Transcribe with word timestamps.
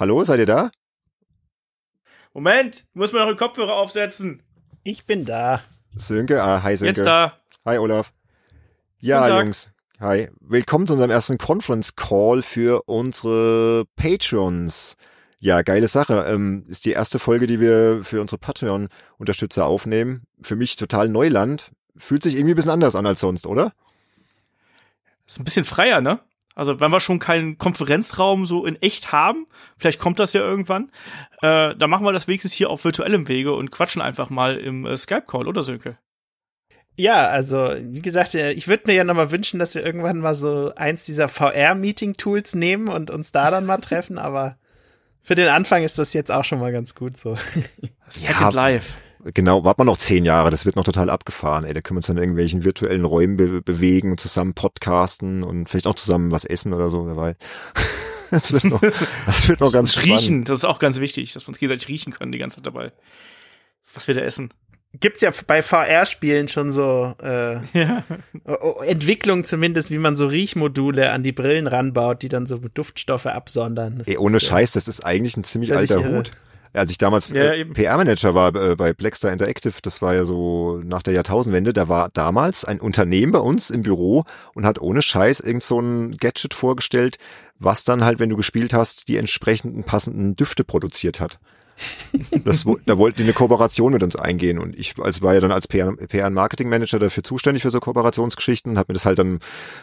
Hallo, 0.00 0.24
seid 0.24 0.38
ihr 0.38 0.46
da? 0.46 0.70
Moment, 2.32 2.86
muss 2.94 3.12
mir 3.12 3.18
noch 3.18 3.26
den 3.26 3.36
Kopfhörer 3.36 3.74
aufsetzen. 3.74 4.42
Ich 4.82 5.04
bin 5.04 5.26
da. 5.26 5.60
Sönke, 5.94 6.42
ah, 6.42 6.62
hi 6.62 6.74
Sönke. 6.74 6.94
Jetzt 6.94 7.04
da. 7.04 7.36
Hi 7.66 7.76
Olaf. 7.76 8.10
Ja, 9.00 9.18
Guten 9.18 9.30
Tag. 9.30 9.44
Jungs. 9.44 9.70
Hi. 10.00 10.30
Willkommen 10.40 10.86
zu 10.86 10.94
unserem 10.94 11.10
ersten 11.10 11.36
Conference 11.36 11.96
Call 11.96 12.40
für 12.40 12.80
unsere 12.86 13.84
Patrons. 13.96 14.96
Ja, 15.38 15.60
geile 15.60 15.86
Sache. 15.86 16.24
Ähm, 16.26 16.64
ist 16.66 16.86
die 16.86 16.92
erste 16.92 17.18
Folge, 17.18 17.46
die 17.46 17.60
wir 17.60 18.02
für 18.02 18.22
unsere 18.22 18.38
Patreon-Unterstützer 18.38 19.66
aufnehmen. 19.66 20.22
Für 20.40 20.56
mich 20.56 20.76
total 20.76 21.10
Neuland. 21.10 21.72
Fühlt 21.94 22.22
sich 22.22 22.36
irgendwie 22.36 22.54
ein 22.54 22.56
bisschen 22.56 22.70
anders 22.70 22.96
an 22.96 23.04
als 23.04 23.20
sonst, 23.20 23.46
oder? 23.46 23.74
Ist 25.26 25.38
ein 25.38 25.44
bisschen 25.44 25.66
freier, 25.66 26.00
ne? 26.00 26.20
Also, 26.54 26.80
wenn 26.80 26.90
wir 26.90 27.00
schon 27.00 27.18
keinen 27.18 27.58
Konferenzraum 27.58 28.44
so 28.44 28.66
in 28.66 28.80
echt 28.82 29.12
haben, 29.12 29.46
vielleicht 29.78 30.00
kommt 30.00 30.18
das 30.18 30.32
ja 30.32 30.40
irgendwann, 30.40 30.90
äh, 31.42 31.74
dann 31.76 31.90
machen 31.90 32.04
wir 32.04 32.12
das 32.12 32.28
wenigstens 32.28 32.52
hier 32.52 32.70
auf 32.70 32.84
virtuellem 32.84 33.28
Wege 33.28 33.54
und 33.54 33.70
quatschen 33.70 34.02
einfach 34.02 34.30
mal 34.30 34.56
im 34.56 34.84
äh, 34.84 34.96
Skype-Call, 34.96 35.46
oder 35.46 35.62
Sönke? 35.62 35.98
Ja, 36.96 37.28
also 37.28 37.74
wie 37.78 38.02
gesagt, 38.02 38.34
äh, 38.34 38.52
ich 38.52 38.68
würde 38.68 38.84
mir 38.86 38.94
ja 38.94 39.04
noch 39.04 39.14
mal 39.14 39.30
wünschen, 39.30 39.58
dass 39.58 39.74
wir 39.74 39.84
irgendwann 39.84 40.18
mal 40.18 40.34
so 40.34 40.72
eins 40.76 41.06
dieser 41.06 41.28
VR-Meeting-Tools 41.28 42.56
nehmen 42.56 42.88
und 42.88 43.10
uns 43.10 43.32
da 43.32 43.50
dann 43.50 43.64
mal 43.64 43.78
treffen, 43.78 44.18
aber 44.18 44.58
für 45.22 45.34
den 45.34 45.48
Anfang 45.48 45.82
ist 45.82 45.98
das 45.98 46.12
jetzt 46.12 46.32
auch 46.32 46.44
schon 46.44 46.60
mal 46.60 46.72
ganz 46.72 46.94
gut 46.94 47.16
so. 47.16 47.36
Second 48.08 48.54
Life. 48.54 48.94
Genau, 49.24 49.64
wart 49.64 49.78
mal 49.78 49.84
noch 49.84 49.98
zehn 49.98 50.24
Jahre, 50.24 50.50
das 50.50 50.64
wird 50.64 50.76
noch 50.76 50.84
total 50.84 51.10
abgefahren, 51.10 51.64
ey. 51.64 51.74
Da 51.74 51.80
können 51.80 51.96
wir 51.96 51.98
uns 51.98 52.06
dann 52.06 52.16
in 52.16 52.22
irgendwelchen 52.22 52.64
virtuellen 52.64 53.04
Räumen 53.04 53.36
be 53.36 53.60
bewegen 53.62 54.10
und 54.12 54.20
zusammen 54.20 54.54
podcasten 54.54 55.42
und 55.42 55.68
vielleicht 55.68 55.86
auch 55.86 55.94
zusammen 55.94 56.30
was 56.30 56.44
essen 56.44 56.72
oder 56.72 56.88
so, 56.90 57.06
wer 57.06 57.16
weiß. 57.16 57.36
Das 58.30 58.52
wird 58.52 58.62
noch, 58.62 58.80
das 59.26 59.48
wird 59.48 59.58
noch 59.58 59.72
ganz 59.72 59.94
spannend. 59.94 60.20
riechen, 60.20 60.44
das 60.44 60.58
ist 60.58 60.64
auch 60.64 60.78
ganz 60.78 61.00
wichtig, 61.00 61.32
dass 61.32 61.42
wir 61.42 61.48
uns 61.48 61.58
gegenseitig 61.58 61.88
riechen 61.88 62.12
können 62.12 62.30
die 62.30 62.38
ganze 62.38 62.58
Zeit 62.58 62.66
dabei. 62.66 62.92
Was 63.92 64.06
wir 64.06 64.14
da 64.14 64.20
essen. 64.20 64.50
Gibt's 65.00 65.20
ja 65.20 65.32
bei 65.48 65.62
VR-Spielen 65.62 66.46
schon 66.46 66.70
so 66.70 67.14
äh, 67.20 67.56
Ja. 67.76 68.04
Entwicklung 68.86 69.42
zumindest, 69.42 69.90
wie 69.90 69.98
man 69.98 70.14
so 70.14 70.28
Riechmodule 70.28 71.10
an 71.10 71.24
die 71.24 71.32
Brillen 71.32 71.66
ranbaut, 71.66 72.22
die 72.22 72.28
dann 72.28 72.46
so 72.46 72.58
Duftstoffe 72.58 73.26
absondern. 73.26 73.98
Das 73.98 74.06
Ey, 74.06 74.16
ohne 74.16 74.36
ist, 74.36 74.44
Scheiß, 74.44 74.72
das 74.74 74.86
ist 74.86 75.04
eigentlich 75.04 75.36
ein 75.36 75.42
ziemlich 75.42 75.74
alter 75.74 76.00
irre. 76.00 76.18
Hut. 76.18 76.30
Als 76.72 76.90
ich 76.90 76.98
damals 76.98 77.28
Ja, 77.28 77.52
äh. 77.52 77.64
PR-Manager 77.64 78.34
war 78.34 78.54
äh, 78.54 78.76
bei 78.76 78.92
Blackstar 78.92 79.32
Interactive, 79.32 79.74
das 79.82 80.00
war 80.02 80.14
ja 80.14 80.24
so 80.24 80.80
nach 80.84 81.02
der 81.02 81.14
Jahrtausendwende, 81.14 81.72
da 81.72 81.88
war 81.88 82.10
damals 82.10 82.64
ein 82.64 82.80
Unternehmen 82.80 83.32
bei 83.32 83.40
uns 83.40 83.70
im 83.70 83.82
Büro 83.82 84.24
und 84.54 84.64
hat 84.64 84.80
ohne 84.80 85.02
Scheiß 85.02 85.40
irgend 85.40 85.62
so 85.62 85.80
ein 85.80 86.12
Gadget 86.12 86.54
vorgestellt, 86.54 87.18
was 87.58 87.84
dann 87.84 88.04
halt, 88.04 88.20
wenn 88.20 88.28
du 88.28 88.36
gespielt 88.36 88.72
hast, 88.72 89.08
die 89.08 89.16
entsprechenden 89.16 89.84
passenden 89.84 90.36
Düfte 90.36 90.62
produziert 90.62 91.20
hat. 91.20 91.38
Das, 92.44 92.64
da 92.86 92.98
wollten 92.98 93.18
die 93.18 93.22
eine 93.24 93.32
Kooperation 93.32 93.92
mit 93.92 94.02
uns 94.02 94.16
eingehen 94.16 94.58
und 94.58 94.78
ich 94.78 94.94
als 94.98 95.22
war 95.22 95.34
ja 95.34 95.40
dann 95.40 95.52
als 95.52 95.68
PR, 95.68 95.92
PR 95.92 96.26
und 96.26 96.34
Marketing 96.34 96.68
Manager 96.68 96.98
dafür 96.98 97.22
zuständig 97.22 97.62
für 97.62 97.70
so 97.70 97.80
Kooperationsgeschichten 97.80 98.72
und 98.72 98.78
habe 98.78 98.92
mir 98.92 98.94
das 98.94 99.06
halt 99.06 99.18
dann 99.18 99.38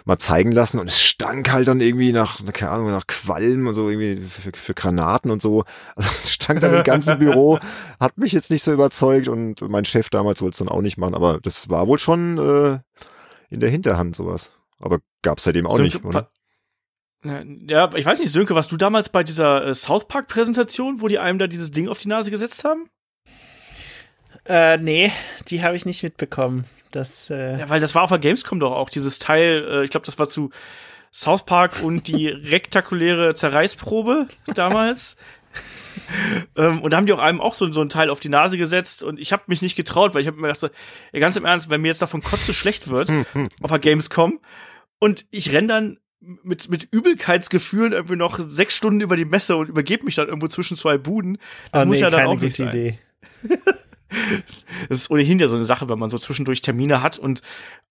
mal 0.05 0.17
zeigen 0.17 0.51
lassen 0.51 0.79
und 0.79 0.87
es 0.87 1.01
stank 1.01 1.51
halt 1.51 1.67
dann 1.67 1.81
irgendwie 1.81 2.11
nach 2.11 2.37
keine 2.53 2.71
Ahnung 2.71 2.91
nach 2.91 3.07
Qualm 3.07 3.67
und 3.67 3.73
so 3.73 3.89
irgendwie 3.89 4.25
für, 4.25 4.51
für 4.53 4.73
Granaten 4.73 5.31
und 5.31 5.41
so 5.41 5.63
also 5.95 6.09
es 6.09 6.33
stank 6.33 6.61
dann 6.61 6.73
im 6.73 6.83
ganzen 6.83 7.17
Büro 7.19 7.59
hat 7.99 8.17
mich 8.17 8.31
jetzt 8.31 8.51
nicht 8.51 8.63
so 8.63 8.73
überzeugt 8.73 9.27
und 9.27 9.61
mein 9.69 9.85
Chef 9.85 10.09
damals 10.09 10.41
wollte 10.41 10.53
es 10.53 10.59
dann 10.59 10.69
auch 10.69 10.81
nicht 10.81 10.97
machen 10.97 11.15
aber 11.15 11.39
das 11.41 11.69
war 11.69 11.87
wohl 11.87 11.99
schon 11.99 12.37
äh, 12.37 12.79
in 13.49 13.59
der 13.59 13.69
Hinterhand 13.69 14.15
sowas 14.15 14.51
aber 14.79 14.99
gab's 15.21 15.43
seitdem 15.43 15.65
auch 15.67 15.77
Sönke, 15.77 15.97
nicht 15.97 16.05
oder? 16.05 16.29
Ja, 17.23 17.89
ich 17.95 18.05
weiß 18.05 18.19
nicht, 18.19 18.31
Sönke, 18.31 18.55
warst 18.55 18.71
du 18.71 18.77
damals 18.77 19.09
bei 19.09 19.23
dieser 19.23 19.65
äh, 19.65 19.73
South 19.73 20.08
Park 20.08 20.27
Präsentation, 20.27 21.02
wo 21.02 21.08
die 21.08 21.19
einem 21.19 21.39
da 21.39 21.47
dieses 21.47 21.71
Ding 21.71 21.89
auf 21.89 21.97
die 21.97 22.08
Nase 22.09 22.31
gesetzt 22.31 22.64
haben? 22.64 22.89
Äh, 24.45 24.77
nee, 24.77 25.11
die 25.47 25.64
habe 25.64 25.75
ich 25.75 25.86
nicht 25.86 26.03
mitbekommen. 26.03 26.65
Das, 26.92 27.30
äh, 27.30 27.59
Ja, 27.59 27.69
weil 27.69 27.80
das 27.80 27.95
war 27.95 28.03
auf 28.03 28.09
der 28.09 28.19
Gamescom 28.19 28.59
doch 28.59 28.71
auch 28.71 28.89
dieses 28.89 29.19
Teil, 29.19 29.67
äh, 29.69 29.83
ich 29.83 29.89
glaube, 29.89 30.05
das 30.05 30.19
war 30.19 30.30
zu 30.30 30.52
South 31.11 31.45
Park 31.45 31.81
und 31.81 32.08
die 32.08 32.27
rektakuläre 32.27 33.33
Zerreißprobe 33.36 34.27
damals. 34.53 35.17
ähm, 36.55 36.81
und 36.81 36.93
da 36.93 36.97
haben 36.97 37.08
die 37.08 37.13
auch 37.13 37.19
einem 37.19 37.42
auch 37.42 37.55
so, 37.55 37.69
so 37.71 37.81
ein 37.81 37.89
Teil 37.89 38.09
auf 38.09 38.19
die 38.19 38.30
Nase 38.30 38.58
gesetzt 38.58 39.03
und 39.03 39.19
ich 39.19 39.33
habe 39.33 39.43
mich 39.47 39.61
nicht 39.61 39.75
getraut, 39.75 40.13
weil 40.13 40.21
ich 40.21 40.27
habe 40.27 40.37
mir 40.37 40.43
gedacht, 40.43 40.59
so, 40.59 40.69
ganz 41.19 41.36
im 41.36 41.45
Ernst, 41.45 41.69
wenn 41.69 41.81
mir 41.81 41.87
jetzt 41.87 42.02
davon 42.02 42.21
Kotze 42.21 42.53
schlecht 42.53 42.89
wird 42.89 43.11
auf 43.61 43.71
der 43.71 43.80
Gamescom 43.80 44.39
und 44.99 45.25
ich 45.31 45.52
renn 45.52 45.67
dann 45.67 45.97
mit, 46.20 46.70
mit 46.70 46.88
Übelkeitsgefühlen 46.92 47.94
irgendwie 47.94 48.16
noch 48.16 48.39
sechs 48.39 48.76
Stunden 48.76 49.02
über 49.02 49.16
die 49.16 49.26
Messe 49.26 49.55
und 49.55 49.70
übergebe 49.70 50.05
mich 50.05 50.16
dann 50.16 50.28
irgendwo 50.28 50.48
zwischen 50.48 50.76
zwei 50.78 50.98
Buden. 50.98 51.38
Das 51.72 51.83
oh, 51.83 51.86
muss 51.86 51.98
nee, 51.98 52.02
ja 52.04 52.10
dann 52.10 52.20
keine 52.22 52.30
auch 52.30 52.33
nicht 52.39 52.58
gute 52.58 52.64
sein. 52.64 52.67
Idee. 52.70 53.00
Das 54.88 55.00
ist 55.00 55.11
ohnehin 55.11 55.38
ja 55.38 55.50
so 55.50 55.58
eine 55.58 55.66
Sache, 55.66 55.89
wenn 55.89 56.00
man 56.00 56.10
so 56.10 56.17
zwischendurch 56.17 56.61
Termine 56.61 57.02
hat 57.02 57.17
und 57.17 57.42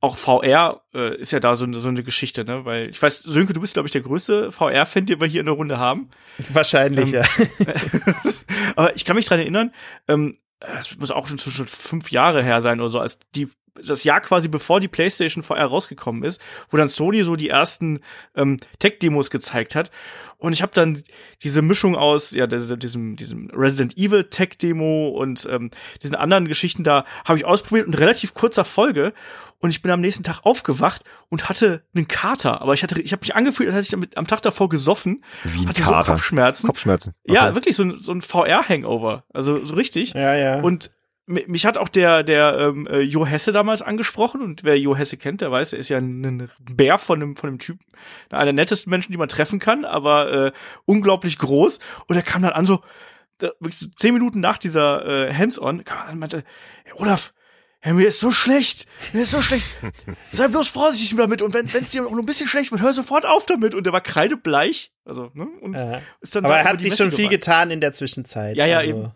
auch 0.00 0.16
VR 0.16 0.80
äh, 0.94 1.14
ist 1.18 1.30
ja 1.30 1.40
da 1.40 1.56
so, 1.56 1.64
eine- 1.64 1.78
so 1.78 1.88
eine 1.88 2.02
Geschichte, 2.02 2.42
ne? 2.44 2.64
Weil 2.64 2.88
ich 2.88 3.00
weiß, 3.02 3.18
Sönke, 3.18 3.52
du 3.52 3.60
bist, 3.60 3.74
glaube 3.74 3.86
ich, 3.86 3.92
der 3.92 4.00
größte 4.00 4.50
VR-Fan, 4.50 5.04
den 5.04 5.20
wir 5.20 5.26
hier 5.26 5.40
in 5.40 5.46
der 5.46 5.54
Runde 5.54 5.78
haben. 5.78 6.08
Wahrscheinlich, 6.50 7.12
Ähm, 7.12 7.20
ja. 7.20 7.24
Aber 8.76 8.96
ich 8.96 9.04
kann 9.04 9.16
mich 9.16 9.26
dran 9.26 9.40
erinnern, 9.40 9.72
ähm, 10.08 10.38
es 10.78 10.98
muss 10.98 11.10
auch 11.10 11.26
schon 11.26 11.36
zwischen 11.38 11.66
fünf 11.66 12.10
Jahre 12.10 12.42
her 12.42 12.62
sein 12.62 12.80
oder 12.80 12.88
so, 12.88 12.98
als 12.98 13.18
die 13.34 13.48
das 13.84 14.04
Jahr 14.04 14.20
quasi 14.20 14.48
bevor 14.48 14.80
die 14.80 14.88
PlayStation 14.88 15.42
VR 15.42 15.66
rausgekommen 15.66 16.22
ist, 16.22 16.40
wo 16.70 16.76
dann 16.76 16.88
Sony 16.88 17.22
so 17.22 17.36
die 17.36 17.48
ersten 17.48 18.00
ähm, 18.34 18.56
Tech-Demos 18.78 19.30
gezeigt 19.30 19.74
hat. 19.74 19.90
Und 20.38 20.52
ich 20.52 20.60
habe 20.62 20.72
dann 20.74 21.02
diese 21.42 21.62
Mischung 21.62 21.96
aus 21.96 22.32
ja 22.32 22.46
diesem, 22.46 23.16
diesem, 23.16 23.50
Resident 23.50 23.96
Evil 23.96 24.24
Tech-Demo 24.24 25.08
und 25.08 25.48
ähm, 25.50 25.70
diesen 26.02 26.14
anderen 26.14 26.46
Geschichten 26.46 26.82
da 26.84 27.04
habe 27.24 27.38
ich 27.38 27.44
ausprobiert 27.46 27.86
und 27.86 27.98
relativ 27.98 28.34
kurzer 28.34 28.64
Folge. 28.64 29.12
Und 29.58 29.70
ich 29.70 29.80
bin 29.80 29.90
am 29.90 30.02
nächsten 30.02 30.22
Tag 30.22 30.40
aufgewacht 30.44 31.02
und 31.30 31.48
hatte 31.48 31.82
einen 31.94 32.06
Kater. 32.06 32.60
Aber 32.60 32.74
ich 32.74 32.82
hatte, 32.82 33.00
ich 33.00 33.12
habe 33.12 33.20
mich 33.22 33.34
angefühlt, 33.34 33.70
als 33.72 33.90
hätte 33.90 34.04
ich 34.06 34.18
am 34.18 34.26
Tag 34.26 34.42
davor 34.42 34.68
gesoffen. 34.68 35.24
Wie 35.44 35.60
ein 35.60 35.68
hatte 35.68 35.80
Kater. 35.80 36.04
so 36.04 36.12
Kopfschmerzen. 36.12 36.66
Kopfschmerzen 36.66 37.14
Ja, 37.26 37.46
Okay. 37.46 37.54
wirklich 37.54 37.76
so 37.76 37.84
ein, 37.84 37.96
so 38.02 38.12
ein 38.12 38.20
VR-Hangover. 38.20 39.24
Also 39.32 39.64
so 39.64 39.74
richtig. 39.74 40.12
Ja, 40.12 40.34
ja. 40.34 40.60
Und 40.60 40.90
mich 41.26 41.66
hat 41.66 41.76
auch 41.76 41.88
der, 41.88 42.22
der 42.22 42.56
ähm, 42.58 42.86
äh, 42.86 43.00
Jo 43.00 43.26
Hesse 43.26 43.52
damals 43.52 43.82
angesprochen. 43.82 44.40
Und 44.42 44.62
wer 44.64 44.78
Jo 44.78 44.96
Hesse 44.96 45.16
kennt, 45.16 45.40
der 45.40 45.50
weiß, 45.50 45.72
er 45.72 45.78
ist 45.80 45.88
ja 45.88 45.98
ein, 45.98 46.48
Bär 46.60 46.98
von 46.98 47.20
einem, 47.20 47.36
von 47.36 47.48
einem 47.48 47.58
Typen. 47.58 47.84
Einer 48.30 48.46
der 48.46 48.52
nettesten 48.52 48.90
Menschen, 48.90 49.12
die 49.12 49.18
man 49.18 49.28
treffen 49.28 49.58
kann, 49.58 49.84
aber 49.84 50.46
äh, 50.46 50.52
unglaublich 50.84 51.38
groß. 51.38 51.80
Und 52.06 52.16
er 52.16 52.22
kam 52.22 52.42
dann 52.42 52.52
an 52.52 52.66
so, 52.66 52.80
zehn 53.96 54.14
Minuten 54.14 54.40
nach 54.40 54.58
dieser 54.58 55.28
äh, 55.28 55.34
Hands-on, 55.34 55.84
kam 55.84 55.98
er 55.98 56.04
an 56.04 56.12
und 56.12 56.18
meinte, 56.20 56.44
hey, 56.84 56.92
Olaf, 56.96 57.32
ja, 57.84 57.92
mir 57.92 58.06
ist 58.06 58.18
so 58.18 58.32
schlecht, 58.32 58.86
mir 59.12 59.22
ist 59.22 59.30
so 59.30 59.42
schlecht. 59.42 59.64
Sei 60.32 60.48
bloß 60.48 60.68
vorsichtig 60.68 61.16
damit 61.16 61.42
und 61.42 61.54
wenn 61.54 61.66
es 61.66 61.90
dir 61.90 62.04
auch 62.04 62.10
nur 62.10 62.20
ein 62.20 62.26
bisschen 62.26 62.48
schlecht 62.48 62.72
wird, 62.72 62.82
hör 62.82 62.92
sofort 62.92 63.26
auf 63.26 63.46
damit. 63.46 63.74
Und 63.74 63.84
der 63.84 63.92
war 63.92 64.00
kreidebleich, 64.00 64.92
also 65.04 65.30
ne, 65.34 65.46
und 65.60 65.74
Ja. 65.74 66.00
ist 66.20 66.34
dann 66.34 66.44
Aber 66.44 66.54
da 66.54 66.60
er 66.60 66.68
hat 66.68 66.80
sich 66.80 66.96
schon 66.96 67.12
viel 67.12 67.28
getan 67.28 67.70
in 67.70 67.80
der 67.80 67.92
Zwischenzeit. 67.92 68.56
Ja, 68.56 68.66
ja, 68.66 68.78
also, 68.78 68.90
eben. 68.90 69.12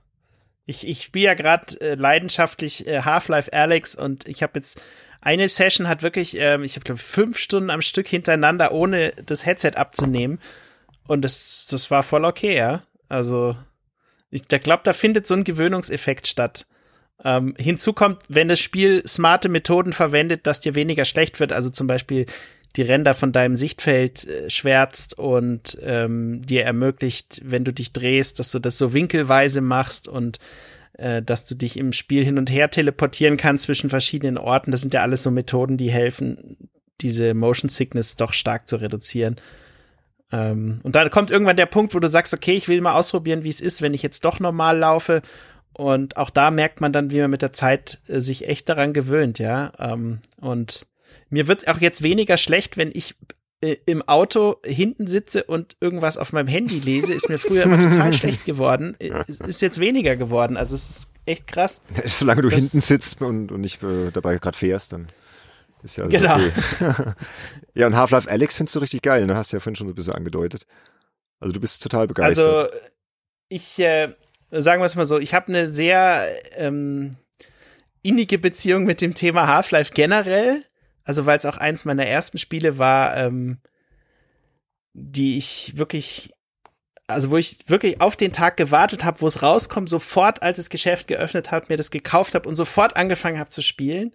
Ich, 0.70 0.86
ich 0.86 1.03
spiele 1.03 1.26
ja 1.26 1.34
gerade 1.34 1.81
äh, 1.81 1.94
leidenschaftlich 1.97 2.86
äh, 2.86 3.03
Half-Life 3.03 3.53
Alex 3.53 3.97
und 3.97 4.28
ich 4.28 4.42
habe 4.42 4.53
jetzt 4.54 4.81
eine 5.20 5.48
Session 5.48 5.88
hat 5.88 6.03
wirklich, 6.03 6.36
ähm, 6.38 6.62
ich 6.62 6.76
habe 6.76 6.84
glaube 6.84 7.00
fünf 7.00 7.38
Stunden 7.38 7.70
am 7.70 7.82
Stück 7.82 8.08
hintereinander, 8.08 8.72
ohne 8.72 9.10
das 9.26 9.44
Headset 9.44 9.72
abzunehmen. 9.75 10.38
Und 11.06 11.22
das, 11.22 11.66
das 11.70 11.91
war 11.91 12.03
voll 12.03 12.25
okay, 12.25 12.56
ja. 12.56 12.82
Also, 13.09 13.56
ich 14.30 14.47
glaube, 14.47 14.82
da 14.84 14.92
findet 14.92 15.26
so 15.26 15.34
ein 15.34 15.44
Gewöhnungseffekt 15.44 16.28
statt. 16.28 16.66
Ähm, 17.25 17.54
hinzu 17.59 17.92
kommt, 17.92 18.22
wenn 18.28 18.48
das 18.48 18.60
Spiel 18.60 19.03
smarte 19.06 19.48
Methoden 19.48 19.92
verwendet, 19.92 20.47
dass 20.47 20.60
dir 20.60 20.74
weniger 20.74 21.04
schlecht 21.04 21.41
wird, 21.41 21.53
also 21.53 21.68
zum 21.68 21.86
Beispiel 21.86 22.27
die 22.77 22.83
Ränder 22.83 23.15
von 23.15 23.33
deinem 23.33 23.56
Sichtfeld 23.56 24.27
äh, 24.27 24.48
schwärzt 24.48 25.18
und 25.18 25.77
ähm, 25.83 26.47
dir 26.47 26.65
ermöglicht, 26.65 27.41
wenn 27.44 27.65
du 27.65 27.72
dich 27.72 27.92
drehst, 27.92 28.39
dass 28.39 28.53
du 28.53 28.59
das 28.59 28.78
so 28.78 28.94
winkelweise 28.94 29.60
machst 29.60 30.09
und 30.09 30.39
äh, 31.00 31.22
dass 31.22 31.47
du 31.47 31.54
dich 31.54 31.78
im 31.78 31.92
Spiel 31.92 32.24
hin 32.24 32.38
und 32.38 32.50
her 32.50 32.70
teleportieren 32.70 33.36
kannst 33.36 33.64
zwischen 33.64 33.91
verschiedenen 33.91 34.36
Orten. 34.36 34.70
Das 34.70 34.82
sind 34.82 34.92
ja 34.92 35.00
alles 35.00 35.22
so 35.22 35.30
Methoden, 35.30 35.78
die 35.78 35.91
helfen, 35.91 36.56
diese 37.00 37.32
Motion 37.32 37.70
Sickness 37.70 38.16
doch 38.16 38.34
stark 38.34 38.68
zu 38.68 38.76
reduzieren. 38.76 39.36
Ähm, 40.30 40.80
und 40.82 40.94
dann 40.94 41.10
kommt 41.10 41.30
irgendwann 41.30 41.56
der 41.56 41.66
Punkt, 41.66 41.94
wo 41.94 41.98
du 41.98 42.08
sagst, 42.08 42.34
okay, 42.34 42.52
ich 42.52 42.68
will 42.68 42.80
mal 42.82 42.94
ausprobieren, 42.94 43.44
wie 43.44 43.48
es 43.48 43.62
ist, 43.62 43.80
wenn 43.80 43.94
ich 43.94 44.02
jetzt 44.02 44.24
doch 44.24 44.41
normal 44.41 44.78
laufe. 44.78 45.22
Und 45.72 46.18
auch 46.18 46.30
da 46.30 46.50
merkt 46.50 46.80
man 46.82 46.92
dann, 46.92 47.10
wie 47.10 47.20
man 47.20 47.30
mit 47.30 47.42
der 47.42 47.53
Zeit 47.53 48.00
äh, 48.06 48.20
sich 48.20 48.46
echt 48.46 48.68
daran 48.68 48.92
gewöhnt, 48.92 49.38
ja. 49.38 49.72
Ähm, 49.78 50.20
und 50.38 50.86
mir 51.30 51.48
wird 51.48 51.66
auch 51.66 51.80
jetzt 51.80 52.03
weniger 52.03 52.36
schlecht, 52.36 52.76
wenn 52.76 52.91
ich 52.92 53.14
äh, 53.62 53.77
im 53.86 54.03
Auto 54.09 54.57
hinten 54.65 55.07
sitze 55.07 55.45
und 55.45 55.77
irgendwas 55.80 56.16
auf 56.16 56.33
meinem 56.33 56.48
Handy 56.48 56.78
lese, 56.78 57.12
ist 57.12 57.28
mir 57.28 57.39
früher 57.39 57.65
immer 57.65 57.78
total 57.78 58.12
schlecht 58.15 58.45
geworden. 58.45 58.97
Äh, 58.98 59.10
Ist 59.47 59.60
jetzt 59.62 59.80
weniger 59.80 60.16
geworden. 60.16 60.57
Also 60.57 60.74
es 60.74 60.89
ist 60.89 61.09
echt 61.27 61.47
krass. 61.47 61.83
Solange 62.07 62.42
du 62.42 62.48
hinten 62.51 62.80
sitzt 62.80 63.21
und, 63.21 63.53
und 63.53 63.60
nicht 63.60 63.83
äh, 63.83 64.10
dabei 64.12 64.36
gerade 64.39 64.57
fährst, 64.57 64.92
dann 64.92 65.07
ist 65.83 65.97
ja 65.97 66.04
alles 66.04 66.21
Genau. 66.21 66.36
okay. 66.36 67.12
ja, 67.74 67.86
und 67.86 67.97
Half-Life 67.97 68.30
Alex 68.30 68.57
findest 68.57 68.74
du 68.77 68.80
richtig 68.80 69.03
geil, 69.03 69.27
ne? 69.27 69.36
Hast 69.36 69.53
du 69.53 69.57
ja 69.57 69.60
vorhin 69.60 69.77
schon 69.77 69.86
so 69.89 69.92
ein 69.92 69.97
bisschen 69.97 70.15
angedeutet. 70.15 70.66
Also 71.39 71.53
du 71.53 71.60
bist 71.60 71.83
total 71.83 72.06
begeistert. 72.06 72.48
Also 72.48 72.80
ich, 73.48 73.78
äh, 73.78 74.15
sagen 74.51 74.80
wir 74.83 74.86
es 74.86 74.95
mal 74.97 75.06
so, 75.06 75.18
ich 75.18 75.34
habe 75.34 75.48
eine 75.48 75.66
sehr 75.66 76.27
ähm, 76.56 77.16
innige 78.03 78.39
Beziehung 78.39 78.84
mit 78.84 79.01
dem 79.03 79.15
Thema 79.15 79.47
Half-Life 79.48 79.92
generell. 79.95 80.65
Also 81.04 81.26
weil 81.26 81.38
es 81.38 81.47
auch 81.47 81.56
eins 81.56 81.84
meiner 81.84 82.06
ersten 82.06 82.38
Spiele 82.38 82.78
war, 82.78 83.16
ähm, 83.16 83.58
die 84.92 85.36
ich 85.36 85.72
wirklich, 85.76 86.30
also 87.06 87.30
wo 87.30 87.36
ich 87.36 87.68
wirklich 87.68 88.00
auf 88.00 88.16
den 88.16 88.32
Tag 88.32 88.56
gewartet 88.56 89.04
habe, 89.04 89.20
wo 89.20 89.26
es 89.26 89.42
rauskommt, 89.42 89.88
sofort 89.88 90.42
als 90.42 90.56
das 90.56 90.70
Geschäft 90.70 91.08
geöffnet 91.08 91.50
hat, 91.50 91.68
mir 91.68 91.76
das 91.76 91.91
gekauft 91.91 92.34
habe 92.34 92.48
und 92.48 92.54
sofort 92.54 92.97
angefangen 92.97 93.38
habe 93.38 93.50
zu 93.50 93.62
spielen. 93.62 94.12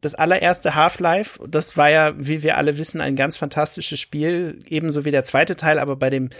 Das 0.00 0.14
allererste 0.14 0.74
Half-Life, 0.74 1.38
das 1.48 1.76
war 1.76 1.88
ja, 1.88 2.14
wie 2.16 2.42
wir 2.42 2.56
alle 2.56 2.76
wissen, 2.76 3.00
ein 3.00 3.14
ganz 3.14 3.36
fantastisches 3.36 4.00
Spiel, 4.00 4.58
ebenso 4.68 5.04
wie 5.04 5.12
der 5.12 5.22
zweite 5.22 5.54
Teil, 5.54 5.78
aber 5.78 5.96
bei 5.96 6.10
dem 6.10 6.30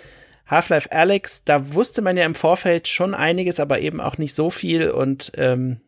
Half-Life 0.47 0.91
Alex, 0.91 1.45
da 1.45 1.73
wusste 1.73 2.03
man 2.03 2.17
ja 2.17 2.25
im 2.25 2.35
Vorfeld 2.35 2.89
schon 2.89 3.15
einiges, 3.15 3.61
aber 3.61 3.79
eben 3.81 4.01
auch 4.01 4.19
nicht 4.19 4.35
so 4.35 4.51
viel 4.51 4.91
und 4.91 5.33
ähm, 5.37 5.81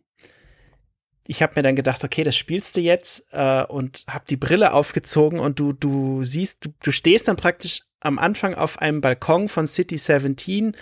ich 1.26 1.42
habe 1.42 1.54
mir 1.56 1.62
dann 1.62 1.76
gedacht, 1.76 2.04
okay, 2.04 2.22
das 2.22 2.36
spielst 2.36 2.76
du 2.76 2.80
jetzt 2.80 3.28
äh, 3.32 3.64
und 3.64 4.04
hab 4.08 4.26
die 4.26 4.36
Brille 4.36 4.72
aufgezogen 4.72 5.40
und 5.40 5.58
du 5.58 5.72
du 5.72 6.24
siehst, 6.24 6.64
du, 6.64 6.74
du 6.82 6.92
stehst 6.92 7.28
dann 7.28 7.36
praktisch 7.36 7.82
am 8.00 8.18
Anfang 8.18 8.54
auf 8.54 8.80
einem 8.80 9.00
Balkon 9.00 9.48
von 9.48 9.66
City 9.66 9.96
17 9.96 10.76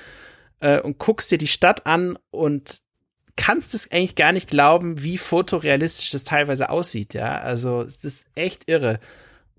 äh, 0.60 0.80
und 0.80 0.98
guckst 0.98 1.30
dir 1.30 1.38
die 1.38 1.46
Stadt 1.46 1.86
an 1.86 2.18
und 2.30 2.80
kannst 3.36 3.74
es 3.74 3.90
eigentlich 3.90 4.16
gar 4.16 4.32
nicht 4.32 4.50
glauben, 4.50 5.02
wie 5.02 5.18
fotorealistisch 5.18 6.10
das 6.10 6.24
teilweise 6.24 6.70
aussieht, 6.70 7.14
ja. 7.14 7.38
Also 7.38 7.82
es 7.82 8.04
ist 8.04 8.26
echt 8.34 8.68
irre. 8.68 9.00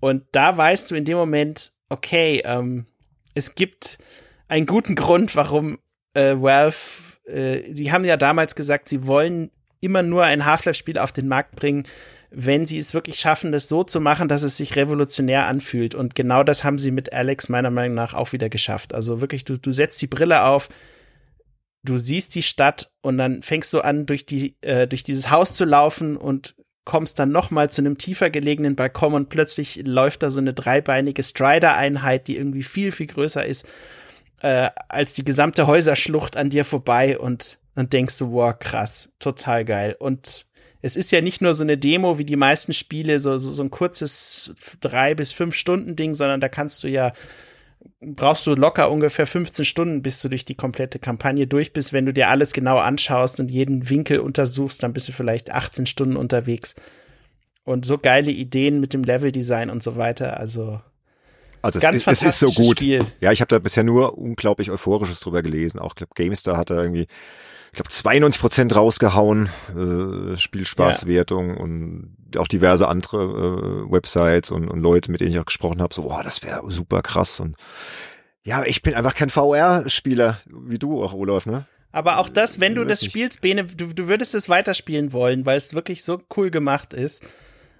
Und 0.00 0.24
da 0.32 0.56
weißt 0.56 0.90
du 0.90 0.94
in 0.94 1.04
dem 1.04 1.16
Moment, 1.16 1.72
okay, 1.88 2.42
ähm, 2.44 2.86
es 3.34 3.54
gibt 3.54 3.98
einen 4.48 4.66
guten 4.66 4.94
Grund, 4.94 5.34
warum 5.34 5.78
äh, 6.12 6.36
Valve, 6.36 6.76
äh, 7.26 7.62
sie 7.72 7.90
haben 7.90 8.04
ja 8.04 8.16
damals 8.16 8.54
gesagt, 8.54 8.88
sie 8.88 9.06
wollen 9.06 9.50
immer 9.84 10.02
nur 10.02 10.24
ein 10.24 10.44
Half-Life-Spiel 10.44 10.98
auf 10.98 11.12
den 11.12 11.28
Markt 11.28 11.56
bringen, 11.56 11.86
wenn 12.30 12.66
sie 12.66 12.78
es 12.78 12.94
wirklich 12.94 13.16
schaffen, 13.16 13.52
das 13.52 13.68
so 13.68 13.84
zu 13.84 14.00
machen, 14.00 14.28
dass 14.28 14.42
es 14.42 14.56
sich 14.56 14.74
revolutionär 14.74 15.46
anfühlt. 15.46 15.94
Und 15.94 16.14
genau 16.14 16.42
das 16.42 16.64
haben 16.64 16.78
sie 16.78 16.90
mit 16.90 17.12
Alex 17.12 17.48
meiner 17.48 17.70
Meinung 17.70 17.94
nach 17.94 18.14
auch 18.14 18.32
wieder 18.32 18.48
geschafft. 18.48 18.92
Also 18.92 19.20
wirklich, 19.20 19.44
du, 19.44 19.56
du 19.56 19.70
setzt 19.70 20.02
die 20.02 20.08
Brille 20.08 20.44
auf, 20.44 20.68
du 21.84 21.98
siehst 21.98 22.34
die 22.34 22.42
Stadt 22.42 22.90
und 23.02 23.18
dann 23.18 23.42
fängst 23.42 23.72
du 23.72 23.82
an, 23.82 24.06
durch 24.06 24.26
die, 24.26 24.56
äh, 24.62 24.88
durch 24.88 25.04
dieses 25.04 25.30
Haus 25.30 25.54
zu 25.54 25.64
laufen 25.64 26.16
und 26.16 26.56
kommst 26.84 27.18
dann 27.18 27.30
noch 27.30 27.50
mal 27.50 27.70
zu 27.70 27.82
einem 27.82 27.98
tiefer 27.98 28.30
gelegenen 28.30 28.74
Balkon 28.74 29.14
und 29.14 29.28
plötzlich 29.28 29.86
läuft 29.86 30.22
da 30.22 30.30
so 30.30 30.40
eine 30.40 30.54
dreibeinige 30.54 31.22
Strider-Einheit, 31.22 32.26
die 32.26 32.36
irgendwie 32.36 32.62
viel, 32.62 32.90
viel 32.90 33.06
größer 33.06 33.46
ist 33.46 33.66
äh, 34.44 34.70
als 34.88 35.14
die 35.14 35.24
gesamte 35.24 35.66
Häuserschlucht 35.66 36.36
an 36.36 36.50
dir 36.50 36.66
vorbei 36.66 37.18
und 37.18 37.58
dann 37.74 37.88
denkst 37.88 38.18
du, 38.18 38.32
wow, 38.32 38.54
krass, 38.58 39.14
total 39.18 39.64
geil. 39.64 39.96
Und 39.98 40.46
es 40.82 40.96
ist 40.96 41.10
ja 41.12 41.20
nicht 41.20 41.40
nur 41.40 41.54
so 41.54 41.64
eine 41.64 41.78
Demo 41.78 42.18
wie 42.18 42.24
die 42.24 42.36
meisten 42.36 42.72
Spiele, 42.72 43.18
so, 43.18 43.36
so, 43.36 43.50
so 43.50 43.62
ein 43.62 43.70
kurzes 43.70 44.54
drei 44.80 45.14
bis 45.14 45.32
fünf 45.32 45.54
Stunden 45.54 45.96
Ding, 45.96 46.14
sondern 46.14 46.40
da 46.40 46.48
kannst 46.48 46.82
du 46.82 46.88
ja, 46.88 47.12
brauchst 48.00 48.46
du 48.46 48.54
locker 48.54 48.90
ungefähr 48.90 49.26
15 49.26 49.64
Stunden, 49.64 50.02
bis 50.02 50.20
du 50.20 50.28
durch 50.28 50.44
die 50.44 50.54
komplette 50.54 50.98
Kampagne 50.98 51.46
durch 51.46 51.72
bist. 51.72 51.92
Wenn 51.92 52.06
du 52.06 52.12
dir 52.12 52.28
alles 52.28 52.52
genau 52.52 52.78
anschaust 52.78 53.40
und 53.40 53.50
jeden 53.50 53.88
Winkel 53.88 54.20
untersuchst, 54.20 54.82
dann 54.82 54.92
bist 54.92 55.08
du 55.08 55.12
vielleicht 55.12 55.52
18 55.52 55.86
Stunden 55.86 56.16
unterwegs. 56.16 56.76
Und 57.64 57.86
so 57.86 57.96
geile 57.96 58.30
Ideen 58.30 58.78
mit 58.78 58.92
dem 58.92 59.04
Leveldesign 59.04 59.70
und 59.70 59.82
so 59.82 59.96
weiter. 59.96 60.38
Also 60.38 60.80
also 61.64 61.80
Ganz 61.80 62.06
es, 62.06 62.06
ist, 62.06 62.22
es 62.22 62.28
ist 62.28 62.40
so 62.40 62.62
gut. 62.62 62.76
Spiel. 62.76 63.06
Ja, 63.20 63.32
ich 63.32 63.40
habe 63.40 63.48
da 63.48 63.58
bisher 63.58 63.84
nur 63.84 64.18
unglaublich 64.18 64.70
euphorisches 64.70 65.20
drüber 65.20 65.42
gelesen. 65.42 65.78
Auch 65.78 65.94
glaub, 65.94 66.14
GameStar 66.14 66.58
hat 66.58 66.68
da 66.68 66.82
irgendwie, 66.82 67.06
ich 67.74 67.76
glaube 67.76 67.90
92 67.90 68.40
Prozent 68.40 68.76
rausgehauen, 68.76 69.48
äh, 69.76 70.36
Spielspaßwertung 70.36 71.48
ja. 71.48 71.56
und 71.56 72.16
auch 72.36 72.46
diverse 72.46 72.86
andere 72.86 73.24
äh, 73.24 73.92
Websites 73.92 74.52
und, 74.52 74.68
und 74.68 74.80
Leute, 74.80 75.10
mit 75.10 75.20
denen 75.20 75.32
ich 75.32 75.40
auch 75.40 75.44
gesprochen 75.44 75.82
habe, 75.82 75.92
so, 75.92 76.02
boah, 76.02 76.22
das 76.22 76.44
wäre 76.44 76.70
super 76.70 77.02
krass 77.02 77.40
und 77.40 77.56
ja, 78.44 78.62
ich 78.64 78.82
bin 78.82 78.94
einfach 78.94 79.16
kein 79.16 79.28
VR-Spieler, 79.28 80.40
wie 80.46 80.78
du 80.78 81.02
auch, 81.02 81.14
Olaf, 81.14 81.46
ne? 81.46 81.66
Aber 81.90 82.18
auch 82.18 82.28
das, 82.28 82.60
wenn 82.60 82.76
du 82.76 82.84
das 82.84 83.04
spielst, 83.04 83.40
Bene, 83.40 83.64
du, 83.64 83.92
du 83.92 84.06
würdest 84.06 84.36
es 84.36 84.48
weiterspielen 84.48 85.12
wollen, 85.12 85.44
weil 85.44 85.56
es 85.56 85.74
wirklich 85.74 86.04
so 86.04 86.22
cool 86.36 86.50
gemacht 86.50 86.94
ist. 86.94 87.24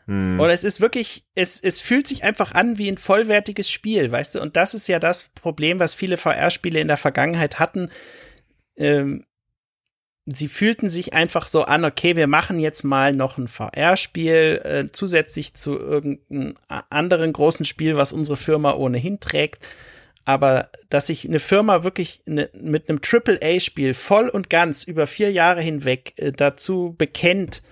Hm. 0.06 0.40
Und 0.40 0.50
es 0.50 0.64
ist 0.64 0.80
wirklich, 0.80 1.24
es, 1.36 1.60
es 1.60 1.80
fühlt 1.80 2.08
sich 2.08 2.24
einfach 2.24 2.54
an 2.54 2.78
wie 2.78 2.88
ein 2.90 2.98
vollwertiges 2.98 3.70
Spiel, 3.70 4.10
weißt 4.10 4.36
du? 4.36 4.40
Und 4.40 4.56
das 4.56 4.74
ist 4.74 4.88
ja 4.88 4.98
das 4.98 5.30
Problem, 5.40 5.78
was 5.78 5.94
viele 5.94 6.16
VR-Spiele 6.16 6.80
in 6.80 6.88
der 6.88 6.96
Vergangenheit 6.96 7.60
hatten. 7.60 7.90
Ähm, 8.76 9.24
sie 10.26 10.48
fühlten 10.48 10.88
sich 10.88 11.12
einfach 11.12 11.46
so 11.46 11.64
an, 11.64 11.84
okay, 11.84 12.16
wir 12.16 12.26
machen 12.26 12.58
jetzt 12.58 12.82
mal 12.82 13.12
noch 13.12 13.36
ein 13.36 13.48
VR-Spiel 13.48 14.60
äh, 14.64 14.84
zusätzlich 14.90 15.54
zu 15.54 15.78
irgendeinem 15.78 16.54
anderen 16.68 17.32
großen 17.32 17.66
Spiel, 17.66 17.96
was 17.96 18.12
unsere 18.12 18.36
Firma 18.36 18.74
ohnehin 18.74 19.20
trägt. 19.20 19.62
Aber 20.24 20.70
dass 20.88 21.08
sich 21.08 21.28
eine 21.28 21.40
Firma 21.40 21.84
wirklich 21.84 22.22
ne, 22.24 22.48
mit 22.54 22.88
einem 22.88 23.00
AAA-Spiel 23.02 23.92
voll 23.92 24.30
und 24.30 24.48
ganz 24.48 24.84
über 24.84 25.06
vier 25.06 25.30
Jahre 25.30 25.60
hinweg 25.60 26.14
äh, 26.16 26.32
dazu 26.32 26.94
bekennt, 26.96 27.62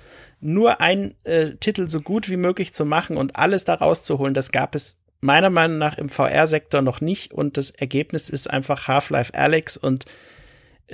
nur 0.41 0.81
ein 0.81 1.15
äh, 1.25 1.55
Titel 1.55 1.89
so 1.89 2.01
gut 2.01 2.29
wie 2.29 2.37
möglich 2.37 2.75
zu 2.75 2.85
machen 2.85 3.17
und 3.17 3.37
alles 3.37 3.65
da 3.65 3.75
rauszuholen, 3.75 4.35
das 4.35 4.53
gab 4.53 4.75
es 4.75 4.99
meiner 5.21 5.51
Meinung 5.51 5.79
nach 5.79 5.97
im 5.97 6.09
VR-Sektor 6.09 6.83
noch 6.83 7.01
nicht 7.01 7.33
und 7.33 7.57
das 7.57 7.71
Ergebnis 7.71 8.29
ist 8.29 8.51
einfach 8.51 8.89
Half-Life 8.89 9.33
Alex 9.35 9.77
und 9.77 10.05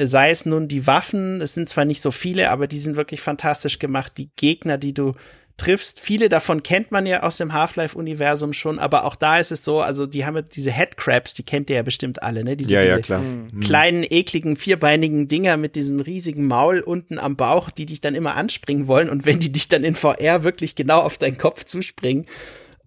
sei 0.06 0.30
es 0.30 0.46
nun 0.46 0.68
die 0.68 0.86
Waffen, 0.86 1.40
es 1.40 1.54
sind 1.54 1.68
zwar 1.68 1.84
nicht 1.84 2.00
so 2.00 2.10
viele, 2.10 2.50
aber 2.50 2.66
die 2.66 2.78
sind 2.78 2.96
wirklich 2.96 3.20
fantastisch 3.20 3.78
gemacht, 3.78 4.12
die 4.16 4.30
Gegner, 4.36 4.78
die 4.78 4.94
du 4.94 5.14
triffst. 5.58 6.00
Viele 6.00 6.28
davon 6.28 6.62
kennt 6.62 6.92
man 6.92 7.04
ja 7.04 7.24
aus 7.24 7.36
dem 7.36 7.52
Half-Life-Universum 7.52 8.52
schon, 8.52 8.78
aber 8.78 9.04
auch 9.04 9.16
da 9.16 9.38
ist 9.38 9.50
es 9.50 9.64
so, 9.64 9.80
also 9.80 10.06
die 10.06 10.24
haben 10.24 10.42
diese 10.54 10.70
Headcrabs, 10.70 11.34
die 11.34 11.42
kennt 11.42 11.68
ihr 11.68 11.76
ja 11.76 11.82
bestimmt 11.82 12.22
alle, 12.22 12.44
ne? 12.44 12.56
Diese, 12.56 12.74
ja, 12.74 12.80
diese 12.80 12.92
ja, 12.92 13.00
klar. 13.00 13.20
Mhm. 13.20 13.60
kleinen, 13.60 14.06
ekligen, 14.08 14.56
vierbeinigen 14.56 15.26
Dinger 15.26 15.56
mit 15.56 15.74
diesem 15.74 16.00
riesigen 16.00 16.46
Maul 16.46 16.80
unten 16.80 17.18
am 17.18 17.36
Bauch, 17.36 17.70
die 17.70 17.86
dich 17.86 18.00
dann 18.00 18.14
immer 18.14 18.36
anspringen 18.36 18.86
wollen 18.86 19.10
und 19.10 19.26
wenn 19.26 19.40
die 19.40 19.52
dich 19.52 19.68
dann 19.68 19.84
in 19.84 19.96
VR 19.96 20.44
wirklich 20.44 20.76
genau 20.76 21.00
auf 21.00 21.18
deinen 21.18 21.38
Kopf 21.38 21.64
zuspringen, 21.64 22.26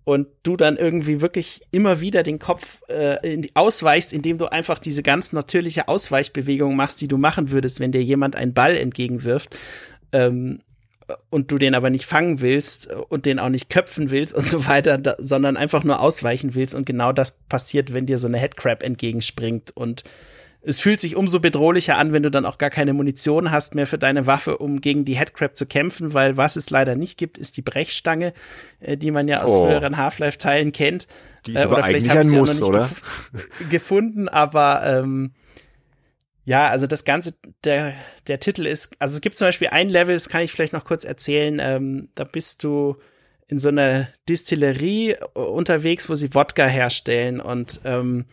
und 0.03 0.27
du 0.43 0.57
dann 0.57 0.77
irgendwie 0.77 1.21
wirklich 1.21 1.61
immer 1.71 2.01
wieder 2.01 2.23
den 2.23 2.39
Kopf 2.39 2.81
äh, 2.89 3.33
in, 3.33 3.47
ausweichst, 3.53 4.13
indem 4.13 4.37
du 4.37 4.51
einfach 4.51 4.79
diese 4.79 5.03
ganz 5.03 5.31
natürliche 5.31 5.87
Ausweichbewegung 5.87 6.75
machst, 6.75 7.01
die 7.01 7.07
du 7.07 7.17
machen 7.17 7.51
würdest, 7.51 7.79
wenn 7.79 7.91
dir 7.91 8.03
jemand 8.03 8.35
einen 8.35 8.53
Ball 8.53 8.75
entgegenwirft. 8.75 9.55
Ähm, 10.11 10.59
und 11.29 11.51
du 11.51 11.57
den 11.57 11.75
aber 11.75 11.89
nicht 11.89 12.05
fangen 12.05 12.39
willst 12.39 12.87
und 12.87 13.25
den 13.25 13.37
auch 13.37 13.49
nicht 13.49 13.69
köpfen 13.69 14.11
willst 14.11 14.33
und 14.33 14.47
so 14.47 14.65
weiter, 14.67 14.97
da, 14.97 15.15
sondern 15.17 15.57
einfach 15.57 15.83
nur 15.83 15.99
ausweichen 15.99 16.55
willst 16.55 16.73
und 16.73 16.85
genau 16.85 17.11
das 17.11 17.39
passiert, 17.49 17.93
wenn 17.93 18.05
dir 18.05 18.17
so 18.17 18.27
eine 18.27 18.37
Headcrab 18.37 18.81
entgegenspringt 18.81 19.75
und 19.75 20.05
es 20.63 20.79
fühlt 20.79 20.99
sich 20.99 21.15
umso 21.15 21.39
bedrohlicher 21.39 21.97
an, 21.97 22.13
wenn 22.13 22.21
du 22.21 22.29
dann 22.29 22.45
auch 22.45 22.57
gar 22.57 22.69
keine 22.69 22.93
Munition 22.93 23.51
hast 23.51 23.73
mehr 23.73 23.87
für 23.87 23.97
deine 23.97 24.27
Waffe, 24.27 24.57
um 24.57 24.79
gegen 24.79 25.05
die 25.05 25.17
Headcrab 25.17 25.55
zu 25.55 25.65
kämpfen, 25.65 26.13
weil 26.13 26.37
was 26.37 26.55
es 26.55 26.69
leider 26.69 26.95
nicht 26.95 27.17
gibt, 27.17 27.37
ist 27.37 27.57
die 27.57 27.63
Brechstange, 27.63 28.33
äh, 28.79 28.95
die 28.95 29.09
man 29.09 29.27
ja 29.27 29.41
aus 29.41 29.51
oh. 29.51 29.65
früheren 29.65 29.97
Half-Life-Teilen 29.97 30.71
kennt. 30.71 31.07
Die 31.47 31.53
ist 31.53 31.61
äh, 31.61 31.67
oder 31.67 31.83
vielleicht 31.83 32.09
habe 32.09 32.21
ich 32.21 32.27
sie 32.27 32.35
Muss, 32.35 32.59
noch 32.59 32.71
nicht 32.71 32.79
gef 32.79 33.01
gefunden, 33.69 34.29
aber 34.29 34.83
ähm, 34.85 35.31
ja, 36.45 36.67
also 36.67 36.85
das 36.85 37.05
Ganze, 37.05 37.33
der, 37.63 37.93
der 38.27 38.39
Titel 38.39 38.65
ist, 38.67 38.95
also 38.99 39.15
es 39.15 39.21
gibt 39.21 39.37
zum 39.37 39.47
Beispiel 39.47 39.69
ein 39.69 39.89
Level, 39.89 40.13
das 40.13 40.29
kann 40.29 40.41
ich 40.41 40.51
vielleicht 40.51 40.73
noch 40.73 40.85
kurz 40.85 41.05
erzählen, 41.05 41.59
ähm, 41.59 42.09
da 42.13 42.23
bist 42.23 42.63
du 42.63 42.97
in 43.47 43.57
so 43.57 43.69
einer 43.69 44.07
Distillerie 44.29 45.15
unterwegs, 45.33 46.07
wo 46.07 46.15
sie 46.15 46.33
Wodka 46.33 46.67
herstellen 46.67 47.39
und 47.39 47.81
ähm, 47.83 48.25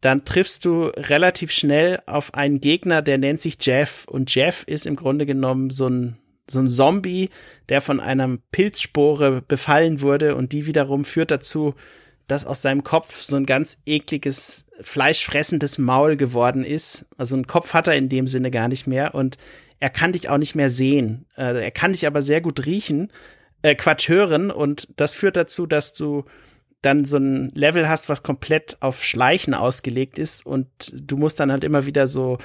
dann 0.00 0.24
triffst 0.24 0.64
du 0.64 0.84
relativ 0.96 1.52
schnell 1.52 2.00
auf 2.06 2.34
einen 2.34 2.60
Gegner, 2.60 3.02
der 3.02 3.18
nennt 3.18 3.40
sich 3.40 3.56
Jeff 3.60 4.06
und 4.06 4.34
Jeff 4.34 4.64
ist 4.66 4.86
im 4.86 4.96
Grunde 4.96 5.26
genommen 5.26 5.70
so 5.70 5.88
ein 5.88 6.16
so 6.50 6.58
ein 6.58 6.66
Zombie, 6.66 7.30
der 7.68 7.80
von 7.80 8.00
einer 8.00 8.38
Pilzspore 8.50 9.42
befallen 9.46 10.00
wurde 10.00 10.34
und 10.34 10.52
die 10.52 10.66
wiederum 10.66 11.04
führt 11.04 11.30
dazu, 11.30 11.74
dass 12.26 12.46
aus 12.46 12.62
seinem 12.62 12.84
Kopf 12.84 13.20
so 13.20 13.36
ein 13.36 13.46
ganz 13.46 13.82
ekliges, 13.86 14.66
fleischfressendes 14.80 15.78
Maul 15.78 16.16
geworden 16.16 16.64
ist. 16.64 17.06
Also 17.16 17.36
einen 17.36 17.46
Kopf 17.46 17.74
hat 17.74 17.88
er 17.88 17.96
in 17.96 18.08
dem 18.08 18.26
Sinne 18.26 18.50
gar 18.50 18.68
nicht 18.68 18.86
mehr 18.86 19.14
und 19.14 19.36
er 19.80 19.90
kann 19.90 20.12
dich 20.12 20.28
auch 20.28 20.38
nicht 20.38 20.54
mehr 20.54 20.70
sehen. 20.70 21.26
Äh, 21.36 21.62
er 21.62 21.70
kann 21.70 21.92
dich 21.92 22.06
aber 22.06 22.22
sehr 22.22 22.40
gut 22.40 22.66
riechen, 22.66 23.10
äh, 23.62 23.74
Quatsch 23.74 24.08
hören 24.08 24.50
und 24.50 24.88
das 24.96 25.14
führt 25.14 25.36
dazu, 25.36 25.66
dass 25.66 25.92
du 25.92 26.24
dann 26.82 27.04
so 27.04 27.18
ein 27.18 27.50
Level 27.54 27.88
hast, 27.88 28.08
was 28.08 28.22
komplett 28.22 28.78
auf 28.80 29.04
Schleichen 29.04 29.54
ausgelegt 29.54 30.18
ist 30.18 30.46
und 30.46 30.68
du 30.94 31.16
musst 31.16 31.40
dann 31.40 31.52
halt 31.52 31.64
immer 31.64 31.86
wieder 31.86 32.06
so 32.06 32.38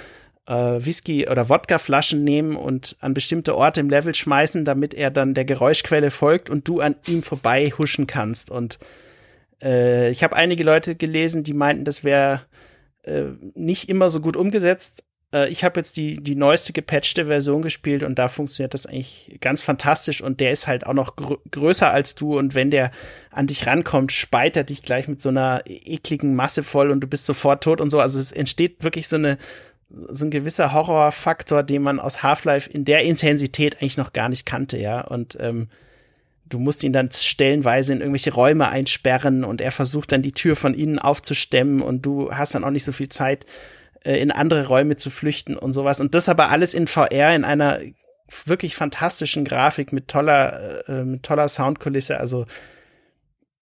äh, 0.47 0.53
Whisky- 0.53 1.27
oder 1.27 1.49
Wodkaflaschen 1.49 2.23
nehmen 2.23 2.55
und 2.55 2.97
an 2.99 3.13
bestimmte 3.13 3.55
Orte 3.55 3.79
im 3.79 3.89
Level 3.89 4.13
schmeißen, 4.13 4.65
damit 4.65 4.93
er 4.93 5.09
dann 5.09 5.33
der 5.33 5.45
Geräuschquelle 5.45 6.11
folgt 6.11 6.49
und 6.49 6.67
du 6.67 6.81
an 6.81 6.95
ihm 7.07 7.23
vorbei 7.23 7.71
huschen 7.77 8.07
kannst 8.07 8.51
und 8.51 8.77
äh, 9.63 10.09
ich 10.11 10.23
habe 10.23 10.35
einige 10.35 10.63
Leute 10.63 10.95
gelesen, 10.95 11.43
die 11.43 11.53
meinten, 11.53 11.85
das 11.85 12.03
wäre 12.03 12.41
äh, 13.03 13.23
nicht 13.53 13.89
immer 13.89 14.09
so 14.09 14.19
gut 14.19 14.37
umgesetzt. 14.37 15.03
Äh, 15.35 15.49
ich 15.49 15.63
habe 15.63 15.79
jetzt 15.79 15.97
die, 15.97 16.17
die 16.17 16.35
neueste 16.35 16.73
gepatchte 16.73 17.25
Version 17.25 17.61
gespielt 17.61 18.03
und 18.03 18.17
da 18.17 18.29
funktioniert 18.29 18.73
das 18.73 18.85
eigentlich 18.85 19.37
ganz 19.41 19.61
fantastisch 19.61 20.21
und 20.21 20.39
der 20.39 20.51
ist 20.51 20.67
halt 20.67 20.87
auch 20.87 20.93
noch 20.93 21.15
gr 21.15 21.37
größer 21.51 21.91
als 21.91 22.15
du 22.15 22.37
und 22.37 22.55
wenn 22.55 22.71
der 22.71 22.91
an 23.31 23.47
dich 23.47 23.67
rankommt, 23.67 24.11
speit 24.11 24.55
er 24.55 24.63
dich 24.63 24.81
gleich 24.81 25.07
mit 25.07 25.21
so 25.21 25.29
einer 25.29 25.61
ekligen 25.65 26.35
Masse 26.35 26.63
voll 26.63 26.89
und 26.89 27.01
du 27.01 27.07
bist 27.07 27.25
sofort 27.25 27.63
tot 27.63 27.81
und 27.81 27.89
so. 27.89 27.99
Also 27.99 28.17
es 28.19 28.31
entsteht 28.31 28.83
wirklich 28.83 29.07
so 29.07 29.17
eine, 29.17 29.37
so 29.89 30.25
ein 30.25 30.31
gewisser 30.31 30.73
Horrorfaktor, 30.73 31.63
den 31.63 31.81
man 31.81 31.99
aus 31.99 32.23
Half-Life 32.23 32.69
in 32.69 32.85
der 32.85 33.03
Intensität 33.03 33.75
eigentlich 33.75 33.97
noch 33.97 34.13
gar 34.13 34.29
nicht 34.29 34.45
kannte, 34.45 34.77
ja. 34.77 35.01
Und 35.01 35.37
ähm, 35.39 35.67
du 36.47 36.59
musst 36.59 36.83
ihn 36.83 36.93
dann 36.93 37.09
stellenweise 37.11 37.93
in 37.93 37.99
irgendwelche 37.99 38.33
Räume 38.33 38.69
einsperren 38.69 39.43
und 39.43 39.61
er 39.61 39.71
versucht 39.71 40.11
dann 40.11 40.21
die 40.21 40.31
Tür 40.31 40.55
von 40.55 40.73
innen 40.73 40.99
aufzustemmen 40.99 41.81
und 41.81 42.05
du 42.05 42.31
hast 42.31 42.55
dann 42.55 42.63
auch 42.63 42.71
nicht 42.71 42.85
so 42.85 42.91
viel 42.91 43.09
Zeit, 43.09 43.45
äh, 44.05 44.19
in 44.19 44.31
andere 44.31 44.67
Räume 44.67 44.95
zu 44.95 45.09
flüchten 45.09 45.57
und 45.57 45.74
sowas. 45.74 46.00
Und 46.00 46.15
das 46.15 46.29
aber 46.29 46.51
alles 46.51 46.74
in 46.74 46.88
VR 46.88 47.35
in 47.35 47.43
einer 47.43 47.79
wirklich 48.45 48.75
fantastischen 48.75 49.45
Grafik 49.45 49.93
mit 49.93 50.07
toller, 50.07 50.88
äh, 50.88 51.03
mit 51.03 51.24
toller 51.24 51.47
Soundkulisse. 51.47 52.19
Also 52.19 52.45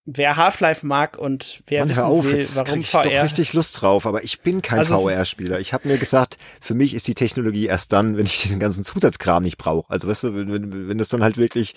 wer 0.05 0.35
Half-Life 0.35 0.85
mag 0.85 1.17
und 1.17 1.63
wer 1.67 1.81
Mann, 1.81 1.89
wissen 1.89 2.03
auf, 2.03 2.25
will, 2.25 2.45
warum 2.55 2.79
ich 2.79 2.89
VR. 2.89 3.03
doch 3.03 3.23
richtig 3.23 3.53
Lust 3.53 3.81
drauf, 3.81 4.05
aber 4.05 4.23
ich 4.23 4.41
bin 4.41 4.62
kein 4.62 4.79
Also 4.79 4.97
VR-Spieler. 4.97 5.59
Ich 5.59 5.73
habe 5.73 5.88
mir 5.88 5.97
gesagt, 5.97 6.38
für 6.59 6.73
mich 6.73 6.93
ist 6.93 7.07
die 7.07 7.15
Technologie 7.15 7.67
erst 7.67 7.93
dann, 7.93 8.17
wenn 8.17 8.25
ich 8.25 8.41
diesen 8.41 8.59
ganzen 8.59 8.83
Zusatzkram 8.83 9.43
nicht 9.43 9.57
brauche. 9.57 9.89
Also 9.91 10.07
weißt 10.07 10.25
du, 10.25 10.35
wenn, 10.35 10.51
wenn, 10.51 10.89
wenn 10.89 10.97
das 10.97 11.09
dann 11.09 11.23
halt 11.23 11.38
wirklich, 11.38 11.75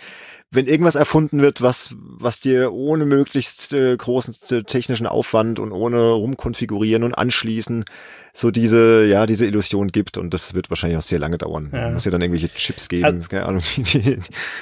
wenn 0.52 0.66
irgendwas 0.66 0.94
erfunden 0.94 1.42
wird, 1.42 1.60
was 1.60 1.90
was 1.98 2.40
dir 2.40 2.72
ohne 2.72 3.04
möglichst 3.04 3.72
äh, 3.72 3.96
großen 3.96 4.34
äh, 4.50 4.62
technischen 4.62 5.06
Aufwand 5.06 5.58
und 5.58 5.72
ohne 5.72 6.10
rumkonfigurieren 6.12 7.02
und 7.02 7.14
anschließen 7.14 7.84
so 8.32 8.50
diese 8.50 9.04
ja 9.06 9.26
diese 9.26 9.44
Illusion 9.46 9.88
gibt 9.88 10.18
und 10.18 10.32
das 10.32 10.54
wird 10.54 10.70
wahrscheinlich 10.70 10.98
auch 10.98 11.02
sehr 11.02 11.18
lange 11.18 11.36
dauern. 11.38 11.70
Ja. 11.72 11.90
Muss 11.90 12.04
ja 12.04 12.10
dann 12.10 12.22
irgendwelche 12.22 12.48
Chips 12.54 12.88
geben, 12.88 13.04
Also- 13.04 13.26
keine 13.28 13.46
Ahnung, 13.46 13.62
die, 13.76 14.18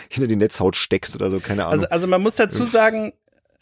hinter 0.09 0.27
die 0.27 0.37
Netzhaut 0.37 0.75
steckst 0.75 1.15
oder 1.17 1.31
so, 1.31 1.39
keine 1.41 1.65
Ahnung. 1.65 1.73
Also, 1.75 1.87
also 1.91 2.07
man 2.07 2.23
muss 2.23 2.37
dazu 2.37 2.65
sagen, 2.65 3.13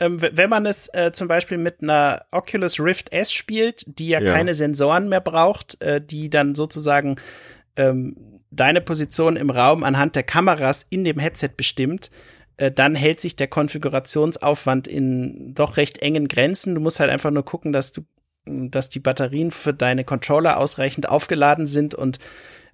ähm, 0.00 0.20
wenn 0.20 0.48
man 0.48 0.64
es 0.64 0.88
äh, 0.94 1.12
zum 1.12 1.28
Beispiel 1.28 1.58
mit 1.58 1.82
einer 1.82 2.24
Oculus 2.30 2.80
Rift 2.80 3.12
S 3.12 3.32
spielt, 3.32 3.84
die 3.98 4.08
ja, 4.08 4.20
Ja. 4.20 4.32
keine 4.32 4.54
Sensoren 4.54 5.08
mehr 5.08 5.20
braucht, 5.20 5.80
äh, 5.82 6.00
die 6.00 6.30
dann 6.30 6.54
sozusagen 6.54 7.16
ähm, 7.76 8.16
deine 8.52 8.80
Position 8.80 9.36
im 9.36 9.50
Raum 9.50 9.82
anhand 9.82 10.14
der 10.14 10.22
Kameras 10.22 10.86
in 10.88 11.04
dem 11.04 11.18
Headset 11.18 11.50
bestimmt, 11.56 12.10
äh, 12.58 12.70
dann 12.70 12.94
hält 12.94 13.20
sich 13.20 13.34
der 13.34 13.48
Konfigurationsaufwand 13.48 14.86
in 14.86 15.54
doch 15.54 15.76
recht 15.76 15.98
engen 15.98 16.28
Grenzen. 16.28 16.74
Du 16.74 16.80
musst 16.80 17.00
halt 17.00 17.10
einfach 17.10 17.30
nur 17.30 17.44
gucken, 17.44 17.72
dass 17.72 17.92
du 17.92 18.02
dass 18.44 18.88
die 18.88 18.98
Batterien 18.98 19.52
für 19.52 19.72
deine 19.72 20.02
Controller 20.02 20.58
ausreichend 20.58 21.08
aufgeladen 21.08 21.68
sind 21.68 21.94
und 21.94 22.18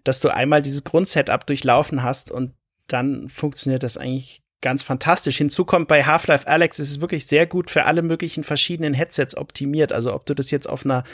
dass 0.02 0.20
du 0.20 0.30
einmal 0.30 0.62
dieses 0.62 0.84
Grundsetup 0.84 1.46
durchlaufen 1.46 2.02
hast 2.02 2.30
und 2.30 2.52
dann 2.86 3.28
funktioniert 3.28 3.82
das 3.82 3.98
eigentlich 3.98 4.40
ganz 4.62 4.82
fantastisch. 4.82 5.36
Hinzu 5.36 5.66
kommt 5.66 5.88
bei 5.88 6.04
Half-Life 6.04 6.48
Alex 6.48 6.78
ist 6.78 6.90
es 6.90 7.00
wirklich 7.02 7.26
sehr 7.26 7.46
gut 7.46 7.70
für 7.70 7.84
alle 7.84 8.00
möglichen 8.02 8.44
verschiedenen 8.44 8.94
Headsets 8.94 9.36
optimiert. 9.36 9.92
Also 9.92 10.14
ob 10.14 10.24
du 10.24 10.34
das 10.34 10.50
jetzt 10.50 10.68
auf 10.68 10.86
einer 10.86 11.04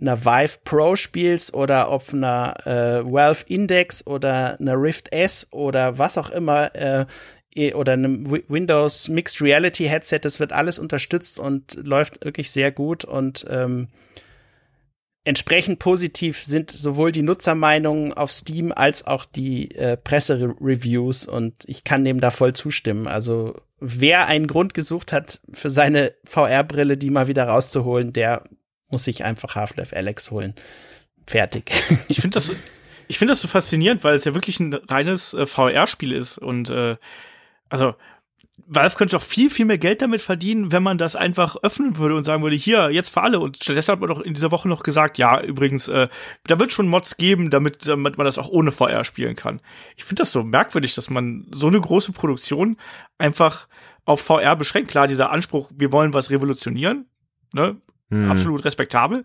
einer 0.00 0.24
Vive 0.24 0.58
Pro 0.64 0.96
spielst 0.96 1.54
oder 1.54 1.88
auf 1.88 2.12
einer 2.14 2.54
äh, 2.66 3.04
Valve 3.04 3.44
Index 3.48 4.06
oder 4.06 4.58
einer 4.58 4.80
Rift 4.80 5.12
S 5.12 5.48
oder 5.50 5.98
was 5.98 6.16
auch 6.16 6.30
immer 6.30 6.74
äh, 6.74 7.06
eh- 7.54 7.74
oder 7.74 7.92
einem 7.94 8.30
Wi- 8.30 8.44
Windows 8.48 9.08
Mixed 9.08 9.42
Reality 9.42 9.86
Headset, 9.88 10.20
das 10.22 10.40
wird 10.40 10.52
alles 10.52 10.78
unterstützt 10.78 11.38
und 11.38 11.74
läuft 11.82 12.24
wirklich 12.24 12.50
sehr 12.50 12.72
gut 12.72 13.04
und 13.04 13.46
ähm, 13.50 13.88
entsprechend 15.24 15.78
positiv 15.78 16.42
sind 16.42 16.70
sowohl 16.70 17.12
die 17.12 17.22
Nutzermeinungen 17.22 18.14
auf 18.14 18.30
Steam 18.32 18.72
als 18.72 19.06
auch 19.06 19.24
die 19.26 19.74
äh, 19.74 19.96
Pressereviews 19.96 21.26
und 21.26 21.54
ich 21.66 21.84
kann 21.84 22.04
dem 22.04 22.20
da 22.20 22.30
voll 22.30 22.54
zustimmen. 22.54 23.06
Also 23.06 23.54
wer 23.78 24.26
einen 24.26 24.46
Grund 24.46 24.72
gesucht 24.72 25.12
hat 25.12 25.40
für 25.52 25.68
seine 25.68 26.14
VR-Brille, 26.24 26.96
die 26.96 27.10
mal 27.10 27.28
wieder 27.28 27.44
rauszuholen, 27.44 28.12
der 28.14 28.44
muss 28.90 29.04
sich 29.04 29.24
einfach 29.24 29.54
Half-Life 29.54 29.94
Alex 29.96 30.30
holen. 30.30 30.54
Fertig. 31.26 31.70
Ich 32.08 32.20
finde 32.20 32.34
das, 32.34 32.52
ich 33.08 33.18
finde 33.18 33.32
das 33.32 33.42
so 33.42 33.48
faszinierend, 33.48 34.04
weil 34.04 34.14
es 34.14 34.24
ja 34.24 34.34
wirklich 34.34 34.60
ein 34.60 34.74
reines 34.74 35.34
äh, 35.34 35.46
VR-Spiel 35.46 36.12
ist 36.12 36.38
und 36.38 36.70
äh, 36.70 36.96
also 37.68 37.94
Valve 38.66 38.96
könnte 38.96 39.16
doch 39.16 39.22
viel, 39.22 39.50
viel 39.50 39.64
mehr 39.64 39.78
Geld 39.78 40.02
damit 40.02 40.22
verdienen, 40.22 40.72
wenn 40.72 40.82
man 40.82 40.98
das 40.98 41.16
einfach 41.16 41.56
öffnen 41.62 41.96
würde 41.96 42.14
und 42.14 42.24
sagen 42.24 42.42
würde, 42.42 42.56
hier, 42.56 42.90
jetzt 42.90 43.12
für 43.12 43.22
alle. 43.22 43.40
Und 43.40 43.56
stattdessen 43.56 43.92
hat 43.92 44.00
man 44.00 44.08
doch 44.08 44.20
in 44.20 44.34
dieser 44.34 44.50
Woche 44.50 44.68
noch 44.68 44.82
gesagt, 44.82 45.18
ja, 45.18 45.40
übrigens, 45.40 45.88
äh, 45.88 46.08
da 46.46 46.58
wird 46.58 46.72
schon 46.72 46.88
Mods 46.88 47.16
geben, 47.16 47.50
damit, 47.50 47.86
damit 47.88 48.18
man 48.18 48.24
das 48.24 48.38
auch 48.38 48.48
ohne 48.48 48.72
VR 48.72 49.04
spielen 49.04 49.36
kann. 49.36 49.60
Ich 49.96 50.04
finde 50.04 50.22
das 50.22 50.32
so 50.32 50.42
merkwürdig, 50.42 50.94
dass 50.94 51.10
man 51.10 51.46
so 51.50 51.66
eine 51.68 51.80
große 51.80 52.12
Produktion 52.12 52.76
einfach 53.18 53.66
auf 54.04 54.20
VR 54.20 54.56
beschränkt. 54.56 54.90
Klar, 54.90 55.06
dieser 55.06 55.30
Anspruch, 55.30 55.70
wir 55.74 55.92
wollen 55.92 56.14
was 56.14 56.30
revolutionieren, 56.30 57.06
ne, 57.52 57.76
Hm. 58.10 58.30
absolut 58.30 58.64
respektabel. 58.64 59.24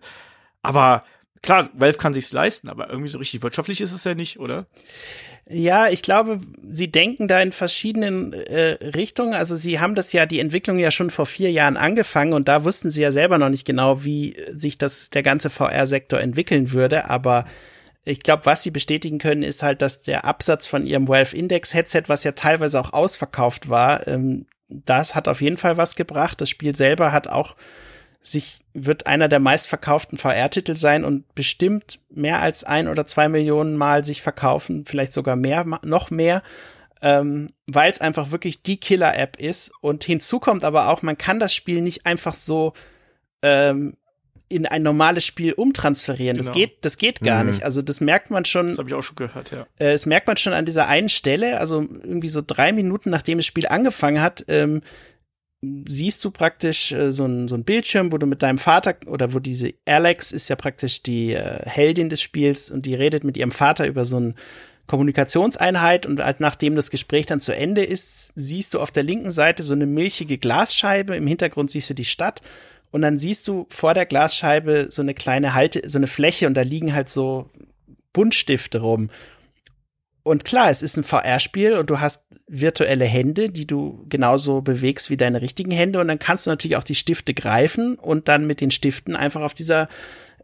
Aber 0.62 1.02
klar, 1.42 1.68
Valve 1.74 1.98
kann 1.98 2.14
sich's 2.14 2.32
leisten, 2.32 2.68
aber 2.68 2.88
irgendwie 2.88 3.08
so 3.08 3.18
richtig 3.18 3.42
wirtschaftlich 3.42 3.80
ist 3.80 3.92
es 3.92 4.04
ja 4.04 4.14
nicht, 4.14 4.38
oder? 4.38 4.66
Ja, 5.48 5.88
ich 5.88 6.02
glaube, 6.02 6.40
sie 6.60 6.90
denken 6.90 7.28
da 7.28 7.40
in 7.40 7.52
verschiedenen 7.52 8.32
äh, 8.32 8.78
Richtungen. 8.84 9.32
Also 9.32 9.54
sie 9.54 9.78
haben 9.78 9.94
das 9.94 10.12
ja, 10.12 10.26
die 10.26 10.40
Entwicklung 10.40 10.78
ja 10.78 10.90
schon 10.90 11.10
vor 11.10 11.26
vier 11.26 11.52
Jahren 11.52 11.76
angefangen 11.76 12.32
und 12.32 12.48
da 12.48 12.64
wussten 12.64 12.90
sie 12.90 13.02
ja 13.02 13.12
selber 13.12 13.38
noch 13.38 13.48
nicht 13.48 13.64
genau, 13.64 14.02
wie 14.02 14.36
sich 14.52 14.76
das 14.76 15.10
der 15.10 15.22
ganze 15.22 15.50
VR-Sektor 15.50 16.18
entwickeln 16.18 16.72
würde. 16.72 17.08
Aber 17.08 17.44
ich 18.04 18.20
glaube, 18.20 18.44
was 18.46 18.64
sie 18.64 18.72
bestätigen 18.72 19.18
können, 19.18 19.44
ist 19.44 19.62
halt, 19.62 19.82
dass 19.82 20.02
der 20.02 20.24
Absatz 20.24 20.66
von 20.66 20.84
ihrem 20.84 21.06
Valve 21.06 21.36
Index 21.36 21.74
Headset, 21.74 22.04
was 22.08 22.24
ja 22.24 22.32
teilweise 22.32 22.80
auch 22.80 22.92
ausverkauft 22.92 23.68
war, 23.68 24.06
ähm, 24.08 24.46
das 24.68 25.14
hat 25.14 25.28
auf 25.28 25.40
jeden 25.40 25.58
Fall 25.58 25.76
was 25.76 25.94
gebracht. 25.94 26.40
Das 26.40 26.50
Spiel 26.50 26.74
selber 26.74 27.12
hat 27.12 27.28
auch 27.28 27.54
sich 28.26 28.60
wird 28.74 29.06
einer 29.06 29.28
der 29.28 29.38
meistverkauften 29.40 30.18
VR-Titel 30.18 30.76
sein 30.76 31.04
und 31.04 31.34
bestimmt 31.34 32.00
mehr 32.10 32.42
als 32.42 32.64
ein 32.64 32.88
oder 32.88 33.04
zwei 33.04 33.28
Millionen 33.28 33.76
Mal 33.76 34.04
sich 34.04 34.20
verkaufen, 34.22 34.84
vielleicht 34.84 35.12
sogar 35.12 35.36
mehr, 35.36 35.64
noch 35.82 36.10
mehr, 36.10 36.42
ähm, 37.02 37.50
weil 37.70 37.90
es 37.90 38.00
einfach 38.00 38.32
wirklich 38.32 38.62
die 38.62 38.78
Killer-App 38.78 39.36
ist. 39.40 39.70
Und 39.80 40.04
hinzu 40.04 40.40
kommt 40.40 40.64
aber 40.64 40.88
auch, 40.88 41.02
man 41.02 41.16
kann 41.16 41.38
das 41.40 41.54
Spiel 41.54 41.80
nicht 41.82 42.04
einfach 42.06 42.34
so 42.34 42.72
ähm, 43.42 43.96
in 44.48 44.64
ein 44.66 44.82
normales 44.82 45.24
Spiel 45.24 45.52
umtransferieren. 45.54 46.36
Das 46.36 46.46
Genau. 46.46 46.58
geht, 46.58 46.84
das 46.84 46.98
geht 46.98 47.20
gar 47.20 47.42
Mhm. 47.42 47.50
nicht. 47.50 47.64
Also 47.64 47.82
das 47.82 48.00
merkt 48.00 48.30
man 48.30 48.44
schon. 48.44 48.68
Das 48.68 48.78
habe 48.78 48.88
ich 48.88 48.94
auch 48.94 49.02
schon 49.02 49.16
gehört, 49.16 49.50
ja. 49.50 49.66
Äh, 49.78 49.92
das 49.92 50.06
merkt 50.06 50.26
man 50.26 50.36
schon 50.36 50.52
an 50.52 50.64
dieser 50.64 50.86
einen 50.88 51.08
Stelle, 51.08 51.58
also 51.58 51.80
irgendwie 51.80 52.28
so 52.28 52.42
drei 52.46 52.72
Minuten 52.72 53.10
nachdem 53.10 53.38
das 53.38 53.46
Spiel 53.46 53.66
angefangen 53.66 54.20
hat, 54.22 54.44
ähm, 54.48 54.82
siehst 55.88 56.24
du 56.24 56.30
praktisch 56.30 56.92
äh, 56.92 57.12
so 57.12 57.24
ein, 57.24 57.48
so 57.48 57.54
ein 57.54 57.64
Bildschirm, 57.64 58.12
wo 58.12 58.18
du 58.18 58.26
mit 58.26 58.42
deinem 58.42 58.58
Vater 58.58 58.96
oder 59.06 59.32
wo 59.34 59.38
diese 59.38 59.74
Alex 59.84 60.32
ist 60.32 60.48
ja 60.48 60.56
praktisch 60.56 61.02
die 61.02 61.32
äh, 61.32 61.60
Heldin 61.64 62.08
des 62.08 62.20
Spiels 62.20 62.70
und 62.70 62.86
die 62.86 62.94
redet 62.94 63.24
mit 63.24 63.36
ihrem 63.36 63.50
Vater 63.50 63.86
über 63.86 64.04
so 64.04 64.18
ein 64.18 64.34
Kommunikationseinheit 64.86 66.06
und 66.06 66.20
als 66.20 66.40
nachdem 66.40 66.76
das 66.76 66.90
Gespräch 66.90 67.26
dann 67.26 67.40
zu 67.40 67.54
Ende 67.54 67.84
ist, 67.84 68.32
siehst 68.36 68.74
du 68.74 68.80
auf 68.80 68.92
der 68.92 69.02
linken 69.02 69.32
Seite 69.32 69.62
so 69.62 69.74
eine 69.74 69.86
milchige 69.86 70.38
Glasscheibe, 70.38 71.16
im 71.16 71.26
Hintergrund 71.26 71.70
siehst 71.70 71.90
du 71.90 71.94
die 71.94 72.04
Stadt 72.04 72.40
und 72.92 73.02
dann 73.02 73.18
siehst 73.18 73.48
du 73.48 73.66
vor 73.68 73.94
der 73.94 74.06
Glasscheibe 74.06 74.86
so 74.90 75.02
eine 75.02 75.14
kleine 75.14 75.54
Halte, 75.54 75.82
so 75.88 75.98
eine 75.98 76.06
Fläche 76.06 76.46
und 76.46 76.54
da 76.54 76.62
liegen 76.62 76.94
halt 76.94 77.08
so 77.08 77.50
Buntstifte 78.12 78.78
rum. 78.78 79.10
Und 80.26 80.44
klar, 80.44 80.70
es 80.70 80.82
ist 80.82 80.96
ein 80.96 81.04
VR-Spiel 81.04 81.74
und 81.74 81.88
du 81.88 82.00
hast 82.00 82.26
virtuelle 82.48 83.04
Hände, 83.04 83.48
die 83.48 83.64
du 83.64 84.04
genauso 84.08 84.60
bewegst 84.60 85.08
wie 85.08 85.16
deine 85.16 85.40
richtigen 85.40 85.70
Hände 85.70 86.00
und 86.00 86.08
dann 86.08 86.18
kannst 86.18 86.46
du 86.46 86.50
natürlich 86.50 86.76
auch 86.76 86.82
die 86.82 86.96
Stifte 86.96 87.32
greifen 87.32 87.94
und 87.94 88.26
dann 88.26 88.44
mit 88.44 88.60
den 88.60 88.72
Stiften 88.72 89.14
einfach 89.14 89.42
auf 89.42 89.54
dieser 89.54 89.86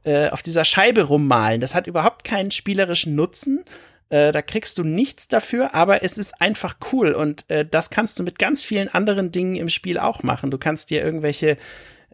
äh, 0.05 0.29
auf 0.29 0.41
dieser 0.41 0.65
Scheibe 0.65 1.03
rummalen. 1.03 1.61
Das 1.61 1.75
hat 1.75 1.89
überhaupt 1.89 2.23
keinen 2.23 2.53
spielerischen 2.53 3.17
Nutzen. 3.17 3.65
Äh, 4.09 4.31
da 4.31 4.41
kriegst 4.41 4.79
du 4.79 4.85
nichts 4.85 5.27
dafür, 5.27 5.75
aber 5.75 6.05
es 6.05 6.17
ist 6.17 6.41
einfach 6.41 6.77
cool 6.93 7.11
und 7.11 7.51
äh, 7.51 7.67
das 7.69 7.91
kannst 7.91 8.21
du 8.21 8.23
mit 8.23 8.39
ganz 8.39 8.63
vielen 8.63 8.87
anderen 8.87 9.33
Dingen 9.33 9.57
im 9.57 9.69
Spiel 9.69 9.99
auch 9.99 10.23
machen. 10.23 10.53
Du 10.53 10.59
kannst 10.59 10.91
dir 10.91 11.03
irgendwelche 11.03 11.57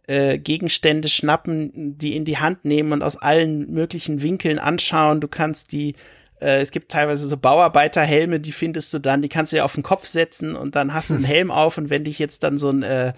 äh, 0.06 0.38
Gegenstände 0.38 1.08
schnappen, 1.08 1.98
die 1.98 2.16
in 2.16 2.24
die 2.24 2.38
Hand 2.38 2.64
nehmen 2.64 2.94
und 2.94 3.02
aus 3.02 3.18
allen 3.18 3.70
möglichen 3.70 4.22
Winkeln 4.22 4.58
anschauen. 4.58 5.20
Du 5.20 5.28
kannst 5.28 5.72
die, 5.72 5.96
äh, 6.40 6.60
es 6.60 6.70
gibt 6.70 6.90
teilweise 6.90 7.26
so 7.26 7.36
Bauarbeiterhelme, 7.36 8.40
die 8.40 8.52
findest 8.52 8.92
du 8.94 8.98
dann, 8.98 9.22
die 9.22 9.28
kannst 9.28 9.52
du 9.52 9.56
ja 9.58 9.64
auf 9.64 9.74
den 9.74 9.82
Kopf 9.82 10.06
setzen 10.06 10.54
und 10.54 10.76
dann 10.76 10.94
hast 10.94 11.10
du 11.10 11.14
einen 11.14 11.24
Helm 11.26 11.50
auf 11.50 11.78
und 11.78 11.90
wenn 11.90 12.04
dich 12.04 12.18
jetzt 12.18 12.42
dann 12.42 12.58
so 12.58 12.70
ein 12.70 12.82
äh, 12.82 13.12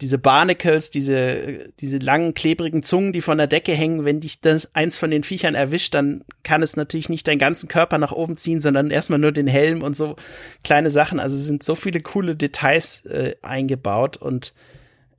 diese 0.00 0.18
Barnacles, 0.18 0.90
diese, 0.90 1.68
diese 1.80 1.98
langen, 1.98 2.32
klebrigen 2.34 2.82
Zungen, 2.82 3.12
die 3.12 3.20
von 3.20 3.38
der 3.38 3.46
Decke 3.46 3.72
hängen, 3.72 4.04
wenn 4.04 4.20
dich 4.20 4.40
das 4.40 4.74
eins 4.74 4.96
von 4.96 5.10
den 5.10 5.24
Viechern 5.24 5.54
erwischt, 5.54 5.94
dann 5.94 6.24
kann 6.42 6.62
es 6.62 6.76
natürlich 6.76 7.08
nicht 7.08 7.28
deinen 7.28 7.38
ganzen 7.38 7.68
Körper 7.68 7.98
nach 7.98 8.12
oben 8.12 8.36
ziehen, 8.36 8.60
sondern 8.60 8.90
erstmal 8.90 9.18
nur 9.18 9.32
den 9.32 9.46
Helm 9.46 9.82
und 9.82 9.94
so 9.94 10.16
kleine 10.64 10.90
Sachen. 10.90 11.20
Also 11.20 11.36
es 11.36 11.44
sind 11.44 11.62
so 11.62 11.74
viele 11.74 12.00
coole 12.00 12.34
Details 12.34 13.04
äh, 13.06 13.34
eingebaut 13.42 14.16
und 14.16 14.54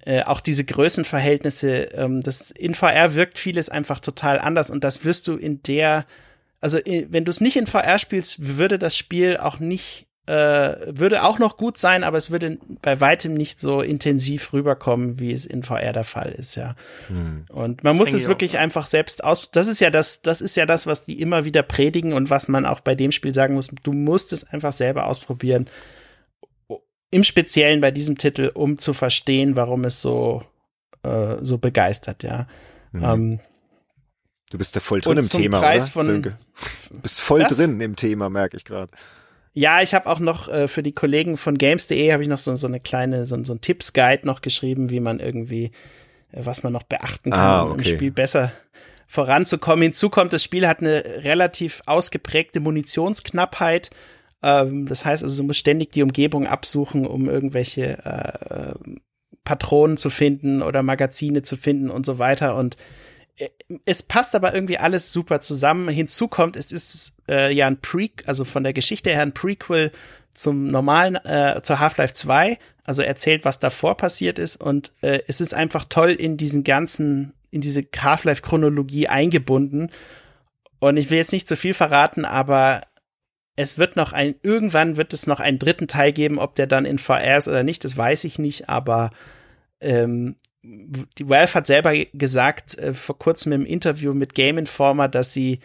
äh, 0.05 0.23
auch 0.23 0.41
diese 0.41 0.63
Größenverhältnisse, 0.63 1.89
ähm, 1.93 2.21
das 2.21 2.49
in 2.49 2.73
VR 2.73 3.13
wirkt 3.13 3.37
vieles 3.37 3.69
einfach 3.69 3.99
total 3.99 4.39
anders 4.39 4.71
und 4.71 4.83
das 4.83 5.05
wirst 5.05 5.27
du 5.27 5.35
in 5.35 5.61
der 5.61 6.05
also 6.61 6.79
wenn 6.85 7.25
du 7.25 7.31
es 7.31 7.41
nicht 7.41 7.57
in 7.57 7.67
VR 7.67 7.97
spielst, 7.97 8.57
würde 8.57 8.79
das 8.79 8.95
Spiel 8.95 9.37
auch 9.37 9.59
nicht 9.59 10.07
äh, 10.27 10.75
würde 10.87 11.23
auch 11.23 11.39
noch 11.39 11.57
gut 11.57 11.77
sein, 11.77 12.03
aber 12.03 12.17
es 12.17 12.29
würde 12.29 12.59
bei 12.83 13.01
weitem 13.01 13.33
nicht 13.33 13.59
so 13.59 13.81
intensiv 13.81 14.53
rüberkommen, 14.53 15.19
wie 15.19 15.33
es 15.33 15.47
in 15.47 15.63
VR 15.63 15.93
der 15.93 16.03
Fall 16.03 16.31
ist, 16.31 16.55
ja. 16.55 16.75
Hm. 17.07 17.45
Und 17.49 17.83
man 17.83 17.97
das 17.97 17.99
muss 17.99 18.13
es 18.13 18.27
wirklich 18.27 18.57
auch. 18.57 18.61
einfach 18.61 18.85
selbst 18.85 19.23
aus. 19.23 19.49
Das 19.49 19.67
ist 19.67 19.81
ja 19.81 19.89
das, 19.89 20.21
das 20.21 20.39
ist 20.41 20.55
ja 20.55 20.67
das, 20.67 20.85
was 20.85 21.05
die 21.05 21.19
immer 21.19 21.43
wieder 21.43 21.63
predigen 21.63 22.13
und 22.13 22.29
was 22.29 22.47
man 22.47 22.67
auch 22.67 22.81
bei 22.81 22.93
dem 22.93 23.11
Spiel 23.11 23.33
sagen 23.33 23.55
muss. 23.55 23.69
Du 23.81 23.93
musst 23.93 24.31
es 24.31 24.43
einfach 24.43 24.71
selber 24.71 25.07
ausprobieren. 25.07 25.67
Im 27.09 27.23
Speziellen 27.23 27.81
bei 27.81 27.91
diesem 27.91 28.17
Titel, 28.17 28.51
um 28.53 28.77
zu 28.77 28.93
verstehen, 28.93 29.55
warum 29.55 29.83
es 29.85 30.01
so 30.01 30.43
äh, 31.03 31.37
so 31.41 31.57
begeistert, 31.57 32.23
ja. 32.23 32.47
Mhm. 32.91 33.03
Ähm, 33.03 33.39
du 34.51 34.57
bist 34.57 34.75
ja 34.75 34.81
voll 34.81 35.01
drin 35.01 35.17
im 35.17 35.27
Thema, 35.27 35.59
Preis 35.59 35.95
oder? 35.95 36.05
Von, 36.05 36.21
du 36.21 37.01
bist 37.01 37.19
voll 37.19 37.41
was? 37.41 37.57
drin 37.57 37.81
im 37.81 37.95
Thema, 37.95 38.29
merke 38.29 38.57
ich 38.57 38.65
gerade. 38.65 38.91
Ja, 39.53 39.81
ich 39.81 39.93
habe 39.93 40.07
auch 40.07 40.19
noch 40.19 40.47
äh, 40.47 40.67
für 40.67 40.83
die 40.83 40.93
Kollegen 40.93 41.35
von 41.35 41.57
games.de 41.57 42.13
habe 42.13 42.23
ich 42.23 42.29
noch 42.29 42.37
so, 42.37 42.55
so 42.55 42.67
eine 42.67 42.79
kleine, 42.79 43.25
so, 43.25 43.43
so 43.43 43.53
ein 43.53 43.61
Tipps-Guide 43.61 44.25
noch 44.25 44.41
geschrieben, 44.41 44.89
wie 44.89 44.99
man 44.99 45.19
irgendwie, 45.19 45.71
äh, 46.31 46.41
was 46.45 46.63
man 46.63 46.71
noch 46.71 46.83
beachten 46.83 47.31
kann, 47.31 47.39
ah, 47.39 47.63
okay. 47.63 47.71
um 47.71 47.79
im 47.79 47.85
Spiel 47.85 48.11
besser 48.11 48.51
voranzukommen. 49.07 49.83
Hinzu 49.83 50.09
kommt, 50.09 50.31
das 50.31 50.43
Spiel 50.43 50.67
hat 50.67 50.79
eine 50.79 51.03
relativ 51.03 51.81
ausgeprägte 51.85 52.61
Munitionsknappheit. 52.61 53.89
Ähm, 54.41 54.85
das 54.85 55.03
heißt 55.03 55.23
also, 55.23 55.41
du 55.41 55.47
musst 55.47 55.59
ständig 55.59 55.91
die 55.91 56.03
Umgebung 56.03 56.47
absuchen, 56.47 57.05
um 57.05 57.27
irgendwelche 57.27 57.97
äh, 58.05 58.73
Patronen 59.43 59.97
zu 59.97 60.09
finden 60.09 60.61
oder 60.61 60.81
Magazine 60.81 61.41
zu 61.41 61.57
finden 61.57 61.89
und 61.89 62.05
so 62.05 62.19
weiter. 62.19 62.55
Und 62.55 62.77
es 63.85 64.03
passt 64.03 64.35
aber 64.35 64.53
irgendwie 64.53 64.77
alles 64.77 65.11
super 65.11 65.41
zusammen. 65.41 65.89
Hinzu 65.89 66.27
kommt, 66.27 66.55
es 66.55 66.71
ist 66.71 67.15
äh, 67.29 67.53
ja 67.53 67.67
ein 67.67 67.79
Pre, 67.79 68.09
also 68.25 68.45
von 68.45 68.63
der 68.63 68.73
Geschichte 68.73 69.09
her 69.09 69.21
ein 69.21 69.33
Prequel 69.33 69.91
zum 70.33 70.67
normalen, 70.67 71.15
äh, 71.15 71.61
zur 71.61 71.79
Half-Life 71.79 72.13
2, 72.13 72.57
also 72.83 73.01
erzählt, 73.01 73.45
was 73.45 73.59
davor 73.59 73.97
passiert 73.97 74.39
ist 74.39 74.55
und 74.57 74.91
äh, 75.01 75.19
es 75.27 75.41
ist 75.41 75.53
einfach 75.53 75.85
toll 75.85 76.11
in 76.11 76.37
diesen 76.37 76.63
ganzen, 76.63 77.33
in 77.51 77.61
diese 77.61 77.83
Half-Life-Chronologie 77.95 79.07
eingebunden. 79.07 79.89
Und 80.79 80.97
ich 80.97 81.09
will 81.09 81.17
jetzt 81.17 81.33
nicht 81.33 81.47
zu 81.47 81.55
viel 81.55 81.73
verraten, 81.73 82.25
aber 82.25 82.81
es 83.55 83.77
wird 83.77 83.95
noch 83.95 84.13
ein, 84.13 84.35
irgendwann 84.41 84.97
wird 84.97 85.13
es 85.13 85.27
noch 85.27 85.39
einen 85.39 85.59
dritten 85.59 85.87
Teil 85.87 86.13
geben, 86.13 86.39
ob 86.39 86.55
der 86.55 86.67
dann 86.67 86.85
in 86.85 86.97
VR 86.97 87.37
ist 87.37 87.47
oder 87.47 87.63
nicht, 87.63 87.83
das 87.83 87.97
weiß 87.97 88.23
ich 88.23 88.39
nicht, 88.39 88.69
aber 88.69 89.11
ähm, 89.79 90.35
die 90.63 91.27
Valve 91.27 91.53
hat 91.53 91.67
selber 91.67 91.93
gesagt, 92.13 92.77
äh, 92.77 92.93
vor 92.93 93.17
kurzem 93.17 93.51
im 93.51 93.65
Interview 93.65 94.13
mit 94.13 94.33
Game 94.33 94.57
Informer, 94.57 95.07
dass 95.07 95.33
sie 95.33 95.59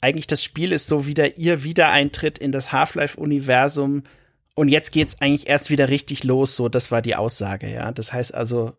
eigentlich 0.00 0.28
das 0.28 0.44
Spiel 0.44 0.72
ist 0.72 0.86
so 0.86 1.06
wieder 1.06 1.36
ihr 1.36 1.64
Wiedereintritt 1.64 2.38
in 2.38 2.52
das 2.52 2.72
Half-Life-Universum 2.72 4.04
und 4.54 4.68
jetzt 4.68 4.92
geht's 4.92 5.20
eigentlich 5.20 5.48
erst 5.48 5.70
wieder 5.70 5.88
richtig 5.88 6.24
los, 6.24 6.54
so 6.54 6.68
das 6.68 6.90
war 6.90 7.02
die 7.02 7.16
Aussage, 7.16 7.72
ja. 7.72 7.90
Das 7.92 8.12
heißt 8.12 8.34
also, 8.34 8.76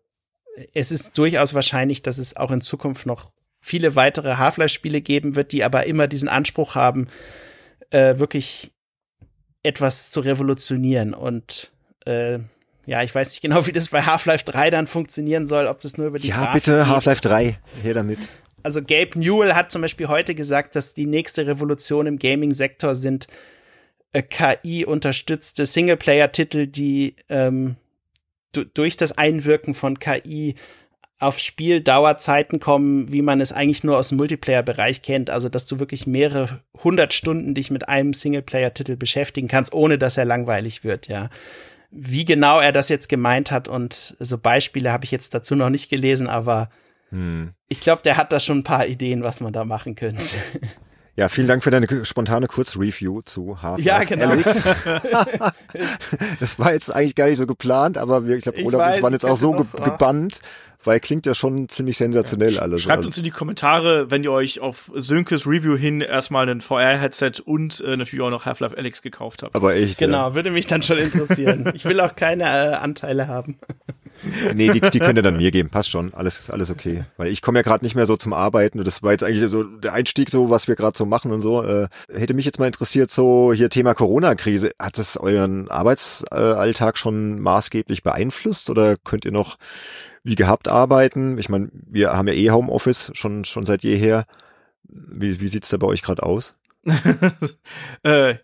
es 0.74 0.90
ist 0.90 1.16
durchaus 1.18 1.54
wahrscheinlich, 1.54 2.02
dass 2.02 2.18
es 2.18 2.36
auch 2.36 2.50
in 2.50 2.60
Zukunft 2.60 3.06
noch 3.06 3.30
viele 3.60 3.96
weitere 3.96 4.36
Half-Life-Spiele 4.36 5.02
geben 5.02 5.36
wird, 5.36 5.52
die 5.52 5.64
aber 5.64 5.86
immer 5.86 6.08
diesen 6.08 6.28
Anspruch 6.28 6.74
haben, 6.74 7.08
äh, 7.90 8.18
wirklich 8.18 8.70
etwas 9.62 10.10
zu 10.10 10.20
revolutionieren 10.20 11.12
und 11.12 11.70
äh, 12.06 12.38
ja, 12.86 13.02
ich 13.02 13.14
weiß 13.14 13.30
nicht 13.30 13.42
genau, 13.42 13.66
wie 13.66 13.72
das 13.72 13.88
bei 13.88 14.02
Half-Life 14.02 14.44
3 14.44 14.70
dann 14.70 14.86
funktionieren 14.86 15.46
soll, 15.46 15.66
ob 15.66 15.80
das 15.80 15.98
nur 15.98 16.08
über 16.08 16.18
die 16.18 16.28
Ja, 16.28 16.36
Grafik 16.36 16.52
bitte, 16.64 16.88
Half-Life 16.88 17.20
3, 17.22 17.58
her 17.82 17.94
damit. 17.94 18.18
Also 18.62 18.80
Gabe 18.80 19.18
Newell 19.18 19.54
hat 19.54 19.70
zum 19.70 19.82
Beispiel 19.82 20.08
heute 20.08 20.34
gesagt, 20.34 20.76
dass 20.76 20.94
die 20.94 21.06
nächste 21.06 21.46
Revolution 21.46 22.06
im 22.06 22.18
Gaming-Sektor 22.18 22.94
sind 22.94 23.26
äh, 24.12 24.22
KI-unterstützte 24.22 25.66
Singleplayer-Titel, 25.66 26.66
die 26.66 27.14
ähm, 27.28 27.76
durch 28.52 28.96
das 28.96 29.16
Einwirken 29.16 29.74
von 29.74 29.98
KI 29.98 30.56
auf 31.20 31.38
Spieldauerzeiten 31.38 32.60
kommen, 32.60 33.12
wie 33.12 33.22
man 33.22 33.40
es 33.40 33.52
eigentlich 33.52 33.84
nur 33.84 33.98
aus 33.98 34.08
dem 34.08 34.16
Multiplayer-Bereich 34.16 35.02
kennt. 35.02 35.30
Also, 35.30 35.48
dass 35.48 35.66
du 35.66 35.78
wirklich 35.78 36.06
mehrere 36.06 36.60
hundert 36.82 37.12
Stunden 37.12 37.54
dich 37.54 37.70
mit 37.70 37.88
einem 37.88 38.14
Singleplayer-Titel 38.14 38.96
beschäftigen 38.96 39.46
kannst, 39.46 39.74
ohne 39.74 39.98
dass 39.98 40.16
er 40.16 40.24
langweilig 40.24 40.82
wird, 40.82 41.08
ja. 41.08 41.28
Wie 41.90 42.24
genau 42.24 42.60
er 42.60 42.72
das 42.72 42.88
jetzt 42.88 43.08
gemeint 43.08 43.50
hat 43.50 43.68
und 43.68 44.16
so 44.20 44.38
Beispiele 44.38 44.92
habe 44.92 45.04
ich 45.04 45.10
jetzt 45.10 45.34
dazu 45.34 45.56
noch 45.56 45.70
nicht 45.70 45.90
gelesen, 45.90 46.28
aber 46.28 46.70
hm. 47.10 47.52
ich 47.68 47.80
glaube, 47.80 48.02
der 48.02 48.16
hat 48.16 48.32
da 48.32 48.40
schon 48.40 48.58
ein 48.58 48.64
paar 48.64 48.86
Ideen, 48.86 49.22
was 49.22 49.40
man 49.40 49.52
da 49.52 49.64
machen 49.64 49.94
könnte. 49.94 50.24
Ja, 51.16 51.28
vielen 51.28 51.48
Dank 51.48 51.62
für 51.62 51.70
deine 51.70 52.04
spontane 52.04 52.46
Kurzreview 52.46 53.20
zu 53.22 53.60
Half-Life 53.60 53.86
Ja, 53.86 54.04
genau. 54.04 54.32
das 56.40 56.58
war 56.58 56.72
jetzt 56.72 56.94
eigentlich 56.94 57.14
gar 57.14 57.28
nicht 57.28 57.36
so 57.36 57.46
geplant, 57.46 57.98
aber 57.98 58.26
wir, 58.26 58.36
ich 58.36 58.44
glaube, 58.44 58.64
Olaf 58.64 58.86
und 58.86 58.96
ich 58.96 59.02
waren 59.02 59.12
jetzt 59.12 59.26
auch 59.26 59.36
so 59.36 59.52
ge 59.52 59.66
gebannt, 59.84 60.40
weil 60.84 61.00
klingt 61.00 61.26
ja 61.26 61.34
schon 61.34 61.68
ziemlich 61.68 61.96
sensationell 61.96 62.54
ja. 62.54 62.62
alles. 62.62 62.82
Schreibt 62.82 62.98
also. 62.98 63.08
uns 63.08 63.18
in 63.18 63.24
die 63.24 63.30
Kommentare, 63.30 64.10
wenn 64.10 64.24
ihr 64.24 64.32
euch 64.32 64.60
auf 64.60 64.90
Sönkes 64.94 65.46
Review 65.46 65.76
hin 65.76 66.00
erstmal 66.00 66.48
ein 66.48 66.60
VR-Headset 66.60 67.42
und 67.44 67.80
äh, 67.80 67.96
natürlich 67.96 68.24
auch 68.24 68.30
noch 68.30 68.46
Half-Life 68.46 68.76
Alex 68.76 69.02
gekauft 69.02 69.42
habt. 69.42 69.54
Aber 69.54 69.74
echt. 69.74 69.98
Genau, 69.98 70.28
ja. 70.28 70.34
würde 70.34 70.50
mich 70.50 70.66
dann 70.66 70.82
schon 70.82 70.98
interessieren. 70.98 71.70
ich 71.74 71.84
will 71.84 72.00
auch 72.00 72.16
keine 72.16 72.44
äh, 72.44 72.74
Anteile 72.74 73.28
haben. 73.28 73.58
Nee, 74.54 74.70
die, 74.70 74.80
die 74.80 74.98
könnt 74.98 75.18
ihr 75.18 75.22
dann 75.22 75.36
mir 75.36 75.50
geben. 75.50 75.70
Passt 75.70 75.90
schon. 75.90 76.12
Alles, 76.14 76.50
alles 76.50 76.70
okay. 76.70 77.04
Weil 77.16 77.28
ich 77.28 77.42
komme 77.42 77.58
ja 77.58 77.62
gerade 77.62 77.84
nicht 77.84 77.94
mehr 77.94 78.06
so 78.06 78.16
zum 78.16 78.32
Arbeiten. 78.32 78.82
Das 78.84 79.02
war 79.02 79.12
jetzt 79.12 79.24
eigentlich 79.24 79.48
so 79.50 79.62
der 79.62 79.92
Einstieg, 79.92 80.30
so 80.30 80.50
was 80.50 80.68
wir 80.68 80.76
gerade 80.76 80.96
so 80.96 81.06
machen 81.06 81.32
und 81.32 81.40
so. 81.40 81.62
Äh, 81.62 81.88
hätte 82.12 82.34
mich 82.34 82.44
jetzt 82.44 82.58
mal 82.58 82.66
interessiert, 82.66 83.10
so 83.10 83.52
hier 83.52 83.70
Thema 83.70 83.94
Corona-Krise. 83.94 84.72
Hat 84.78 84.98
das 84.98 85.16
euren 85.16 85.70
Arbeitsalltag 85.70 86.98
schon 86.98 87.40
maßgeblich 87.40 88.02
beeinflusst 88.02 88.70
oder 88.70 88.96
könnt 88.96 89.24
ihr 89.24 89.32
noch 89.32 89.58
wie 90.22 90.34
gehabt 90.34 90.68
arbeiten? 90.68 91.38
Ich 91.38 91.48
meine, 91.48 91.70
wir 91.72 92.12
haben 92.12 92.28
ja 92.28 92.34
eh 92.34 92.50
Homeoffice 92.50 93.10
schon, 93.14 93.44
schon 93.44 93.64
seit 93.64 93.82
jeher. 93.82 94.26
Wie, 94.84 95.40
wie 95.40 95.48
sieht's 95.48 95.68
da 95.68 95.76
bei 95.76 95.86
euch 95.86 96.02
gerade 96.02 96.22
aus? 96.22 96.54
äh, 98.02 98.34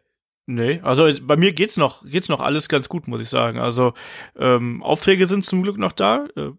Nee, 0.46 0.80
also 0.82 1.08
bei 1.22 1.36
mir 1.36 1.52
geht's 1.52 1.76
noch, 1.76 2.04
geht's 2.04 2.28
noch 2.28 2.40
alles 2.40 2.68
ganz 2.68 2.88
gut, 2.88 3.08
muss 3.08 3.20
ich 3.20 3.28
sagen. 3.28 3.58
Also 3.58 3.94
ähm, 4.38 4.82
Aufträge 4.82 5.26
sind 5.26 5.44
zum 5.44 5.62
Glück 5.62 5.76
noch 5.76 5.92
da. 5.92 6.26
Äh, 6.36 6.52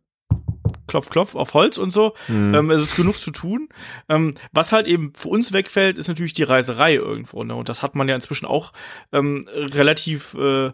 klopf, 0.87 1.09
klopf 1.09 1.35
auf 1.35 1.53
Holz 1.53 1.77
und 1.77 1.91
so. 1.91 2.13
Mhm. 2.27 2.53
Ähm, 2.53 2.71
es 2.71 2.81
ist 2.81 2.95
genug 2.97 3.15
zu 3.15 3.31
tun. 3.31 3.69
Ähm, 4.09 4.33
was 4.51 4.73
halt 4.73 4.87
eben 4.87 5.13
für 5.15 5.29
uns 5.29 5.53
wegfällt, 5.53 5.97
ist 5.97 6.09
natürlich 6.09 6.33
die 6.33 6.43
Reiserei 6.43 6.95
irgendwo. 6.95 7.43
Ne? 7.45 7.55
Und 7.55 7.69
das 7.69 7.81
hat 7.81 7.95
man 7.95 8.09
ja 8.09 8.15
inzwischen 8.15 8.45
auch 8.45 8.73
ähm, 9.13 9.47
relativ 9.53 10.33
äh, 10.33 10.71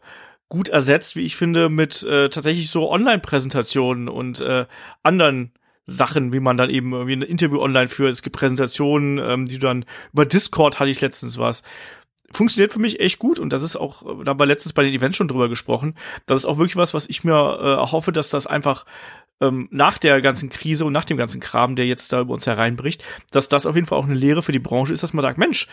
gut 0.49 0.69
ersetzt, 0.69 1.15
wie 1.15 1.26
ich 1.26 1.36
finde, 1.36 1.69
mit 1.69 2.02
äh, 2.04 2.30
tatsächlich 2.30 2.69
so 2.69 2.91
Online-Präsentationen 2.91 4.10
und 4.10 4.41
äh, 4.41 4.65
anderen 5.04 5.52
Sachen, 5.86 6.32
wie 6.32 6.39
man 6.39 6.58
dann 6.58 6.69
eben 6.69 6.93
irgendwie 6.93 7.15
ein 7.15 7.21
Interview 7.21 7.60
online 7.60 7.89
führt. 7.89 8.13
Es 8.13 8.21
gibt 8.21 8.38
Präsentationen, 8.38 9.19
ähm, 9.19 9.45
die 9.47 9.60
du 9.60 9.67
dann 9.67 9.86
über 10.13 10.26
Discord 10.26 10.80
hatte 10.80 10.89
ich 10.89 11.02
letztens 11.02 11.38
was 11.38 11.63
funktioniert 12.34 12.74
für 12.74 12.80
mich 12.80 13.00
echt 13.00 13.19
gut 13.19 13.39
und 13.39 13.54
das 13.54 13.63
ist 13.63 13.76
auch, 13.76 14.04
da 14.24 14.32
haben 14.32 14.39
wir 14.39 14.46
letztens 14.46 14.74
bei 14.74 14.84
den 14.84 14.93
Events 14.93 15.17
schon 15.17 15.28
drüber 15.28 15.50
gesprochen, 15.50 15.96
das 16.26 16.39
ist 16.39 16.46
auch 16.46 16.58
wirklich 16.58 16.76
was, 16.76 16.93
was 16.93 17.10
ich 17.10 17.24
mir 17.24 17.34
äh, 17.34 17.91
hoffe, 17.91 18.12
dass 18.12 18.30
das 18.30 18.48
einfach 18.48 18.86
ähm, 19.41 19.67
nach 19.72 19.98
der 19.98 20.22
ganzen 20.22 20.50
Krise 20.50 20.86
und 20.86 20.93
nach 20.93 21.06
dem 21.06 21.17
ganzen 21.17 21.39
Kram, 21.39 21.76
der 21.76 21.86
jetzt 21.86 22.13
da 22.13 22.22
über 22.22 22.34
uns 22.34 22.48
hereinbricht, 22.48 23.04
dass 23.32 23.48
das 23.48 23.65
auf 23.65 23.76
jeden 23.76 23.88
Fall 23.88 23.98
auch 23.98 24.06
eine 24.06 24.15
Lehre 24.15 24.43
für 24.43 24.52
die 24.52 24.60
Branche 24.60 24.93
ist, 24.93 25.04
dass 25.04 25.13
man 25.13 25.24
sagt, 25.24 25.38
Mensch, 25.38 25.67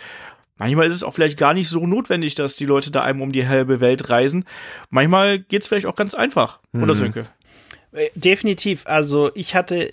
Manchmal 0.60 0.86
ist 0.86 0.94
es 0.94 1.04
auch 1.04 1.14
vielleicht 1.14 1.38
gar 1.38 1.54
nicht 1.54 1.70
so 1.70 1.86
notwendig, 1.86 2.34
dass 2.34 2.54
die 2.54 2.66
Leute 2.66 2.90
da 2.90 3.00
einem 3.00 3.22
um 3.22 3.32
die 3.32 3.48
halbe 3.48 3.80
Welt 3.80 4.10
reisen. 4.10 4.44
Manchmal 4.90 5.38
geht's 5.38 5.66
vielleicht 5.66 5.86
auch 5.86 5.96
ganz 5.96 6.12
einfach, 6.12 6.60
mhm. 6.72 6.82
oder 6.82 6.94
Sönke? 6.94 7.26
Äh, 7.92 8.10
definitiv. 8.14 8.86
Also 8.86 9.30
ich 9.34 9.54
hatte 9.54 9.88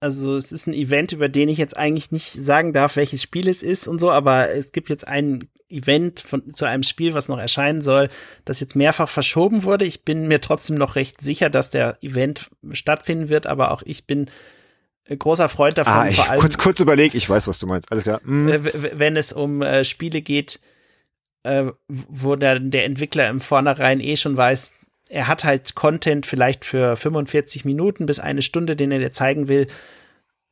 also 0.00 0.36
es 0.36 0.52
ist 0.52 0.66
ein 0.66 0.74
Event, 0.74 1.12
über 1.12 1.28
den 1.28 1.48
ich 1.48 1.58
jetzt 1.58 1.76
eigentlich 1.76 2.12
nicht 2.12 2.32
sagen 2.32 2.72
darf, 2.72 2.96
welches 2.96 3.22
Spiel 3.22 3.48
es 3.48 3.62
ist 3.62 3.88
und 3.88 3.98
so, 3.98 4.10
aber 4.10 4.50
es 4.50 4.72
gibt 4.72 4.88
jetzt 4.88 5.06
ein 5.08 5.48
Event 5.68 6.20
von, 6.20 6.54
zu 6.54 6.64
einem 6.64 6.82
Spiel, 6.82 7.14
was 7.14 7.28
noch 7.28 7.38
erscheinen 7.38 7.82
soll, 7.82 8.08
das 8.44 8.60
jetzt 8.60 8.76
mehrfach 8.76 9.08
verschoben 9.08 9.64
wurde. 9.64 9.84
Ich 9.84 10.04
bin 10.04 10.28
mir 10.28 10.40
trotzdem 10.40 10.76
noch 10.76 10.96
recht 10.96 11.20
sicher, 11.20 11.50
dass 11.50 11.70
der 11.70 11.98
Event 12.02 12.48
stattfinden 12.72 13.28
wird, 13.28 13.46
aber 13.46 13.72
auch 13.72 13.82
ich 13.84 14.06
bin 14.06 14.30
großer 15.14 15.48
Freund 15.48 15.78
davon. 15.78 15.92
Ah, 15.92 16.08
ich 16.08 16.16
vor 16.16 16.30
allem, 16.30 16.40
kurz, 16.40 16.58
kurz 16.58 16.80
überlegt, 16.80 17.14
ich 17.14 17.28
weiß, 17.28 17.46
was 17.46 17.58
du 17.58 17.66
meinst. 17.66 17.90
Alles 17.92 18.04
klar. 18.04 18.20
Mhm. 18.24 18.60
Wenn 18.92 19.16
es 19.16 19.32
um 19.32 19.62
äh, 19.62 19.84
Spiele 19.84 20.20
geht, 20.20 20.60
äh, 21.44 21.66
wo 21.88 22.36
der, 22.36 22.58
der 22.58 22.84
Entwickler 22.84 23.28
im 23.28 23.40
Vornherein 23.40 24.00
eh 24.00 24.16
schon 24.16 24.36
weiß, 24.36 24.74
er 25.08 25.28
hat 25.28 25.44
halt 25.44 25.76
Content 25.76 26.26
vielleicht 26.26 26.64
für 26.64 26.96
45 26.96 27.64
Minuten 27.64 28.06
bis 28.06 28.18
eine 28.18 28.42
Stunde, 28.42 28.74
den 28.74 28.90
er 28.90 28.98
dir 28.98 29.12
zeigen 29.12 29.46
will. 29.46 29.68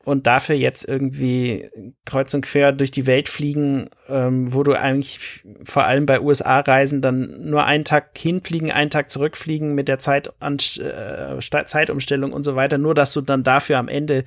Und 0.04 0.26
dafür 0.26 0.54
jetzt 0.54 0.86
irgendwie 0.86 1.66
kreuz 2.04 2.34
und 2.34 2.42
quer 2.42 2.72
durch 2.72 2.90
die 2.90 3.06
Welt 3.06 3.30
fliegen, 3.30 3.88
ähm, 4.08 4.52
wo 4.52 4.62
du 4.62 4.74
eigentlich 4.74 5.42
vor 5.64 5.84
allem 5.84 6.04
bei 6.04 6.20
USA-Reisen 6.20 7.00
dann 7.00 7.48
nur 7.48 7.64
einen 7.64 7.84
Tag 7.84 8.16
hinfliegen, 8.18 8.70
einen 8.70 8.90
Tag 8.90 9.10
zurückfliegen 9.10 9.74
mit 9.74 9.88
der 9.88 9.98
Zeit 9.98 10.30
äh, 10.40 11.64
Zeitumstellung 11.64 12.32
und 12.32 12.42
so 12.42 12.54
weiter, 12.54 12.76
nur 12.76 12.94
dass 12.94 13.14
du 13.14 13.22
dann 13.22 13.44
dafür 13.44 13.78
am 13.78 13.88
Ende 13.88 14.24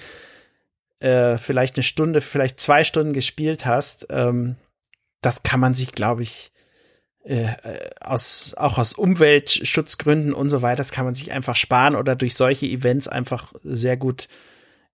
äh, 0.99 1.37
vielleicht 1.37 1.75
eine 1.75 1.83
Stunde, 1.83 2.21
vielleicht 2.21 2.59
zwei 2.59 2.83
Stunden 2.83 3.13
gespielt 3.13 3.67
hast, 3.67 4.07
ähm, 4.09 4.55
das 5.21 5.43
kann 5.43 5.59
man 5.59 5.75
sich, 5.75 5.91
glaube 5.91 6.23
ich, 6.23 6.51
äh, 7.23 7.53
aus, 7.99 8.55
auch 8.57 8.77
aus 8.77 8.93
Umweltschutzgründen 8.93 10.33
und 10.33 10.49
so 10.49 10.61
weiter, 10.61 10.77
das 10.77 10.91
kann 10.91 11.05
man 11.05 11.13
sich 11.13 11.31
einfach 11.31 11.55
sparen 11.55 11.95
oder 11.95 12.15
durch 12.15 12.35
solche 12.35 12.65
Events 12.65 13.07
einfach 13.07 13.53
sehr 13.63 13.97
gut 13.97 14.27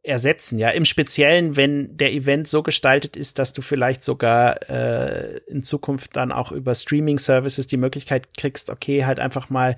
ersetzen. 0.04 0.60
Ja, 0.60 0.70
im 0.70 0.86
Speziellen, 0.86 1.56
wenn 1.56 1.96
der 1.98 2.12
Event 2.12 2.48
so 2.48 2.62
gestaltet 2.62 3.16
ist, 3.16 3.40
dass 3.40 3.54
du 3.54 3.62
vielleicht 3.62 4.04
sogar 4.04 4.70
äh, 4.70 5.38
in 5.48 5.64
Zukunft 5.64 6.16
dann 6.16 6.32
auch 6.32 6.52
über 6.52 6.76
Streaming-Services 6.76 7.68
die 7.68 7.78
Möglichkeit 7.78 8.36
kriegst, 8.38 8.70
okay, 8.70 9.06
halt 9.06 9.20
einfach 9.20 9.50
mal 9.50 9.78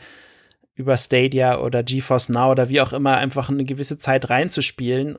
über 0.73 0.97
Stadia 0.97 1.59
oder 1.59 1.83
GeForce 1.83 2.29
Now 2.29 2.51
oder 2.51 2.69
wie 2.69 2.81
auch 2.81 2.91
immer 2.91 3.17
einfach 3.17 3.49
eine 3.49 3.65
gewisse 3.65 3.97
Zeit 3.97 4.29
reinzuspielen 4.29 5.17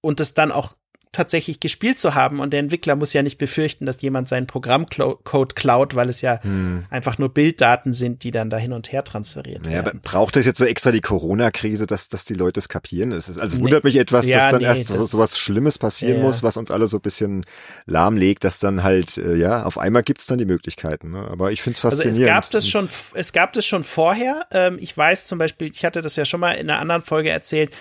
und 0.00 0.20
es 0.20 0.34
dann 0.34 0.52
auch 0.52 0.74
tatsächlich 1.18 1.58
gespielt 1.58 1.98
zu 1.98 2.14
haben 2.14 2.38
und 2.38 2.52
der 2.52 2.60
Entwickler 2.60 2.94
muss 2.94 3.12
ja 3.12 3.24
nicht 3.24 3.38
befürchten, 3.38 3.86
dass 3.86 4.00
jemand 4.00 4.28
seinen 4.28 4.46
Programmcode 4.46 5.56
klaut, 5.56 5.96
weil 5.96 6.08
es 6.08 6.20
ja 6.20 6.40
hm. 6.44 6.84
einfach 6.90 7.18
nur 7.18 7.28
Bilddaten 7.30 7.92
sind, 7.92 8.22
die 8.22 8.30
dann 8.30 8.50
da 8.50 8.56
hin 8.56 8.72
und 8.72 8.92
her 8.92 9.02
transferiert 9.02 9.64
naja, 9.64 9.84
werden. 9.84 10.00
braucht 10.04 10.36
es 10.36 10.46
jetzt 10.46 10.58
so 10.58 10.64
extra 10.64 10.92
die 10.92 11.00
Corona-Krise, 11.00 11.88
dass, 11.88 12.08
dass 12.08 12.24
die 12.24 12.34
Leute 12.34 12.60
es 12.60 12.68
kapieren? 12.68 13.10
Es 13.10 13.28
ist, 13.28 13.40
also 13.40 13.56
es 13.56 13.60
wundert 13.60 13.82
mich 13.82 13.96
etwas, 13.96 14.28
ja, 14.28 14.38
dass 14.38 14.50
dann 14.52 14.60
nee, 14.60 14.68
erst 14.68 14.90
das, 14.90 15.10
so 15.10 15.18
was 15.18 15.36
Schlimmes 15.36 15.76
passieren 15.76 16.18
ja. 16.18 16.22
muss, 16.22 16.44
was 16.44 16.56
uns 16.56 16.70
alle 16.70 16.86
so 16.86 16.98
ein 16.98 17.02
bisschen 17.02 17.44
lahmlegt, 17.86 18.44
dass 18.44 18.60
dann 18.60 18.84
halt, 18.84 19.18
äh, 19.18 19.34
ja, 19.34 19.64
auf 19.64 19.76
einmal 19.76 20.04
gibt 20.04 20.20
es 20.20 20.28
dann 20.28 20.38
die 20.38 20.46
Möglichkeiten. 20.46 21.10
Ne? 21.10 21.26
Aber 21.28 21.50
ich 21.50 21.62
finde 21.62 21.78
es 21.78 21.80
faszinierend. 21.80 22.14
Also 22.14 22.22
es 22.22 22.28
gab 22.28 22.50
das 22.52 22.68
schon, 22.68 22.88
es 23.14 23.32
gab 23.32 23.52
das 23.54 23.66
schon 23.66 23.82
vorher. 23.82 24.46
Ähm, 24.52 24.78
ich 24.80 24.96
weiß 24.96 25.26
zum 25.26 25.40
Beispiel, 25.40 25.68
ich 25.72 25.84
hatte 25.84 26.00
das 26.00 26.14
ja 26.14 26.24
schon 26.24 26.38
mal 26.38 26.52
in 26.52 26.70
einer 26.70 26.78
anderen 26.78 27.02
Folge 27.02 27.30
erzählt, 27.30 27.72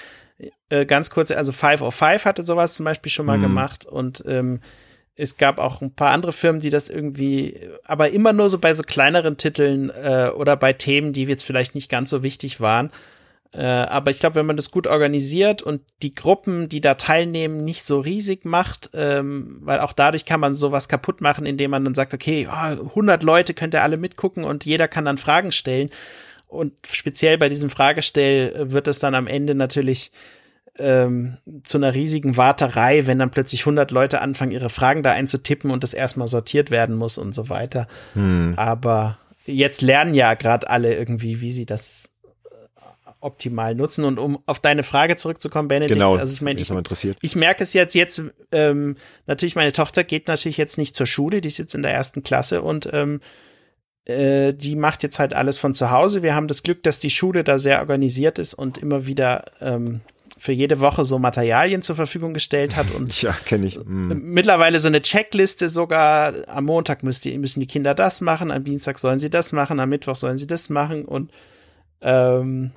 äh, 0.69 0.86
ganz 0.86 1.10
kurz, 1.10 1.32
also 1.32 1.51
Five 1.51 1.82
of 1.82 1.95
Five 1.95 2.25
hatte 2.25 2.43
sowas 2.43 2.75
zum 2.75 2.84
Beispiel 2.84 3.12
schon 3.12 3.25
mal 3.25 3.38
mhm. 3.38 3.43
gemacht 3.43 3.86
und 3.86 4.23
ähm, 4.27 4.60
es 5.17 5.38
gab 5.38 5.58
auch 5.58 5.82
ein 5.82 5.91
paar 5.91 6.12
andere 6.12 6.32
Firmen, 6.32 6.62
die 6.62 6.69
das 6.69 6.89
irgendwie, 6.89 7.60
aber 7.84 8.12
immer 8.12 8.34
nur 8.34 8.49
so 8.49 8.60
bei 8.60 8.73
so 8.73 8.84
kleineren 8.84 9.38
Titeln 9.38 9.89
äh, 9.89 10.30
oder 10.36 10.56
bei 10.56 10.73
Themen, 10.73 11.12
die 11.12 11.23
jetzt 11.23 11.43
vielleicht 11.43 11.73
nicht 11.73 11.89
ganz 11.89 12.12
so 12.12 12.21
wichtig 12.21 12.62
waren. 12.62 12.91
Äh, 13.51 13.65
aber 13.65 14.12
ich 14.12 14.19
glaube, 14.19 14.36
wenn 14.36 14.45
man 14.45 14.58
das 14.58 14.69
gut 14.69 14.86
organisiert 14.86 15.63
und 15.63 15.82
die 16.03 16.13
Gruppen, 16.13 16.69
die 16.69 16.82
da 16.82 16.93
teilnehmen, 16.93 17.63
nicht 17.63 17.84
so 17.84 17.99
riesig 17.99 18.45
macht, 18.45 18.91
ähm, 18.93 19.58
weil 19.62 19.80
auch 19.80 19.93
dadurch 19.93 20.25
kann 20.25 20.39
man 20.39 20.53
sowas 20.53 20.88
kaputt 20.88 21.21
machen, 21.21 21.47
indem 21.47 21.71
man 21.71 21.84
dann 21.84 21.95
sagt, 21.95 22.13
okay, 22.13 22.47
oh, 22.51 22.88
100 22.89 23.23
Leute 23.23 23.56
könnt 23.56 23.73
ihr 23.73 23.82
alle 23.82 23.97
mitgucken 23.97 24.43
und 24.43 24.65
jeder 24.65 24.88
kann 24.88 25.06
dann 25.06 25.17
Fragen 25.17 25.51
stellen. 25.51 25.89
Und 26.47 26.73
speziell 26.91 27.39
bei 27.39 27.49
diesem 27.49 27.71
Fragestell 27.71 28.71
wird 28.71 28.88
es 28.88 28.99
dann 28.99 29.15
am 29.15 29.27
Ende 29.27 29.56
natürlich 29.56 30.12
ähm, 30.79 31.37
zu 31.63 31.77
einer 31.77 31.93
riesigen 31.93 32.37
Warterei, 32.37 33.07
wenn 33.07 33.19
dann 33.19 33.31
plötzlich 33.31 33.61
100 33.61 33.91
Leute 33.91 34.21
anfangen, 34.21 34.51
ihre 34.51 34.69
Fragen 34.69 35.03
da 35.03 35.11
einzutippen 35.11 35.71
und 35.71 35.83
das 35.83 35.93
erstmal 35.93 36.27
sortiert 36.27 36.71
werden 36.71 36.95
muss 36.95 37.17
und 37.17 37.33
so 37.33 37.49
weiter. 37.49 37.87
Hm. 38.13 38.53
Aber 38.57 39.17
jetzt 39.45 39.81
lernen 39.81 40.13
ja 40.13 40.33
gerade 40.33 40.69
alle 40.69 40.95
irgendwie, 40.95 41.41
wie 41.41 41.51
sie 41.51 41.65
das 41.65 42.11
äh, 42.45 42.55
optimal 43.21 43.75
nutzen. 43.75 44.05
Und 44.05 44.19
um 44.19 44.39
auf 44.45 44.59
deine 44.59 44.83
Frage 44.83 45.15
zurückzukommen, 45.15 45.67
Benedikt, 45.67 45.93
genau, 45.93 46.15
also 46.15 46.33
ich 46.33 46.41
meine, 46.41 46.59
ich, 46.59 46.71
ich 47.21 47.35
merke 47.35 47.63
es 47.63 47.73
jetzt, 47.73 47.95
jetzt, 47.95 48.21
ähm, 48.51 48.97
natürlich, 49.25 49.55
meine 49.55 49.71
Tochter 49.71 50.03
geht 50.03 50.27
natürlich 50.27 50.57
jetzt 50.57 50.77
nicht 50.77 50.95
zur 50.95 51.07
Schule, 51.07 51.41
die 51.41 51.47
ist 51.47 51.57
jetzt 51.57 51.75
in 51.75 51.81
der 51.81 51.93
ersten 51.93 52.23
Klasse 52.23 52.61
und 52.61 52.89
ähm, 52.93 53.21
äh, 54.05 54.53
die 54.53 54.75
macht 54.75 55.03
jetzt 55.03 55.19
halt 55.19 55.33
alles 55.33 55.57
von 55.57 55.73
zu 55.73 55.91
Hause. 55.91 56.23
Wir 56.23 56.35
haben 56.35 56.47
das 56.47 56.63
Glück, 56.63 56.83
dass 56.83 56.99
die 56.99 57.09
Schule 57.09 57.43
da 57.43 57.57
sehr 57.57 57.79
organisiert 57.79 58.39
ist 58.39 58.53
und 58.53 58.77
immer 58.77 59.05
wieder 59.05 59.45
ähm, 59.59 60.01
für 60.38 60.52
jede 60.52 60.80
Woche 60.80 61.04
so 61.06 61.19
Materialien 61.19 61.82
zur 61.82 61.95
Verfügung 61.95 62.34
gestellt 62.34 62.76
hat 62.76 62.91
und 62.91 63.21
ja, 63.21 63.34
kenne 63.45 63.67
ich. 63.67 63.78
Mm. 63.78 64.13
mittlerweile 64.34 64.80
so 64.80 64.88
eine 64.88 65.02
Checkliste 65.02 65.69
sogar. 65.69 66.34
Am 66.47 66.65
Montag 66.65 67.04
müssen 67.04 67.30
die, 67.30 67.38
müssen 67.38 67.60
die 67.60 67.67
Kinder 67.67 67.95
das 67.95 68.21
machen, 68.21 68.52
am 68.52 68.63
Dienstag 68.63 69.00
sollen 69.00 69.19
sie 69.19 69.30
das 69.30 69.52
machen, 69.52 69.80
am 69.80 69.89
Mittwoch 69.89 70.15
sollen 70.15 70.38
sie 70.38 70.47
das 70.47 70.69
machen 70.69 71.06
und 71.06 71.32
ähm, 72.02 72.71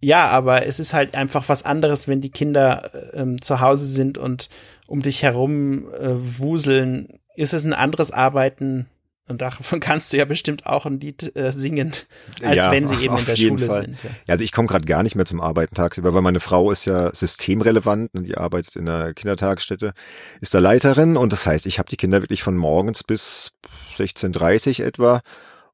ja, 0.00 0.28
aber 0.28 0.66
es 0.66 0.80
ist 0.80 0.92
halt 0.92 1.14
einfach 1.14 1.48
was 1.48 1.64
anderes, 1.64 2.08
wenn 2.08 2.20
die 2.20 2.30
Kinder 2.30 2.90
ähm, 3.14 3.40
zu 3.40 3.60
Hause 3.60 3.86
sind 3.86 4.18
und 4.18 4.50
um 4.86 5.00
dich 5.00 5.22
herum 5.22 5.90
äh, 5.94 6.10
wuseln. 6.38 7.08
Ist 7.36 7.54
es 7.54 7.64
ein 7.64 7.72
anderes 7.72 8.10
Arbeiten 8.10 8.86
und 9.28 9.40
davon 9.40 9.80
kannst 9.80 10.12
du 10.12 10.16
ja 10.16 10.24
bestimmt 10.24 10.66
auch 10.66 10.86
ein 10.86 11.00
Lied 11.00 11.34
äh, 11.36 11.52
singen, 11.52 11.92
als 12.42 12.56
ja, 12.56 12.70
wenn 12.70 12.86
sie 12.86 12.96
eben 12.96 13.16
in 13.16 13.24
der 13.24 13.36
Schule 13.36 13.66
Fall. 13.66 13.84
sind. 13.84 14.02
Ja. 14.02 14.10
Also 14.28 14.44
ich 14.44 14.52
komme 14.52 14.68
gerade 14.68 14.84
gar 14.84 15.02
nicht 15.02 15.16
mehr 15.16 15.26
zum 15.26 15.40
Arbeiten 15.40 15.74
tagsüber, 15.74 16.14
weil 16.14 16.22
meine 16.22 16.40
Frau 16.40 16.70
ist 16.70 16.84
ja 16.84 17.14
systemrelevant 17.14 18.10
und 18.14 18.24
die 18.24 18.36
arbeitet 18.36 18.76
in 18.76 18.88
einer 18.88 19.14
Kindertagesstätte, 19.14 19.94
ist 20.40 20.54
da 20.54 20.58
Leiterin 20.58 21.16
und 21.16 21.32
das 21.32 21.46
heißt, 21.46 21.66
ich 21.66 21.78
habe 21.78 21.88
die 21.88 21.96
Kinder 21.96 22.22
wirklich 22.22 22.42
von 22.42 22.56
morgens 22.56 23.02
bis 23.02 23.52
16.30 23.96 24.82
etwa 24.82 25.20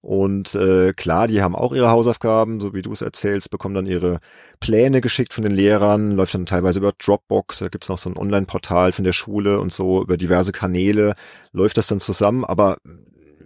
und 0.03 0.55
äh, 0.55 0.93
klar, 0.95 1.29
die 1.29 1.43
haben 1.43 1.55
auch 1.55 1.75
ihre 1.75 1.91
Hausaufgaben, 1.91 2.59
so 2.59 2.73
wie 2.73 2.81
du 2.81 2.91
es 2.91 3.03
erzählst, 3.03 3.51
bekommen 3.51 3.75
dann 3.75 3.87
ihre 3.87 4.21
Pläne 4.59 5.03
geschickt 5.03 5.35
von 5.35 5.45
den 5.45 5.53
Lehrern, 5.53 6.13
läuft 6.13 6.33
dann 6.33 6.47
teilweise 6.47 6.79
über 6.79 6.93
Dropbox, 6.93 7.59
da 7.59 7.69
gibt's 7.69 7.91
noch 7.91 7.99
so 7.99 8.09
ein 8.09 8.17
Online-Portal 8.17 8.93
von 8.93 9.05
der 9.05 9.13
Schule 9.13 9.61
und 9.61 9.73
so, 9.73 10.03
über 10.03 10.17
diverse 10.17 10.53
Kanäle 10.53 11.15
läuft 11.53 11.77
das 11.77 11.89
dann 11.89 12.01
zusammen, 12.01 12.47
aber 12.47 12.79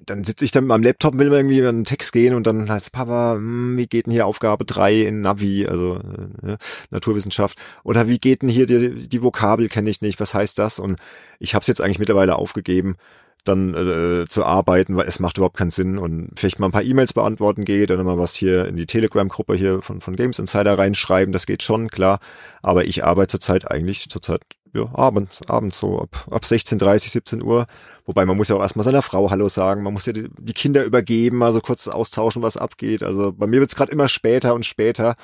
dann 0.07 0.25
sitze 0.25 0.45
ich 0.45 0.51
dann 0.51 0.71
am 0.71 0.83
Laptop, 0.83 1.19
will 1.19 1.33
irgendwie 1.33 1.59
über 1.59 1.69
einen 1.69 1.85
Text 1.85 2.13
gehen 2.13 2.35
und 2.35 2.47
dann 2.47 2.69
heißt 2.71 2.93
Papa, 2.93 3.35
hm, 3.35 3.77
wie 3.77 3.87
geht 3.87 4.07
denn 4.07 4.13
hier 4.13 4.27
Aufgabe 4.27 4.65
drei 4.65 5.03
in 5.03 5.21
Navi, 5.21 5.67
also 5.67 5.97
äh, 6.43 6.57
Naturwissenschaft, 6.91 7.59
oder 7.83 8.09
wie 8.09 8.19
geht 8.19 8.43
denn 8.43 8.49
hier 8.49 8.67
die, 8.67 9.09
die 9.09 9.23
Vokabel 9.23 9.69
kenne 9.69 9.91
ich 9.91 10.01
nicht, 10.01 10.21
was 10.21 10.35
heißt 10.35 10.59
das? 10.59 10.79
Und 10.79 10.99
ich 11.39 11.55
habe 11.55 11.63
es 11.63 11.67
jetzt 11.67 11.81
eigentlich 11.81 11.99
mittlerweile 11.99 12.37
aufgegeben, 12.37 12.97
dann 13.45 13.75
äh, 13.75 14.27
zu 14.27 14.45
arbeiten, 14.45 14.97
weil 14.97 15.07
es 15.07 15.21
macht 15.21 15.37
überhaupt 15.37 15.57
keinen 15.57 15.71
Sinn 15.71 15.99
und 15.99 16.31
vielleicht 16.37 16.59
mal 16.59 16.69
ein 16.69 16.73
paar 16.73 16.83
E-Mails 16.83 17.13
beantworten 17.13 17.65
geht 17.65 17.91
oder 17.91 18.03
mal 18.03 18.19
was 18.19 18.35
hier 18.35 18.67
in 18.67 18.77
die 18.77 18.87
Telegram-Gruppe 18.87 19.55
hier 19.55 19.83
von, 19.83 20.01
von 20.01 20.17
Games 20.17 20.39
Insider 20.39 20.79
reinschreiben, 20.79 21.33
das 21.33 21.47
geht 21.47 21.63
schon, 21.63 21.89
klar. 21.89 22.21
Aber 22.63 22.85
ich 22.87 23.05
arbeite 23.05 23.33
zurzeit 23.33 23.71
eigentlich 23.71 24.09
zurzeit 24.09 24.43
ja, 24.75 24.89
abends, 24.93 25.41
abends 25.47 25.79
so 25.79 26.01
ab, 26.01 26.27
ab 26.31 26.43
16.30, 26.43 27.11
17 27.11 27.43
Uhr. 27.43 27.67
Wobei 28.07 28.27
man 28.27 28.37
muss 28.37 28.49
ja 28.49 28.57
auch 28.57 28.61
erstmal 28.61 28.85
seiner 28.85 29.03
Frau 29.03 29.31
Hallo 29.31 29.49
sagen, 29.49 29.83
man 29.83 29.93
muss 29.93 30.07
ja 30.07 30.13
die, 30.13 30.29
die 30.39 30.53
Kinder 30.53 30.85
übergeben, 30.85 31.39
mal 31.39 31.53
so 31.53 31.61
kurz 31.61 31.89
austauschen, 31.89 32.43
was 32.43 32.57
abgeht. 32.57 33.03
Also 33.03 33.33
bei 33.33 33.47
mir 33.47 33.61
wird's 33.61 33.77
gerade 33.77 33.93
immer 33.93 34.09
später 34.09 34.55
und 34.55 34.67
später. 34.67 35.15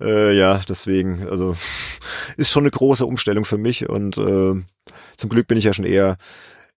Äh, 0.00 0.36
ja, 0.36 0.60
deswegen, 0.68 1.28
also 1.28 1.56
ist 2.36 2.50
schon 2.50 2.64
eine 2.64 2.70
große 2.70 3.06
Umstellung 3.06 3.44
für 3.44 3.58
mich 3.58 3.88
und 3.88 4.18
äh, 4.18 4.54
zum 5.16 5.30
Glück 5.30 5.46
bin 5.48 5.58
ich 5.58 5.64
ja 5.64 5.72
schon 5.72 5.84
eher 5.84 6.16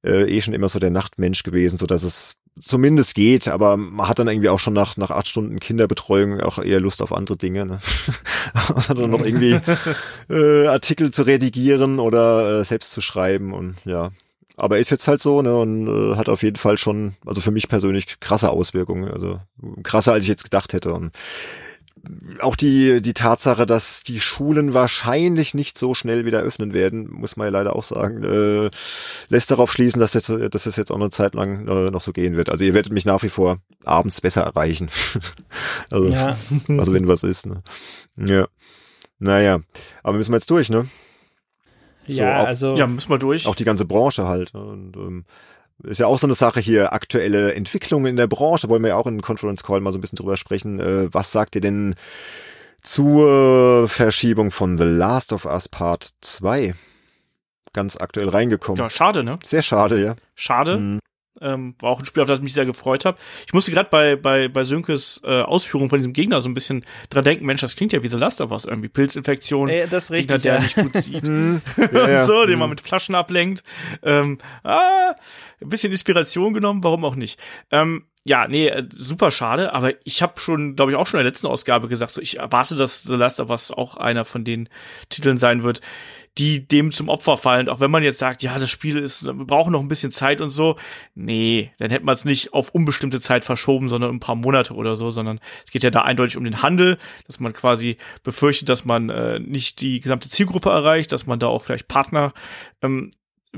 äh, 0.06 0.24
eh 0.24 0.42
schon 0.42 0.54
immer 0.54 0.68
so 0.70 0.80
der 0.80 0.92
Nachtmensch 0.92 1.44
gewesen, 1.44 1.78
so 1.78 1.86
dass 1.86 2.04
es 2.04 2.36
zumindest 2.60 3.16
geht, 3.16 3.48
aber 3.48 3.78
man 3.78 4.08
hat 4.08 4.20
dann 4.20 4.28
irgendwie 4.28 4.50
auch 4.50 4.60
schon 4.60 4.74
nach, 4.74 4.98
nach 4.98 5.10
acht 5.10 5.28
Stunden 5.28 5.60
Kinderbetreuung 5.60 6.42
auch 6.42 6.60
eher 6.60 6.80
Lust 6.80 7.02
auf 7.02 7.14
andere 7.14 7.38
Dinge. 7.38 7.66
Ne? 7.66 7.80
also 8.76 8.94
dann 8.94 9.10
noch 9.10 9.26
irgendwie 9.26 9.60
äh, 10.30 10.68
Artikel 10.68 11.12
zu 11.12 11.24
redigieren 11.24 12.00
oder 12.00 12.60
äh, 12.60 12.64
selbst 12.64 12.92
zu 12.92 13.02
schreiben 13.02 13.54
und 13.54 13.76
ja. 13.86 14.12
Aber 14.56 14.78
ist 14.78 14.92
jetzt 14.92 15.08
halt 15.08 15.20
so, 15.20 15.42
ne, 15.42 15.56
und 15.56 15.88
äh, 15.88 16.16
hat 16.16 16.30
auf 16.30 16.44
jeden 16.44 16.58
Fall 16.58 16.78
schon, 16.78 17.16
also 17.26 17.42
für 17.42 17.50
mich 17.50 17.68
persönlich 17.68 18.20
krasse 18.20 18.52
Auswirkungen, 18.52 19.12
also 19.12 19.40
krasser 19.82 20.14
als 20.14 20.26
ich 20.26 20.30
jetzt 20.30 20.44
gedacht 20.44 20.74
hätte. 20.74 20.94
Und 20.94 21.12
auch 22.42 22.56
die, 22.56 23.02
die 23.02 23.14
Tatsache, 23.14 23.66
dass 23.66 24.04
die 24.04 24.20
Schulen 24.20 24.74
wahrscheinlich 24.74 25.54
nicht 25.54 25.78
so 25.78 25.94
schnell 25.94 26.26
wieder 26.26 26.42
öffnen 26.42 26.74
werden, 26.74 27.10
muss 27.10 27.38
man 27.38 27.46
ja 27.46 27.52
leider 27.52 27.76
auch 27.76 27.84
sagen, 27.84 28.24
äh, 28.24 28.70
lässt 29.30 29.52
darauf 29.52 29.72
schließen, 29.72 30.00
dass, 30.00 30.14
jetzt, 30.14 30.30
dass 30.30 30.66
es 30.66 30.76
jetzt 30.76 30.92
auch 30.92 30.98
eine 31.00 31.10
Zeit 31.12 31.34
lang 31.34 31.68
äh, 31.68 31.92
noch 31.92 32.02
so 32.02 32.12
gehen 32.12 32.36
wird. 32.36 32.50
Also 32.50 32.66
ihr 32.66 32.74
werdet 32.74 32.92
mich 32.92 33.06
nach 33.06 33.24
wie 33.24 33.30
vor 33.30 33.60
abends 33.86 34.20
besser 34.20 34.42
erreichen. 34.42 34.90
also, 35.92 36.10
ja. 36.10 36.36
also 36.78 36.94
wenn 36.94 37.08
was 37.08 37.24
ist. 37.24 37.46
Ne? 37.46 37.64
Ja. 38.18 38.48
Naja, 39.20 39.62
aber 40.04 40.18
müssen 40.18 40.32
wir 40.32 40.38
jetzt 40.38 40.50
durch, 40.50 40.70
ne? 40.70 40.88
So, 42.06 42.14
ja, 42.14 42.42
auch, 42.42 42.48
also. 42.48 42.76
Ja, 42.76 42.86
müssen 42.86 43.10
wir 43.10 43.18
durch. 43.18 43.48
Auch 43.48 43.56
die 43.56 43.64
ganze 43.64 43.86
Branche 43.86 44.28
halt. 44.28 44.54
Ne? 44.54 44.62
Und 44.62 44.98
ähm, 44.98 45.26
ist 45.84 46.00
ja 46.00 46.08
auch 46.08 46.18
so 46.18 46.28
eine 46.28 46.36
Sache 46.36 46.60
hier, 46.60 46.94
aktuelle 46.94 47.54
Entwicklungen 47.54 48.08
in 48.08 48.16
der 48.16 48.28
Branche, 48.28 48.70
wollen 48.70 48.84
wir 48.84 48.90
ja 48.90 48.96
auch 48.96 49.08
in 49.08 49.22
Conference 49.22 49.64
Call 49.64 49.82
mal 49.82 49.92
so 49.92 49.98
ein 49.98 50.02
bisschen 50.02 50.18
drüber 50.18 50.38
sprechen. 50.38 50.80
Äh, 50.80 51.14
was 51.14 51.32
sagt 51.32 51.56
ihr 51.56 51.62
denn 51.62 51.96
zur 52.82 53.88
Verschiebung 53.88 54.52
von 54.52 54.78
The 54.78 54.84
Last 54.84 55.34
of 55.34 55.46
Us 55.46 55.70
Part 55.70 56.14
2? 56.22 56.74
Ganz 57.74 57.98
aktuell 57.98 58.30
reingekommen. 58.30 58.82
Ja, 58.82 58.90
schade, 58.90 59.24
ne? 59.24 59.40
Sehr 59.44 59.62
schade, 59.62 60.02
ja. 60.02 60.16
Schade. 60.36 60.78
Mhm. 60.78 61.00
Ähm, 61.42 61.76
war 61.80 61.92
auch 61.92 62.00
ein 62.00 62.06
Spiel, 62.06 62.22
auf 62.22 62.28
das 62.28 62.40
ich 62.40 62.44
mich 62.44 62.54
sehr 62.54 62.66
gefreut 62.66 63.06
habe. 63.06 63.18
Ich 63.48 63.54
musste 63.54 63.72
gerade 63.72 63.90
bei, 63.90 64.16
bei, 64.16 64.48
bei 64.48 64.64
Sönkes 64.64 65.22
äh, 65.24 65.42
Ausführung 65.42 65.90
von 65.90 66.00
diesem 66.00 66.14
Gegner 66.14 66.42
so 66.42 66.50
ein 66.50 66.54
bisschen 66.54 66.86
dran 67.10 67.24
denken, 67.24 67.46
Mensch, 67.46 67.62
das 67.62 67.76
klingt 67.76 67.92
ja 67.92 68.04
wie 68.04 68.08
The 68.08 68.18
Last 68.18 68.40
of 68.42 68.52
Us, 68.52 68.66
irgendwie 68.66 68.90
Pilzinfektion. 68.90 69.70
Ey, 69.70 69.88
das 69.90 70.12
richtig, 70.12 70.42
Gegner, 70.42 70.42
der 70.42 70.56
ja. 70.56 70.62
nicht 70.62 70.76
gut 70.76 70.96
sieht. 70.96 71.24
Mhm. 71.34 71.62
ja, 71.94 72.10
ja. 72.10 72.26
so, 72.26 72.46
den 72.46 72.60
man 72.60 72.70
mit 72.70 72.82
Flaschen 72.82 73.16
ablenkt. 73.16 73.64
Ähm, 74.04 74.38
ah, 74.64 75.16
ein 75.62 75.70
bisschen 75.70 75.92
Inspiration 75.92 76.54
genommen, 76.54 76.84
warum 76.84 77.06
auch 77.06 77.16
nicht. 77.16 77.40
Ähm, 77.72 78.06
ja, 78.26 78.48
nee, 78.48 78.68
äh, 78.68 78.88
super 78.90 79.32
schade, 79.32 79.74
aber 79.74 79.94
ich 80.06 80.22
habe 80.22 80.40
schon, 80.40 80.76
glaube 80.76 80.92
ich, 80.92 80.98
auch 80.98 81.08
schon 81.08 81.20
in 81.20 81.26
der 81.26 81.32
letzten 81.32 81.48
Ausgabe 81.48 81.90
gesagt, 81.90 82.12
so 82.12 82.22
ich 82.22 82.40
erwarte, 82.40 82.76
dass 82.76 83.04
The 83.04 83.16
Last 83.16 83.40
of 83.42 83.50
Us 83.50 83.72
auch 83.72 83.98
einer 83.98 84.24
von 84.24 84.46
den 84.46 84.70
Titeln 85.10 85.38
sein 85.38 85.64
wird, 85.64 85.82
die 86.38 86.68
dem 86.68 86.92
zum 86.92 87.10
Opfer 87.10 87.38
fallen. 87.38 87.70
Auch 87.70 87.80
wenn 87.80 87.92
man 87.92 88.04
jetzt 88.04 88.18
sagt, 88.18 88.42
ja, 88.42 88.58
das 88.58 88.70
Spiel 88.70 88.98
ist, 88.98 89.26
wir 89.26 89.34
brauchen 89.34 89.72
noch 89.72 89.82
ein 89.82 89.88
bisschen 89.88 90.12
Zeit 90.12 90.42
und 90.42 90.50
so. 90.50 90.78
Nee, 91.14 91.72
dann 91.78 91.92
hätte 91.92 92.06
man 92.06 92.16
es 92.16 92.26
nicht 92.26 92.54
auf 92.54 92.72
unbestimmte 92.72 93.20
Zeit 93.20 93.46
verschoben, 93.46 93.88
sondern 93.88 94.12
ein 94.12 94.20
paar 94.20 94.36
Monate 94.36 94.74
oder 94.74 94.96
so, 94.96 95.12
sondern 95.12 95.40
es 95.66 95.72
geht 95.72 95.84
ja 95.84 95.92
da 95.92 96.02
eindeutig 96.02 96.38
um 96.38 96.44
den 96.44 96.64
Handel, 96.64 96.98
dass 97.28 97.40
man 97.40 97.54
quasi 97.54 97.98
befürchtet, 98.24 98.70
dass 98.70 98.84
man 98.84 99.10
äh, 99.10 99.40
nicht 99.40 99.82
die 99.82 100.00
gesamte 100.00 100.30
Zielgruppe 100.30 100.70
erreicht, 100.70 101.12
dass 101.12 101.28
man 101.28 101.40
da 101.40 101.48
auch 101.48 101.64
vielleicht 101.64 101.88
Partner 101.88 102.34
ähm, 102.82 103.12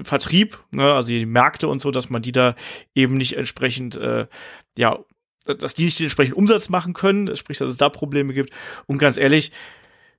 Vertrieb, 0.03 0.59
ne, 0.71 0.93
also 0.93 1.09
die 1.09 1.25
Märkte 1.25 1.69
und 1.69 1.81
so, 1.81 1.89
dass 1.89 2.09
man 2.09 2.21
die 2.21 2.33
da 2.33 2.55
eben 2.93 3.15
nicht 3.15 3.37
entsprechend, 3.37 3.95
äh, 3.95 4.27
ja, 4.77 4.99
dass 5.45 5.73
die 5.73 5.85
nicht 5.85 5.99
den 5.99 6.05
entsprechenden 6.05 6.37
Umsatz 6.37 6.67
machen 6.67 6.93
können, 6.93 7.33
sprich, 7.37 7.59
dass 7.59 7.71
es 7.71 7.77
da 7.77 7.87
Probleme 7.87 8.33
gibt. 8.33 8.51
Und 8.87 8.97
ganz 8.97 9.17
ehrlich, 9.17 9.53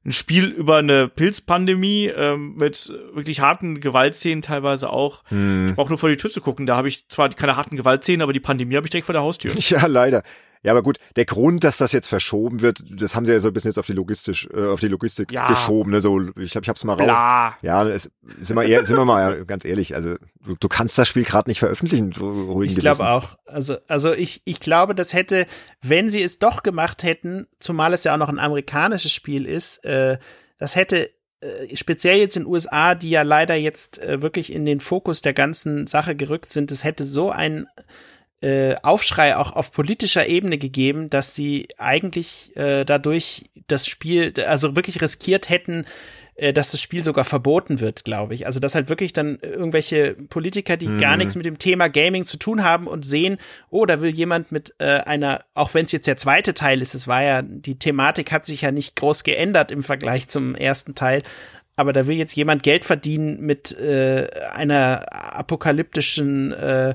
ein 0.07 0.13
Spiel 0.13 0.47
über 0.47 0.77
eine 0.77 1.09
Pilzpandemie 1.09 2.07
ähm, 2.07 2.55
mit 2.57 2.93
wirklich 3.13 3.41
harten 3.41 3.81
Gewaltszenen 3.81 4.41
teilweise 4.41 4.89
auch. 4.91 5.25
Hm. 5.29 5.71
Ich 5.71 5.75
brauche 5.75 5.89
nur 5.89 5.99
vor 5.99 6.09
die 6.09 6.17
Tür 6.17 6.31
zu 6.31 6.41
gucken. 6.41 6.65
Da 6.65 6.77
habe 6.77 6.87
ich 6.87 7.09
zwar 7.09 7.29
keine 7.31 7.57
harten 7.57 7.77
Gewaltszenen, 7.77 8.23
aber 8.23 8.33
die 8.33 8.41
Pandemie 8.41 8.77
habe 8.77 8.87
ich 8.87 8.91
direkt 8.91 9.07
vor 9.07 9.13
der 9.13 9.23
Haustür. 9.23 9.53
Ja, 9.67 9.87
leider. 9.87 10.23
Ja, 10.63 10.73
aber 10.73 10.83
gut, 10.83 10.99
der 11.17 11.25
Grund, 11.25 11.65
dass 11.65 11.79
das 11.79 11.93
jetzt 11.93 12.09
verschoben 12.09 12.61
wird, 12.61 12.83
das 12.89 13.15
haben 13.15 13.27
sie 13.27 13.33
ja 13.33 13.41
so 13.41 13.49
ein 13.49 13.55
bisschen 13.55 13.71
jetzt 13.71 13.79
auf 13.79 13.87
die 13.87 13.93
Logistisch, 13.93 14.49
äh, 14.53 14.67
auf 14.67 14.81
die 14.81 14.89
Logistik 14.89 15.33
ja. 15.33 15.49
geschoben, 15.49 15.93
ne? 15.93 16.01
So, 16.01 16.21
ich 16.37 16.51
glaube, 16.51 16.65
ich 16.65 16.69
hab's 16.69 16.85
mal 16.85 16.95
raus. 16.95 17.57
Ja, 17.63 17.87
es, 17.87 18.11
sind 18.41 18.57
wir 18.57 18.65
eher, 18.65 18.85
sind 18.85 18.97
wir 18.97 19.05
mal 19.05 19.45
ganz 19.47 19.65
ehrlich, 19.65 19.95
also 19.95 20.17
du, 20.45 20.57
du 20.59 20.69
kannst 20.69 20.99
das 20.99 21.09
Spiel 21.09 21.25
gerade 21.25 21.49
nicht 21.49 21.59
veröffentlichen, 21.59 22.13
ruhigen 22.13 22.73
Ich 22.73 22.79
glaube 22.79 23.09
auch. 23.09 23.37
Also, 23.47 23.77
also 23.89 24.13
ich, 24.13 24.43
ich 24.45 24.61
glaube, 24.61 24.95
das 24.95 25.13
hätte, 25.13 25.47
wenn 25.83 26.11
sie 26.11 26.23
es 26.23 26.39
doch 26.39 26.63
gemacht 26.63 27.03
hätten, 27.03 27.47
zumal 27.61 27.93
es 27.93 28.05
ja 28.05 28.15
auch 28.15 28.19
noch 28.19 28.29
ein 28.29 28.39
amerikanisches 28.39 29.13
Spiel 29.13 29.47
ist, 29.47 29.85
äh, 29.85 30.19
das 30.59 30.75
hätte 30.75 31.11
äh, 31.41 31.77
speziell 31.77 32.19
jetzt 32.19 32.37
in 32.37 32.45
den 32.45 32.53
USA, 32.53 32.95
die 32.95 33.11
ja 33.11 33.23
leider 33.23 33.55
jetzt 33.55 34.03
äh, 34.03 34.23
wirklich 34.23 34.53
in 34.53 34.65
den 34.65 34.81
Fokus 34.81 35.23
der 35.23 35.35
ganzen 35.35 35.87
Sache 35.87 36.17
gerückt 36.17 36.49
sind, 36.49 36.71
das 36.71 36.85
hätte 36.85 37.05
so 37.05 37.31
ein 37.31 37.67
äh, 38.47 38.77
Aufschrei 38.83 39.37
auch 39.37 39.53
auf 39.53 39.73
politischer 39.73 40.29
Ebene 40.29 40.57
gegeben, 40.57 41.11
dass 41.11 41.35
sie 41.35 41.67
eigentlich 41.79 42.57
äh, 42.57 42.85
dadurch 42.85 43.47
das 43.67 43.89
Spiel, 43.89 44.33
also 44.47 44.77
wirklich 44.77 45.03
riskiert 45.03 45.49
hätten, 45.49 45.85
äh, 46.37 46.53
dass 46.53 46.71
das 46.71 46.81
Spiel 46.81 47.03
sogar 47.03 47.25
verboten 47.25 47.81
wird, 47.81 48.05
glaube 48.05 48.35
ich. 48.35 48.47
Also 48.47 48.61
dass 48.61 48.77
halt 48.77 48.89
wirklich 48.89 49.13
dann 49.13 49.41
irgendwelche 49.43 50.15
Politiker, 50.15 50.77
die 50.77 50.87
mhm. 50.87 50.99
gar 50.99 51.17
nichts 51.17 51.35
mit 51.35 51.45
dem 51.45 51.59
Thema 51.59 51.89
Gaming 51.89 52.25
zu 52.25 52.37
tun 52.37 52.63
haben 52.63 52.87
und 52.87 53.05
sehen, 53.05 53.39
oh, 53.71 53.85
da 53.85 54.01
will 54.01 54.11
jemand 54.11 54.53
mit 54.53 54.75
äh, 54.79 55.01
einer, 55.01 55.41
auch 55.55 55.75
wenn 55.75 55.87
es 55.87 55.91
jetzt 55.91 56.07
der 56.07 56.17
zweite 56.17 56.55
Teil 56.55 56.83
ist, 56.83 56.95
es 56.95 57.09
war 57.09 57.25
ja, 57.25 57.43
die 57.43 57.81
Thematik 57.81 58.31
hat 58.31 58.45
sich 58.45 58.63
ja 58.63 58.71
nicht 58.71 58.95
groß 58.95 59.25
geändert 59.25 59.73
im 59.73 59.83
Vergleich 59.83 60.29
zum 60.29 60.55
ersten 60.55 60.95
Teil, 60.95 61.25
aber 61.75 61.93
da 61.93 62.07
will 62.07 62.17
jetzt 62.17 62.37
jemand 62.37 62.63
Geld 62.63 62.85
verdienen 62.85 63.41
mit 63.41 63.77
äh, 63.77 64.29
einer 64.55 65.05
apokalyptischen 65.13 66.53
äh, 66.53 66.95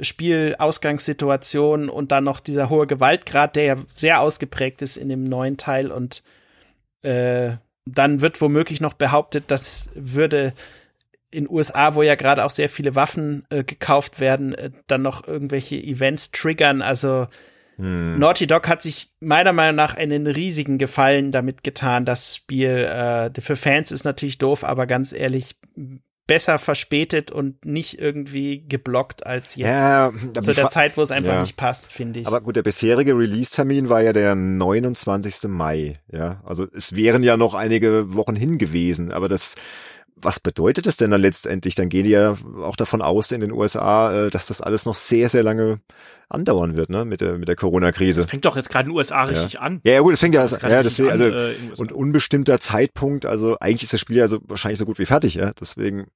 Spielausgangssituation 0.00 1.88
und 1.88 2.12
dann 2.12 2.24
noch 2.24 2.40
dieser 2.40 2.70
hohe 2.70 2.86
Gewaltgrad, 2.86 3.56
der 3.56 3.64
ja 3.64 3.76
sehr 3.94 4.20
ausgeprägt 4.20 4.82
ist 4.82 4.96
in 4.96 5.08
dem 5.08 5.24
neuen 5.24 5.56
Teil 5.56 5.90
und 5.90 6.22
äh, 7.02 7.52
dann 7.84 8.20
wird 8.20 8.40
womöglich 8.40 8.80
noch 8.80 8.94
behauptet, 8.94 9.44
das 9.48 9.88
würde 9.94 10.52
in 11.30 11.48
USA, 11.48 11.94
wo 11.94 12.02
ja 12.02 12.14
gerade 12.14 12.44
auch 12.44 12.50
sehr 12.50 12.68
viele 12.68 12.94
Waffen 12.94 13.44
äh, 13.50 13.64
gekauft 13.64 14.20
werden, 14.20 14.54
äh, 14.54 14.70
dann 14.86 15.02
noch 15.02 15.26
irgendwelche 15.26 15.76
Events 15.76 16.30
triggern. 16.30 16.80
Also 16.82 17.26
hm. 17.76 18.18
Naughty 18.18 18.46
Dog 18.46 18.66
hat 18.68 18.82
sich 18.82 19.12
meiner 19.20 19.52
Meinung 19.52 19.76
nach 19.76 19.96
einen 19.96 20.26
riesigen 20.26 20.78
Gefallen 20.78 21.30
damit 21.30 21.62
getan. 21.62 22.04
Das 22.04 22.36
Spiel 22.36 22.70
äh, 22.70 23.40
für 23.40 23.56
Fans 23.56 23.92
ist 23.92 24.04
natürlich 24.04 24.38
doof, 24.38 24.64
aber 24.64 24.86
ganz 24.86 25.12
ehrlich, 25.12 25.56
besser 26.28 26.58
verspätet 26.58 27.32
und 27.32 27.64
nicht 27.64 28.00
irgendwie 28.00 28.62
geblockt 28.68 29.26
als 29.26 29.56
jetzt. 29.56 29.66
Ja, 29.66 30.12
zu 30.40 30.54
der 30.54 30.68
Zeit, 30.68 30.96
wo 30.96 31.02
es 31.02 31.10
einfach 31.10 31.32
ja. 31.32 31.40
nicht 31.40 31.56
passt, 31.56 31.92
finde 31.92 32.20
ich. 32.20 32.26
Aber 32.26 32.40
gut, 32.40 32.54
der 32.54 32.62
bisherige 32.62 33.14
Release-Termin 33.14 33.88
war 33.88 34.02
ja 34.02 34.12
der 34.12 34.36
29. 34.36 35.48
Mai. 35.48 35.94
Ja, 36.12 36.40
also 36.44 36.66
es 36.72 36.94
wären 36.94 37.24
ja 37.24 37.36
noch 37.36 37.54
einige 37.54 38.14
Wochen 38.14 38.36
hin 38.36 38.58
gewesen, 38.58 39.12
aber 39.12 39.28
das 39.28 39.56
was 40.22 40.40
bedeutet 40.40 40.86
das 40.86 40.96
denn 40.96 41.10
dann 41.10 41.20
letztendlich? 41.20 41.74
Dann 41.74 41.88
gehen 41.88 42.04
die 42.04 42.10
ja 42.10 42.36
auch 42.62 42.76
davon 42.76 43.02
aus 43.02 43.32
in 43.32 43.40
den 43.40 43.52
USA, 43.52 44.26
äh, 44.26 44.30
dass 44.30 44.46
das 44.46 44.60
alles 44.60 44.86
noch 44.86 44.94
sehr, 44.94 45.28
sehr 45.28 45.42
lange 45.42 45.80
andauern 46.28 46.76
wird, 46.76 46.90
ne, 46.90 47.04
mit 47.04 47.20
der, 47.20 47.38
mit 47.38 47.48
der 47.48 47.56
Corona-Krise. 47.56 48.20
Das 48.20 48.30
fängt 48.30 48.44
doch 48.44 48.56
jetzt 48.56 48.68
gerade 48.68 48.84
in 48.84 48.90
den 48.90 48.96
USA 48.96 49.22
richtig 49.24 49.54
ja. 49.54 49.60
an. 49.60 49.80
Ja, 49.84 49.94
ja, 49.94 50.00
gut, 50.00 50.12
das 50.12 50.20
fängt 50.20 50.34
ja, 50.34 50.44
ja, 50.44 50.82
deswegen, 50.82 51.10
also, 51.10 51.24
äh, 51.24 51.54
und 51.78 51.92
unbestimmter 51.92 52.60
Zeitpunkt, 52.60 53.24
also 53.24 53.58
eigentlich 53.60 53.84
ist 53.84 53.94
das 53.94 54.00
Spiel 54.00 54.18
ja 54.18 54.28
so, 54.28 54.38
wahrscheinlich 54.46 54.78
so 54.78 54.84
gut 54.84 54.98
wie 54.98 55.06
fertig, 55.06 55.34
ja, 55.34 55.52
deswegen, 55.58 56.08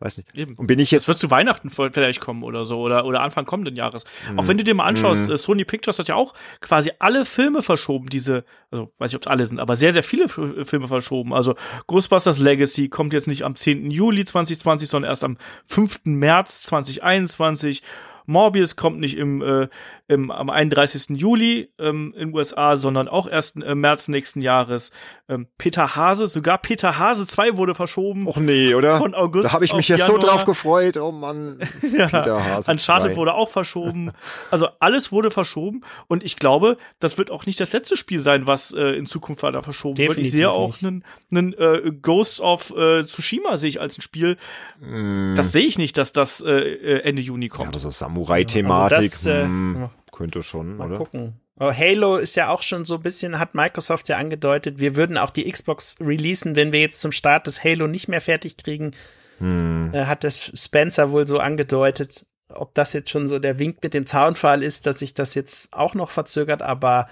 weiß 0.00 0.16
nicht. 0.16 0.34
Eben. 0.34 0.54
Und 0.54 0.66
bin 0.66 0.78
ich 0.78 0.90
jetzt. 0.90 1.02
Es 1.02 1.08
wird 1.08 1.18
zu 1.18 1.30
Weihnachten 1.30 1.70
vielleicht 1.70 2.20
kommen 2.20 2.42
oder 2.42 2.64
so, 2.64 2.80
oder, 2.80 3.04
oder 3.04 3.22
Anfang 3.22 3.44
kommenden 3.44 3.76
Jahres. 3.76 4.04
Mhm. 4.30 4.38
Auch 4.38 4.48
wenn 4.48 4.58
du 4.58 4.64
dir 4.64 4.74
mal 4.74 4.86
anschaust, 4.86 5.28
mhm. 5.28 5.36
Sony 5.36 5.64
Pictures 5.64 5.98
hat 5.98 6.08
ja 6.08 6.14
auch 6.14 6.34
quasi 6.60 6.90
alle 6.98 7.24
Filme 7.24 7.62
verschoben, 7.62 8.08
diese, 8.08 8.44
also, 8.70 8.92
weiß 8.98 9.10
ich, 9.10 9.16
ob 9.16 9.22
es 9.22 9.28
alle 9.28 9.46
sind, 9.46 9.60
aber 9.60 9.76
sehr, 9.76 9.92
sehr 9.92 10.02
viele 10.02 10.28
Filme 10.28 10.88
verschoben. 10.88 11.34
Also, 11.34 11.54
Ghostbusters 11.86 12.38
Legacy 12.38 12.88
kommt 12.88 13.12
jetzt 13.12 13.26
nicht 13.26 13.44
am 13.44 13.54
10. 13.54 13.90
Juli 13.90 14.24
2020, 14.24 14.88
sondern 14.88 15.10
erst 15.10 15.24
am 15.24 15.36
5. 15.66 16.00
März 16.04 16.62
2021. 16.62 17.82
Morbius 18.26 18.76
kommt 18.76 19.00
nicht 19.00 19.16
im, 19.16 19.42
äh, 19.42 19.68
im, 20.08 20.30
am 20.30 20.50
31. 20.50 21.20
Juli 21.20 21.70
ähm, 21.78 22.14
in 22.16 22.34
USA, 22.34 22.76
sondern 22.76 23.08
auch 23.08 23.26
erst 23.28 23.56
im 23.56 23.62
äh, 23.62 23.74
März 23.74 24.08
nächsten 24.08 24.42
Jahres. 24.42 24.90
Ähm, 25.28 25.46
Peter 25.58 25.96
Hase, 25.96 26.26
sogar 26.26 26.58
Peter 26.58 26.98
Hase 26.98 27.26
2 27.26 27.56
wurde 27.56 27.74
verschoben. 27.74 28.26
Och 28.26 28.36
nee, 28.36 28.74
oder? 28.74 28.98
Von 28.98 29.14
August. 29.14 29.48
Da 29.48 29.52
habe 29.52 29.64
ich 29.64 29.74
mich 29.74 29.88
jetzt 29.88 30.06
so 30.06 30.18
drauf 30.18 30.44
gefreut. 30.44 30.96
Oh 30.96 31.12
Mann. 31.12 31.58
ja, 31.96 32.06
Peter 32.06 32.44
Hase. 32.44 32.70
Uncharted 32.70 33.12
2. 33.12 33.16
wurde 33.16 33.34
auch 33.34 33.48
verschoben. 33.48 34.12
Also 34.50 34.68
alles 34.80 35.12
wurde 35.12 35.30
verschoben 35.30 35.82
und 36.08 36.24
ich 36.24 36.36
glaube, 36.36 36.76
das 36.98 37.18
wird 37.18 37.30
auch 37.30 37.46
nicht 37.46 37.60
das 37.60 37.72
letzte 37.72 37.96
Spiel 37.96 38.20
sein, 38.20 38.46
was 38.46 38.72
äh, 38.72 38.96
in 38.96 39.06
Zukunft 39.06 39.42
weiter 39.42 39.62
verschoben 39.62 39.96
Definitiv 39.96 40.16
wird. 40.16 40.26
Ich 40.26 40.38
sehe 40.38 40.50
auch 40.50 40.82
einen, 40.82 41.04
einen 41.30 41.52
äh, 41.54 41.92
Ghost 42.02 42.40
of 42.40 42.74
äh, 42.76 43.04
Tsushima 43.04 43.56
sehe 43.56 43.68
ich 43.68 43.80
als 43.80 43.98
ein 43.98 44.02
Spiel. 44.02 44.36
Mm. 44.80 45.34
Das 45.34 45.52
sehe 45.52 45.64
ich 45.64 45.78
nicht, 45.78 45.96
dass 45.98 46.12
das 46.12 46.40
äh, 46.40 46.50
äh 46.50 47.00
Ende 47.02 47.22
Juni 47.22 47.48
kommt. 47.48 47.66
Ja, 47.66 47.70
aber 47.70 47.80
so 47.80 47.90
Samurai-Thematik. 48.10 48.96
Also 48.98 49.30
äh, 49.30 49.42
hm, 49.42 49.90
könnte 50.12 50.42
schon, 50.42 50.76
mal 50.76 50.88
oder? 50.88 50.98
gucken. 50.98 51.40
Oh, 51.58 51.72
Halo 51.72 52.16
ist 52.16 52.36
ja 52.36 52.48
auch 52.48 52.62
schon 52.62 52.84
so 52.84 52.94
ein 52.94 53.02
bisschen, 53.02 53.38
hat 53.38 53.54
Microsoft 53.54 54.08
ja 54.08 54.16
angedeutet, 54.16 54.80
wir 54.80 54.96
würden 54.96 55.18
auch 55.18 55.30
die 55.30 55.50
Xbox 55.50 55.96
releasen, 56.00 56.56
wenn 56.56 56.72
wir 56.72 56.80
jetzt 56.80 57.00
zum 57.02 57.12
Start 57.12 57.46
des 57.46 57.62
Halo 57.62 57.86
nicht 57.86 58.08
mehr 58.08 58.22
fertig 58.22 58.56
kriegen. 58.56 58.92
Hm. 59.38 59.90
Äh, 59.92 60.06
hat 60.06 60.24
das 60.24 60.50
Spencer 60.54 61.12
wohl 61.12 61.26
so 61.26 61.38
angedeutet. 61.38 62.26
Ob 62.48 62.74
das 62.74 62.94
jetzt 62.94 63.10
schon 63.10 63.28
so 63.28 63.38
der 63.38 63.58
Wink 63.58 63.82
mit 63.82 63.94
dem 63.94 64.06
Zaunfall 64.06 64.62
ist, 64.62 64.86
dass 64.86 65.00
sich 65.00 65.14
das 65.14 65.34
jetzt 65.34 65.72
auch 65.72 65.94
noch 65.94 66.10
verzögert, 66.10 66.62
aber 66.62 67.06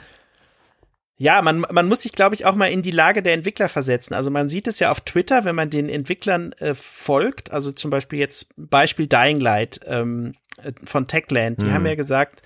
ja, 1.20 1.42
man, 1.42 1.66
man 1.70 1.88
muss 1.88 2.02
sich, 2.02 2.12
glaube 2.12 2.36
ich, 2.36 2.46
auch 2.46 2.54
mal 2.54 2.70
in 2.70 2.80
die 2.80 2.92
Lage 2.92 3.22
der 3.22 3.34
Entwickler 3.34 3.68
versetzen. 3.68 4.14
Also 4.14 4.30
man 4.30 4.48
sieht 4.48 4.68
es 4.68 4.78
ja 4.78 4.90
auf 4.92 5.00
Twitter, 5.00 5.44
wenn 5.44 5.56
man 5.56 5.68
den 5.68 5.88
Entwicklern 5.88 6.52
äh, 6.54 6.74
folgt, 6.74 7.52
also 7.52 7.72
zum 7.72 7.90
Beispiel 7.90 8.20
jetzt 8.20 8.54
Beispiel 8.56 9.08
Dying 9.08 9.40
Light 9.40 9.80
ähm, 9.84 10.32
äh, 10.32 10.47
von 10.84 11.06
Techland, 11.06 11.62
die 11.62 11.66
mhm. 11.66 11.72
haben 11.74 11.86
ja 11.86 11.94
gesagt, 11.94 12.42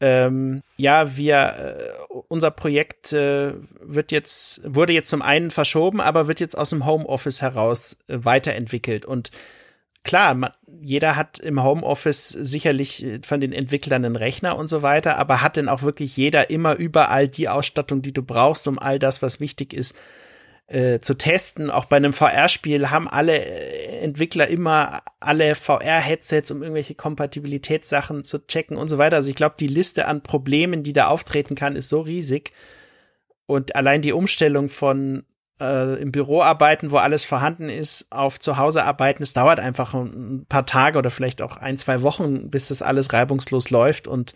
ähm, 0.00 0.62
ja, 0.76 1.16
wir, 1.16 1.78
äh, 1.78 2.14
unser 2.28 2.50
Projekt 2.50 3.12
äh, 3.12 3.54
wird 3.80 4.12
jetzt, 4.12 4.60
wurde 4.64 4.92
jetzt 4.92 5.08
zum 5.08 5.22
einen 5.22 5.50
verschoben, 5.50 6.00
aber 6.00 6.28
wird 6.28 6.40
jetzt 6.40 6.56
aus 6.56 6.70
dem 6.70 6.84
Homeoffice 6.84 7.40
heraus 7.40 7.98
äh, 8.08 8.18
weiterentwickelt. 8.22 9.06
Und 9.06 9.30
klar, 10.04 10.34
man, 10.34 10.50
jeder 10.82 11.16
hat 11.16 11.38
im 11.38 11.62
Homeoffice 11.62 12.28
sicherlich 12.28 13.04
äh, 13.04 13.20
von 13.22 13.40
den 13.40 13.54
Entwicklern 13.54 14.04
einen 14.04 14.16
Rechner 14.16 14.58
und 14.58 14.68
so 14.68 14.82
weiter, 14.82 15.16
aber 15.16 15.40
hat 15.40 15.56
denn 15.56 15.70
auch 15.70 15.82
wirklich 15.82 16.14
jeder 16.14 16.50
immer 16.50 16.74
überall 16.74 17.26
die 17.26 17.48
Ausstattung, 17.48 18.02
die 18.02 18.12
du 18.12 18.22
brauchst, 18.22 18.68
um 18.68 18.78
all 18.78 18.98
das, 18.98 19.22
was 19.22 19.40
wichtig 19.40 19.72
ist, 19.72 19.96
äh, 20.68 20.98
zu 20.98 21.14
testen. 21.14 21.70
Auch 21.70 21.84
bei 21.84 21.96
einem 21.96 22.12
VR-Spiel 22.12 22.90
haben 22.90 23.08
alle 23.08 23.38
äh, 23.38 23.98
Entwickler 24.00 24.48
immer 24.48 25.02
alle 25.20 25.54
VR-Headsets, 25.54 26.50
um 26.50 26.62
irgendwelche 26.62 26.94
Kompatibilitätssachen 26.94 28.24
zu 28.24 28.46
checken 28.46 28.76
und 28.76 28.88
so 28.88 28.98
weiter. 28.98 29.16
Also 29.16 29.30
ich 29.30 29.36
glaube, 29.36 29.56
die 29.58 29.68
Liste 29.68 30.06
an 30.06 30.22
Problemen, 30.22 30.82
die 30.82 30.92
da 30.92 31.06
auftreten 31.06 31.54
kann, 31.54 31.76
ist 31.76 31.88
so 31.88 32.00
riesig. 32.00 32.52
Und 33.46 33.76
allein 33.76 34.02
die 34.02 34.12
Umstellung 34.12 34.68
von 34.68 35.24
äh, 35.60 36.00
im 36.00 36.12
Büro 36.12 36.42
arbeiten, 36.42 36.90
wo 36.90 36.96
alles 36.96 37.24
vorhanden 37.24 37.68
ist, 37.68 38.10
auf 38.10 38.40
zu 38.40 38.56
Hause 38.56 38.84
arbeiten, 38.84 39.22
es 39.22 39.34
dauert 39.34 39.60
einfach 39.60 39.94
ein 39.94 40.46
paar 40.48 40.66
Tage 40.66 40.98
oder 40.98 41.10
vielleicht 41.10 41.42
auch 41.42 41.56
ein, 41.56 41.76
zwei 41.78 42.02
Wochen, 42.02 42.50
bis 42.50 42.68
das 42.68 42.82
alles 42.82 43.12
reibungslos 43.12 43.70
läuft 43.70 44.08
und 44.08 44.34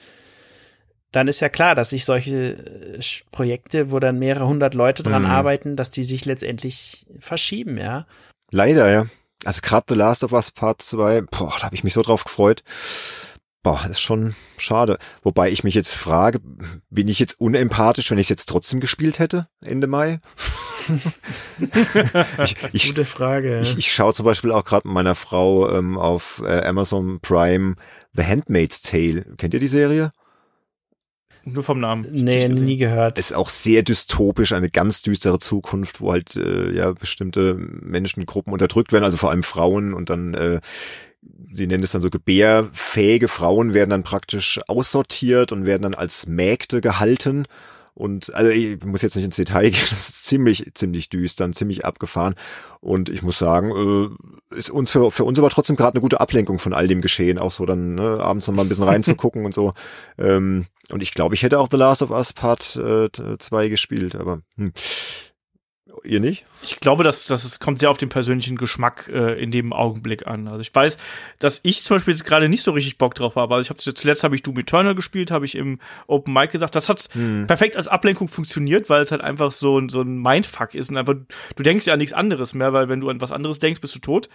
dann 1.13 1.29
ist 1.29 1.41
ja 1.41 1.49
klar, 1.49 1.75
dass 1.75 1.91
sich 1.91 2.05
solche 2.05 2.53
äh, 2.53 3.01
Projekte, 3.33 3.91
wo 3.91 3.99
dann 3.99 4.19
mehrere 4.19 4.47
hundert 4.47 4.75
Leute 4.75 5.03
dran 5.03 5.23
mhm. 5.23 5.31
arbeiten, 5.31 5.77
dass 5.77 5.91
die 5.91 6.05
sich 6.05 6.25
letztendlich 6.25 7.07
verschieben, 7.19 7.79
ja. 7.79 8.07
Leider, 8.51 8.91
ja. 8.91 9.07
Also 9.45 9.61
gerade 9.63 9.87
The 9.89 9.95
Last 9.95 10.25
of 10.25 10.33
Us 10.33 10.51
Part 10.51 10.83
2, 10.83 11.23
boah, 11.23 11.55
da 11.59 11.63
habe 11.65 11.75
ich 11.75 11.85
mich 11.85 11.95
so 11.95 12.03
drauf 12.03 12.25
gefreut. 12.25 12.63
Boah, 13.63 13.87
ist 13.91 14.01
schon 14.01 14.35
schade. 14.57 14.97
Wobei 15.23 15.51
ich 15.51 15.65
mich 15.65 15.75
jetzt 15.75 15.95
frage, 15.95 16.41
bin 16.89 17.09
ich 17.09 17.19
jetzt 17.19 17.41
unempathisch, 17.41 18.11
wenn 18.11 18.17
ich 18.17 18.27
es 18.27 18.31
jetzt 18.31 18.47
trotzdem 18.47 18.81
gespielt 18.81 19.19
hätte, 19.19 19.49
Ende 19.63 19.87
Mai? 19.87 20.21
ich, 22.43 22.57
ich, 22.73 22.87
Gute 22.89 23.05
Frage. 23.05 23.57
Ja. 23.57 23.61
Ich, 23.61 23.77
ich 23.77 23.93
schaue 23.93 24.15
zum 24.15 24.25
Beispiel 24.25 24.51
auch 24.51 24.65
gerade 24.65 24.89
mit 24.89 24.95
meiner 24.95 25.15
Frau 25.15 25.71
ähm, 25.71 25.99
auf 25.99 26.43
äh, 26.43 26.65
Amazon 26.65 27.21
Prime 27.21 27.75
The 28.15 28.25
Handmaid's 28.25 28.81
Tale. 28.81 29.27
Kennt 29.37 29.53
ihr 29.53 29.61
die 29.61 29.69
Serie? 29.69 30.13
Nur 31.45 31.63
vom 31.63 31.81
Namen. 31.81 32.07
Nee, 32.11 32.49
nie 32.49 32.77
gehört. 32.77 33.19
Ist 33.19 33.35
auch 33.35 33.49
sehr 33.49 33.83
dystopisch, 33.83 34.53
eine 34.53 34.71
ganz 34.71 35.03
düstere 35.03 35.39
Zukunft, 35.39 36.01
wo 36.01 36.13
halt 36.13 36.37
äh, 36.37 36.71
ja 36.73 36.93
bestimmte 36.93 37.55
Menschengruppen 37.55 38.53
unterdrückt 38.53 38.93
werden, 38.93 39.05
also 39.05 39.17
vor 39.17 39.31
allem 39.31 39.43
Frauen 39.43 39.95
und 39.95 40.11
dann 40.11 40.35
äh, 40.35 40.61
sie 41.53 41.67
nennen 41.67 41.85
es 41.85 41.93
dann 41.93 42.03
so 42.03 42.11
gebärfähige 42.11 43.29
Frauen 43.29 43.75
werden 43.75 43.91
dann 43.91 44.03
praktisch 44.03 44.61
aussortiert 44.69 45.53
und 45.53 45.67
werden 45.67 45.83
dann 45.83 45.95
als 45.95 46.27
Mägde 46.27 46.81
gehalten. 46.81 47.45
Und 48.01 48.35
also 48.35 48.49
ich 48.49 48.83
muss 48.83 49.03
jetzt 49.03 49.15
nicht 49.15 49.27
ins 49.27 49.37
Detail 49.37 49.71
gehen, 49.71 49.87
das 49.91 50.09
ist 50.09 50.25
ziemlich, 50.25 50.73
ziemlich 50.75 51.11
düster, 51.11 51.53
ziemlich 51.53 51.85
abgefahren. 51.85 52.35
Und 52.81 53.11
ich 53.11 53.23
muss 53.23 53.39
sagen, 53.39 54.17
äh, 54.51 54.57
ist 54.57 54.71
uns 54.71 54.91
für, 54.91 55.11
für 55.11 55.25
uns 55.25 55.39
aber 55.39 55.51
trotzdem 55.51 55.77
gerade 55.77 55.97
eine 55.97 56.01
gute 56.01 56.19
Ablenkung 56.19 56.59
von 56.59 56.73
all 56.73 56.89
dem 56.89 57.03
Geschehen, 57.03 57.39
auch 57.39 57.51
so 57.51 57.67
dann 57.67 57.97
ne, 57.97 58.19
abends 58.23 58.47
noch 58.47 58.55
mal 58.55 58.63
ein 58.63 58.71
bisschen 58.71 58.85
reinzugucken 58.89 59.45
und 59.45 59.53
so. 59.53 59.75
Ähm, 60.17 60.65
und 60.91 61.03
ich 61.03 61.13
glaube, 61.13 61.35
ich 61.35 61.43
hätte 61.43 61.59
auch 61.59 61.69
The 61.71 61.77
Last 61.77 62.03
of 62.03 62.11
Us 62.11 62.33
Part 62.33 62.63
2 62.63 63.39
äh, 63.53 63.69
gespielt, 63.69 64.17
aber 64.17 64.41
hm. 64.57 64.73
Ihr 66.05 66.21
nicht? 66.21 66.45
Ich 66.63 66.77
glaube, 66.77 67.05
dass 67.05 67.27
das 67.27 67.45
es 67.45 67.59
kommt 67.59 67.79
sehr 67.79 67.91
auf 67.91 67.99
den 67.99 68.09
persönlichen 68.09 68.57
Geschmack 68.57 69.11
äh, 69.13 69.41
in 69.41 69.51
dem 69.51 69.73
Augenblick 69.73 70.27
an. 70.27 70.47
Also 70.49 70.61
ich 70.61 70.75
weiß, 70.75 70.99
dass 71.39 71.61
ich 71.63 71.83
zum 71.83 71.97
Beispiel 71.97 72.15
jetzt 72.15 72.25
gerade 72.25 72.49
nicht 72.49 72.63
so 72.63 72.73
richtig 72.73 72.99
Bock 72.99 73.15
drauf 73.15 73.37
habe. 73.37 73.55
Also 73.55 73.63
ich 73.63 73.71
habe 73.71 73.95
zuletzt 73.95 74.25
habe 74.25 74.35
ich 74.35 74.43
Doom 74.43 74.59
Eternal 74.59 74.95
gespielt, 74.95 75.31
habe 75.31 75.45
ich 75.45 75.55
im 75.55 75.79
Open 76.07 76.35
Mic 76.35 76.53
gesagt. 76.53 76.75
Das 76.75 76.89
hat 76.89 77.09
hm. 77.13 77.47
perfekt 77.47 77.77
als 77.77 77.89
Ablenkung 77.89 78.29
funktioniert, 78.29 78.91
weil 78.91 79.03
es 79.03 79.11
halt 79.11 79.23
einfach 79.23 79.53
so, 79.53 79.79
ein 79.79 79.89
so 79.89 80.03
ein 80.03 80.19
Mindfuck 80.21 80.75
ist 80.75 80.91
und 80.91 80.97
einfach 80.97 81.15
du 81.57 81.63
denkst 81.63 81.87
ja 81.87 81.95
an 81.95 81.99
nichts 81.99 82.13
anderes 82.13 82.55
mehr, 82.55 82.73
weil 82.73 82.89
wenn 82.89 83.01
du 83.01 83.09
an 83.09 83.21
was 83.21 83.33
anderes 83.33 83.59
denkst, 83.59 83.81
bist 83.81 83.95
du 83.95 83.99
tot. 84.01 84.29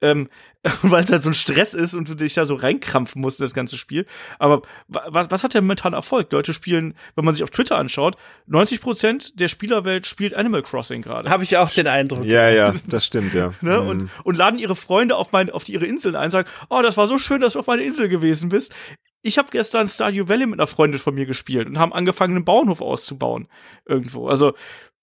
Ähm, 0.00 0.28
weil 0.82 1.04
es 1.04 1.12
halt 1.12 1.22
so 1.22 1.30
ein 1.30 1.34
Stress 1.34 1.74
ist 1.74 1.94
und 1.94 2.08
du 2.08 2.14
dich 2.14 2.34
da 2.34 2.44
so 2.44 2.54
reinkrampfen 2.54 3.22
musst 3.22 3.40
in 3.40 3.44
das 3.44 3.54
ganze 3.54 3.78
Spiel. 3.78 4.06
Aber 4.38 4.62
was, 4.88 5.30
was 5.30 5.44
hat 5.44 5.54
der 5.54 5.62
momentan 5.62 5.92
Erfolg? 5.92 6.32
Leute 6.32 6.52
spielen, 6.52 6.94
wenn 7.14 7.24
man 7.24 7.34
sich 7.34 7.44
auf 7.44 7.50
Twitter 7.50 7.76
anschaut, 7.76 8.16
90 8.46 8.80
Prozent 8.80 9.40
der 9.40 9.48
Spielerwelt 9.48 10.06
spielt 10.06 10.34
Animal 10.34 10.62
Crossing 10.62 11.04
gerade. 11.08 11.30
Habe 11.30 11.42
ich 11.42 11.56
auch 11.56 11.70
den 11.70 11.86
Eindruck. 11.86 12.24
Ja, 12.24 12.48
ja, 12.50 12.74
das 12.86 13.04
stimmt, 13.04 13.34
ja. 13.34 13.52
ne? 13.60 13.80
und, 13.80 14.02
mhm. 14.02 14.10
und 14.24 14.36
laden 14.36 14.58
ihre 14.58 14.76
Freunde 14.76 15.16
auf, 15.16 15.32
mein, 15.32 15.50
auf 15.50 15.64
die, 15.64 15.72
ihre 15.72 15.86
Inseln 15.86 16.14
ein 16.14 16.26
und 16.26 16.30
sagen, 16.30 16.48
oh, 16.68 16.80
das 16.82 16.96
war 16.96 17.06
so 17.06 17.18
schön, 17.18 17.40
dass 17.40 17.54
du 17.54 17.58
auf 17.58 17.66
meiner 17.66 17.82
Insel 17.82 18.08
gewesen 18.08 18.50
bist. 18.50 18.74
Ich 19.22 19.38
habe 19.38 19.48
gestern 19.50 19.88
Stardew 19.88 20.28
Valley 20.28 20.46
mit 20.46 20.60
einer 20.60 20.66
Freundin 20.66 21.00
von 21.00 21.14
mir 21.14 21.26
gespielt 21.26 21.66
und 21.66 21.78
haben 21.78 21.92
angefangen, 21.92 22.36
einen 22.36 22.44
Bauernhof 22.44 22.80
auszubauen. 22.80 23.48
Irgendwo. 23.86 24.28
Also 24.28 24.52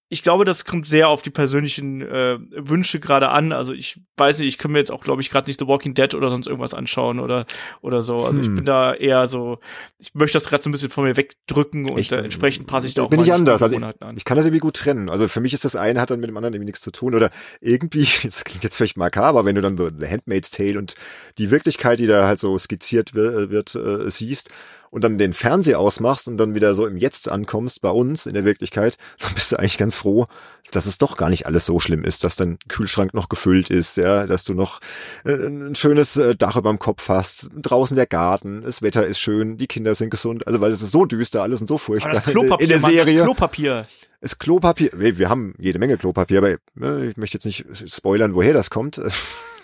ich 0.08 0.22
glaube, 0.22 0.44
das 0.44 0.64
kommt 0.64 0.86
sehr 0.86 1.08
auf 1.08 1.22
die 1.22 1.30
persönlichen 1.30 2.00
äh, 2.00 2.38
Wünsche 2.56 3.00
gerade 3.00 3.30
an. 3.30 3.52
Also 3.52 3.72
ich 3.72 4.00
weiß 4.16 4.38
nicht, 4.38 4.46
ich 4.46 4.58
kann 4.58 4.70
mir 4.70 4.78
jetzt 4.78 4.92
auch, 4.92 5.02
glaube 5.02 5.20
ich, 5.20 5.30
gerade 5.30 5.48
nicht 5.48 5.58
The 5.58 5.66
Walking 5.66 5.94
Dead 5.94 6.14
oder 6.14 6.30
sonst 6.30 6.46
irgendwas 6.46 6.74
anschauen 6.74 7.18
oder 7.18 7.44
oder 7.80 8.00
so. 8.02 8.24
Also 8.24 8.38
hm. 8.38 8.42
ich 8.42 8.54
bin 8.54 8.64
da 8.64 8.94
eher 8.94 9.26
so, 9.26 9.58
ich 9.98 10.14
möchte 10.14 10.38
das 10.38 10.48
gerade 10.48 10.62
so 10.62 10.70
ein 10.70 10.72
bisschen 10.72 10.90
von 10.90 11.04
mir 11.04 11.16
wegdrücken 11.16 11.90
und 11.90 12.12
äh, 12.12 12.16
entsprechend 12.18 12.68
passe 12.68 12.86
ich 12.86 12.94
da 12.94 13.02
auch 13.02 13.10
bin 13.10 13.20
ich 13.20 13.32
anders. 13.32 13.60
Also 13.60 13.76
ich, 13.76 13.82
an. 13.82 14.16
ich 14.16 14.24
kann 14.24 14.36
das 14.36 14.46
irgendwie 14.46 14.60
gut 14.60 14.76
trennen. 14.76 15.10
Also 15.10 15.26
für 15.26 15.40
mich 15.40 15.54
ist 15.54 15.64
das 15.64 15.74
eine 15.74 16.00
hat 16.00 16.10
dann 16.10 16.20
mit 16.20 16.30
dem 16.30 16.36
anderen 16.36 16.54
irgendwie 16.54 16.66
nichts 16.66 16.82
zu 16.82 16.92
tun 16.92 17.16
oder 17.16 17.30
irgendwie, 17.60 18.06
das 18.22 18.44
klingt 18.44 18.62
jetzt 18.62 18.76
vielleicht 18.76 18.96
makaber, 18.96 19.44
wenn 19.44 19.56
du 19.56 19.60
dann 19.60 19.76
so 19.76 19.90
The 19.90 20.06
Handmaid's 20.06 20.50
Tale 20.50 20.78
und 20.78 20.94
die 21.38 21.50
Wirklichkeit, 21.50 21.98
die 21.98 22.06
da 22.06 22.28
halt 22.28 22.38
so 22.38 22.56
skizziert 22.56 23.14
wird, 23.14 23.50
wird 23.50 23.74
äh, 23.74 24.08
siehst 24.08 24.50
und 24.90 25.04
dann 25.04 25.18
den 25.18 25.32
Fernseher 25.32 25.78
ausmachst 25.78 26.28
und 26.28 26.36
dann 26.36 26.54
wieder 26.54 26.74
so 26.74 26.86
im 26.86 26.96
Jetzt 26.96 27.30
ankommst 27.30 27.80
bei 27.80 27.90
uns 27.90 28.26
in 28.26 28.34
der 28.34 28.44
Wirklichkeit, 28.44 28.96
dann 29.20 29.34
bist 29.34 29.52
du 29.52 29.58
eigentlich 29.58 29.78
ganz 29.78 29.96
froh, 29.96 30.26
dass 30.72 30.86
es 30.86 30.98
doch 30.98 31.16
gar 31.16 31.30
nicht 31.30 31.46
alles 31.46 31.66
so 31.66 31.78
schlimm 31.78 32.04
ist, 32.04 32.24
dass 32.24 32.36
dein 32.36 32.58
Kühlschrank 32.68 33.14
noch 33.14 33.28
gefüllt 33.28 33.70
ist, 33.70 33.96
ja, 33.96 34.26
dass 34.26 34.44
du 34.44 34.54
noch 34.54 34.80
äh, 35.24 35.32
ein 35.32 35.74
schönes 35.74 36.16
äh, 36.16 36.34
Dach 36.34 36.56
über 36.56 36.70
dem 36.70 36.78
Kopf 36.78 37.08
hast, 37.08 37.50
draußen 37.56 37.96
der 37.96 38.06
Garten, 38.06 38.62
das 38.62 38.82
Wetter 38.82 39.06
ist 39.06 39.20
schön, 39.20 39.58
die 39.58 39.66
Kinder 39.66 39.94
sind 39.94 40.10
gesund, 40.10 40.46
also 40.46 40.60
weil 40.60 40.72
es 40.72 40.82
ist 40.82 40.92
so 40.92 41.04
düster, 41.04 41.42
alles 41.42 41.60
und 41.60 41.68
so 41.68 41.78
furchtbar 41.78 42.12
das 42.12 42.22
Klopapier, 42.22 42.64
in 42.64 42.68
der 42.68 42.80
Serie. 42.80 43.18
das 43.18 43.24
Klopapier. 43.24 43.86
Das 44.20 44.38
Klopapier, 44.38 44.90
wir, 44.94 45.18
wir 45.18 45.28
haben 45.28 45.54
jede 45.58 45.78
Menge 45.78 45.98
Klopapier, 45.98 46.38
aber 46.38 46.50
äh, 46.80 47.08
ich 47.08 47.16
möchte 47.16 47.36
jetzt 47.36 47.44
nicht 47.44 47.64
spoilern, 47.86 48.34
woher 48.34 48.54
das 48.54 48.70
kommt. 48.70 49.00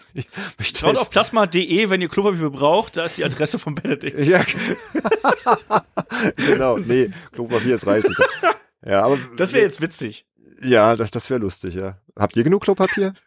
Schaut 0.61 0.97
auf 0.97 1.11
plasma.de, 1.11 1.91
wenn 1.91 2.01
ihr 2.01 2.09
Klopapier 2.09 2.51
braucht, 2.51 2.97
da 2.97 3.05
ist 3.05 3.19
die 3.19 3.25
Adresse 3.25 3.59
von 3.59 3.75
Benedikt. 3.75 4.19
Ja, 4.19 4.45
genau. 6.37 6.79
Nee, 6.79 7.11
Klopapier 7.33 7.75
ist 7.75 7.87
reichlich. 7.87 8.17
Ja, 8.85 9.05
aber 9.05 9.19
das 9.37 9.53
wäre 9.53 9.65
jetzt 9.65 9.81
witzig. 9.81 10.27
Ja, 10.63 10.97
das, 10.97 11.11
das 11.11 11.31
wäre 11.31 11.41
lustig, 11.41 11.75
ja. 11.75 11.99
Habt 12.17 12.37
ihr 12.37 12.45
genug 12.45 12.63
Klopapier? 12.63 13.15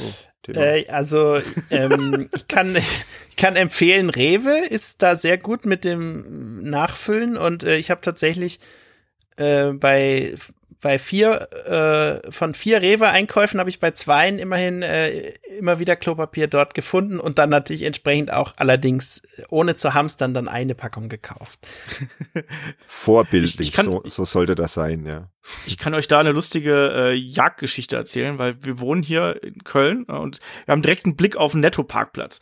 Oh, 0.00 0.52
äh, 0.52 0.88
also 0.88 1.38
ähm, 1.70 2.28
ich 2.34 2.48
kann 2.48 2.76
ich 2.76 3.36
kann 3.36 3.56
empfehlen, 3.56 4.10
Rewe 4.10 4.58
ist 4.70 5.02
da 5.02 5.14
sehr 5.14 5.38
gut 5.38 5.66
mit 5.66 5.84
dem 5.84 6.58
Nachfüllen 6.62 7.36
und 7.36 7.62
äh, 7.62 7.76
ich 7.76 7.90
habe 7.90 8.00
tatsächlich 8.00 8.60
äh, 9.36 9.72
bei 9.72 10.34
bei 10.80 10.98
vier 10.98 11.48
äh, 11.66 12.30
von 12.30 12.54
vier 12.54 12.82
Rewe-Einkäufen 12.82 13.58
habe 13.60 13.70
ich 13.70 13.80
bei 13.80 13.90
zweien 13.92 14.38
immerhin 14.38 14.82
äh, 14.82 15.32
immer 15.58 15.78
wieder 15.78 15.96
Klopapier 15.96 16.48
dort 16.48 16.74
gefunden 16.74 17.18
und 17.18 17.38
dann 17.38 17.50
natürlich 17.50 17.82
entsprechend 17.82 18.32
auch 18.32 18.54
allerdings 18.56 19.22
ohne 19.48 19.76
zu 19.76 19.94
hamstern 19.94 20.34
dann 20.34 20.48
eine 20.48 20.74
Packung 20.74 21.08
gekauft. 21.08 21.66
Vorbildlich, 22.86 23.54
ich, 23.60 23.68
ich 23.68 23.72
kann, 23.72 23.86
so, 23.86 24.02
so 24.04 24.24
sollte 24.24 24.54
das 24.54 24.74
sein, 24.74 25.06
ja. 25.06 25.30
Ich 25.66 25.78
kann 25.78 25.94
euch 25.94 26.08
da 26.08 26.18
eine 26.18 26.32
lustige 26.32 26.92
äh, 26.94 27.14
Jagdgeschichte 27.14 27.96
erzählen, 27.96 28.38
weil 28.38 28.62
wir 28.64 28.80
wohnen 28.80 29.02
hier 29.02 29.42
in 29.42 29.64
Köln 29.64 30.04
äh, 30.08 30.12
und 30.12 30.40
wir 30.66 30.72
haben 30.72 30.82
direkt 30.82 31.04
einen 31.04 31.16
Blick 31.16 31.36
auf 31.36 31.52
den 31.52 31.60
Netto-Parkplatz. 31.60 32.40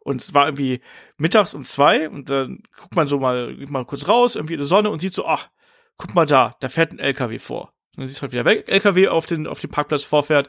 Und 0.00 0.20
es 0.20 0.34
war 0.34 0.46
irgendwie 0.46 0.80
mittags 1.16 1.52
um 1.52 1.64
zwei 1.64 2.08
und 2.08 2.30
dann 2.30 2.62
guckt 2.76 2.94
man 2.94 3.08
so 3.08 3.18
mal, 3.18 3.56
mal 3.66 3.84
kurz 3.84 4.06
raus, 4.06 4.36
irgendwie 4.36 4.54
in 4.54 4.60
die 4.60 4.66
Sonne 4.66 4.90
und 4.90 5.00
sieht 5.00 5.12
so, 5.12 5.26
ach, 5.26 5.48
guck 5.96 6.14
mal 6.14 6.26
da, 6.26 6.54
da 6.60 6.68
fährt 6.68 6.92
ein 6.92 6.98
LKW 6.98 7.38
vor. 7.38 7.72
Und 7.96 8.02
dann 8.02 8.06
siehst 8.06 8.20
du 8.20 8.22
halt 8.22 8.32
wieder 8.32 8.44
weg, 8.44 8.68
LKW 8.68 9.08
auf 9.08 9.26
den, 9.26 9.46
auf 9.46 9.60
den 9.60 9.70
Parkplatz 9.70 10.02
vorfährt. 10.02 10.48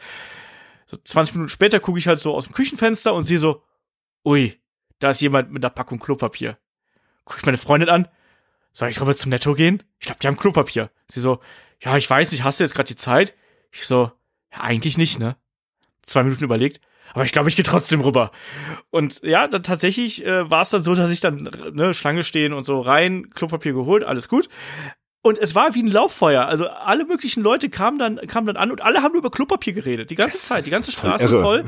So 0.87 0.97
20 0.97 1.35
Minuten 1.35 1.49
später 1.49 1.79
gucke 1.79 1.99
ich 1.99 2.07
halt 2.07 2.19
so 2.19 2.35
aus 2.35 2.45
dem 2.45 2.53
Küchenfenster 2.53 3.13
und 3.13 3.23
sehe 3.23 3.39
so, 3.39 3.63
ui, 4.25 4.59
da 4.99 5.11
ist 5.11 5.21
jemand 5.21 5.51
mit 5.51 5.63
einer 5.63 5.73
Packung 5.73 5.99
Klopapier. 5.99 6.57
Guck 7.25 7.37
ich 7.39 7.45
meine 7.45 7.57
Freundin 7.57 7.89
an, 7.89 8.07
soll 8.71 8.89
ich 8.89 9.01
rüber 9.01 9.15
zum 9.15 9.29
Netto 9.29 9.53
gehen? 9.53 9.83
Ich 9.99 10.07
glaube, 10.07 10.19
die 10.21 10.27
haben 10.27 10.37
Klopapier. 10.37 10.91
Sie 11.09 11.19
so, 11.19 11.39
ja, 11.81 11.97
ich 11.97 12.09
weiß 12.09 12.31
nicht, 12.31 12.43
hast 12.43 12.59
du 12.59 12.63
jetzt 12.63 12.73
gerade 12.73 12.87
die 12.87 12.95
Zeit? 12.95 13.35
Ich 13.71 13.85
so, 13.85 14.11
ja, 14.51 14.61
eigentlich 14.61 14.97
nicht, 14.97 15.19
ne? 15.19 15.35
Zwei 16.03 16.23
Minuten 16.23 16.43
überlegt, 16.43 16.79
aber 17.13 17.25
ich 17.25 17.31
glaube, 17.31 17.49
ich 17.49 17.55
gehe 17.55 17.65
trotzdem 17.65 18.01
rüber. 18.01 18.31
Und 18.89 19.21
ja, 19.23 19.47
dann 19.47 19.63
tatsächlich 19.63 20.25
äh, 20.25 20.49
war 20.49 20.61
es 20.61 20.69
dann 20.69 20.83
so, 20.83 20.95
dass 20.95 21.09
ich 21.09 21.19
dann 21.19 21.49
ne, 21.73 21.93
Schlange 21.93 22.23
stehen 22.23 22.53
und 22.53 22.63
so 22.63 22.79
rein, 22.79 23.29
Klopapier 23.31 23.73
geholt, 23.73 24.03
alles 24.03 24.29
gut. 24.29 24.47
Und 25.27 25.37
es 25.39 25.55
war 25.55 25.75
wie 25.75 25.83
ein 25.83 25.91
Lauffeuer. 25.91 26.45
Also 26.45 26.67
alle 26.67 27.03
möglichen 27.03 27.43
Leute 27.43 27.69
kamen 27.69 27.99
dann, 27.99 28.15
kamen 28.27 28.47
dann 28.47 28.55
an 28.55 28.71
und 28.71 28.81
alle 28.81 29.03
haben 29.03 29.11
nur 29.11 29.19
über 29.19 29.29
Klopapier 29.29 29.73
geredet. 29.73 30.09
Die 30.09 30.15
ganze 30.15 30.37
Zeit, 30.37 30.65
die 30.65 30.69
ganze 30.69 30.93
Straße 30.93 31.27
voll. 31.27 31.41
voll. 31.41 31.63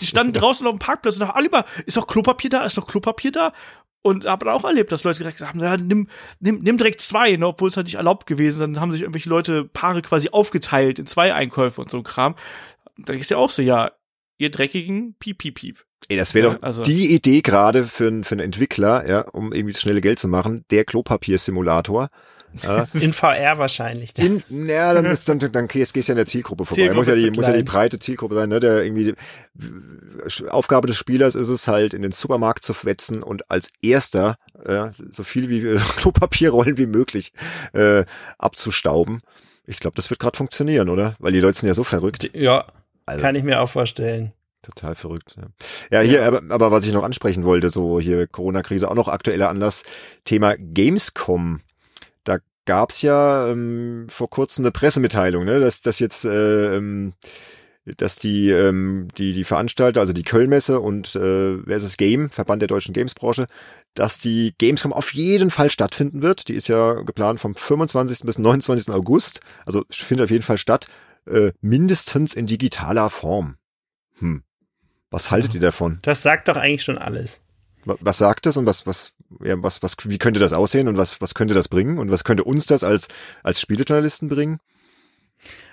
Die 0.00 0.06
standen 0.06 0.32
draußen 0.32 0.66
auf 0.66 0.72
dem 0.72 0.78
Parkplatz 0.78 1.16
und 1.18 1.28
haben 1.28 1.36
alle 1.36 1.48
über, 1.48 1.66
ist 1.84 1.98
doch 1.98 2.06
Klopapier 2.06 2.48
da, 2.48 2.64
ist 2.64 2.78
doch 2.78 2.86
Klopapier 2.86 3.30
da. 3.30 3.52
Und 4.00 4.24
habe 4.24 4.46
dann 4.46 4.54
auch 4.54 4.64
erlebt, 4.64 4.92
dass 4.92 5.04
Leute 5.04 5.18
direkt 5.18 5.36
gesagt 5.36 5.52
haben, 5.52 5.60
ja, 5.60 5.76
nimm, 5.76 6.08
nimm, 6.40 6.60
nimm 6.62 6.78
direkt 6.78 7.02
zwei, 7.02 7.36
ne, 7.36 7.48
obwohl 7.48 7.68
es 7.68 7.76
halt 7.76 7.84
nicht 7.84 7.96
erlaubt 7.96 8.26
gewesen. 8.26 8.60
Dann 8.60 8.80
haben 8.80 8.92
sich 8.92 9.02
irgendwelche 9.02 9.28
Leute, 9.28 9.66
Paare 9.66 10.00
quasi 10.00 10.30
aufgeteilt 10.30 10.98
in 10.98 11.04
zwei 11.04 11.34
Einkäufe 11.34 11.82
und 11.82 11.90
so 11.90 11.98
ein 11.98 12.04
Kram. 12.04 12.34
Da 12.96 13.12
ist 13.12 13.30
ja 13.30 13.36
auch 13.36 13.50
so, 13.50 13.60
ja, 13.60 13.92
ihr 14.38 14.50
dreckigen 14.50 15.16
Piep, 15.18 15.36
Piep, 15.36 15.56
Piep. 15.56 15.84
Ey, 16.08 16.16
das 16.16 16.32
wäre 16.32 16.54
doch 16.54 16.62
also. 16.62 16.82
die 16.82 17.14
Idee 17.14 17.42
gerade 17.42 17.84
für, 17.84 18.24
für 18.24 18.32
einen 18.32 18.40
Entwickler, 18.40 19.06
ja, 19.06 19.20
um 19.32 19.52
irgendwie 19.52 19.74
das 19.74 19.82
schnelle 19.82 20.00
Geld 20.00 20.18
zu 20.18 20.28
machen, 20.28 20.64
der 20.70 20.86
Klopapier-Simulator. 20.86 22.08
Ja. 22.62 22.86
In 22.94 23.12
VR 23.12 23.58
wahrscheinlich. 23.58 24.16
In, 24.18 24.42
ja, 24.50 24.92
dann, 24.94 25.06
ist, 25.06 25.28
dann, 25.28 25.38
dann 25.38 25.68
gehst, 25.68 25.94
gehst 25.94 26.08
ja 26.08 26.12
in 26.12 26.16
der 26.16 26.26
Zielgruppe 26.26 26.64
vorbei. 26.64 26.82
Zielgruppe 26.82 26.98
muss, 26.98 27.06
ja 27.08 27.14
die, 27.14 27.30
muss 27.30 27.46
ja 27.46 27.52
die 27.54 27.62
breite 27.62 27.98
Zielgruppe 27.98 28.34
sein, 28.34 28.48
ne? 28.48 28.60
Der 28.60 28.84
irgendwie 28.84 29.14
Aufgabe 30.50 30.86
des 30.86 30.96
Spielers 30.96 31.34
ist 31.34 31.48
es 31.48 31.68
halt, 31.68 31.94
in 31.94 32.02
den 32.02 32.12
Supermarkt 32.12 32.64
zu 32.64 32.74
fetzen 32.74 33.22
und 33.22 33.50
als 33.50 33.70
erster 33.82 34.36
ja, 34.68 34.92
so 35.10 35.24
viel 35.24 35.48
wie 35.48 35.60
Klopapierrollen 35.96 36.78
wie 36.78 36.86
möglich 36.86 37.32
äh, 37.72 38.04
abzustauben. 38.38 39.22
Ich 39.66 39.78
glaube, 39.78 39.94
das 39.96 40.10
wird 40.10 40.20
gerade 40.20 40.36
funktionieren, 40.36 40.88
oder? 40.88 41.16
Weil 41.18 41.32
die 41.32 41.40
Leute 41.40 41.58
sind 41.58 41.68
ja 41.68 41.74
so 41.74 41.84
verrückt. 41.84 42.30
Ja, 42.34 42.66
also. 43.06 43.22
kann 43.22 43.34
ich 43.34 43.44
mir 43.44 43.60
auch 43.60 43.68
vorstellen. 43.68 44.32
Total 44.62 44.94
verrückt. 44.94 45.34
Ja, 45.36 45.98
ja 45.98 46.06
hier, 46.06 46.20
ja. 46.20 46.26
Aber, 46.26 46.42
aber 46.48 46.70
was 46.70 46.86
ich 46.86 46.92
noch 46.92 47.02
ansprechen 47.02 47.44
wollte, 47.44 47.70
so 47.70 47.98
hier 47.98 48.26
Corona-Krise, 48.28 48.88
auch 48.88 48.94
noch 48.94 49.08
aktueller 49.08 49.48
Anlass, 49.48 49.84
Thema 50.24 50.54
Gamescom 50.56 51.60
gab's 52.64 53.02
ja 53.02 53.48
ähm, 53.48 54.06
vor 54.08 54.30
kurzem 54.30 54.64
eine 54.64 54.72
Pressemitteilung, 54.72 55.44
ne, 55.44 55.60
dass, 55.60 55.82
dass 55.82 55.98
jetzt 55.98 56.24
äh, 56.24 56.76
ähm, 56.76 57.14
dass 57.84 58.16
die, 58.16 58.50
ähm, 58.50 59.08
die, 59.18 59.32
die 59.32 59.44
Veranstalter, 59.44 60.00
also 60.00 60.12
die 60.12 60.22
Kölnmesse 60.22 60.78
und 60.80 61.16
äh, 61.16 61.56
es, 61.72 61.96
Game, 61.96 62.30
Verband 62.30 62.62
der 62.62 62.68
deutschen 62.68 62.94
Gamesbranche, 62.94 63.46
dass 63.94 64.18
die 64.18 64.54
Gamescom 64.56 64.92
auf 64.92 65.12
jeden 65.12 65.50
Fall 65.50 65.68
stattfinden 65.68 66.22
wird. 66.22 66.48
Die 66.48 66.54
ist 66.54 66.68
ja 66.68 66.94
geplant 67.02 67.40
vom 67.40 67.54
25. 67.54 68.20
bis 68.20 68.38
29. 68.38 68.94
August. 68.94 69.40
Also 69.66 69.84
findet 69.90 70.24
auf 70.24 70.30
jeden 70.30 70.44
Fall 70.44 70.58
statt. 70.58 70.86
Äh, 71.26 71.52
mindestens 71.60 72.34
in 72.34 72.46
digitaler 72.46 73.10
Form. 73.10 73.56
Hm. 74.18 74.44
Was 75.10 75.30
haltet 75.30 75.54
ihr 75.54 75.60
davon? 75.60 75.98
Das 76.02 76.22
sagt 76.22 76.48
doch 76.48 76.56
eigentlich 76.56 76.84
schon 76.84 76.98
alles. 76.98 77.42
Was 77.84 78.18
sagt 78.18 78.46
das 78.46 78.56
und 78.56 78.64
was, 78.64 78.86
was, 78.86 79.12
ja, 79.42 79.60
was, 79.62 79.82
was, 79.82 79.96
wie 80.04 80.18
könnte 80.18 80.40
das 80.40 80.52
aussehen 80.52 80.88
und 80.88 80.96
was, 80.96 81.20
was 81.20 81.34
könnte 81.34 81.54
das 81.54 81.68
bringen 81.68 81.98
und 81.98 82.10
was 82.10 82.24
könnte 82.24 82.44
uns 82.44 82.66
das 82.66 82.84
als, 82.84 83.08
als 83.42 83.60
Spielejournalisten 83.60 84.28
bringen? 84.28 84.60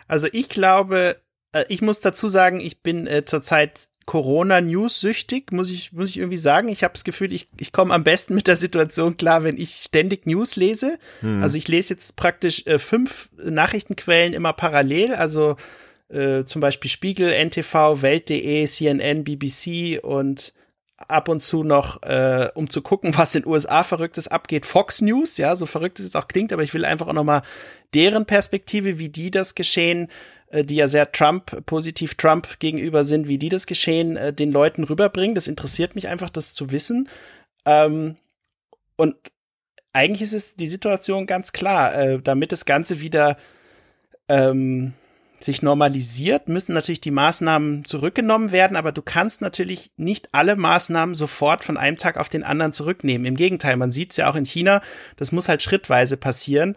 Also 0.07 0.27
ich 0.31 0.49
glaube, 0.49 1.17
äh, 1.51 1.65
ich 1.69 1.81
muss 1.81 1.99
dazu 1.99 2.27
sagen, 2.27 2.59
ich 2.59 2.81
bin 2.81 3.07
äh, 3.07 3.25
zurzeit 3.25 3.89
Corona-News-süchtig, 4.05 5.51
muss 5.51 5.71
ich, 5.71 5.93
muss 5.93 6.09
ich 6.09 6.17
irgendwie 6.17 6.37
sagen. 6.37 6.69
Ich 6.69 6.83
habe 6.83 6.93
das 6.93 7.03
Gefühl, 7.03 7.31
ich, 7.31 7.47
ich 7.59 7.71
komme 7.71 7.93
am 7.93 8.03
besten 8.03 8.33
mit 8.33 8.47
der 8.47 8.55
Situation 8.55 9.17
klar, 9.17 9.43
wenn 9.43 9.55
ich 9.55 9.75
ständig 9.75 10.25
News 10.25 10.55
lese. 10.55 10.97
Hm. 11.19 11.43
Also 11.43 11.59
ich 11.59 11.67
lese 11.67 11.93
jetzt 11.93 12.15
praktisch 12.15 12.65
äh, 12.65 12.79
fünf 12.79 13.29
Nachrichtenquellen 13.37 14.33
immer 14.33 14.51
parallel. 14.53 15.13
Also 15.13 15.57
äh, 16.09 16.43
zum 16.43 16.59
Beispiel 16.59 16.89
Spiegel, 16.89 17.31
NTV, 17.31 18.01
Welt.de, 18.01 18.65
CNN, 18.65 19.23
BBC 19.23 20.03
und 20.03 20.53
ab 21.07 21.29
und 21.29 21.39
zu 21.39 21.63
noch, 21.63 22.01
äh, 22.03 22.49
um 22.53 22.69
zu 22.69 22.81
gucken, 22.81 23.13
was 23.17 23.35
in 23.35 23.45
USA 23.45 23.83
Verrücktes 23.83 24.27
abgeht, 24.27 24.65
Fox 24.65 25.01
News, 25.01 25.37
ja, 25.37 25.55
so 25.55 25.65
verrückt 25.65 25.99
es 25.99 26.05
jetzt 26.05 26.17
auch 26.17 26.27
klingt, 26.27 26.53
aber 26.53 26.63
ich 26.63 26.73
will 26.73 26.85
einfach 26.85 27.07
auch 27.07 27.13
nochmal 27.13 27.41
deren 27.93 28.25
Perspektive, 28.25 28.99
wie 28.99 29.09
die 29.09 29.31
das 29.31 29.55
geschehen, 29.55 30.09
äh, 30.47 30.63
die 30.63 30.75
ja 30.75 30.87
sehr 30.87 31.11
Trump, 31.11 31.65
positiv 31.65 32.15
Trump 32.15 32.59
gegenüber 32.59 33.03
sind, 33.03 33.27
wie 33.27 33.37
die 33.37 33.49
das 33.49 33.67
geschehen, 33.67 34.17
äh, 34.17 34.33
den 34.33 34.51
Leuten 34.51 34.83
rüberbringen. 34.83 35.35
Das 35.35 35.47
interessiert 35.47 35.95
mich 35.95 36.07
einfach, 36.07 36.29
das 36.29 36.53
zu 36.53 36.71
wissen. 36.71 37.09
Ähm, 37.65 38.17
und 38.95 39.15
eigentlich 39.93 40.21
ist 40.21 40.33
es 40.33 40.55
die 40.55 40.67
Situation 40.67 41.25
ganz 41.25 41.51
klar, 41.51 41.95
äh, 41.95 42.21
damit 42.21 42.51
das 42.51 42.65
Ganze 42.65 42.99
wieder 42.99 43.37
ähm, 44.27 44.93
sich 45.43 45.61
normalisiert, 45.61 46.49
müssen 46.49 46.73
natürlich 46.73 47.01
die 47.01 47.11
Maßnahmen 47.11 47.85
zurückgenommen 47.85 48.51
werden, 48.51 48.77
aber 48.77 48.91
du 48.91 49.01
kannst 49.01 49.41
natürlich 49.41 49.91
nicht 49.97 50.29
alle 50.33 50.55
Maßnahmen 50.55 51.15
sofort 51.15 51.63
von 51.63 51.77
einem 51.77 51.97
Tag 51.97 52.17
auf 52.17 52.29
den 52.29 52.43
anderen 52.43 52.73
zurücknehmen. 52.73 53.25
Im 53.25 53.35
Gegenteil, 53.35 53.77
man 53.77 53.91
sieht 53.91 54.11
es 54.11 54.17
ja 54.17 54.29
auch 54.29 54.35
in 54.35 54.45
China, 54.45 54.81
das 55.17 55.31
muss 55.31 55.49
halt 55.49 55.63
schrittweise 55.63 56.17
passieren. 56.17 56.75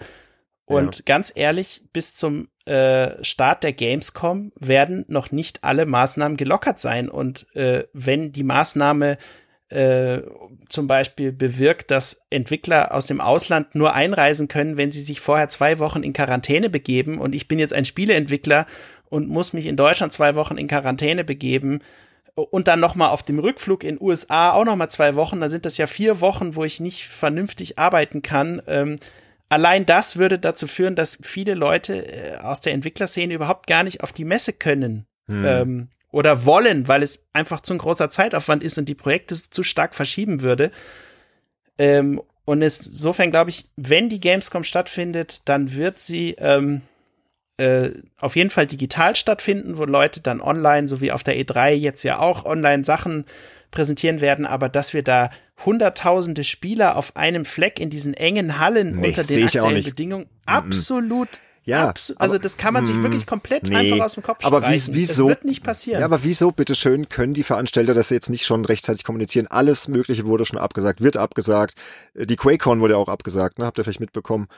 Und 0.64 0.98
ja. 0.98 1.02
ganz 1.06 1.32
ehrlich, 1.34 1.82
bis 1.92 2.14
zum 2.14 2.48
äh, 2.64 3.22
Start 3.24 3.64
der 3.64 3.72
Gamescom 3.72 4.52
werden 4.58 5.04
noch 5.08 5.32
nicht 5.32 5.64
alle 5.64 5.86
Maßnahmen 5.86 6.36
gelockert 6.36 6.78
sein. 6.78 7.08
Und 7.08 7.46
äh, 7.54 7.84
wenn 7.92 8.32
die 8.32 8.44
Maßnahme 8.44 9.18
äh, 9.68 10.22
zum 10.72 10.86
Beispiel 10.86 11.32
bewirkt, 11.32 11.90
dass 11.90 12.22
Entwickler 12.30 12.94
aus 12.94 13.06
dem 13.06 13.20
Ausland 13.20 13.74
nur 13.74 13.94
einreisen 13.94 14.48
können, 14.48 14.76
wenn 14.76 14.90
sie 14.90 15.02
sich 15.02 15.20
vorher 15.20 15.48
zwei 15.48 15.78
Wochen 15.78 16.02
in 16.02 16.12
Quarantäne 16.12 16.70
begeben. 16.70 17.18
Und 17.18 17.34
ich 17.34 17.46
bin 17.46 17.58
jetzt 17.58 17.74
ein 17.74 17.84
Spieleentwickler 17.84 18.66
und 19.08 19.28
muss 19.28 19.52
mich 19.52 19.66
in 19.66 19.76
Deutschland 19.76 20.12
zwei 20.12 20.34
Wochen 20.34 20.56
in 20.56 20.68
Quarantäne 20.68 21.24
begeben 21.24 21.80
und 22.34 22.68
dann 22.68 22.80
noch 22.80 22.94
mal 22.94 23.10
auf 23.10 23.22
dem 23.22 23.38
Rückflug 23.38 23.84
in 23.84 24.00
USA 24.00 24.52
auch 24.52 24.64
noch 24.64 24.76
mal 24.76 24.88
zwei 24.88 25.14
Wochen. 25.14 25.40
Dann 25.40 25.50
sind 25.50 25.66
das 25.66 25.76
ja 25.76 25.86
vier 25.86 26.20
Wochen, 26.20 26.56
wo 26.56 26.64
ich 26.64 26.80
nicht 26.80 27.06
vernünftig 27.06 27.78
arbeiten 27.78 28.22
kann. 28.22 28.62
Ähm, 28.66 28.96
allein 29.50 29.84
das 29.84 30.16
würde 30.16 30.38
dazu 30.38 30.66
führen, 30.66 30.96
dass 30.96 31.18
viele 31.20 31.54
Leute 31.54 32.06
äh, 32.06 32.36
aus 32.38 32.62
der 32.62 32.72
Entwicklerszene 32.72 33.34
überhaupt 33.34 33.66
gar 33.66 33.82
nicht 33.82 34.02
auf 34.02 34.12
die 34.12 34.24
Messe 34.24 34.54
können. 34.54 35.06
Hm. 35.26 35.44
Ähm, 35.44 35.88
oder 36.12 36.44
wollen, 36.44 36.86
weil 36.86 37.02
es 37.02 37.26
einfach 37.32 37.60
zu 37.60 37.72
ein 37.72 37.78
großer 37.78 38.10
Zeitaufwand 38.10 38.62
ist 38.62 38.78
und 38.78 38.88
die 38.88 38.94
Projekte 38.94 39.34
zu 39.34 39.64
stark 39.64 39.94
verschieben 39.94 40.42
würde. 40.42 40.70
Ähm, 41.78 42.22
und 42.44 42.62
insofern 42.62 43.30
glaube 43.30 43.50
ich, 43.50 43.64
wenn 43.76 44.08
die 44.08 44.20
Gamescom 44.20 44.62
stattfindet, 44.62 45.48
dann 45.48 45.74
wird 45.74 45.98
sie 45.98 46.36
ähm, 46.38 46.82
äh, 47.56 47.90
auf 48.18 48.36
jeden 48.36 48.50
Fall 48.50 48.66
digital 48.66 49.16
stattfinden, 49.16 49.78
wo 49.78 49.84
Leute 49.84 50.20
dann 50.20 50.40
online, 50.40 50.86
so 50.86 51.00
wie 51.00 51.12
auf 51.12 51.24
der 51.24 51.36
E3 51.36 51.72
jetzt 51.72 52.02
ja 52.02 52.18
auch 52.18 52.44
online 52.44 52.84
Sachen 52.84 53.24
präsentieren 53.70 54.20
werden, 54.20 54.44
aber 54.44 54.68
dass 54.68 54.92
wir 54.92 55.02
da 55.02 55.30
hunderttausende 55.64 56.44
Spieler 56.44 56.96
auf 56.96 57.16
einem 57.16 57.44
Fleck 57.44 57.80
in 57.80 57.88
diesen 57.88 58.12
engen 58.12 58.58
Hallen 58.58 58.96
nee, 58.96 59.08
unter 59.08 59.24
den 59.24 59.44
aktuellen 59.44 59.84
Bedingungen 59.84 60.26
absolut 60.44 61.28
ja, 61.64 61.88
Abs 61.88 62.14
also 62.16 62.38
das 62.38 62.56
kann 62.56 62.74
man 62.74 62.84
sich 62.84 62.96
hm, 62.96 63.04
wirklich 63.04 63.26
komplett 63.26 63.68
nee, 63.68 63.76
einfach 63.76 64.04
aus 64.04 64.14
dem 64.14 64.22
Kopf 64.22 64.44
aber 64.44 64.68
wie, 64.68 64.80
wieso? 64.90 65.28
Das 65.28 65.36
wird 65.36 65.44
nicht 65.44 65.62
passieren. 65.62 66.00
Ja, 66.00 66.06
aber 66.06 66.24
wieso, 66.24 66.50
bitteschön, 66.50 67.08
können 67.08 67.34
die 67.34 67.44
Veranstalter 67.44 67.94
das 67.94 68.10
jetzt 68.10 68.30
nicht 68.30 68.44
schon 68.44 68.64
rechtzeitig 68.64 69.04
kommunizieren? 69.04 69.46
Alles 69.46 69.86
Mögliche 69.86 70.26
wurde 70.26 70.44
schon 70.44 70.58
abgesagt, 70.58 71.00
wird 71.00 71.16
abgesagt. 71.16 71.74
Die 72.14 72.36
QuakeCon 72.36 72.80
wurde 72.80 72.96
auch 72.96 73.08
abgesagt, 73.08 73.58
ne? 73.58 73.66
Habt 73.66 73.78
ihr 73.78 73.84
vielleicht 73.84 74.00
mitbekommen? 74.00 74.48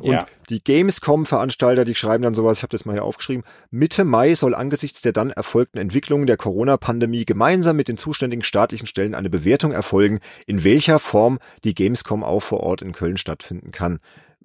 Und 0.00 0.12
ja. 0.12 0.26
die 0.48 0.62
Gamescom-Veranstalter, 0.62 1.84
die 1.84 1.94
schreiben 1.94 2.22
dann 2.22 2.34
sowas, 2.34 2.58
ich 2.58 2.62
habe 2.62 2.70
das 2.70 2.84
mal 2.84 2.92
hier 2.92 3.04
aufgeschrieben, 3.04 3.44
Mitte 3.70 4.04
Mai 4.04 4.34
soll 4.34 4.54
angesichts 4.54 5.02
der 5.02 5.12
dann 5.12 5.30
erfolgten 5.30 5.78
Entwicklungen 5.78 6.26
der 6.26 6.36
Corona-Pandemie 6.36 7.24
gemeinsam 7.24 7.76
mit 7.76 7.88
den 7.88 7.96
zuständigen 7.96 8.44
staatlichen 8.44 8.86
Stellen 8.86 9.14
eine 9.14 9.30
Bewertung 9.30 9.72
erfolgen, 9.72 10.20
in 10.46 10.64
welcher 10.64 10.98
Form 10.98 11.38
die 11.64 11.74
Gamescom 11.74 12.22
auch 12.22 12.40
vor 12.40 12.60
Ort 12.60 12.82
in 12.82 12.92
Köln 12.92 13.16
stattfinden 13.16 13.72
kann 13.72 14.00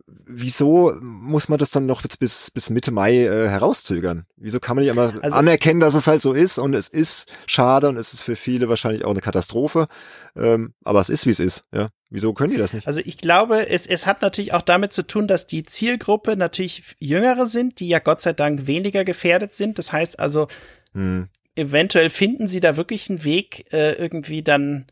wieso 0.08 0.94
muss 1.02 1.50
man 1.50 1.58
das 1.58 1.72
dann 1.72 1.86
noch 1.86 2.04
jetzt 2.04 2.20
bis, 2.20 2.52
bis 2.52 2.70
Mitte 2.70 2.92
Mai 2.92 3.26
äh, 3.26 3.50
herauszögern? 3.50 4.26
Wieso 4.36 4.60
kann 4.60 4.76
man 4.76 4.84
nicht 4.84 4.92
einmal 4.92 5.20
also, 5.22 5.38
anerkennen, 5.38 5.80
dass 5.80 5.96
es 5.96 6.08
halt 6.08 6.22
so 6.22 6.34
ist 6.34 6.58
und 6.58 6.76
es 6.76 6.90
ist 6.90 7.28
schade 7.48 7.90
und 7.90 7.98
es 7.98 8.14
ist 8.14 8.22
für 8.22 8.36
viele 8.36 8.70
wahrscheinlich 8.70 9.04
auch 9.06 9.12
eine 9.12 9.22
Katastrophe, 9.22 9.88
ähm, 10.36 10.74
aber 10.84 11.02
es 11.02 11.10
ist, 11.10 11.26
wie 11.26 11.32
es 11.32 11.40
ist, 11.40 11.64
ja. 11.74 11.90
Wieso 12.12 12.34
können 12.34 12.54
die 12.54 12.58
das 12.58 12.74
nicht? 12.74 12.88
Also 12.88 13.02
ich 13.04 13.18
glaube, 13.18 13.68
es, 13.68 13.88
es 13.88 14.06
hat 14.06 14.22
natürlich 14.22 14.54
auch 14.54 14.62
damit 14.62 14.94
zu 14.94 15.06
tun, 15.06 15.28
dass 15.28 15.48
die 15.48 15.64
Zielgruppe 15.64 16.38
natürlich 16.38 16.96
Jüngere 17.00 17.48
sind, 17.48 17.80
die 17.80 17.88
ja 17.88 18.00
Gott 18.00 18.22
sei 18.22 18.32
Dank 18.32 18.68
weniger 18.68 19.04
gefährdet 19.04 19.56
sind. 19.56 19.80
Das 19.80 19.92
heißt 19.92 20.20
also, 20.20 20.48
hm. 20.94 21.28
eventuell 21.56 22.12
finden 22.12 22.48
sie 22.48 22.60
da 22.60 22.78
wirklich 22.78 23.10
einen 23.10 23.24
Weg, 23.24 23.66
äh, 23.74 23.94
irgendwie 23.94 24.44
dann 24.44 24.86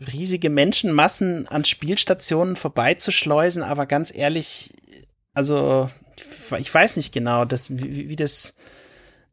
riesige 0.00 0.50
Menschenmassen 0.50 1.46
an 1.48 1.64
Spielstationen 1.64 2.56
vorbeizuschleusen, 2.56 3.62
aber 3.62 3.86
ganz 3.86 4.14
ehrlich, 4.14 4.72
also 5.32 5.90
ich 6.58 6.72
weiß 6.72 6.96
nicht 6.96 7.12
genau, 7.12 7.44
dass, 7.44 7.70
wie, 7.70 8.08
wie 8.08 8.16
das 8.16 8.54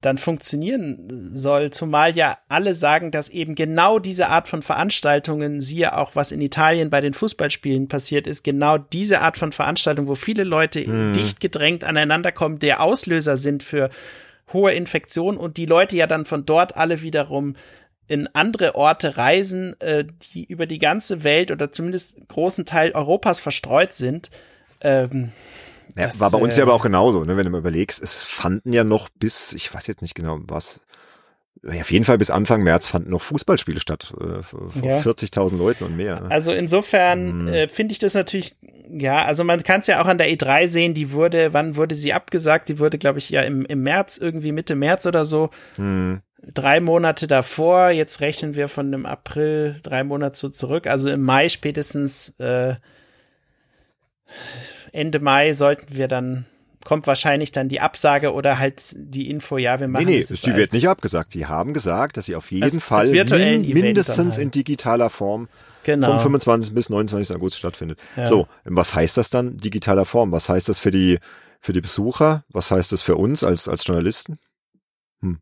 dann 0.02 0.18
funktionieren 0.18 1.08
soll, 1.32 1.70
zumal 1.70 2.16
ja 2.16 2.38
alle 2.50 2.74
sagen, 2.74 3.12
dass 3.12 3.30
eben 3.30 3.54
genau 3.54 4.00
diese 4.00 4.30
Art 4.30 4.48
von 4.48 4.64
Veranstaltungen, 4.64 5.62
siehe 5.62 5.96
auch 5.96 6.16
was 6.16 6.32
in 6.32 6.42
Italien 6.42 6.90
bei 6.90 7.02
den 7.02 7.14
Fußballspielen 7.14 7.88
passiert 7.88 8.26
ist, 8.26 8.44
genau 8.44 8.80
diese 8.80 9.22
Art 9.22 9.38
von 9.38 9.52
Veranstaltung, 9.52 10.08
wo 10.08 10.16
viele 10.16 10.44
Leute 10.44 10.84
hm. 10.84 11.14
dicht 11.14 11.40
gedrängt 11.40 11.84
aneinander 11.84 12.32
kommen, 12.32 12.58
der 12.58 12.82
Auslöser 12.82 13.38
sind 13.38 13.62
für 13.62 13.92
hohe 14.54 14.74
Infektionen 14.74 15.38
und 15.38 15.58
die 15.58 15.68
Leute 15.68 15.96
ja 15.96 16.08
dann 16.08 16.26
von 16.26 16.46
dort 16.46 16.76
alle 16.76 17.04
wiederum 17.04 17.56
in 18.12 18.28
andere 18.34 18.76
Orte 18.76 19.16
reisen, 19.16 19.80
äh, 19.80 20.04
die 20.34 20.44
über 20.44 20.66
die 20.66 20.80
ganze 20.80 21.24
Welt 21.24 21.50
oder 21.50 21.72
zumindest 21.72 22.28
großen 22.28 22.66
Teil 22.66 22.92
Europas 22.92 23.40
verstreut 23.40 23.94
sind. 23.94 24.30
Ähm, 24.82 25.32
ja, 25.96 26.08
das, 26.08 26.20
war 26.20 26.30
bei 26.30 26.38
uns 26.38 26.56
äh, 26.56 26.58
ja 26.58 26.64
aber 26.66 26.74
auch 26.74 26.84
genauso, 26.84 27.24
ne, 27.24 27.38
wenn 27.38 27.46
du 27.46 27.52
mal 27.52 27.60
überlegst, 27.60 28.04
es 28.04 28.22
fanden 28.22 28.74
ja 28.74 28.84
noch 28.84 29.08
bis, 29.08 29.54
ich 29.54 29.74
weiß 29.74 29.88
jetzt 29.88 30.02
nicht 30.02 30.14
genau 30.14 30.40
was, 30.44 30.82
ja, 31.64 31.80
auf 31.80 31.92
jeden 31.92 32.04
Fall 32.04 32.18
bis 32.18 32.32
Anfang 32.32 32.64
März 32.64 32.86
fanden 32.86 33.12
noch 33.12 33.22
Fußballspiele 33.22 33.80
statt, 33.80 34.14
äh, 34.20 34.44
von 34.44 34.84
ja. 34.84 35.00
40.000 35.00 35.56
Leuten 35.56 35.86
und 35.86 35.96
mehr. 35.96 36.20
Ne? 36.20 36.32
Also 36.32 36.52
insofern 36.52 37.30
hm. 37.30 37.48
äh, 37.48 37.68
finde 37.70 37.94
ich 37.94 38.00
das 38.00 38.14
natürlich, 38.14 38.58
ja, 38.90 39.24
also 39.24 39.46
man 39.46 39.64
kann 39.64 39.80
es 39.80 39.88
ja 39.88 40.02
auch 40.02 40.08
an 40.08 40.18
der 40.18 40.28
E3 40.28 40.68
sehen, 40.68 40.94
die 40.94 41.14
wurde, 41.14 41.54
wann 41.54 41.78
wurde 41.78 41.96
sie 41.96 42.12
abgesagt? 42.12 42.68
Die 42.68 42.80
wurde, 42.80 42.98
glaube 42.98 43.20
ich, 43.20 43.30
ja 43.30 43.42
im, 43.44 43.64
im 43.66 43.84
März, 43.84 44.18
irgendwie 44.18 44.52
Mitte 44.52 44.76
März 44.76 45.06
oder 45.06 45.24
so. 45.24 45.50
Hm 45.78 46.22
drei 46.54 46.80
Monate 46.80 47.28
davor, 47.28 47.90
jetzt 47.90 48.22
rechnen 48.22 48.56
wir 48.56 48.68
von 48.68 48.92
dem 48.92 49.06
April 49.06 49.80
drei 49.84 50.04
Monate 50.04 50.36
so 50.36 50.50
zurück, 50.50 50.88
also 50.88 51.10
im 51.10 51.22
Mai 51.22 51.50
spätestens 51.50 52.30
äh, 52.40 52.76
Ende 54.92 55.20
Mai 55.20 55.54
sollten 55.54 55.96
wir 55.96 56.08
dann 56.08 56.46
kommt 56.84 57.08
wahrscheinlich 57.08 57.52
dann 57.52 57.70
die 57.70 57.80
Absage 57.80 58.34
oder 58.34 58.60
halt 58.60 58.82
die 58.96 59.30
Info, 59.30 59.58
ja, 59.58 59.80
wir 59.80 59.88
machen 59.88 60.06
Nee, 60.06 60.18
nee, 60.18 60.22
sie 60.22 60.56
wird 60.56 60.74
nicht 60.74 60.88
abgesagt. 60.88 61.34
Die 61.34 61.46
haben 61.46 61.74
gesagt, 61.74 62.18
dass 62.18 62.26
sie 62.26 62.36
auf 62.36 62.52
jeden 62.52 62.64
als, 62.64 62.80
Fall 62.80 63.00
als 63.00 63.12
min 63.12 63.62
mindestens 63.74 64.36
halt. 64.36 64.44
in 64.44 64.52
digitaler 64.52 65.10
Form 65.10 65.48
genau. 65.84 66.12
vom 66.12 66.20
25. 66.20 66.74
bis 66.74 66.90
29. 66.90 67.36
August 67.36 67.58
stattfindet. 67.58 68.00
Ja. 68.16 68.26
So, 68.26 68.48
was 68.64 68.96
heißt 68.96 69.18
das 69.18 69.30
dann 69.30 69.58
digitaler 69.58 70.06
Form? 70.06 70.32
Was 70.32 70.50
heißt 70.50 70.70
das 70.70 70.80
für 70.80 70.92
die 70.92 71.20
für 71.60 71.74
die 71.74 71.82
Besucher? 71.82 72.44
Was 72.50 72.72
heißt 72.72 72.92
das 72.92 73.04
für 73.04 73.16
uns 73.16 73.44
als 73.44 73.68
als 73.68 73.86
Journalisten? 73.86 74.40
Hm. 75.22 75.40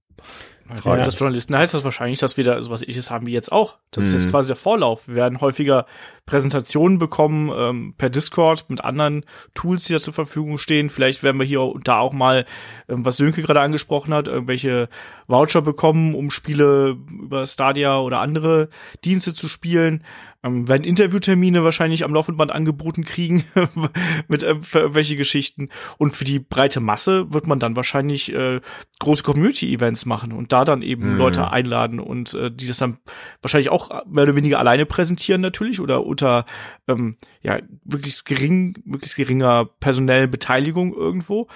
Für 0.78 0.98
ja. 0.98 1.04
das 1.04 1.18
Journalisten 1.18 1.58
heißt 1.58 1.74
das 1.74 1.84
wahrscheinlich, 1.84 2.20
dass 2.20 2.38
wir 2.38 2.44
da 2.44 2.62
sowas 2.62 2.82
ähnliches 2.82 3.10
haben 3.10 3.26
wie 3.26 3.32
jetzt 3.32 3.52
auch. 3.52 3.78
Das 3.92 4.04
mhm. 4.04 4.10
ist 4.10 4.14
jetzt 4.24 4.32
quasi 4.32 4.48
der 4.48 4.56
Vorlauf. 4.56 5.08
Wir 5.08 5.16
werden 5.16 5.42
häufiger 5.42 5.86
Präsentationen 6.26 7.00
bekommen 7.00 7.52
ähm, 7.56 7.94
per 7.98 8.10
Discord 8.10 8.70
mit 8.70 8.84
anderen 8.84 9.26
Tools, 9.56 9.86
die 9.86 9.94
da 9.94 10.00
zur 10.00 10.14
Verfügung 10.14 10.58
stehen. 10.58 10.90
Vielleicht 10.90 11.24
werden 11.24 11.40
wir 11.40 11.46
hier 11.46 11.62
und 11.62 11.88
da 11.88 12.00
auch 12.00 12.14
mal, 12.14 12.46
ähm, 12.88 13.04
was 13.04 13.18
Sönke 13.18 13.42
gerade 13.42 13.62
angesprochen 13.62 14.14
hat, 14.14 14.28
irgendwelche 14.28 14.90
Voucher 15.28 15.62
bekommen, 15.62 16.14
um 16.14 16.30
Spiele 16.30 16.98
über 17.10 17.46
Stadia 17.48 18.00
oder 18.00 18.20
andere 18.20 18.70
Dienste 19.04 19.34
zu 19.34 19.48
spielen 19.48 20.04
ähm, 20.44 20.68
werden 20.68 20.84
Interviewtermine 20.84 21.64
wahrscheinlich 21.64 22.04
am 22.04 22.14
laufenden 22.14 22.38
Band 22.38 22.52
angeboten 22.52 23.04
kriegen 23.04 23.44
mit 24.28 24.44
äh, 24.44 24.56
für 24.62 24.80
irgendwelche 24.80 25.16
Geschichten. 25.16 25.70
Und 25.98 26.16
für 26.16 26.24
die 26.24 26.40
breite 26.40 26.80
Masse 26.80 27.34
wird 27.34 27.48
man 27.48 27.60
dann 27.60 27.76
wahrscheinlich 27.76 28.34
äh, 28.34 28.62
große 29.00 29.24
Community-Events 29.24 30.06
machen 30.06 30.32
und 30.32 30.54
da 30.54 30.64
dann 30.64 30.82
eben 30.82 31.14
mhm. 31.14 31.18
Leute 31.18 31.52
einladen 31.52 32.00
und 32.00 32.34
äh, 32.34 32.52
die 32.52 32.68
das 32.68 32.78
dann 32.78 32.98
wahrscheinlich 33.42 33.70
auch 33.70 34.06
mehr 34.06 34.24
oder 34.24 34.38
weniger 34.38 34.60
alleine 34.60 34.86
präsentieren 34.86 35.42
natürlich 35.42 35.82
oder 35.82 36.06
unter 36.06 36.46
ähm, 36.88 37.18
ja 37.42 37.60
wirklich 37.84 38.24
gering, 38.24 38.76
möglichst 38.86 39.18
geringer 39.18 39.66
personellen 39.80 40.32
Beteiligung 40.32 40.94
irgendwo. 40.94 41.48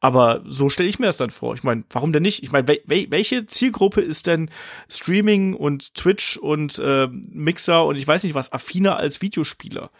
Aber 0.00 0.42
so 0.46 0.68
stelle 0.68 0.88
ich 0.88 0.98
mir 0.98 1.06
das 1.06 1.16
dann 1.16 1.30
vor. 1.30 1.54
Ich 1.54 1.62
meine, 1.62 1.84
warum 1.90 2.12
denn 2.12 2.22
nicht? 2.22 2.42
Ich 2.42 2.50
meine, 2.50 2.66
wel 2.66 3.06
welche 3.10 3.46
Zielgruppe 3.46 4.00
ist 4.00 4.26
denn 4.26 4.50
Streaming 4.88 5.54
und 5.54 5.94
Twitch 5.94 6.36
und 6.36 6.78
äh, 6.78 7.06
Mixer 7.08 7.84
und 7.86 7.96
ich 7.96 8.06
weiß 8.06 8.24
nicht 8.24 8.31
was 8.34 8.52
affiner 8.52 8.96
als 8.96 9.22
Videospieler? 9.22 9.90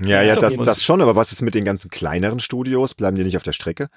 Ja, 0.00 0.22
ja, 0.22 0.36
das, 0.36 0.56
das 0.56 0.84
schon, 0.84 1.00
aber 1.00 1.16
was 1.16 1.32
ist 1.32 1.42
mit 1.42 1.54
den 1.54 1.64
ganzen 1.64 1.90
kleineren 1.90 2.38
Studios? 2.40 2.94
Bleiben 2.94 3.16
die 3.16 3.24
nicht 3.24 3.36
auf 3.36 3.42
der 3.42 3.52
Strecke? 3.52 3.88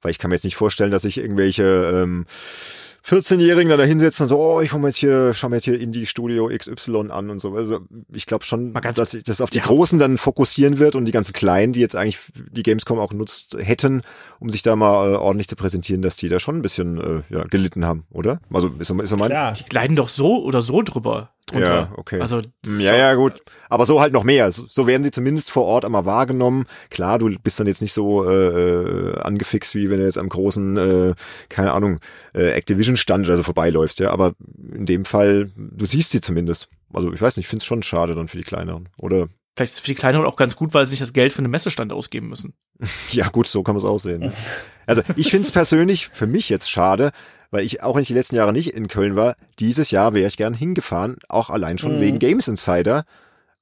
Weil 0.00 0.10
ich 0.10 0.18
kann 0.18 0.30
mir 0.30 0.36
jetzt 0.36 0.44
nicht 0.44 0.56
vorstellen, 0.56 0.90
dass 0.90 1.04
ich 1.04 1.18
irgendwelche 1.18 1.64
ähm, 1.64 2.24
14-Jährigen 3.04 3.76
da 3.76 3.82
hinsetzen 3.82 4.24
und 4.24 4.28
so, 4.28 4.38
oh, 4.38 4.60
ich 4.60 4.70
komme 4.70 4.88
jetzt 4.88 4.98
hier, 4.98 5.32
schau 5.32 5.48
mir 5.48 5.56
jetzt 5.56 5.64
hier 5.64 5.80
Indie-Studio 5.80 6.48
XY 6.48 7.10
an 7.10 7.30
und 7.30 7.40
so. 7.40 7.54
Also 7.54 7.80
ich 8.12 8.26
glaube 8.26 8.44
schon, 8.44 8.72
dass 8.74 9.10
sich 9.12 9.24
das 9.24 9.40
auf 9.40 9.50
die 9.50 9.58
ja. 9.58 9.64
Großen 9.64 9.98
dann 9.98 10.18
fokussieren 10.18 10.78
wird 10.78 10.94
und 10.94 11.06
die 11.06 11.12
ganzen 11.12 11.32
Kleinen, 11.32 11.72
die 11.72 11.80
jetzt 11.80 11.96
eigentlich 11.96 12.18
die 12.34 12.62
Gamescom 12.62 12.98
auch 12.98 13.10
genutzt 13.10 13.56
hätten, 13.58 14.02
um 14.38 14.50
sich 14.50 14.62
da 14.62 14.76
mal 14.76 15.12
äh, 15.12 15.16
ordentlich 15.16 15.48
zu 15.48 15.56
präsentieren, 15.56 16.02
dass 16.02 16.16
die 16.16 16.28
da 16.28 16.38
schon 16.38 16.56
ein 16.56 16.62
bisschen 16.62 16.98
äh, 16.98 17.22
ja, 17.34 17.44
gelitten 17.44 17.86
haben, 17.86 18.04
oder? 18.10 18.40
Also 18.52 18.68
ist, 18.78 18.90
ist 18.90 19.08
so 19.08 19.16
mein... 19.16 19.28
Klar. 19.28 19.54
Die 19.54 19.74
leiden 19.74 19.96
doch 19.96 20.08
so 20.08 20.42
oder 20.44 20.60
so 20.60 20.82
drüber 20.82 21.30
drunter. 21.46 21.74
Ja, 21.74 21.92
okay. 21.96 22.20
Also 22.20 22.38
hm, 22.38 22.80
ja, 22.80 22.96
ja, 22.96 23.14
gut. 23.14 23.42
Aber 23.68 23.86
so 23.86 24.00
halt 24.00 24.12
noch 24.12 24.24
mehr. 24.24 24.50
So, 24.52 24.86
werden 24.86 25.04
sie 25.04 25.10
zumindest 25.10 25.50
vor 25.50 25.64
Ort 25.64 25.84
einmal 25.84 26.04
wahrgenommen. 26.04 26.66
Klar, 26.90 27.18
du 27.18 27.36
bist 27.38 27.58
dann 27.60 27.66
jetzt 27.66 27.82
nicht 27.82 27.92
so 27.92 28.28
äh, 28.28 28.32
äh 28.32 29.20
angefixt, 29.20 29.74
wie 29.74 29.90
wenn 29.90 29.98
du 29.98 30.04
jetzt 30.04 30.18
am 30.18 30.28
großen, 30.28 30.76
äh, 30.76 31.14
keine 31.48 31.72
Ahnung, 31.72 32.00
äh, 32.34 32.50
Activision-Stand 32.50 33.26
oder 33.26 33.36
so 33.36 33.42
vorbeiläufst, 33.42 34.00
ja. 34.00 34.10
Aber 34.10 34.34
in 34.72 34.86
dem 34.86 35.04
Fall, 35.04 35.50
du 35.56 35.84
siehst 35.84 36.12
sie 36.12 36.20
zumindest. 36.20 36.68
Also 36.92 37.12
ich 37.12 37.20
weiß 37.20 37.36
nicht, 37.36 37.46
ich 37.46 37.50
finde 37.50 37.62
es 37.62 37.66
schon 37.66 37.82
schade 37.82 38.14
dann 38.14 38.28
für 38.28 38.38
die 38.38 38.44
Kleineren. 38.44 38.88
Oder 39.00 39.28
Vielleicht 39.56 39.72
ist 39.72 39.78
es 39.78 39.80
für 39.80 39.88
die 39.88 39.94
Kleineren 39.94 40.26
auch 40.26 40.36
ganz 40.36 40.56
gut, 40.56 40.72
weil 40.74 40.86
sie 40.86 40.92
nicht 40.92 41.02
das 41.02 41.12
Geld 41.12 41.32
für 41.32 41.40
einen 41.40 41.50
Messestand 41.50 41.92
ausgeben 41.92 42.28
müssen. 42.28 42.54
ja, 43.10 43.28
gut, 43.28 43.46
so 43.46 43.62
kann 43.62 43.74
man 43.74 43.80
es 43.80 43.84
aussehen. 43.84 44.32
Also 44.86 45.02
ich 45.16 45.30
finde 45.30 45.46
es 45.46 45.52
persönlich 45.52 46.08
für 46.08 46.26
mich 46.26 46.48
jetzt 46.48 46.70
schade, 46.70 47.12
weil 47.50 47.64
ich, 47.64 47.82
auch 47.82 47.94
wenn 47.94 48.02
ich 48.02 48.08
die 48.08 48.14
letzten 48.14 48.36
Jahre 48.36 48.52
nicht 48.52 48.74
in 48.74 48.88
Köln 48.88 49.16
war, 49.16 49.34
dieses 49.58 49.90
Jahr 49.90 50.14
wäre 50.14 50.28
ich 50.28 50.36
gern 50.36 50.54
hingefahren, 50.54 51.16
auch 51.28 51.50
allein 51.50 51.78
schon 51.78 51.96
mhm. 51.96 52.00
wegen 52.00 52.18
Games 52.18 52.48
Insider, 52.48 53.04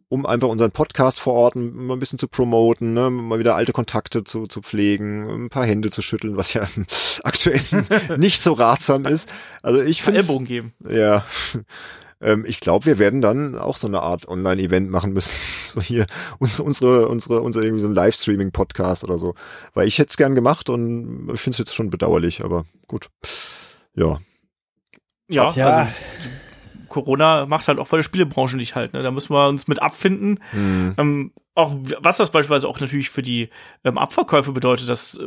um 0.09 0.25
einfach 0.25 0.49
unseren 0.49 0.71
Podcast 0.71 1.21
vor 1.21 1.35
Ort 1.35 1.57
mal 1.57 1.95
ein 1.95 2.01
bisschen 2.01 2.19
zu 2.19 2.29
promoten, 2.29 2.95
ne, 2.95 3.11
mal 3.11 3.39
wieder 3.39 3.55
alte 3.57 3.73
Kontakte 3.73 4.25
zu, 4.25 4.47
zu 4.47 4.63
pflegen, 4.63 5.29
ein 5.29 5.49
paar 5.51 5.67
Hände 5.67 5.91
zu 5.91 6.03
schütteln, 6.03 6.37
was 6.37 6.55
ja 6.55 6.67
aktuell 7.25 7.61
nicht 8.17 8.43
so 8.43 8.55
ratsam 8.55 9.05
ist. 9.07 9.31
Also 9.63 9.83
ich 9.83 10.03
finde 10.03 10.21
Ellbogen 10.21 10.47
geben. 10.47 10.73
Ja. 10.89 11.25
Ähm, 12.21 12.45
ich 12.49 12.59
glaube, 12.59 12.85
wir 12.87 12.99
werden 12.99 13.21
dann 13.21 13.57
auch 13.57 13.77
so 13.77 13.87
eine 13.87 14.01
Art 14.01 14.27
Online-Event 14.27 14.91
machen 14.91 15.13
müssen. 15.13 15.37
So 15.69 15.81
hier 15.81 16.05
uns, 16.41 16.59
unsere, 16.59 17.07
unsere, 17.07 17.43
unser 17.43 17.63
irgendwie 17.63 17.83
so 17.83 17.87
ein 17.87 17.95
Livestreaming-Podcast 17.95 19.05
oder 19.05 19.21
so. 19.21 19.37
Weil 19.73 19.87
ich 19.87 20.01
hätte 20.01 20.11
es 20.11 20.17
gern 20.17 20.35
gemacht 20.35 20.69
und 20.69 21.31
ich 21.33 21.41
finde 21.41 21.55
es 21.55 21.59
jetzt 21.59 21.77
schon 21.77 21.91
bedauerlich, 21.91 22.43
aber 22.43 22.65
gut 22.89 23.09
ja. 23.99 24.19
Ja, 25.31 25.53
ja. 25.53 25.67
also 25.67 25.91
Corona 26.89 27.47
macht 27.47 27.69
halt 27.69 27.79
auch 27.79 27.87
für 27.87 27.99
die 27.99 28.03
Spielebranche 28.03 28.57
nicht 28.57 28.75
halt. 28.75 28.93
Ne? 28.93 29.03
Da 29.03 29.11
müssen 29.11 29.35
wir 29.35 29.49
uns 29.49 29.69
mit 29.69 29.81
abfinden. 29.81 30.41
Mhm. 30.53 30.95
Ähm, 30.97 31.33
auch 31.55 31.75
was 32.01 32.17
das 32.17 32.31
beispielsweise 32.31 32.69
auch 32.69 32.81
natürlich 32.81 33.11
für 33.11 33.23
die 33.23 33.51
ähm, 33.85 33.99
Abverkäufe 33.99 34.53
bedeutet, 34.53 34.89
das, 34.89 35.21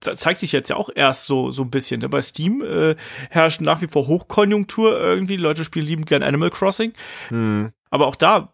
das, 0.00 0.18
zeigt 0.18 0.38
sich 0.38 0.52
jetzt 0.52 0.70
ja 0.70 0.76
auch 0.76 0.90
erst 0.94 1.26
so 1.26 1.50
so 1.50 1.62
ein 1.62 1.70
bisschen. 1.70 2.00
Ne? 2.00 2.08
Bei 2.08 2.22
Steam 2.22 2.62
äh, 2.62 2.96
herrscht 3.30 3.60
nach 3.60 3.80
wie 3.80 3.86
vor 3.86 4.06
Hochkonjunktur 4.06 4.98
irgendwie. 4.98 5.36
Die 5.36 5.42
Leute 5.42 5.64
spielen 5.64 5.86
lieben 5.86 6.04
gern 6.04 6.22
Animal 6.22 6.50
Crossing. 6.50 6.92
Mhm. 7.30 7.72
Aber 7.90 8.06
auch 8.06 8.16
da 8.16 8.53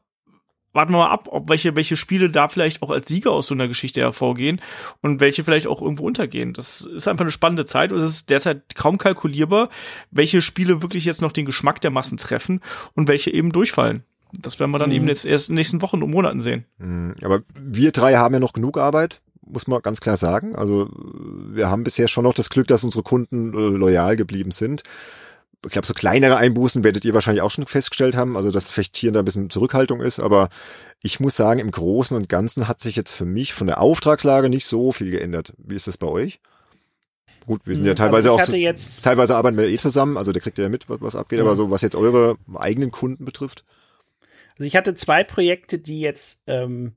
warten 0.73 0.93
wir 0.93 0.99
mal 0.99 1.11
ab, 1.11 1.29
ob 1.31 1.49
welche, 1.49 1.77
welche 1.77 1.97
Spiele 1.97 2.31
da 2.31 2.49
vielleicht 2.49 2.83
auch 2.83 2.91
als 2.91 3.09
Sieger 3.09 3.33
aus 3.33 3.47
so 3.47 3.55
einer 3.55 3.69
Geschichte 3.69 4.01
hervorgehen 4.01 4.61
und 5.01 5.21
welche 5.21 5.45
vielleicht 5.45 5.67
auch 5.67 5.83
irgendwo 5.83 6.05
untergehen. 6.05 6.53
Das 6.53 6.83
ist 6.83 7.09
einfach 7.09 7.25
eine 7.25 7.31
spannende 7.31 7.65
Zeit 7.65 7.93
und 7.93 7.99
es 7.99 8.05
ist 8.05 8.31
derzeit 8.31 8.75
kaum 8.75 8.99
kalkulierbar, 8.99 9.69
welche 10.11 10.41
Spiele 10.41 10.83
wirklich 10.83 11.05
jetzt 11.05 11.23
noch 11.23 11.33
den 11.33 11.47
Geschmack 11.47 11.81
der 11.81 11.91
Massen 11.91 12.19
treffen 12.19 12.61
und 12.95 13.09
welche 13.09 13.31
eben 13.33 13.53
durchfallen. 13.53 14.05
Das 14.33 14.61
werden 14.61 14.71
wir 14.71 14.79
dann 14.79 14.91
mhm. 14.91 14.97
eben 14.97 15.09
jetzt 15.09 15.25
erst 15.25 15.49
in 15.49 15.55
den 15.55 15.61
nächsten 15.61 15.83
Wochen 15.83 16.03
und 16.03 16.11
Monaten 16.11 16.41
sehen. 16.41 16.65
Mhm. 16.79 17.17
Aber 17.25 17.43
wir 17.59 17.91
drei 17.91 18.15
haben 18.15 18.35
ja 18.35 18.41
noch 18.41 18.53
genug 18.53 18.79
Arbeit, 18.79 19.21
muss 19.45 19.67
man 19.67 19.83
ganz 19.83 20.01
klar 20.01 20.17
sagen. 20.17 20.55
Also 20.55 20.89
wir 21.53 21.69
haben 21.69 21.83
bisher 21.83 22.07
schon 22.07 22.25
noch 22.25 22.35
das 22.35 22.51
Glück, 22.51 22.69
dass 22.69 22.85
unsere 22.85 23.03
Kunden 23.03 23.53
äh, 23.55 23.77
loyal 23.77 24.15
geblieben 24.15 24.53
sind 24.53 24.85
ich 25.65 25.73
glaube, 25.73 25.87
so 25.87 25.95
kleinere 25.95 26.37
Einbußen 26.37 26.85
werdet 26.85 27.05
ihr 27.05 27.13
wahrscheinlich 27.13 27.43
auch 27.43 27.51
schon 27.51 27.67
festgestellt 27.67 28.17
haben, 28.17 28.37
also 28.37 28.51
dass 28.51 28.71
vielleicht 28.71 28.97
hier 28.97 29.13
da 29.13 29.19
ein 29.19 29.25
bisschen 29.25 29.51
Zurückhaltung 29.51 30.01
ist, 30.01 30.19
aber 30.19 30.49
ich 31.03 31.21
muss 31.21 31.37
sagen, 31.37 31.61
im 31.61 31.71
Großen 31.71 32.17
und 32.17 32.29
Ganzen 32.29 32.67
hat 32.67 32.81
sich 32.81 32.97
jetzt 32.97 33.13
für 33.13 33.27
mich 33.27 33.53
von 33.53 33.67
der 33.67 33.81
Auftragslage 33.81 34.49
nicht 34.49 34.67
so 34.67 34.93
viel 34.93 35.11
geändert. 35.11 35.53
Wie 35.59 35.75
ist 35.75 35.87
das 35.87 35.99
bei 35.99 36.07
euch? 36.07 36.41
Gut, 37.47 37.63
wir 37.65 37.75
sind 37.75 37.85
ja 37.85 37.91
hm, 37.91 37.97
teilweise 37.97 38.31
also 38.31 38.43
auch, 38.43 38.75
zu, 38.75 39.03
teilweise 39.03 39.37
arbeiten 39.37 39.57
wir 39.57 39.67
eh 39.67 39.75
zusammen, 39.75 40.17
also 40.17 40.33
der 40.33 40.41
kriegt 40.43 40.59
ja 40.59 40.69
mit, 40.69 40.89
was, 40.89 41.01
was 41.01 41.17
abgeht, 41.17 41.41
mhm. 41.41 41.47
aber 41.47 41.57
so, 41.57 41.71
was 41.71 41.83
jetzt 41.83 41.97
eure 41.97 42.37
eigenen 42.55 42.91
Kunden 42.91 43.25
betrifft. 43.25 43.65
Also 44.59 44.67
ich 44.67 44.77
hatte 44.77 44.95
zwei 44.95 45.25
Projekte, 45.25 45.79
die 45.79 46.01
jetzt 46.01 46.43
ähm, 46.47 46.95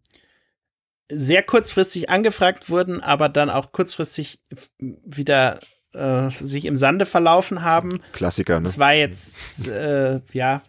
sehr 1.10 1.44
kurzfristig 1.44 2.10
angefragt 2.10 2.70
wurden, 2.70 3.02
aber 3.02 3.30
dann 3.30 3.50
auch 3.50 3.72
kurzfristig 3.72 4.42
wieder 4.80 5.60
äh, 5.94 6.30
sich 6.30 6.66
im 6.66 6.78
Sande 6.78 7.06
verlaufen 7.06 7.64
haben. 7.64 8.02
Klassiker, 8.12 8.60
ne? 8.60 8.68
Es 8.68 8.78
war 8.78 8.94
jetzt, 8.94 9.68
äh, 9.68 10.22
ja, 10.34 10.62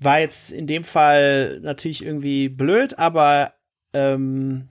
war 0.00 0.20
jetzt 0.20 0.52
in 0.52 0.66
dem 0.66 0.84
Fall 0.84 1.60
natürlich 1.60 2.04
irgendwie 2.04 2.48
blöd, 2.48 2.98
aber 2.98 3.54
ähm, 3.92 4.68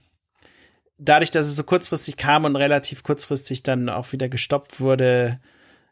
dadurch, 0.98 1.30
dass 1.30 1.46
es 1.46 1.56
so 1.56 1.64
kurzfristig 1.64 2.16
kam 2.16 2.44
und 2.44 2.56
relativ 2.56 3.02
kurzfristig 3.02 3.62
dann 3.62 3.88
auch 3.88 4.12
wieder 4.12 4.28
gestoppt 4.28 4.80
wurde, 4.80 5.40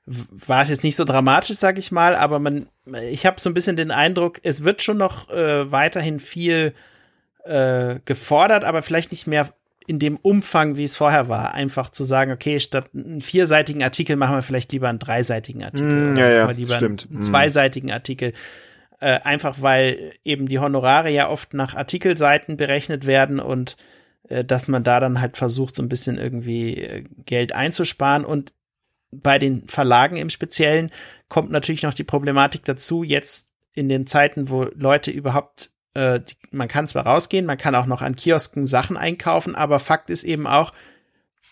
war 0.07 0.63
es 0.63 0.71
jetzt 0.71 0.85
nicht 0.85 0.97
so 0.97 1.05
dramatisch, 1.05 1.57
sag 1.57 1.79
ich 1.79 1.93
mal, 1.93 2.17
aber 2.17 2.39
man, 2.39 2.69
ich 3.11 3.27
habe 3.27 3.41
so 3.41 3.51
ein 3.51 3.55
bisschen 3.55 3.77
den 3.77 3.91
Eindruck, 3.91 4.41
es 4.43 4.65
wird 4.65 4.83
schon 4.83 4.99
noch 4.99 5.29
äh, 5.31 5.71
weiterhin 5.71 6.21
viel 6.21 6.75
äh, 7.45 8.01
gefordert, 8.05 8.65
aber 8.65 8.83
vielleicht 8.83 9.13
nicht 9.13 9.27
mehr 9.27 9.53
in 9.91 9.99
dem 9.99 10.19
Umfang, 10.19 10.77
wie 10.77 10.85
es 10.85 10.97
vorher 10.97 11.29
war. 11.29 11.53
Einfach 11.53 11.91
zu 11.91 12.05
sagen, 12.05 12.31
okay, 12.31 12.61
statt 12.61 12.91
einen 12.95 13.23
vierseitigen 13.23 13.83
Artikel 13.83 14.15
machen 14.15 14.37
wir 14.37 14.45
vielleicht 14.45 14.71
lieber 14.71 14.89
einen 14.89 15.01
dreiseitigen 15.01 15.65
Artikel. 15.65 16.13
Mm, 16.13 16.17
ja, 16.17 16.31
ja, 16.31 16.51
lieber 16.53 16.77
stimmt. 16.77 17.07
einen, 17.07 17.17
einen 17.17 17.23
zweiseitigen 17.25 17.91
Artikel. 17.91 18.33
Äh, 19.01 19.19
einfach 19.25 19.63
weil 19.63 20.13
eben 20.23 20.47
die 20.47 20.61
Honorare 20.61 21.11
ja 21.11 21.29
oft 21.29 21.55
nach 21.55 21.75
Artikelseiten 21.75 22.57
berechnet 22.57 23.05
werden 23.05 23.41
und 23.41 23.77
äh, 24.29 24.45
dass 24.45 24.69
man 24.69 24.85
da 24.85 25.01
dann 25.01 25.21
halt 25.21 25.37
versucht, 25.37 25.75
so 25.75 25.83
ein 25.83 25.89
bisschen 25.89 26.19
irgendwie 26.19 26.77
äh, 26.77 27.05
Geld 27.27 27.53
einzusparen. 27.53 28.25
Und 28.25 28.53
bei 29.11 29.41
den 29.41 29.67
Verlagen 29.67 30.15
im 30.19 30.31
Speziellen 30.31 30.93
kommt 31.29 31.51
natürlich 31.51 31.83
noch 31.83 31.95
die 31.95 32.05
Problematik 32.05 32.65
dazu, 32.65 33.03
jetzt 33.03 33.49
in 33.73 33.89
den 33.89 34.07
Zeiten, 34.07 34.51
wo 34.51 34.69
Leute 34.73 35.11
überhaupt 35.11 35.73
äh, 35.95 36.21
die, 36.21 36.35
man 36.51 36.69
kann 36.69 36.87
zwar 36.87 37.07
rausgehen, 37.07 37.47
man 37.47 37.59
kann 37.59 37.75
auch 37.75 37.87
noch 37.87 38.03
an 38.03 38.17
Kiosken 38.17 38.67
Sachen 38.67 38.97
einkaufen, 38.97 39.55
aber 39.55 39.79
Fakt 39.79 40.11
ist 40.11 40.25
eben 40.25 40.47
auch, 40.47 40.73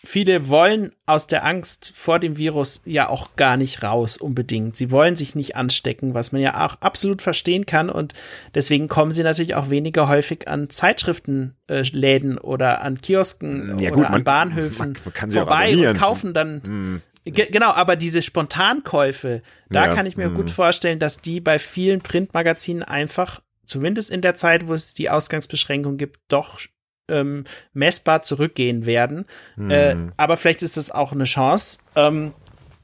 viele 0.04 0.48
wollen 0.48 0.92
aus 1.06 1.26
der 1.26 1.44
Angst 1.44 1.92
vor 1.94 2.18
dem 2.18 2.36
Virus 2.36 2.82
ja 2.84 3.08
auch 3.08 3.34
gar 3.36 3.56
nicht 3.56 3.82
raus 3.82 4.16
unbedingt. 4.16 4.76
Sie 4.76 4.90
wollen 4.90 5.16
sich 5.16 5.34
nicht 5.34 5.56
anstecken, 5.56 6.14
was 6.14 6.30
man 6.30 6.40
ja 6.40 6.64
auch 6.66 6.80
absolut 6.80 7.20
verstehen 7.20 7.66
kann 7.66 7.90
und 7.90 8.14
deswegen 8.54 8.88
kommen 8.88 9.12
sie 9.12 9.24
natürlich 9.24 9.56
auch 9.56 9.70
weniger 9.70 10.08
häufig 10.08 10.46
an 10.46 10.70
Zeitschriftenläden 10.70 12.36
äh, 12.36 12.40
oder 12.40 12.82
an 12.82 13.00
Kiosken 13.00 13.78
ja, 13.78 13.92
oder 13.92 14.10
an 14.10 14.24
Bahnhöfen 14.24 14.96
man, 15.04 15.12
man 15.20 15.32
vorbei 15.32 15.88
und 15.88 15.98
kaufen 15.98 16.32
dann 16.32 16.62
hm. 16.62 17.02
Genau, 17.30 17.72
aber 17.72 17.96
diese 17.96 18.22
Spontankäufe, 18.22 19.42
da 19.68 19.86
ja, 19.86 19.94
kann 19.94 20.06
ich 20.06 20.16
mir 20.16 20.30
mh. 20.30 20.34
gut 20.34 20.50
vorstellen, 20.50 20.98
dass 20.98 21.20
die 21.20 21.40
bei 21.40 21.58
vielen 21.58 22.00
Printmagazinen 22.00 22.82
einfach 22.82 23.40
zumindest 23.68 24.10
in 24.10 24.20
der 24.22 24.34
Zeit, 24.34 24.66
wo 24.66 24.74
es 24.74 24.94
die 24.94 25.10
Ausgangsbeschränkung 25.10 25.96
gibt, 25.96 26.20
doch 26.28 26.60
ähm, 27.08 27.44
messbar 27.72 28.22
zurückgehen 28.22 28.86
werden. 28.86 29.24
Hm. 29.54 29.70
Äh, 29.70 29.96
aber 30.16 30.36
vielleicht 30.36 30.62
ist 30.62 30.76
das 30.76 30.90
auch 30.90 31.12
eine 31.12 31.24
Chance, 31.24 31.78
ähm, 31.96 32.32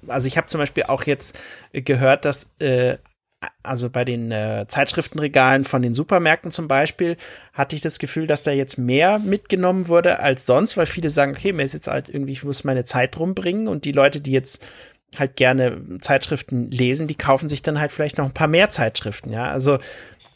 also 0.09 0.28
ich 0.28 0.37
habe 0.37 0.47
zum 0.47 0.61
Beispiel 0.61 0.85
auch 0.85 1.05
jetzt 1.05 1.39
gehört, 1.72 2.24
dass 2.24 2.55
äh, 2.59 2.97
also 3.62 3.91
bei 3.91 4.05
den 4.05 4.30
äh, 4.30 4.64
Zeitschriftenregalen 4.68 5.64
von 5.64 5.82
den 5.82 5.93
Supermärkten 5.93 6.51
zum 6.51 6.66
Beispiel, 6.66 7.16
hatte 7.53 7.76
ich 7.76 7.82
das 7.82 7.99
Gefühl, 7.99 8.26
dass 8.26 8.43
da 8.43 8.53
jetzt 8.53 8.78
mehr 8.78 9.18
mitgenommen 9.18 9.89
wurde 9.89 10.20
als 10.20 10.47
sonst, 10.47 10.76
weil 10.76 10.87
viele 10.87 11.11
sagen, 11.11 11.32
okay, 11.32 11.53
mir 11.53 11.64
ist 11.64 11.74
jetzt 11.74 11.89
halt 11.89 12.09
irgendwie, 12.09 12.32
ich 12.32 12.45
muss 12.45 12.64
meine 12.64 12.85
Zeit 12.85 13.18
rumbringen 13.18 13.68
und 13.68 13.85
die 13.85 13.93
Leute, 13.93 14.20
die 14.22 14.32
jetzt 14.32 14.66
halt 15.18 15.37
gerne 15.37 15.99
Zeitschriften 16.01 16.70
lesen, 16.70 17.07
die 17.07 17.14
kaufen 17.14 17.49
sich 17.49 17.62
dann 17.62 17.78
halt 17.78 17.93
vielleicht 17.93 18.18
noch 18.18 18.24
ein 18.24 18.35
paar 18.35 18.49
mehr 18.49 18.70
Zeitschriften, 18.70 19.32
ja. 19.32 19.51
Also 19.51 19.78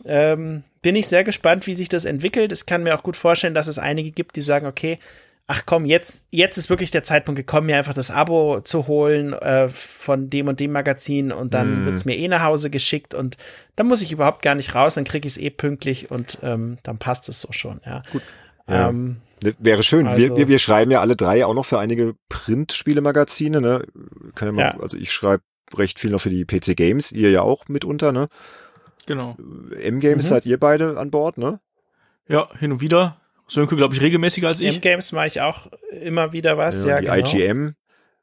ähm, 0.04 0.62
bin 0.82 0.96
ich 0.96 1.08
sehr 1.08 1.24
gespannt, 1.24 1.66
wie 1.66 1.74
sich 1.74 1.88
das 1.88 2.04
entwickelt. 2.04 2.52
Ich 2.52 2.66
kann 2.66 2.82
mir 2.82 2.94
auch 2.94 3.02
gut 3.02 3.16
vorstellen, 3.16 3.54
dass 3.54 3.68
es 3.68 3.78
einige 3.78 4.10
gibt, 4.10 4.36
die 4.36 4.42
sagen, 4.42 4.66
okay, 4.66 4.98
ach 5.48 5.62
komm, 5.64 5.86
jetzt, 5.86 6.26
jetzt 6.30 6.58
ist 6.58 6.68
wirklich 6.68 6.90
der 6.90 7.02
Zeitpunkt 7.02 7.38
gekommen, 7.38 7.66
mir 7.66 7.78
einfach 7.78 7.94
das 7.94 8.10
Abo 8.10 8.60
zu 8.60 8.86
holen 8.86 9.32
äh, 9.32 9.68
von 9.68 10.28
dem 10.28 10.46
und 10.46 10.60
dem 10.60 10.72
Magazin 10.72 11.32
und 11.32 11.54
dann 11.54 11.82
mm. 11.82 11.86
wird's 11.86 12.04
mir 12.04 12.16
eh 12.16 12.28
nach 12.28 12.44
Hause 12.44 12.68
geschickt 12.68 13.14
und 13.14 13.38
dann 13.74 13.86
muss 13.88 14.02
ich 14.02 14.12
überhaupt 14.12 14.42
gar 14.42 14.54
nicht 14.54 14.74
raus, 14.74 14.94
dann 14.94 15.04
krieg 15.04 15.24
ich 15.24 15.32
es 15.32 15.38
eh 15.38 15.48
pünktlich 15.48 16.10
und 16.10 16.38
ähm, 16.42 16.76
dann 16.82 16.98
passt 16.98 17.30
es 17.30 17.40
so 17.40 17.48
schon, 17.50 17.80
ja. 17.86 18.02
Gut. 18.12 18.22
Ja. 18.68 18.90
Ähm, 18.90 19.16
Wäre 19.58 19.82
schön. 19.82 20.06
Also, 20.06 20.30
wir, 20.30 20.36
wir, 20.36 20.48
wir 20.48 20.58
schreiben 20.58 20.90
ja 20.90 21.00
alle 21.00 21.16
drei 21.16 21.46
auch 21.46 21.54
noch 21.54 21.64
für 21.64 21.78
einige 21.78 22.16
Printspielemagazine, 22.28 23.60
ne? 23.60 23.84
Kann 24.34 24.48
ja 24.48 24.52
mal, 24.52 24.60
ja. 24.60 24.80
Also 24.80 24.96
ich 24.96 25.12
schreibe 25.12 25.44
recht 25.74 26.00
viel 26.00 26.10
noch 26.10 26.20
für 26.20 26.30
die 26.30 26.44
PC 26.44 26.76
Games, 26.76 27.12
ihr 27.12 27.30
ja 27.30 27.42
auch 27.42 27.68
mitunter, 27.68 28.12
ne? 28.12 28.28
Genau. 29.08 29.38
M-Games 29.80 30.26
mhm. 30.26 30.28
seid 30.28 30.44
ihr 30.44 30.60
beide 30.60 30.98
an 30.98 31.10
Bord, 31.10 31.38
ne? 31.38 31.60
Ja, 32.28 32.50
hin 32.58 32.72
und 32.72 32.82
wieder. 32.82 33.16
Sönke, 33.46 33.74
glaube 33.74 33.94
ich, 33.94 34.02
regelmäßiger 34.02 34.48
als 34.48 34.60
ich. 34.60 34.74
M-Games 34.74 35.12
mache 35.12 35.28
ich 35.28 35.40
auch 35.40 35.68
immer 36.02 36.34
wieder 36.34 36.58
was, 36.58 36.84
ja, 36.84 37.00
ja 37.00 37.16
die 37.16 37.22
genau. 37.22 37.46
IGM, 37.46 37.74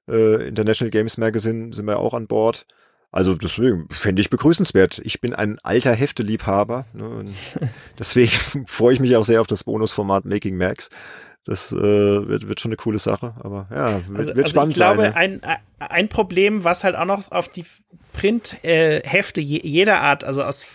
äh, 0.07 0.47
International 0.47 0.91
Games 0.91 1.17
Magazine, 1.17 1.73
sind 1.73 1.87
wir 1.87 1.97
auch 1.97 2.13
an 2.13 2.27
Bord. 2.27 2.67
Also 3.11 3.33
deswegen 3.33 3.87
fände 3.89 4.21
ich 4.21 4.29
begrüßenswert. 4.29 5.01
Ich 5.03 5.21
bin 5.21 5.33
ein 5.33 5.57
alter 5.63 5.93
Hefteliebhaber. 5.93 6.85
Ne, 6.93 7.33
deswegen 7.99 8.31
freue 8.67 8.93
ich 8.93 8.99
mich 8.99 9.15
auch 9.15 9.25
sehr 9.25 9.41
auf 9.41 9.47
das 9.47 9.63
Bonusformat 9.63 10.25
Making 10.25 10.55
Max. 10.55 10.89
Das 11.45 11.71
äh, 11.71 11.77
wird, 11.77 12.47
wird 12.47 12.59
schon 12.59 12.69
eine 12.69 12.77
coole 12.77 12.97
Sache, 12.97 13.35
aber 13.39 13.67
ja, 13.69 14.07
wird, 14.07 14.17
also, 14.17 14.35
wird 14.35 14.49
spannend 14.49 14.79
also 14.81 14.93
ich 14.93 15.03
glaube, 15.03 15.13
sein. 15.13 15.31
Ne? 15.41 15.43
Ein, 15.43 15.59
ein 15.79 16.09
Problem, 16.09 16.63
was 16.63 16.83
halt 16.83 16.95
auch 16.95 17.05
noch 17.05 17.31
auf 17.31 17.49
die 17.49 17.65
Print-Hefte 18.13 19.41
äh, 19.41 19.43
jeder 19.43 20.01
Art, 20.01 20.23
also 20.23 20.43
aus 20.43 20.65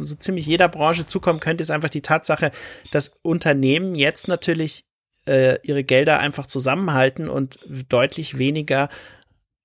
so 0.00 0.14
ziemlich 0.14 0.46
jeder 0.46 0.68
Branche 0.68 1.06
zukommen 1.06 1.40
könnte, 1.40 1.62
ist 1.62 1.70
einfach 1.70 1.88
die 1.88 2.02
Tatsache, 2.02 2.52
dass 2.92 3.14
Unternehmen 3.22 3.96
jetzt 3.96 4.28
natürlich 4.28 4.84
äh, 5.26 5.58
ihre 5.62 5.82
Gelder 5.84 6.20
einfach 6.20 6.46
zusammenhalten 6.46 7.28
und 7.28 7.58
deutlich 7.88 8.38
weniger 8.38 8.88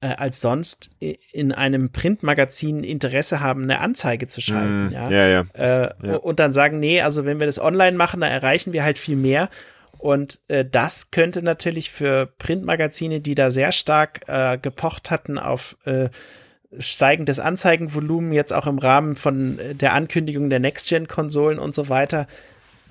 äh, 0.01 0.08
als 0.08 0.41
sonst 0.41 0.91
in 0.99 1.51
einem 1.51 1.91
Printmagazin 1.91 2.84
Interesse 2.84 3.39
haben, 3.39 3.64
eine 3.64 3.80
Anzeige 3.80 4.28
zu 4.28 4.41
schalten. 4.41 4.88
Mm, 4.88 4.91
ja, 4.91 5.10
ja. 5.10 5.28
ja. 5.28 5.45
Äh, 5.53 5.89
ja. 6.03 6.16
Und 6.18 6.39
dann 6.39 6.51
sagen, 6.51 6.80
nee, 6.80 7.01
also 7.01 7.26
wenn 7.26 7.39
wir 7.39 7.47
das 7.47 7.60
online 7.60 7.97
machen, 7.97 8.22
dann 8.22 8.32
erreichen 8.32 8.74
wir 8.74 8.84
halt 8.84 8.97
viel 8.97 9.16
mehr. 9.16 9.49
Und 9.97 10.39
äh, 10.47 10.65
das 10.65 11.11
könnte 11.11 11.41
natürlich 11.41 11.91
für 11.91 12.27
Printmagazine, 12.37 13.19
die 13.19 13.35
da 13.35 13.51
sehr 13.51 13.71
stark 13.71 14.21
äh, 14.27 14.57
gepocht 14.57 15.11
hatten 15.11 15.37
auf 15.37 15.77
äh, 15.85 16.09
steigendes 16.77 17.39
Anzeigenvolumen 17.39 18.33
jetzt 18.33 18.53
auch 18.53 18.67
im 18.67 18.77
Rahmen 18.77 19.15
von 19.15 19.59
äh, 19.59 19.75
der 19.75 19.93
Ankündigung 19.93 20.49
der 20.49 20.59
Next-Gen-Konsolen 20.59 21.59
und 21.59 21.73
so 21.73 21.89
weiter, 21.89 22.27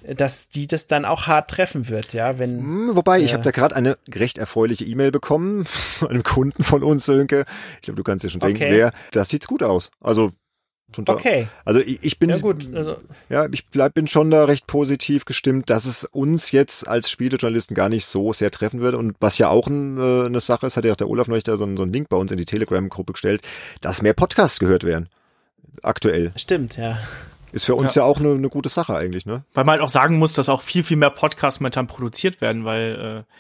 dass 0.02 0.48
die 0.48 0.66
das 0.66 0.86
dann 0.86 1.04
auch 1.04 1.26
hart 1.26 1.50
treffen 1.50 1.88
wird, 1.88 2.12
ja, 2.12 2.38
wenn. 2.38 2.59
Hm, 2.59 2.96
wobei, 2.96 3.20
äh, 3.20 3.22
ich 3.22 3.34
habe 3.34 3.44
da 3.44 3.50
gerade 3.50 3.74
eine 3.74 3.98
recht 4.12 4.38
erfreuliche 4.38 4.84
E-Mail 4.84 5.11
bekommen 5.11 5.64
von 5.64 6.09
einem 6.09 6.22
Kunden 6.22 6.62
von 6.62 6.82
uns, 6.82 7.07
Sönke. 7.07 7.44
Ich 7.76 7.82
glaube, 7.82 7.96
du 7.96 8.04
kannst 8.04 8.24
dir 8.24 8.30
schon 8.30 8.40
denken, 8.40 8.62
okay. 8.62 8.72
wer. 8.72 8.92
Das 9.12 9.28
sieht's 9.28 9.46
gut 9.46 9.62
aus. 9.62 9.90
Also 10.00 10.32
Okay. 10.97 11.49
Also 11.64 11.80
ich, 11.80 11.99
ich 12.03 12.18
bin 12.18 12.30
ja 12.30 12.39
gut, 12.39 12.74
also 12.74 12.97
ja, 13.28 13.47
ich 13.51 13.66
bleib, 13.66 13.95
bin 13.95 14.07
schon 14.07 14.30
da 14.30 14.45
recht 14.45 14.66
positiv 14.66 15.24
gestimmt, 15.24 15.68
dass 15.68 15.84
es 15.84 16.05
uns 16.05 16.53
jetzt 16.53 16.87
als 16.89 17.11
Spielejournalisten 17.11 17.74
gar 17.74 17.89
nicht 17.89 18.07
so 18.07 18.32
sehr 18.32 18.51
treffen 18.51 18.80
wird 18.80 18.95
und 18.95 19.16
was 19.20 19.39
ja 19.39 19.49
auch 19.49 19.66
ein, 19.66 19.99
äh, 19.99 20.26
eine 20.26 20.41
Sache 20.41 20.66
ist, 20.66 20.76
hat 20.76 20.84
ja 20.84 20.93
auch 20.93 20.97
der 20.97 21.09
Olaf 21.09 21.28
neulich 21.28 21.45
da 21.45 21.57
so, 21.57 21.76
so 21.76 21.82
einen 21.82 21.93
Link 21.93 22.09
bei 22.09 22.16
uns 22.16 22.30
in 22.30 22.39
die 22.39 22.45
Telegram-Gruppe 22.45 23.12
gestellt, 23.12 23.43
dass 23.80 24.01
mehr 24.01 24.14
Podcasts 24.14 24.59
gehört 24.59 24.84
werden. 24.84 25.09
Aktuell. 25.82 26.32
Stimmt, 26.37 26.76
ja. 26.76 26.99
Ist 27.53 27.66
für 27.66 27.74
uns 27.74 27.95
ja, 27.95 28.03
ja 28.03 28.09
auch 28.09 28.18
eine, 28.18 28.32
eine 28.32 28.49
gute 28.49 28.68
Sache 28.68 28.95
eigentlich, 28.95 29.26
ne? 29.26 29.45
Weil 29.55 29.64
man 29.64 29.74
halt 29.74 29.82
auch 29.82 29.89
sagen 29.89 30.18
muss, 30.18 30.32
dass 30.34 30.49
auch 30.49 30.62
viel, 30.62 30.84
viel 30.84 30.97
mehr 30.97 31.11
Podcasts 31.11 31.61
momentan 31.61 31.87
produziert 31.87 32.41
werden, 32.41 32.64
weil 32.64 33.24
äh, 33.26 33.32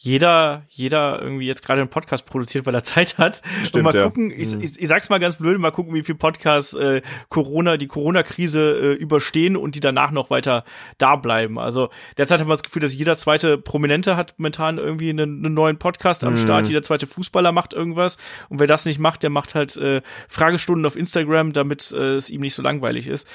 jeder, 0.00 0.62
jeder 0.68 1.20
irgendwie 1.20 1.46
jetzt 1.46 1.66
gerade 1.66 1.80
einen 1.80 1.90
Podcast 1.90 2.24
produziert, 2.24 2.66
weil 2.66 2.74
er 2.74 2.84
Zeit 2.88 3.18
hat. 3.18 3.42
Stimmt, 3.64 3.74
und 3.74 3.82
mal 3.82 3.94
ja. 3.94 4.04
gucken, 4.04 4.30
ich, 4.30 4.54
mhm. 4.54 4.62
ich, 4.62 4.80
ich, 4.80 4.88
sag's 4.88 5.10
mal 5.10 5.18
ganz 5.18 5.36
blöd, 5.36 5.58
mal 5.58 5.72
gucken, 5.72 5.92
wie 5.92 6.04
viel 6.04 6.14
Podcasts 6.14 6.74
äh, 6.74 7.02
Corona, 7.28 7.76
die 7.76 7.88
Corona-Krise 7.88 8.78
äh, 8.78 8.92
überstehen 8.92 9.56
und 9.56 9.74
die 9.74 9.80
danach 9.80 10.12
noch 10.12 10.30
weiter 10.30 10.64
da 10.98 11.16
bleiben. 11.16 11.58
Also 11.58 11.88
derzeit 12.16 12.38
haben 12.40 12.46
wir 12.46 12.52
das 12.52 12.62
Gefühl, 12.62 12.80
dass 12.80 12.94
jeder 12.94 13.16
zweite 13.16 13.58
Prominente 13.58 14.16
hat 14.16 14.34
momentan 14.38 14.78
irgendwie 14.78 15.10
einen, 15.10 15.44
einen 15.44 15.54
neuen 15.54 15.78
Podcast 15.78 16.22
am 16.22 16.34
mhm. 16.34 16.38
Start, 16.38 16.68
jeder 16.68 16.82
zweite 16.82 17.08
Fußballer 17.08 17.50
macht 17.50 17.72
irgendwas. 17.72 18.18
Und 18.48 18.60
wer 18.60 18.68
das 18.68 18.84
nicht 18.84 19.00
macht, 19.00 19.24
der 19.24 19.30
macht 19.30 19.56
halt 19.56 19.76
äh, 19.76 20.02
Fragestunden 20.28 20.86
auf 20.86 20.94
Instagram, 20.94 21.52
damit 21.52 21.90
äh, 21.90 22.14
es 22.14 22.30
ihm 22.30 22.42
nicht 22.42 22.54
so 22.54 22.62
langweilig 22.62 23.08
ist. 23.08 23.26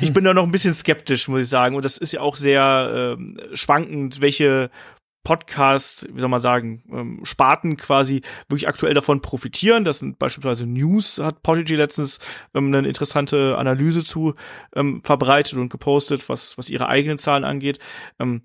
Ich 0.00 0.12
bin 0.14 0.22
da 0.22 0.32
noch 0.32 0.44
ein 0.44 0.52
bisschen 0.52 0.72
skeptisch, 0.72 1.26
muss 1.26 1.40
ich 1.40 1.48
sagen. 1.48 1.74
Und 1.74 1.84
das 1.84 1.98
ist 1.98 2.12
ja 2.12 2.20
auch 2.20 2.36
sehr 2.36 3.16
äh, 3.18 3.56
schwankend, 3.56 4.20
welche 4.20 4.70
Podcast, 5.26 6.06
wie 6.14 6.20
soll 6.20 6.28
man 6.28 6.40
sagen, 6.40 6.84
ähm, 6.88 7.24
Sparten 7.24 7.76
quasi 7.76 8.22
wirklich 8.48 8.68
aktuell 8.68 8.94
davon 8.94 9.22
profitieren. 9.22 9.82
Das 9.82 9.98
sind 9.98 10.20
beispielsweise 10.20 10.66
News, 10.66 11.18
hat 11.18 11.42
Podigy 11.42 11.74
letztens 11.74 12.20
ähm, 12.54 12.72
eine 12.72 12.86
interessante 12.86 13.58
Analyse 13.58 14.04
zu 14.04 14.34
ähm, 14.76 15.02
verbreitet 15.02 15.58
und 15.58 15.68
gepostet, 15.68 16.28
was, 16.28 16.56
was 16.58 16.70
ihre 16.70 16.88
eigenen 16.88 17.18
Zahlen 17.18 17.42
angeht. 17.42 17.80
Ähm, 18.20 18.42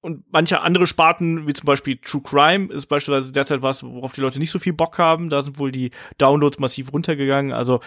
und 0.00 0.24
manche 0.30 0.62
andere 0.62 0.86
Sparten, 0.86 1.46
wie 1.46 1.52
zum 1.52 1.66
Beispiel 1.66 1.98
True 1.98 2.22
Crime, 2.22 2.72
ist 2.72 2.86
beispielsweise 2.86 3.30
derzeit 3.30 3.60
was, 3.60 3.82
worauf 3.82 4.14
die 4.14 4.22
Leute 4.22 4.38
nicht 4.38 4.50
so 4.50 4.58
viel 4.58 4.72
Bock 4.72 4.96
haben. 4.96 5.28
Da 5.28 5.42
sind 5.42 5.58
wohl 5.58 5.70
die 5.70 5.90
Downloads 6.16 6.58
massiv 6.60 6.94
runtergegangen. 6.94 7.52
Also 7.52 7.80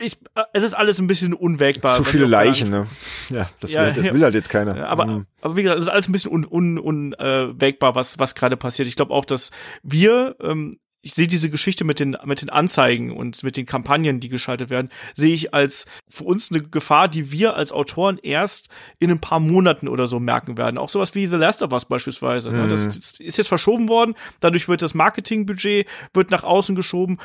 ich, 0.00 0.14
äh, 0.34 0.42
es 0.52 0.62
ist 0.62 0.74
alles 0.74 0.98
ein 0.98 1.06
bisschen 1.06 1.34
unwägbar. 1.34 1.96
Zu 1.96 2.04
viele 2.04 2.26
Leichen, 2.26 2.70
ne? 2.70 2.86
Ja, 3.30 3.48
das, 3.60 3.72
ja, 3.72 3.86
will, 3.86 4.02
das 4.02 4.14
will 4.14 4.22
halt 4.22 4.34
jetzt 4.34 4.50
keiner. 4.50 4.88
aber, 4.88 5.06
mhm. 5.06 5.26
aber 5.40 5.56
wie 5.56 5.62
gesagt, 5.62 5.78
es 5.78 5.86
ist 5.86 5.90
alles 5.90 6.08
ein 6.08 6.12
bisschen 6.12 6.30
unwägbar, 6.30 6.52
un, 6.52 6.78
un, 6.78 7.12
äh, 7.14 7.94
was, 7.94 8.18
was 8.18 8.34
gerade 8.34 8.56
passiert. 8.56 8.88
Ich 8.88 8.96
glaube 8.96 9.12
auch, 9.12 9.24
dass 9.24 9.50
wir 9.82 10.36
ähm, 10.40 10.74
ich 11.00 11.14
sehe 11.14 11.28
diese 11.28 11.48
Geschichte 11.48 11.84
mit 11.84 12.00
den, 12.00 12.16
mit 12.24 12.42
den 12.42 12.50
Anzeigen 12.50 13.12
und 13.12 13.42
mit 13.44 13.56
den 13.56 13.66
Kampagnen, 13.66 14.18
die 14.20 14.28
geschaltet 14.28 14.68
werden, 14.68 14.90
sehe 15.14 15.32
ich 15.32 15.54
als 15.54 15.86
für 16.08 16.24
uns 16.24 16.50
eine 16.50 16.62
Gefahr, 16.62 17.08
die 17.08 17.30
wir 17.30 17.54
als 17.54 17.72
Autoren 17.72 18.18
erst 18.18 18.68
in 18.98 19.10
ein 19.10 19.20
paar 19.20 19.38
Monaten 19.38 19.88
oder 19.88 20.08
so 20.08 20.18
merken 20.18 20.58
werden. 20.58 20.76
Auch 20.76 20.88
sowas 20.88 21.14
wie 21.14 21.26
The 21.26 21.36
Last 21.36 21.62
of 21.62 21.72
Us 21.72 21.84
beispielsweise. 21.84 22.50
Mhm. 22.50 22.68
Das, 22.68 22.86
das, 22.86 23.20
ist 23.20 23.38
jetzt 23.38 23.48
verschoben 23.48 23.88
worden. 23.88 24.14
Dadurch 24.40 24.68
wird 24.68 24.82
das 24.82 24.94
Marketingbudget 24.94 25.86
wird 26.14 26.30
nach 26.30 26.42
außen 26.42 26.74
geschoben. 26.74 27.18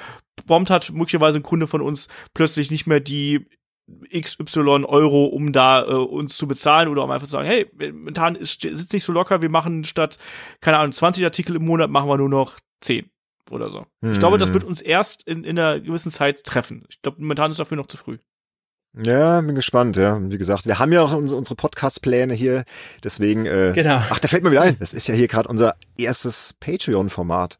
Prompt 0.46 0.70
hat 0.70 0.91
möglicherweise 0.91 1.39
ein 1.39 1.44
Kunde 1.44 1.68
von 1.68 1.82
uns 1.82 2.08
plötzlich 2.34 2.72
nicht 2.72 2.88
mehr 2.88 3.00
die 3.00 3.48
XY 4.18 4.86
Euro, 4.86 5.26
um 5.26 5.52
da 5.52 5.84
äh, 5.84 5.94
uns 5.94 6.38
zu 6.38 6.48
bezahlen 6.48 6.88
oder 6.88 7.04
um 7.04 7.12
einfach 7.12 7.28
zu 7.28 7.32
sagen, 7.32 7.48
hey, 7.48 7.70
momentan 7.91 8.36
ist 8.36 8.62
sitzt 8.62 8.94
nicht 8.94 9.04
so 9.04 9.12
locker, 9.12 9.41
wir 9.41 9.50
machen 9.50 9.84
statt, 9.84 10.18
keine 10.62 10.78
Ahnung, 10.80 10.94
20 10.94 11.24
Artikel 11.24 11.56
im 11.56 11.66
Monat, 11.66 11.89
machen 11.89 12.10
wir 12.10 12.18
nur 12.18 12.30
noch 12.30 12.58
10 12.82 13.10
oder 13.52 13.70
so. 13.70 13.86
Hm. 14.02 14.14
Ich 14.14 14.20
glaube, 14.20 14.38
das 14.38 14.50
hm. 14.50 14.54
wird 14.54 14.64
uns 14.64 14.82
erst 14.82 15.28
in, 15.28 15.44
in 15.44 15.60
einer 15.60 15.80
gewissen 15.80 16.12
Zeit 16.12 16.44
treffen. 16.44 16.86
Ich 16.89 17.02
glaube, 17.02 17.22
momentan 17.22 17.52
ist 17.52 17.60
dafür 17.60 17.78
noch 17.78 17.88
zu 17.88 17.98
früh. 17.98 18.18
Ja, 19.06 19.41
bin 19.41 19.56
gespannt, 19.56 19.98
ja. 19.98 20.20
Wie 20.22 20.38
gesagt, 20.38 20.68
wir 20.68 20.78
haben 20.78 20.91
ja 20.94 21.02
auch 21.02 21.14
unsere, 21.14 21.38
unsere 21.38 21.56
Podcast-Pläne 21.56 22.36
hier, 22.36 22.64
deswegen, 23.04 23.46
äh, 23.48 23.72
genau. 23.74 24.04
ach, 24.10 24.20
da 24.20 24.28
fällt 24.28 24.44
mir 24.44 24.52
wieder 24.52 24.62
ein, 24.62 24.78
das 24.80 24.94
ist 24.94 25.08
ja 25.08 25.16
hier 25.16 25.28
gerade 25.28 25.50
unser 25.50 25.76
erstes 25.98 26.54
Patreon-Format. 26.60 27.58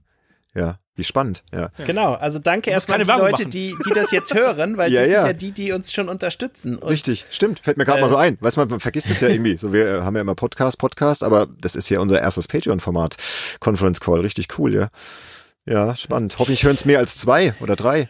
Ja, 0.54 0.78
wie 0.96 1.04
spannend, 1.04 1.44
ja. 1.52 1.70
Genau, 1.86 2.14
also 2.14 2.38
danke 2.38 2.70
erstmal 2.70 3.02
an 3.02 3.08
die 3.08 3.12
Leute, 3.12 3.46
die, 3.48 3.76
die 3.86 3.94
das 3.94 4.12
jetzt 4.12 4.34
hören, 4.34 4.78
weil 4.78 4.92
ja, 4.92 5.02
die 5.02 5.06
sind 5.08 5.14
ja. 5.16 5.28
ja 5.28 5.34
die, 5.34 5.52
die 5.52 5.72
uns 5.72 5.92
schon 5.92 6.08
unterstützen. 6.08 6.78
Und, 6.78 6.90
Richtig, 6.90 7.26
stimmt, 7.32 7.60
fällt 7.60 7.78
mir 7.78 7.86
gerade 7.86 8.00
äh, 8.00 8.02
mal 8.02 8.10
so 8.10 8.16
ein. 8.16 8.38
Weiß 8.42 8.58
man, 8.58 8.68
man 8.70 8.80
vergisst 8.80 9.10
es 9.10 9.20
ja 9.20 9.28
irgendwie. 9.28 9.58
So, 9.58 9.74
wir 9.74 9.88
äh, 9.88 10.02
haben 10.02 10.16
ja 10.16 10.22
immer 10.22 10.36
Podcast, 10.36 10.78
Podcast, 10.78 11.24
aber 11.24 11.48
das 11.60 11.76
ist 11.76 11.90
ja 11.90 12.00
unser 12.00 12.22
erstes 12.22 12.48
Patreon-Format. 12.48 13.18
Conference 13.60 14.00
Call, 14.00 14.20
richtig 14.20 14.60
cool, 14.60 14.74
ja. 14.74 14.90
Ja, 15.66 15.96
spannend. 15.96 16.36
Hoffentlich 16.38 16.64
hören 16.64 16.76
es 16.76 16.86
mehr 16.86 17.00
als 17.00 17.18
zwei 17.18 17.54
oder 17.60 17.76
drei. 17.76 18.10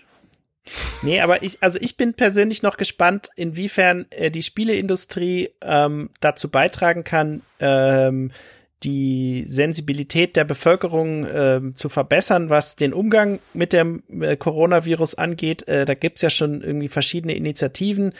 Nee, 1.01 1.21
aber 1.21 1.43
ich, 1.43 1.61
also 1.61 1.77
ich 1.81 1.97
bin 1.97 2.13
persönlich 2.13 2.63
noch 2.63 2.77
gespannt, 2.77 3.29
inwiefern 3.35 4.05
äh, 4.11 4.31
die 4.31 4.43
Spieleindustrie 4.43 5.51
ähm, 5.61 6.09
dazu 6.21 6.49
beitragen 6.49 7.03
kann, 7.03 7.43
ähm, 7.59 8.31
die 8.83 9.43
Sensibilität 9.47 10.35
der 10.35 10.43
Bevölkerung 10.45 11.25
äh, 11.25 11.61
zu 11.73 11.89
verbessern, 11.89 12.49
was 12.49 12.75
den 12.75 12.93
Umgang 12.93 13.39
mit 13.53 13.73
dem 13.73 14.03
äh, 14.21 14.35
Coronavirus 14.35 15.15
angeht. 15.15 15.67
Äh, 15.67 15.85
da 15.85 15.93
gibt's 15.93 16.21
ja 16.21 16.29
schon 16.29 16.61
irgendwie 16.61 16.89
verschiedene 16.89 17.35
Initiativen. 17.35 18.13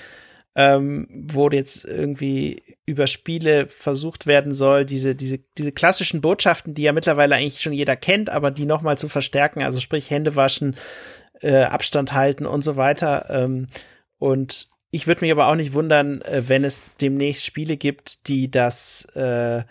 ähm, 0.56 1.08
wo 1.10 1.50
jetzt 1.50 1.86
irgendwie 1.86 2.62
über 2.86 3.08
Spiele 3.08 3.68
versucht 3.68 4.28
werden 4.28 4.54
soll, 4.54 4.86
diese, 4.86 5.16
diese, 5.16 5.40
diese 5.58 5.72
klassischen 5.72 6.22
Botschaften, 6.22 6.74
die 6.74 6.84
ja 6.84 6.92
mittlerweile 6.92 7.36
eigentlich 7.36 7.62
schon 7.62 7.74
jeder 7.74 7.96
kennt, 7.96 8.30
aber 8.30 8.52
die 8.52 8.66
nochmal 8.66 8.98
zu 8.98 9.10
verstärken, 9.10 9.64
also 9.64 9.80
sprich 9.80 10.12
Hände 10.12 10.36
waschen, 10.36 10.76
äh, 11.42 11.64
Abstand 11.64 12.14
halten 12.14 12.46
und 12.46 12.64
so 12.64 12.76
weiter. 12.76 13.26
Ähm, 13.30 13.68
und 14.20 14.70
ich 14.92 15.08
würde 15.08 15.22
mich 15.22 15.32
aber 15.32 15.48
auch 15.48 15.56
nicht 15.56 15.74
wundern, 15.74 16.22
äh, 16.22 16.44
wenn 16.48 16.64
es 16.64 16.96
demnächst 16.98 17.46
Spiele 17.46 17.78
gibt, 17.78 18.28
die 18.28 18.52
das 18.52 19.06
äh, 19.16 19.64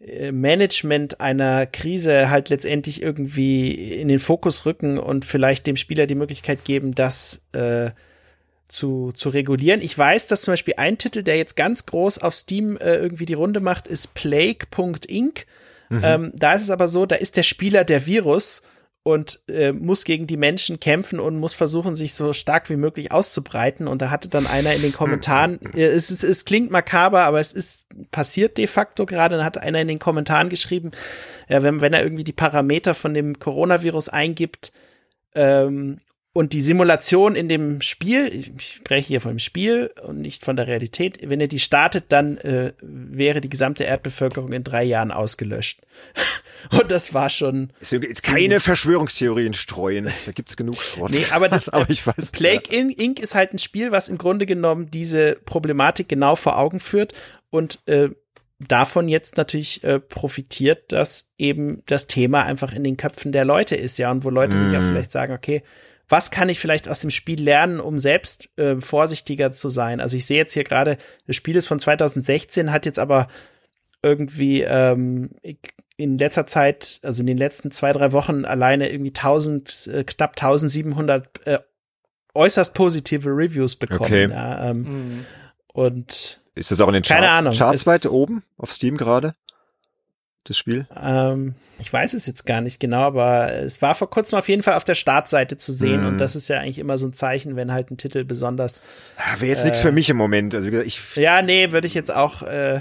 Management 0.00 1.20
einer 1.20 1.66
Krise 1.66 2.30
halt 2.30 2.48
letztendlich 2.48 3.02
irgendwie 3.02 3.72
in 3.92 4.08
den 4.08 4.18
Fokus 4.18 4.64
rücken 4.64 4.98
und 4.98 5.26
vielleicht 5.26 5.66
dem 5.66 5.76
Spieler 5.76 6.06
die 6.06 6.14
Möglichkeit 6.14 6.64
geben, 6.64 6.94
das 6.94 7.44
äh, 7.52 7.90
zu, 8.66 9.12
zu 9.12 9.28
regulieren. 9.28 9.82
Ich 9.82 9.96
weiß, 9.96 10.26
dass 10.28 10.42
zum 10.42 10.52
Beispiel 10.52 10.74
ein 10.78 10.96
Titel, 10.96 11.22
der 11.22 11.36
jetzt 11.36 11.54
ganz 11.54 11.84
groß 11.84 12.18
auf 12.18 12.34
Steam 12.34 12.78
äh, 12.78 12.96
irgendwie 12.96 13.26
die 13.26 13.34
Runde 13.34 13.60
macht, 13.60 13.88
ist 13.88 14.14
Plague.inc. 14.14 15.46
Mhm. 15.90 16.00
Ähm, 16.02 16.32
da 16.34 16.54
ist 16.54 16.62
es 16.62 16.70
aber 16.70 16.88
so, 16.88 17.04
da 17.04 17.16
ist 17.16 17.36
der 17.36 17.42
Spieler 17.42 17.84
der 17.84 18.06
Virus 18.06 18.62
und 19.02 19.40
äh, 19.48 19.72
muss 19.72 20.04
gegen 20.04 20.26
die 20.26 20.36
Menschen 20.36 20.78
kämpfen 20.78 21.20
und 21.20 21.38
muss 21.38 21.54
versuchen, 21.54 21.96
sich 21.96 22.12
so 22.14 22.34
stark 22.34 22.68
wie 22.68 22.76
möglich 22.76 23.12
auszubreiten. 23.12 23.88
Und 23.88 24.02
da 24.02 24.10
hatte 24.10 24.28
dann 24.28 24.46
einer 24.46 24.74
in 24.74 24.82
den 24.82 24.92
Kommentaren, 24.92 25.58
äh, 25.74 25.86
es, 25.86 26.10
ist, 26.10 26.22
es 26.22 26.44
klingt 26.44 26.70
makaber, 26.70 27.24
aber 27.24 27.40
es 27.40 27.52
ist 27.52 27.86
passiert 28.10 28.58
de 28.58 28.66
facto 28.66 29.06
gerade, 29.06 29.36
dann 29.36 29.44
hat 29.44 29.58
einer 29.58 29.80
in 29.80 29.88
den 29.88 29.98
Kommentaren 29.98 30.50
geschrieben, 30.50 30.90
ja, 31.48 31.62
wenn, 31.62 31.80
wenn 31.80 31.94
er 31.94 32.02
irgendwie 32.02 32.24
die 32.24 32.32
Parameter 32.32 32.94
von 32.94 33.14
dem 33.14 33.38
Coronavirus 33.38 34.10
eingibt 34.10 34.72
ähm, 35.34 35.96
und 36.32 36.52
die 36.52 36.60
Simulation 36.60 37.34
in 37.34 37.48
dem 37.48 37.80
Spiel, 37.80 38.28
ich 38.28 38.74
spreche 38.76 39.08
hier 39.08 39.20
vom 39.20 39.40
Spiel 39.40 39.90
und 40.04 40.20
nicht 40.20 40.44
von 40.44 40.54
der 40.54 40.68
Realität, 40.68 41.18
wenn 41.28 41.40
er 41.40 41.48
die 41.48 41.58
startet, 41.58 42.04
dann 42.08 42.38
äh, 42.38 42.72
wäre 42.80 43.40
die 43.40 43.48
gesamte 43.48 43.82
Erdbevölkerung 43.82 44.52
in 44.52 44.62
drei 44.62 44.84
Jahren 44.84 45.10
ausgelöscht. 45.10 45.80
und 46.70 46.88
das 46.90 47.14
war 47.14 47.30
schon. 47.30 47.72
Ist 47.80 47.90
jetzt 47.92 48.22
keine 48.22 48.60
Verschwörungstheorien 48.60 49.54
streuen. 49.54 50.08
Da 50.24 50.32
gibt's 50.32 50.56
genug 50.56 50.80
Schrott. 50.80 51.10
Nee, 51.10 51.26
aber 51.32 51.48
das 51.48 51.68
aber 51.72 51.90
ich 51.90 52.06
weiß, 52.06 52.30
Plague 52.30 52.62
ja. 52.70 52.78
Inc. 52.78 53.18
ist 53.18 53.34
halt 53.34 53.52
ein 53.52 53.58
Spiel, 53.58 53.90
was 53.90 54.08
im 54.08 54.16
Grunde 54.16 54.46
genommen 54.46 54.88
diese 54.88 55.36
Problematik 55.44 56.08
genau 56.08 56.36
vor 56.36 56.58
Augen 56.58 56.78
führt 56.78 57.12
und 57.50 57.80
äh, 57.86 58.10
davon 58.60 59.08
jetzt 59.08 59.36
natürlich 59.36 59.82
äh, 59.82 59.98
profitiert, 59.98 60.92
dass 60.92 61.32
eben 61.38 61.82
das 61.86 62.06
Thema 62.06 62.44
einfach 62.44 62.72
in 62.72 62.84
den 62.84 62.96
Köpfen 62.96 63.32
der 63.32 63.44
Leute 63.44 63.74
ist, 63.74 63.98
ja, 63.98 64.10
und 64.12 64.22
wo 64.22 64.30
Leute 64.30 64.56
mm. 64.56 64.60
sich 64.60 64.72
ja 64.72 64.80
mhm. 64.80 64.88
vielleicht 64.88 65.12
sagen, 65.12 65.32
okay, 65.32 65.62
was 66.10 66.32
kann 66.32 66.48
ich 66.48 66.58
vielleicht 66.58 66.88
aus 66.88 67.00
dem 67.00 67.10
Spiel 67.10 67.40
lernen, 67.40 67.80
um 67.80 67.98
selbst 67.98 68.50
äh, 68.58 68.76
vorsichtiger 68.76 69.52
zu 69.52 69.70
sein? 69.70 70.00
Also 70.00 70.16
ich 70.16 70.26
sehe 70.26 70.38
jetzt 70.38 70.52
hier 70.52 70.64
gerade, 70.64 70.98
das 71.26 71.36
Spiel 71.36 71.56
ist 71.56 71.68
von 71.68 71.78
2016, 71.78 72.72
hat 72.72 72.84
jetzt 72.84 72.98
aber 72.98 73.28
irgendwie 74.02 74.62
ähm, 74.62 75.30
in 75.96 76.18
letzter 76.18 76.46
Zeit, 76.46 77.00
also 77.04 77.20
in 77.22 77.28
den 77.28 77.38
letzten 77.38 77.70
zwei, 77.70 77.92
drei 77.92 78.10
Wochen 78.10 78.44
alleine 78.44 78.90
irgendwie 78.90 79.10
1000, 79.10 79.86
äh, 79.86 80.04
knapp 80.04 80.30
1700 80.30 81.46
äh, 81.46 81.58
äußerst 82.34 82.74
positive 82.74 83.28
Reviews 83.30 83.76
bekommen. 83.76 84.00
Okay. 84.00 84.28
Ja, 84.30 84.70
ähm, 84.70 84.78
mhm. 84.78 85.26
Und 85.72 86.40
ist 86.56 86.72
das 86.72 86.80
auch 86.80 86.88
in 86.88 86.94
den 86.94 87.02
Charts, 87.04 87.26
Ahnung, 87.26 87.54
Charts 87.54 87.86
weit 87.86 88.06
oben 88.06 88.42
auf 88.56 88.72
Steam 88.72 88.96
gerade? 88.96 89.32
Das 90.44 90.58
Spiel? 90.58 90.86
Ähm, 90.96 91.54
ich 91.78 91.92
weiß 91.92 92.14
es 92.14 92.26
jetzt 92.26 92.46
gar 92.46 92.60
nicht 92.60 92.80
genau, 92.80 93.02
aber 93.02 93.52
es 93.52 93.82
war 93.82 93.94
vor 93.94 94.10
kurzem 94.10 94.38
auf 94.38 94.48
jeden 94.48 94.62
Fall 94.62 94.74
auf 94.74 94.84
der 94.84 94.94
Startseite 94.94 95.56
zu 95.56 95.72
sehen 95.72 96.02
mhm. 96.02 96.06
und 96.08 96.18
das 96.18 96.36
ist 96.36 96.48
ja 96.48 96.58
eigentlich 96.58 96.78
immer 96.78 96.98
so 96.98 97.06
ein 97.06 97.12
Zeichen, 97.12 97.56
wenn 97.56 97.72
halt 97.72 97.90
ein 97.90 97.96
Titel 97.96 98.24
besonders. 98.24 98.82
Ja, 99.18 99.40
Wäre 99.40 99.50
jetzt 99.50 99.62
äh, 99.62 99.66
nichts 99.66 99.80
für 99.80 99.92
mich 99.92 100.10
im 100.10 100.16
Moment. 100.16 100.54
Also 100.54 100.68
ich. 100.68 101.00
Ja, 101.16 101.42
nee, 101.42 101.72
würde 101.72 101.86
ich 101.86 101.94
jetzt 101.94 102.14
auch. 102.14 102.42
Äh, 102.42 102.80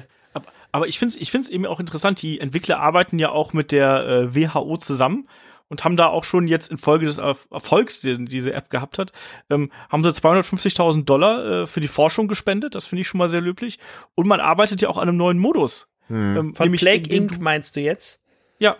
aber 0.72 0.88
ich 0.88 0.99
finde 0.99 1.16
es 1.16 1.22
ich 1.22 1.32
find's 1.32 1.49
eben 1.49 1.66
auch 1.66 1.80
interessant, 1.80 2.22
die 2.22 2.39
Entwickler 2.39 2.80
arbeiten 2.80 3.18
ja 3.18 3.30
auch 3.30 3.53
mit 3.53 3.72
der 3.72 4.05
äh, 4.07 4.36
WHO 4.36 4.78
zusammen 4.78 5.24
und 5.70 5.84
haben 5.84 5.95
da 5.95 6.07
auch 6.07 6.24
schon 6.24 6.47
jetzt 6.47 6.72
infolge 6.72 7.05
des 7.05 7.20
Erfolgs, 7.20 8.01
den 8.01 8.26
diese 8.26 8.53
App 8.53 8.70
gehabt 8.70 8.97
hat, 8.97 9.12
ähm, 9.49 9.72
haben 9.89 10.03
sie 10.03 10.10
250.000 10.10 11.05
Dollar 11.05 11.45
äh, 11.45 11.68
für 11.68 11.80
die 11.80 11.88
Forschung 11.88 12.28
gespendet. 12.28 12.76
Das 12.76 12.88
finde 12.88 13.01
ich 13.01 13.07
schon 13.07 13.20
mal 13.20 13.28
sehr 13.28 13.41
löblich. 13.41 13.80
Und 14.16 14.28
man 14.28 14.39
arbeitet 14.39 14.82
ja 14.82 14.89
auch 14.89 14.97
an 14.97 15.07
einem 15.07 15.18
neuen 15.18 15.38
Modus. 15.38 15.88
Hm. 16.10 16.38
Ähm, 16.38 16.55
Von 16.55 16.72
Plague 16.74 17.16
Inc. 17.16 17.39
meinst 17.39 17.76
du 17.76 17.82
jetzt? 17.82 18.22
Ja. 18.60 18.76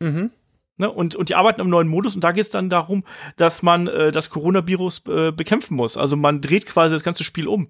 Mhm. 0.00 0.30
Ne, 0.76 0.90
und, 0.90 1.14
und 1.14 1.28
die 1.28 1.36
arbeiten 1.36 1.60
im 1.60 1.70
neuen 1.70 1.86
Modus 1.86 2.16
und 2.16 2.24
da 2.24 2.32
geht 2.32 2.44
es 2.44 2.50
dann 2.50 2.68
darum, 2.68 3.04
dass 3.36 3.62
man 3.62 3.86
äh, 3.86 4.10
das 4.10 4.28
Coronavirus 4.28 5.02
äh, 5.06 5.30
bekämpfen 5.30 5.76
muss. 5.76 5.96
Also 5.96 6.16
man 6.16 6.40
dreht 6.40 6.66
quasi 6.66 6.94
das 6.94 7.04
ganze 7.04 7.22
Spiel 7.22 7.46
um. 7.46 7.68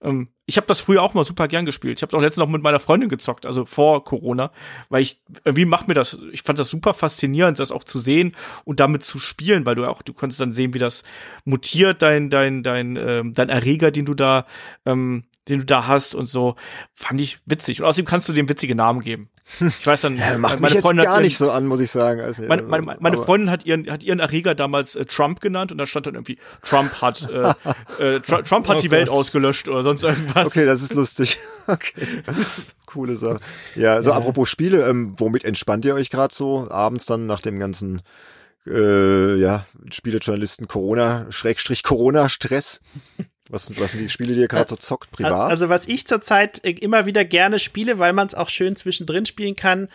Ähm, 0.00 0.28
ich 0.46 0.56
habe 0.56 0.66
das 0.66 0.80
früher 0.80 1.02
auch 1.02 1.12
mal 1.12 1.24
super 1.24 1.48
gern 1.48 1.66
gespielt. 1.66 1.98
Ich 1.98 2.02
habe 2.02 2.16
auch 2.16 2.22
letztens 2.22 2.46
noch 2.46 2.52
mit 2.52 2.62
meiner 2.62 2.80
Freundin 2.80 3.10
gezockt, 3.10 3.44
also 3.44 3.66
vor 3.66 4.04
Corona, 4.04 4.52
weil 4.88 5.02
ich 5.02 5.20
irgendwie 5.44 5.66
macht 5.66 5.86
mir 5.86 5.94
das. 5.94 6.18
Ich 6.32 6.42
fand 6.42 6.58
das 6.58 6.70
super 6.70 6.94
faszinierend, 6.94 7.58
das 7.58 7.72
auch 7.72 7.84
zu 7.84 8.00
sehen 8.00 8.32
und 8.64 8.80
damit 8.80 9.02
zu 9.02 9.18
spielen, 9.18 9.66
weil 9.66 9.74
du 9.74 9.84
auch 9.86 10.00
du 10.00 10.14
konntest 10.14 10.40
dann 10.40 10.54
sehen, 10.54 10.72
wie 10.72 10.78
das 10.78 11.04
mutiert 11.44 12.00
dein 12.00 12.30
dein 12.30 12.62
dein 12.62 12.96
ähm, 12.96 13.34
dein 13.34 13.50
Erreger, 13.50 13.90
den 13.90 14.06
du 14.06 14.14
da 14.14 14.46
ähm, 14.86 15.24
den 15.48 15.60
du 15.60 15.64
da 15.64 15.86
hast 15.86 16.14
und 16.14 16.26
so, 16.26 16.56
fand 16.94 17.20
ich 17.20 17.38
witzig. 17.46 17.80
Und 17.80 17.86
außerdem 17.86 18.06
kannst 18.06 18.28
du 18.28 18.32
dem 18.32 18.48
witzige 18.48 18.74
Namen 18.74 19.00
geben. 19.00 19.30
Ich 19.60 19.86
weiß 19.86 20.00
dann, 20.00 20.16
ja, 20.16 20.38
macht 20.38 20.60
meine 20.60 20.74
mich 20.74 20.82
Freundin 20.82 21.04
jetzt 21.04 21.12
gar 21.12 21.20
nicht 21.20 21.38
so 21.38 21.50
an, 21.50 21.66
muss 21.66 21.80
ich 21.80 21.90
sagen. 21.90 22.20
Also, 22.20 22.42
meine, 22.42 22.62
meine, 22.62 22.96
meine 22.98 23.16
Freundin 23.16 23.50
hat 23.50 23.64
ihren, 23.64 23.90
hat 23.90 24.02
ihren 24.02 24.18
Erreger 24.18 24.54
damals 24.54 24.96
äh, 24.96 25.04
Trump 25.04 25.40
genannt 25.40 25.70
und 25.70 25.78
da 25.78 25.86
stand 25.86 26.06
dann 26.06 26.14
irgendwie, 26.14 26.38
Trump 26.62 27.00
hat, 27.00 27.28
äh, 27.30 27.54
äh, 28.16 28.20
Trump 28.20 28.68
hat 28.68 28.78
oh 28.78 28.80
die 28.80 28.88
Gott. 28.88 28.98
Welt 28.98 29.08
ausgelöscht 29.08 29.68
oder 29.68 29.82
sonst 29.82 30.02
irgendwas. 30.02 30.48
Okay, 30.48 30.66
das 30.66 30.82
ist 30.82 30.94
lustig. 30.94 31.38
Okay. 31.68 32.22
Coole 32.86 33.16
Sache. 33.16 33.40
Ja, 33.74 34.00
so 34.00 34.10
ja. 34.10 34.16
apropos 34.16 34.48
Spiele, 34.48 34.88
ähm, 34.88 35.14
womit 35.16 35.44
entspannt 35.44 35.84
ihr 35.84 35.96
euch 35.96 36.10
gerade 36.10 36.32
so 36.32 36.70
abends 36.70 37.06
dann 37.06 37.26
nach 37.26 37.40
dem 37.40 37.58
ganzen 37.58 38.02
äh, 38.68 39.34
ja, 39.34 39.66
Spielejournalisten 39.92 40.68
Corona, 40.68 41.26
Schrägstrich 41.30 41.82
Corona-Stress? 41.82 42.80
Was, 43.48 43.78
was 43.78 43.92
sind 43.92 44.00
die 44.00 44.08
Spiele, 44.08 44.34
die 44.34 44.40
ihr 44.40 44.48
gerade 44.48 44.68
so 44.68 44.76
zockt, 44.76 45.10
privat? 45.12 45.50
Also, 45.50 45.68
was 45.68 45.86
ich 45.88 46.06
zurzeit 46.06 46.64
äh, 46.64 46.70
immer 46.70 47.06
wieder 47.06 47.24
gerne 47.24 47.58
spiele, 47.58 47.98
weil 47.98 48.12
man 48.12 48.26
es 48.26 48.34
auch 48.34 48.48
schön 48.48 48.76
zwischendrin 48.76 49.26
spielen 49.26 49.56
kann 49.56 49.88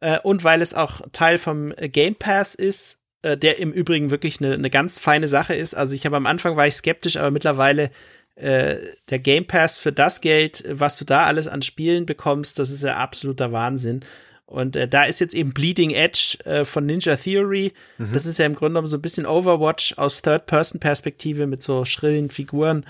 äh, 0.00 0.18
und 0.20 0.44
weil 0.44 0.62
es 0.62 0.74
auch 0.74 1.00
Teil 1.12 1.38
vom 1.38 1.72
äh, 1.76 1.88
Game 1.88 2.14
Pass 2.14 2.54
ist, 2.54 3.00
äh, 3.22 3.36
der 3.36 3.58
im 3.58 3.72
Übrigen 3.72 4.10
wirklich 4.10 4.40
eine 4.40 4.56
ne 4.58 4.70
ganz 4.70 4.98
feine 4.98 5.28
Sache 5.28 5.54
ist. 5.54 5.74
Also, 5.74 5.94
ich 5.94 6.06
habe 6.06 6.16
am 6.16 6.26
Anfang 6.26 6.56
war 6.56 6.66
ich 6.66 6.74
skeptisch, 6.74 7.16
aber 7.16 7.30
mittlerweile 7.30 7.90
äh, 8.36 8.76
der 9.10 9.18
Game 9.18 9.46
Pass 9.46 9.78
für 9.78 9.92
das 9.92 10.20
Geld, 10.20 10.64
was 10.68 10.96
du 10.96 11.04
da 11.04 11.24
alles 11.24 11.48
an 11.48 11.62
Spielen 11.62 12.06
bekommst, 12.06 12.58
das 12.58 12.70
ist 12.70 12.82
ja 12.82 12.96
absoluter 12.96 13.52
Wahnsinn. 13.52 14.04
Und 14.52 14.76
äh, 14.76 14.86
da 14.86 15.04
ist 15.04 15.18
jetzt 15.18 15.34
eben 15.34 15.54
Bleeding 15.54 15.92
Edge 15.92 16.36
äh, 16.44 16.66
von 16.66 16.84
Ninja 16.84 17.16
Theory. 17.16 17.72
Mhm. 17.96 18.12
Das 18.12 18.26
ist 18.26 18.38
ja 18.38 18.44
im 18.44 18.54
Grunde 18.54 18.72
genommen 18.72 18.86
so 18.86 18.98
ein 18.98 19.02
bisschen 19.02 19.24
Overwatch 19.24 19.94
aus 19.96 20.20
Third-Person-Perspektive 20.20 21.46
mit 21.46 21.62
so 21.62 21.86
schrillen 21.86 22.28
Figuren. 22.28 22.84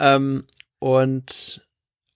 Ähm, 0.00 0.44
und 0.80 1.62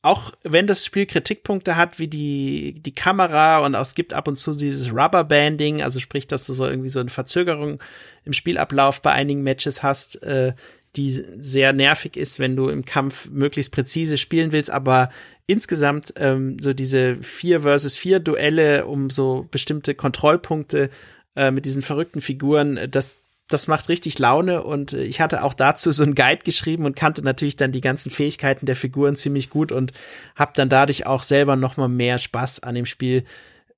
auch 0.02 0.32
wenn 0.42 0.66
das 0.66 0.84
Spiel 0.84 1.06
Kritikpunkte 1.06 1.76
hat, 1.76 2.00
wie 2.00 2.08
die, 2.08 2.82
die 2.82 2.94
Kamera 2.94 3.64
und 3.64 3.74
es 3.74 3.94
gibt 3.94 4.14
ab 4.14 4.26
und 4.26 4.34
zu 4.34 4.52
dieses 4.52 4.92
Rubberbanding, 4.92 5.80
also 5.80 6.00
sprich, 6.00 6.26
dass 6.26 6.44
du 6.48 6.52
so 6.52 6.66
irgendwie 6.66 6.88
so 6.88 6.98
eine 6.98 7.10
Verzögerung 7.10 7.80
im 8.24 8.32
Spielablauf 8.32 9.00
bei 9.00 9.12
einigen 9.12 9.44
Matches 9.44 9.84
hast, 9.84 10.20
äh, 10.24 10.54
die 10.96 11.10
sehr 11.10 11.72
nervig 11.72 12.16
ist, 12.16 12.38
wenn 12.38 12.56
du 12.56 12.68
im 12.68 12.84
Kampf 12.84 13.30
möglichst 13.30 13.72
präzise 13.72 14.16
spielen 14.18 14.52
willst, 14.52 14.70
aber 14.70 15.10
insgesamt 15.46 16.14
ähm, 16.16 16.58
so 16.60 16.72
diese 16.72 17.16
vier 17.22 17.62
versus 17.62 17.96
vier 17.96 18.20
Duelle 18.20 18.86
um 18.86 19.10
so 19.10 19.46
bestimmte 19.50 19.94
Kontrollpunkte 19.94 20.90
äh, 21.34 21.50
mit 21.50 21.64
diesen 21.64 21.82
verrückten 21.82 22.20
Figuren, 22.20 22.78
das 22.90 23.22
das 23.48 23.68
macht 23.68 23.88
richtig 23.88 24.18
Laune. 24.18 24.62
Und 24.62 24.92
ich 24.92 25.20
hatte 25.20 25.44
auch 25.44 25.54
dazu 25.54 25.92
so 25.92 26.02
einen 26.02 26.14
Guide 26.14 26.42
geschrieben 26.44 26.84
und 26.84 26.96
kannte 26.96 27.22
natürlich 27.22 27.56
dann 27.56 27.72
die 27.72 27.80
ganzen 27.80 28.10
Fähigkeiten 28.10 28.66
der 28.66 28.76
Figuren 28.76 29.16
ziemlich 29.16 29.50
gut 29.50 29.72
und 29.72 29.92
habe 30.36 30.52
dann 30.54 30.68
dadurch 30.68 31.06
auch 31.06 31.22
selber 31.22 31.56
noch 31.56 31.76
mal 31.76 31.88
mehr 31.88 32.18
Spaß 32.18 32.62
an 32.62 32.74
dem 32.74 32.86
Spiel 32.86 33.24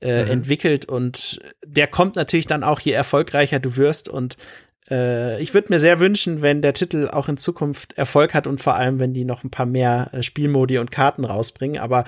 äh, 0.00 0.24
mhm. 0.24 0.30
entwickelt. 0.30 0.84
Und 0.84 1.40
der 1.66 1.86
kommt 1.86 2.16
natürlich 2.16 2.46
dann 2.46 2.62
auch 2.62 2.80
je 2.80 2.92
erfolgreicher 2.92 3.58
du 3.58 3.76
wirst. 3.76 4.08
Und 4.08 4.36
äh, 4.91 5.41
ich 5.41 5.55
würde 5.55 5.72
mir 5.72 5.80
sehr 5.80 6.01
wünschen, 6.01 6.43
wenn 6.43 6.62
der 6.62 6.74
Titel 6.74 7.09
auch 7.09 7.28
in 7.28 7.37
Zukunft 7.37 7.95
Erfolg 7.95 8.35
hat 8.35 8.47
und 8.47 8.61
vor 8.61 8.74
allem, 8.74 8.99
wenn 8.99 9.14
die 9.14 9.24
noch 9.24 9.45
ein 9.45 9.51
paar 9.51 9.66
mehr 9.66 10.11
äh, 10.12 10.22
Spielmodi 10.22 10.78
und 10.78 10.91
Karten 10.91 11.24
rausbringen. 11.24 11.80
Aber 11.80 12.05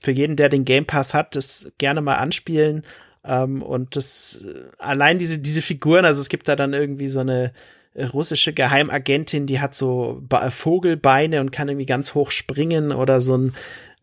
für 0.00 0.12
jeden, 0.12 0.36
der 0.36 0.48
den 0.48 0.64
Game 0.64 0.86
Pass 0.86 1.14
hat, 1.14 1.36
das 1.36 1.72
gerne 1.78 2.00
mal 2.00 2.16
anspielen. 2.16 2.82
Ähm, 3.24 3.62
und 3.62 3.96
das 3.96 4.44
äh, 4.46 4.60
allein 4.78 5.18
diese, 5.18 5.38
diese 5.38 5.62
Figuren, 5.62 6.04
also 6.04 6.20
es 6.20 6.28
gibt 6.28 6.48
da 6.48 6.56
dann 6.56 6.72
irgendwie 6.72 7.08
so 7.08 7.20
eine 7.20 7.52
äh, 7.94 8.04
russische 8.04 8.52
Geheimagentin, 8.52 9.46
die 9.46 9.60
hat 9.60 9.74
so 9.74 10.22
Vogelbeine 10.50 11.40
und 11.40 11.52
kann 11.52 11.68
irgendwie 11.68 11.86
ganz 11.86 12.14
hoch 12.14 12.30
springen 12.30 12.92
oder 12.92 13.20
so 13.20 13.36
ein 13.36 13.54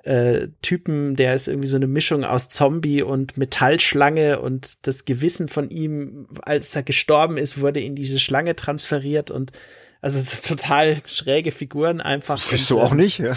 äh, 0.08 0.48
Typen, 0.62 1.18
der 1.18 1.34
ist 1.34 1.50
irgendwie 1.50 1.68
so 1.68 1.76
eine 1.76 1.88
Mischung 1.88 2.24
aus 2.24 2.48
Zombie 2.48 3.02
und 3.02 3.36
Metallschlange 3.36 4.40
und 4.40 4.88
das 4.88 5.04
Gewissen 5.04 5.50
von 5.50 5.70
ihm, 5.70 6.28
als 6.44 6.74
er 6.78 6.84
gestorben 6.84 7.38
ist, 7.38 7.60
wurde 7.60 7.82
in 7.82 7.94
diese 7.94 8.18
Schlange 8.18 8.56
transferiert 8.56 9.32
und 9.32 9.52
Also 10.00 10.18
es 10.18 10.32
ist 10.32 10.48
total 10.48 11.02
schräge 11.06 11.52
Figuren 11.52 12.00
einfach. 12.00 12.42
Bist 12.50 12.70
du 12.70 12.80
auch 12.80 12.94
nicht, 12.94 13.20
ja. 13.20 13.36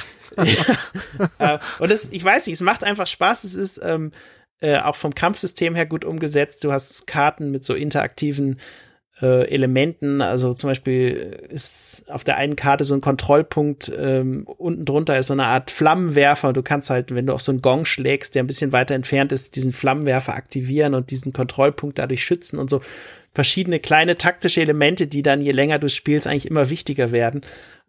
äh, 1.39 1.59
und 1.81 1.91
es, 1.91 2.13
ich 2.13 2.23
weiß 2.25 2.47
nicht, 2.47 2.55
es 2.55 2.61
macht 2.61 2.85
einfach 2.85 3.09
Spaß. 3.09 3.43
Es 3.43 3.57
ist 3.57 3.81
ähm, 3.83 4.13
äh, 4.61 4.79
auch 4.79 4.95
vom 4.95 5.15
Kampfsystem 5.15 5.75
her 5.75 5.87
gut 5.87 6.05
umgesetzt. 6.05 6.63
Du 6.63 6.71
hast 6.71 7.09
Karten 7.09 7.51
mit 7.51 7.65
so 7.65 7.75
interaktiven 7.75 8.61
äh, 9.23 9.49
Elementen. 9.49 10.23
Also 10.23 10.53
zum 10.53 10.69
Beispiel 10.69 11.37
ist 11.49 12.11
auf 12.11 12.25
der 12.25 12.37
einen 12.37 12.57
Karte 12.57 12.85
so 12.85 12.95
ein 12.95 13.01
Kontrollpunkt, 13.01 13.93
ähm, 13.97 14.45
unten 14.47 14.85
drunter 14.85 15.19
ist 15.19 15.29
so 15.29 15.35
eine 15.35 15.47
Art 15.47 15.71
Flammenwerfer. 15.71 16.53
Du 16.53 16.63
kannst 16.63 16.91
halt, 16.91 17.15
wenn 17.15 17.27
du 17.27 17.33
auf 17.33 17.43
so 17.43 17.53
einen 17.53 17.63
Gong 17.63 17.85
schlägst, 17.85 18.35
der 18.35 18.43
ein 18.43 18.47
bisschen 18.47 18.73
weiter 18.73 18.95
entfernt 18.95 19.33
ist, 19.33 19.57
diesen 19.57 19.73
Flammenwerfer 19.73 20.35
aktivieren 20.35 20.95
und 20.95 21.11
diesen 21.11 21.33
Kontrollpunkt 21.33 21.99
dadurch 21.99 22.25
schützen 22.25 22.59
und 22.59 22.71
so 22.71 22.81
verschiedene 23.33 23.79
kleine 23.79 24.19
taktische 24.19 24.61
Elemente, 24.61 25.07
die 25.07 25.23
dann 25.23 25.41
je 25.41 25.53
länger 25.53 25.79
du 25.79 25.89
spielst 25.89 26.27
eigentlich 26.27 26.47
immer 26.47 26.71
wichtiger 26.71 27.13
werden. 27.13 27.43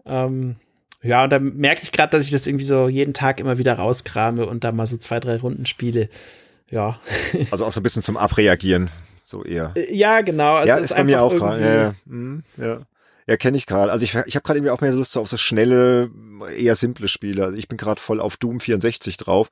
Ähm, 0.05 0.55
ja, 1.03 1.23
und 1.23 1.31
da 1.31 1.39
merke 1.39 1.81
ich 1.83 1.91
gerade, 1.91 2.15
dass 2.15 2.25
ich 2.25 2.31
das 2.31 2.45
irgendwie 2.45 2.65
so 2.65 2.87
jeden 2.87 3.13
Tag 3.13 3.39
immer 3.39 3.57
wieder 3.57 3.73
rauskrame 3.73 4.45
und 4.45 4.63
da 4.63 4.71
mal 4.71 4.85
so 4.85 4.97
zwei, 4.97 5.19
drei 5.19 5.37
Runden 5.37 5.65
spiele. 5.65 6.09
Ja. 6.69 6.99
Also 7.51 7.65
auch 7.65 7.71
so 7.71 7.79
ein 7.79 7.83
bisschen 7.83 8.03
zum 8.03 8.17
Abreagieren, 8.17 8.89
so 9.23 9.43
eher. 9.43 9.71
Äh, 9.75 9.93
ja, 9.95 10.21
genau. 10.21 10.55
Also 10.55 10.73
ja, 10.73 10.79
ist, 10.79 10.91
ist 10.91 10.97
bei 10.97 11.03
mir 11.03 11.21
auch 11.21 11.33
gerade. 11.33 11.61
Ja, 11.63 11.73
ja. 11.75 11.93
Mhm, 12.05 12.43
ja. 12.57 12.79
Ja, 13.27 13.37
kenne 13.37 13.57
ich 13.57 13.65
gerade. 13.65 13.91
Also 13.91 14.03
ich, 14.03 14.15
ich 14.25 14.35
habe 14.35 14.43
gerade 14.43 14.59
irgendwie 14.59 14.71
auch 14.71 14.81
mehr 14.81 14.91
Lust 14.93 15.17
auf 15.17 15.27
so 15.27 15.37
schnelle, 15.37 16.09
eher 16.57 16.75
simple 16.75 17.07
Spiele. 17.07 17.45
Also 17.45 17.57
ich 17.57 17.67
bin 17.67 17.77
gerade 17.77 18.01
voll 18.01 18.19
auf 18.19 18.37
Doom 18.37 18.59
64 18.59 19.17
drauf. 19.17 19.49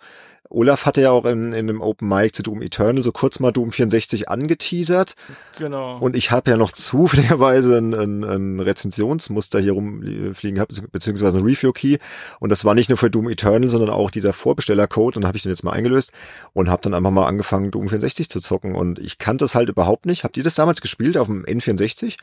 Olaf 0.51 0.87
hatte 0.87 1.01
ja 1.01 1.11
auch 1.11 1.25
in, 1.25 1.53
in 1.53 1.69
einem 1.69 1.81
Open 1.81 2.07
Mic 2.07 2.33
zu 2.33 2.41
Doom 2.41 2.63
Eternal 2.63 3.03
so 3.03 3.11
kurz 3.11 3.39
mal 3.39 3.51
Doom 3.51 3.71
64 3.71 4.29
angeteasert. 4.29 5.13
Genau. 5.59 5.99
Und 5.99 6.15
ich 6.15 6.31
habe 6.31 6.49
ja 6.49 6.57
noch 6.57 6.71
zufälligerweise 6.73 7.77
ein, 7.77 7.93
ein, 7.93 8.23
ein 8.23 8.59
Rezensionsmuster 8.59 9.59
hier 9.59 9.73
rumfliegen 9.73 10.55
gehabt, 10.55 10.73
beziehungsweise 10.91 11.37
ein 11.37 11.45
Review-Key. 11.45 11.97
Und 12.39 12.49
das 12.49 12.65
war 12.65 12.73
nicht 12.73 12.89
nur 12.89 12.97
für 12.97 13.11
Doom 13.11 13.29
Eternal, 13.29 13.69
sondern 13.69 13.91
auch 13.91 14.09
dieser 14.09 14.33
Vorbestellercode. 14.33 15.15
Und 15.15 15.23
dann 15.23 15.27
habe 15.27 15.37
ich 15.37 15.43
den 15.43 15.51
jetzt 15.51 15.63
mal 15.63 15.73
eingelöst 15.73 16.11
und 16.53 16.69
habe 16.69 16.81
dann 16.81 16.95
einfach 16.95 17.11
mal 17.11 17.27
angefangen, 17.27 17.69
Doom 17.69 17.89
64 17.89 18.29
zu 18.29 18.41
zocken. 18.41 18.73
Und 18.73 18.97
ich 18.97 19.19
kannte 19.19 19.43
das 19.43 19.53
halt 19.53 19.69
überhaupt 19.69 20.07
nicht. 20.07 20.23
Habt 20.23 20.37
ihr 20.37 20.43
das 20.43 20.55
damals 20.55 20.81
gespielt 20.81 21.15
auf 21.15 21.27
dem 21.27 21.45
N64, 21.45 22.15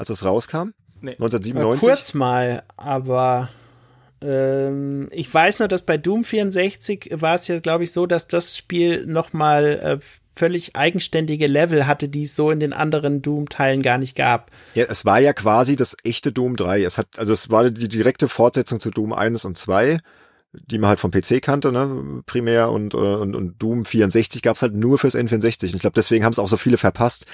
als 0.00 0.08
das 0.08 0.24
rauskam? 0.24 0.72
Nee. 1.02 1.12
1997? 1.12 1.80
Kurz 1.80 2.14
mal, 2.14 2.62
aber 2.76 3.50
ähm, 4.22 5.08
ich 5.12 5.32
weiß 5.32 5.60
nur, 5.60 5.68
dass 5.68 5.82
bei 5.82 5.98
Doom 5.98 6.24
64 6.24 7.10
war 7.12 7.34
es 7.34 7.46
ja, 7.48 7.60
glaube 7.60 7.84
ich, 7.84 7.92
so, 7.92 8.06
dass 8.06 8.26
das 8.26 8.56
Spiel 8.56 9.06
nochmal 9.06 9.64
äh, 10.00 10.04
völlig 10.34 10.74
eigenständige 10.74 11.46
Level 11.46 11.86
hatte, 11.86 12.08
die 12.08 12.22
es 12.22 12.34
so 12.34 12.50
in 12.50 12.60
den 12.60 12.72
anderen 12.72 13.20
Doom-Teilen 13.20 13.82
gar 13.82 13.98
nicht 13.98 14.16
gab. 14.16 14.50
Ja, 14.74 14.86
es 14.88 15.04
war 15.04 15.20
ja 15.20 15.34
quasi 15.34 15.76
das 15.76 15.96
echte 16.02 16.32
Doom 16.32 16.56
3. 16.56 16.82
Es 16.82 16.96
hat, 16.96 17.18
also 17.18 17.34
es 17.34 17.50
war 17.50 17.68
die 17.68 17.88
direkte 17.88 18.28
Fortsetzung 18.28 18.80
zu 18.80 18.90
Doom 18.90 19.12
1 19.12 19.44
und 19.44 19.58
2 19.58 19.98
die 20.52 20.78
man 20.78 20.88
halt 20.88 21.00
vom 21.00 21.10
PC 21.10 21.40
kannte, 21.40 21.70
ne, 21.70 22.22
primär 22.26 22.70
und, 22.70 22.94
äh, 22.94 22.96
und, 22.96 23.36
und 23.36 23.62
Doom 23.62 23.84
64 23.84 24.42
gab's 24.42 24.62
halt 24.62 24.74
nur 24.74 24.98
fürs 24.98 25.14
N64. 25.14 25.68
Und 25.68 25.74
ich 25.76 25.80
glaube, 25.80 25.94
deswegen 25.94 26.24
haben 26.24 26.32
es 26.32 26.38
auch 26.38 26.48
so 26.48 26.56
viele 26.56 26.76
verpasst, 26.76 27.26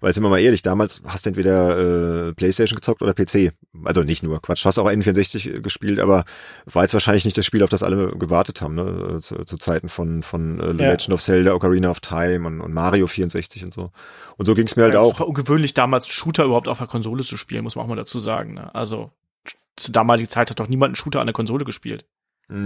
weil 0.00 0.12
sind 0.12 0.22
wir 0.22 0.30
mal 0.30 0.40
ehrlich, 0.40 0.62
damals 0.62 1.02
hast 1.06 1.26
du 1.26 1.30
entweder 1.30 2.28
äh, 2.28 2.32
Playstation 2.34 2.76
gezockt 2.76 3.02
oder 3.02 3.14
PC. 3.14 3.52
Also 3.84 4.02
nicht 4.02 4.22
nur, 4.22 4.40
Quatsch, 4.40 4.64
hast 4.64 4.78
auch 4.78 4.88
N64 4.88 5.60
gespielt, 5.60 6.00
aber 6.00 6.24
war 6.66 6.82
jetzt 6.82 6.94
wahrscheinlich 6.94 7.24
nicht 7.24 7.38
das 7.38 7.46
Spiel, 7.46 7.62
auf 7.62 7.70
das 7.70 7.82
alle 7.82 8.08
gewartet 8.16 8.60
haben, 8.62 8.74
ne? 8.74 9.18
Zu, 9.20 9.44
zu 9.44 9.56
Zeiten 9.58 9.88
von, 9.88 10.22
von 10.22 10.58
äh, 10.60 10.72
The 10.72 10.82
ja. 10.82 10.90
Legend 10.90 11.14
of 11.14 11.22
Zelda, 11.22 11.54
Ocarina 11.54 11.90
of 11.90 12.00
Time 12.00 12.46
und, 12.46 12.60
und 12.60 12.72
Mario 12.72 13.06
64 13.06 13.64
und 13.64 13.74
so. 13.74 13.90
Und 14.36 14.46
so 14.46 14.54
ging's 14.54 14.76
mir 14.76 14.84
halt 14.84 14.94
ja, 14.94 15.00
auch. 15.00 15.12
Es 15.12 15.20
war 15.20 15.28
ungewöhnlich, 15.28 15.74
damals 15.74 16.08
Shooter 16.08 16.44
überhaupt 16.44 16.68
auf 16.68 16.78
der 16.78 16.86
Konsole 16.86 17.22
zu 17.22 17.36
spielen, 17.36 17.62
muss 17.62 17.76
man 17.76 17.84
auch 17.84 17.88
mal 17.88 17.96
dazu 17.96 18.18
sagen. 18.18 18.54
Ne? 18.54 18.74
Also 18.74 19.10
zu 19.76 19.92
damaliger 19.92 20.28
Zeit 20.28 20.50
hat 20.50 20.60
doch 20.60 20.68
niemand 20.68 20.90
einen 20.90 20.96
Shooter 20.96 21.20
an 21.20 21.26
der 21.26 21.34
Konsole 21.34 21.64
gespielt. 21.64 22.06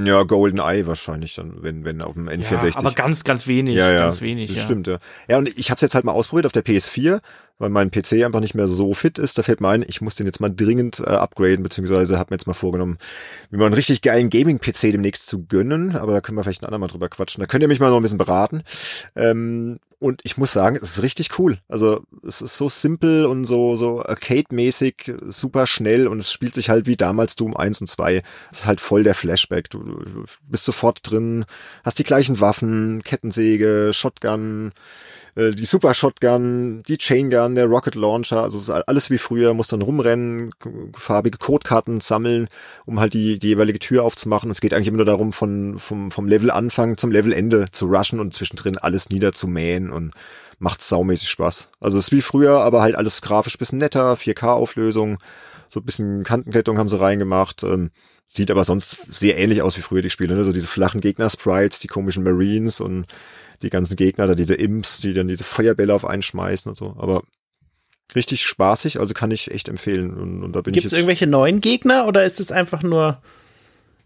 Ja, 0.04 0.22
Golden 0.22 0.60
Eye 0.60 0.86
wahrscheinlich 0.86 1.34
dann, 1.34 1.62
wenn, 1.62 1.84
wenn 1.84 2.00
auf 2.00 2.14
dem 2.14 2.28
N64. 2.28 2.64
Ja, 2.64 2.76
aber 2.76 2.92
ganz, 2.92 3.22
ganz 3.22 3.46
wenig, 3.46 3.76
ja, 3.76 3.92
ja, 3.92 3.98
ganz 3.98 4.22
wenig. 4.22 4.48
Das 4.48 4.58
ja. 4.58 4.64
stimmt, 4.64 4.86
ja. 4.86 4.98
Ja, 5.28 5.36
und 5.36 5.48
ich 5.58 5.70
habe 5.70 5.76
es 5.76 5.82
jetzt 5.82 5.94
halt 5.94 6.06
mal 6.06 6.12
ausprobiert 6.12 6.46
auf 6.46 6.52
der 6.52 6.64
PS4, 6.64 7.20
weil 7.58 7.68
mein 7.68 7.90
PC 7.90 8.24
einfach 8.24 8.40
nicht 8.40 8.54
mehr 8.54 8.66
so 8.66 8.94
fit 8.94 9.18
ist. 9.18 9.36
Da 9.36 9.42
fällt 9.42 9.60
mir 9.60 9.68
ein, 9.68 9.84
ich 9.86 10.00
muss 10.00 10.14
den 10.14 10.26
jetzt 10.26 10.40
mal 10.40 10.48
dringend 10.48 11.00
äh, 11.00 11.10
upgraden, 11.10 11.62
beziehungsweise 11.62 12.18
habe 12.18 12.32
mir 12.32 12.36
jetzt 12.36 12.46
mal 12.46 12.54
vorgenommen, 12.54 12.96
mir 13.50 13.58
mal 13.58 13.66
einen 13.66 13.74
richtig 13.74 14.00
geilen 14.00 14.30
Gaming-PC 14.30 14.92
demnächst 14.92 15.28
zu 15.28 15.44
gönnen. 15.44 15.96
Aber 15.96 16.12
da 16.12 16.20
können 16.22 16.38
wir 16.38 16.44
vielleicht 16.44 16.62
ein 16.62 16.66
andermal 16.66 16.88
drüber 16.88 17.10
quatschen. 17.10 17.42
Da 17.42 17.46
könnt 17.46 17.62
ihr 17.62 17.68
mich 17.68 17.80
mal 17.80 17.90
noch 17.90 17.98
ein 17.98 18.02
bisschen 18.02 18.16
beraten. 18.16 18.62
Ähm, 19.16 19.80
und 20.04 20.20
ich 20.22 20.36
muss 20.36 20.52
sagen, 20.52 20.76
es 20.76 20.96
ist 20.96 21.02
richtig 21.02 21.38
cool. 21.38 21.56
Also 21.66 22.02
es 22.26 22.42
ist 22.42 22.58
so 22.58 22.68
simpel 22.68 23.24
und 23.24 23.46
so, 23.46 23.74
so 23.74 24.02
Arcade-mäßig, 24.04 25.14
super 25.28 25.66
schnell 25.66 26.06
und 26.06 26.18
es 26.18 26.30
spielt 26.30 26.52
sich 26.52 26.68
halt 26.68 26.86
wie 26.86 26.96
damals 26.96 27.36
Doom 27.36 27.56
1 27.56 27.80
und 27.80 27.86
2. 27.86 28.22
Es 28.52 28.58
ist 28.58 28.66
halt 28.66 28.80
voll 28.80 29.02
der 29.02 29.14
Flashback. 29.14 29.70
Du, 29.70 29.82
du 29.82 30.24
bist 30.46 30.66
sofort 30.66 30.98
drin, 31.10 31.46
hast 31.84 31.98
die 31.98 32.04
gleichen 32.04 32.38
Waffen, 32.38 33.02
Kettensäge, 33.02 33.92
Shotgun, 33.94 34.72
äh, 35.36 35.50
die 35.50 35.64
Super 35.64 35.94
Shotgun, 35.94 36.82
die 36.86 36.98
Chain 36.98 37.30
Gun, 37.30 37.54
der 37.54 37.66
Rocket 37.66 37.94
Launcher, 37.94 38.42
also 38.42 38.58
es 38.58 38.64
ist 38.64 38.70
alles 38.70 39.10
wie 39.10 39.18
früher, 39.18 39.54
muss 39.54 39.68
dann 39.68 39.82
rumrennen, 39.82 40.50
farbige 40.94 41.38
Codekarten 41.38 42.00
sammeln, 42.00 42.48
um 42.86 43.00
halt 43.00 43.14
die, 43.14 43.38
die 43.38 43.48
jeweilige 43.48 43.78
Tür 43.78 44.04
aufzumachen. 44.04 44.50
Es 44.50 44.60
geht 44.60 44.74
eigentlich 44.74 44.88
immer 44.88 44.98
nur 44.98 45.06
darum, 45.06 45.32
von, 45.32 45.78
vom, 45.78 46.10
vom 46.10 46.28
Level 46.28 46.50
Anfang 46.50 46.96
zum 46.96 47.10
Level 47.10 47.32
Ende 47.32 47.66
zu 47.72 47.86
rushen 47.86 48.20
und 48.20 48.34
zwischendrin 48.34 48.78
alles 48.78 49.10
niederzumähen 49.10 49.90
und 49.90 50.12
macht 50.58 50.82
saumäßig 50.82 51.28
Spaß. 51.28 51.68
Also 51.80 51.98
es 51.98 52.06
ist 52.06 52.12
wie 52.12 52.22
früher, 52.22 52.60
aber 52.60 52.82
halt 52.82 52.94
alles 52.94 53.20
grafisch 53.20 53.58
bisschen 53.58 53.78
netter, 53.78 54.14
4K-Auflösung, 54.14 55.18
so 55.68 55.80
ein 55.80 55.84
bisschen 55.84 56.24
Kantenklettung 56.24 56.78
haben 56.78 56.88
sie 56.88 57.00
reingemacht. 57.00 57.62
Ähm, 57.64 57.90
sieht 58.26 58.50
aber 58.50 58.64
sonst 58.64 58.96
sehr 59.08 59.38
ähnlich 59.38 59.62
aus 59.62 59.76
wie 59.76 59.82
früher 59.82 60.02
die 60.02 60.10
Spiele, 60.10 60.34
ne? 60.34 60.44
So 60.44 60.52
diese 60.52 60.68
flachen 60.68 61.00
Gegner-Sprites, 61.00 61.80
die 61.80 61.88
komischen 61.88 62.24
Marines 62.24 62.80
und 62.80 63.06
die 63.62 63.70
ganzen 63.70 63.96
Gegner, 63.96 64.26
da 64.26 64.34
diese 64.34 64.54
Imps, 64.54 65.00
die 65.00 65.12
dann 65.12 65.28
diese 65.28 65.44
Feuerbälle 65.44 65.94
auf 65.94 66.04
einen 66.04 66.22
schmeißen 66.22 66.68
und 66.68 66.76
so. 66.76 66.96
Aber 66.98 67.22
richtig 68.14 68.42
spaßig, 68.42 69.00
also 69.00 69.14
kann 69.14 69.30
ich 69.30 69.50
echt 69.50 69.68
empfehlen. 69.68 70.14
Und, 70.14 70.42
und 70.42 70.52
da 70.52 70.60
bin 70.60 70.72
Gibt's 70.72 70.86
ich 70.86 70.92
jetzt, 70.92 70.92
irgendwelche 70.92 71.26
neuen 71.26 71.60
Gegner 71.60 72.06
oder 72.06 72.24
ist 72.24 72.40
es 72.40 72.52
einfach 72.52 72.82
nur 72.82 73.20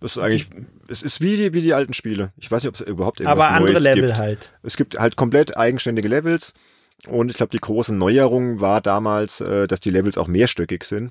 das 0.00 0.16
ist 0.16 0.22
eigentlich, 0.22 0.46
es 0.88 1.02
ist 1.02 1.20
wie 1.20 1.36
die, 1.36 1.54
wie 1.54 1.62
die 1.62 1.74
alten 1.74 1.92
Spiele. 1.92 2.32
Ich 2.36 2.50
weiß 2.50 2.62
nicht, 2.62 2.68
ob 2.68 2.74
es 2.74 2.80
überhaupt 2.82 3.20
irgendwas 3.20 3.46
Aber 3.46 3.54
andere 3.54 3.72
Neues 3.72 3.82
Level 3.82 4.06
gibt. 4.06 4.16
halt. 4.16 4.52
Es 4.62 4.76
gibt 4.76 4.98
halt 4.98 5.16
komplett 5.16 5.56
eigenständige 5.56 6.08
Levels. 6.08 6.54
Und 7.06 7.30
ich 7.30 7.36
glaube, 7.36 7.50
die 7.50 7.58
große 7.58 7.94
Neuerung 7.94 8.60
war 8.60 8.80
damals, 8.80 9.40
äh, 9.40 9.66
dass 9.66 9.80
die 9.80 9.90
Levels 9.90 10.18
auch 10.18 10.28
mehrstöckig 10.28 10.84
sind. 10.84 11.10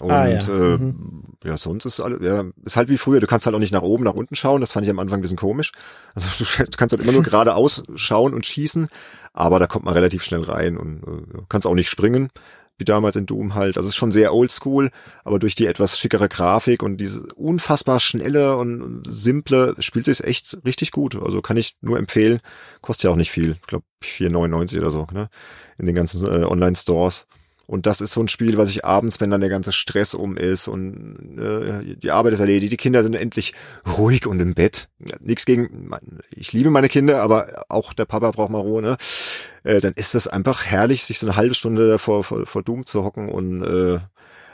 Und 0.00 0.10
ah, 0.10 0.28
ja. 0.28 0.40
Äh, 0.40 0.78
mhm. 0.78 1.24
ja, 1.44 1.56
sonst 1.56 1.84
ist 1.84 2.00
alles, 2.00 2.20
ja, 2.22 2.44
ist 2.64 2.76
halt 2.76 2.88
wie 2.88 2.98
früher, 2.98 3.20
du 3.20 3.26
kannst 3.26 3.46
halt 3.46 3.54
auch 3.54 3.60
nicht 3.60 3.72
nach 3.72 3.82
oben, 3.82 4.04
nach 4.04 4.14
unten 4.14 4.34
schauen, 4.34 4.60
das 4.60 4.72
fand 4.72 4.84
ich 4.84 4.90
am 4.90 4.98
Anfang 4.98 5.18
ein 5.18 5.22
bisschen 5.22 5.36
komisch. 5.36 5.72
Also 6.14 6.28
du 6.64 6.76
kannst 6.76 6.92
halt 6.92 7.02
immer 7.02 7.12
nur 7.12 7.22
geradeaus 7.24 7.82
schauen 7.94 8.34
und 8.34 8.46
schießen, 8.46 8.88
aber 9.32 9.58
da 9.58 9.66
kommt 9.66 9.84
man 9.84 9.94
relativ 9.94 10.22
schnell 10.22 10.42
rein 10.42 10.76
und 10.76 11.02
äh, 11.02 11.42
kannst 11.48 11.66
auch 11.66 11.74
nicht 11.74 11.90
springen, 11.90 12.30
wie 12.78 12.84
damals 12.84 13.16
in 13.16 13.26
Doom 13.26 13.54
halt. 13.54 13.76
Also 13.76 13.88
es 13.88 13.94
ist 13.94 13.96
schon 13.96 14.10
sehr 14.10 14.34
oldschool, 14.34 14.90
aber 15.24 15.38
durch 15.38 15.54
die 15.54 15.66
etwas 15.66 15.98
schickere 15.98 16.28
Grafik 16.28 16.82
und 16.82 16.98
diese 16.98 17.26
unfassbar 17.34 18.00
schnelle 18.00 18.56
und 18.56 19.02
simple 19.06 19.74
spielt 19.78 20.06
sich 20.06 20.22
echt 20.24 20.58
richtig 20.64 20.90
gut. 20.90 21.20
Also 21.20 21.40
kann 21.40 21.56
ich 21.56 21.76
nur 21.80 21.98
empfehlen. 21.98 22.40
Kostet 22.82 23.04
ja 23.04 23.10
auch 23.10 23.16
nicht 23.16 23.30
viel, 23.30 23.52
ich 23.52 23.66
glaube 23.66 23.84
4,99 24.04 24.78
oder 24.78 24.90
so, 24.90 25.06
ne? 25.12 25.28
In 25.78 25.86
den 25.86 25.94
ganzen 25.94 26.24
äh, 26.26 26.44
Online-Stores. 26.44 27.26
Und 27.66 27.86
das 27.86 28.00
ist 28.00 28.12
so 28.12 28.20
ein 28.20 28.28
Spiel, 28.28 28.58
was 28.58 28.70
ich 28.70 28.84
abends, 28.84 29.20
wenn 29.20 29.30
dann 29.30 29.40
der 29.40 29.50
ganze 29.50 29.72
Stress 29.72 30.14
um 30.14 30.36
ist 30.36 30.68
und 30.68 31.38
äh, 31.38 31.96
die 31.96 32.10
Arbeit 32.12 32.34
ist 32.34 32.40
erledigt, 32.40 32.72
die 32.72 32.76
Kinder 32.76 33.02
sind 33.02 33.14
endlich 33.14 33.54
ruhig 33.98 34.26
und 34.26 34.40
im 34.40 34.54
Bett. 34.54 34.88
Nichts 35.20 35.46
gegen, 35.46 35.90
ich 36.30 36.52
liebe 36.52 36.70
meine 36.70 36.88
Kinder, 36.88 37.22
aber 37.22 37.64
auch 37.68 37.92
der 37.92 38.04
Papa 38.04 38.30
braucht 38.30 38.50
mal 38.50 38.60
Ruhe, 38.60 38.82
ne? 38.82 38.96
Äh, 39.64 39.80
dann 39.80 39.94
ist 39.94 40.14
das 40.14 40.28
einfach 40.28 40.64
herrlich, 40.64 41.04
sich 41.04 41.18
so 41.18 41.26
eine 41.26 41.36
halbe 41.36 41.54
Stunde 41.54 41.98
vor, 41.98 42.22
vor, 42.22 42.46
vor 42.46 42.62
Doom 42.62 42.86
zu 42.86 43.02
hocken 43.02 43.28
und 43.28 43.62
äh, 43.62 43.98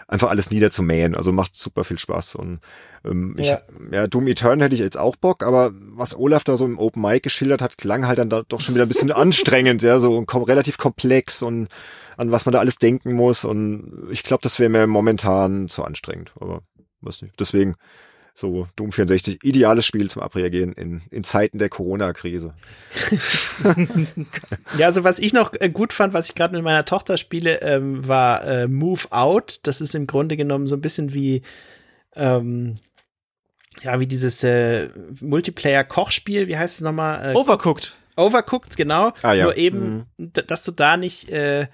einfach 0.08 0.30
alles 0.30 0.50
niederzumähen. 0.50 1.16
Also 1.16 1.32
macht 1.32 1.56
super 1.56 1.84
viel 1.84 1.98
Spaß. 1.98 2.34
Und 2.36 2.60
ähm, 3.04 3.34
ich, 3.38 3.48
ja. 3.48 3.60
ja, 3.90 4.06
Doom 4.06 4.28
Eternal 4.28 4.64
hätte 4.64 4.74
ich 4.74 4.80
jetzt 4.80 4.98
auch 4.98 5.16
Bock, 5.16 5.42
aber 5.42 5.72
was 5.74 6.16
Olaf 6.16 6.44
da 6.44 6.56
so 6.56 6.64
im 6.64 6.78
Open 6.78 7.02
Mic 7.02 7.20
geschildert 7.20 7.62
hat, 7.62 7.78
klang 7.78 8.06
halt 8.06 8.18
dann 8.18 8.30
da 8.30 8.42
doch 8.46 8.60
schon 8.60 8.74
wieder 8.74 8.84
ein 8.86 8.88
bisschen 8.88 9.12
anstrengend, 9.12 9.82
ja, 9.82 10.00
so 10.00 10.22
kom 10.24 10.42
relativ 10.42 10.78
komplex 10.78 11.42
und 11.42 11.68
an 12.16 12.30
was 12.30 12.46
man 12.46 12.52
da 12.52 12.58
alles 12.58 12.76
denken 12.76 13.12
muss. 13.12 13.44
Und 13.44 14.08
ich 14.10 14.22
glaube, 14.22 14.42
das 14.42 14.58
wäre 14.58 14.70
mir 14.70 14.86
momentan 14.86 15.68
zu 15.68 15.84
anstrengend. 15.84 16.32
Aber 16.40 16.62
weiß 17.00 17.22
nicht. 17.22 17.38
Deswegen 17.38 17.74
so 18.34 18.66
Doom 18.76 18.92
64, 18.92 19.40
ideales 19.42 19.86
Spiel 19.86 20.08
zum 20.08 20.22
Abreagieren 20.22 20.72
in, 20.72 21.02
in 21.10 21.22
Zeiten 21.22 21.58
der 21.58 21.68
Corona-Krise. 21.68 22.54
ja, 24.78 24.86
also 24.86 25.04
was 25.04 25.18
ich 25.18 25.32
noch 25.32 25.52
äh, 25.60 25.68
gut 25.68 25.92
fand, 25.92 26.14
was 26.14 26.30
ich 26.30 26.34
gerade 26.34 26.54
mit 26.54 26.64
meiner 26.64 26.84
Tochter 26.84 27.16
spiele, 27.16 27.60
ähm, 27.60 28.06
war 28.06 28.44
äh, 28.46 28.68
Move 28.68 29.10
Out. 29.10 29.60
Das 29.64 29.80
ist 29.80 29.94
im 29.94 30.06
Grunde 30.06 30.36
genommen 30.36 30.66
so 30.66 30.76
ein 30.76 30.80
bisschen 30.80 31.12
wie 31.12 31.42
ähm, 32.16 32.74
ja, 33.82 33.98
wie 34.00 34.06
dieses 34.06 34.44
äh, 34.44 34.88
Multiplayer-Kochspiel, 35.20 36.46
wie 36.46 36.56
heißt 36.56 36.76
es 36.76 36.80
nochmal? 36.82 37.32
Äh, 37.32 37.34
Overcooked. 37.34 37.96
Overcooked, 38.16 38.76
genau. 38.76 39.12
Ah, 39.22 39.32
ja. 39.32 39.44
Nur 39.44 39.56
eben, 39.56 40.06
mhm. 40.16 40.32
dass 40.46 40.64
du 40.64 40.72
da 40.72 40.96
nicht 40.96 41.30
äh, 41.30 41.66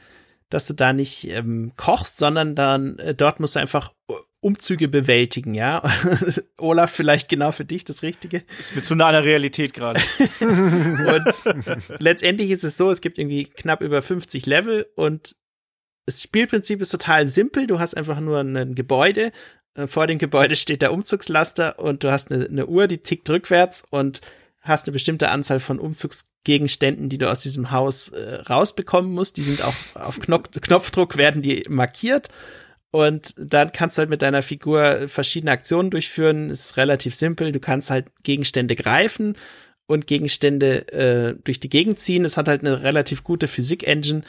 dass 0.50 0.66
du 0.66 0.74
da 0.74 0.92
nicht 0.92 1.28
ähm, 1.28 1.72
kochst, 1.76 2.18
sondern 2.18 2.54
dann 2.54 2.98
äh, 2.98 3.14
dort 3.14 3.40
musst 3.40 3.56
du 3.56 3.60
einfach 3.60 3.92
Umzüge 4.40 4.88
bewältigen, 4.88 5.54
ja. 5.54 5.82
Olaf, 6.58 6.92
vielleicht 6.92 7.28
genau 7.28 7.50
für 7.50 7.64
dich 7.64 7.84
das 7.84 8.02
Richtige. 8.02 8.44
Ist 8.58 8.74
mir 8.76 8.82
zu 8.82 8.94
nah 8.94 9.08
an 9.08 9.14
der 9.14 9.24
Realität 9.24 9.74
gerade. 9.74 10.00
und 10.40 11.98
letztendlich 11.98 12.50
ist 12.50 12.64
es 12.64 12.76
so, 12.76 12.90
es 12.90 13.00
gibt 13.00 13.18
irgendwie 13.18 13.44
knapp 13.46 13.80
über 13.80 14.00
50 14.00 14.46
Level 14.46 14.86
und 14.94 15.34
das 16.06 16.22
Spielprinzip 16.22 16.80
ist 16.80 16.90
total 16.90 17.28
simpel. 17.28 17.66
Du 17.66 17.80
hast 17.80 17.94
einfach 17.94 18.20
nur 18.20 18.40
ein 18.40 18.74
Gebäude. 18.74 19.32
Äh, 19.74 19.86
vor 19.88 20.06
dem 20.06 20.18
Gebäude 20.18 20.56
steht 20.56 20.82
der 20.82 20.92
Umzugslaster 20.92 21.78
und 21.78 22.04
du 22.04 22.10
hast 22.10 22.32
eine, 22.32 22.46
eine 22.46 22.66
Uhr, 22.66 22.86
die 22.86 22.98
tickt 22.98 23.28
rückwärts 23.28 23.84
und 23.90 24.20
hast 24.68 24.86
eine 24.86 24.92
bestimmte 24.92 25.30
Anzahl 25.30 25.60
von 25.60 25.78
Umzugsgegenständen, 25.78 27.08
die 27.08 27.18
du 27.18 27.30
aus 27.30 27.40
diesem 27.40 27.70
Haus 27.70 28.08
äh, 28.08 28.34
rausbekommen 28.48 29.10
musst. 29.10 29.36
Die 29.36 29.42
sind 29.42 29.62
auch 29.64 29.74
auf 29.94 30.20
Knopf 30.20 30.50
Knopfdruck 30.60 31.16
werden 31.16 31.42
die 31.42 31.64
markiert. 31.68 32.28
Und 32.90 33.34
dann 33.36 33.72
kannst 33.72 33.98
du 33.98 34.00
halt 34.00 34.10
mit 34.10 34.22
deiner 34.22 34.42
Figur 34.42 35.08
verschiedene 35.08 35.52
Aktionen 35.52 35.90
durchführen. 35.90 36.50
Ist 36.50 36.76
relativ 36.76 37.14
simpel. 37.14 37.52
Du 37.52 37.60
kannst 37.60 37.90
halt 37.90 38.06
Gegenstände 38.22 38.76
greifen 38.76 39.36
und 39.86 40.06
Gegenstände 40.06 40.88
äh, 40.92 41.36
durch 41.44 41.60
die 41.60 41.68
Gegend 41.68 41.98
ziehen. 41.98 42.24
Es 42.24 42.36
hat 42.36 42.48
halt 42.48 42.62
eine 42.62 42.82
relativ 42.82 43.24
gute 43.24 43.48
Physik-Engine. 43.48 44.22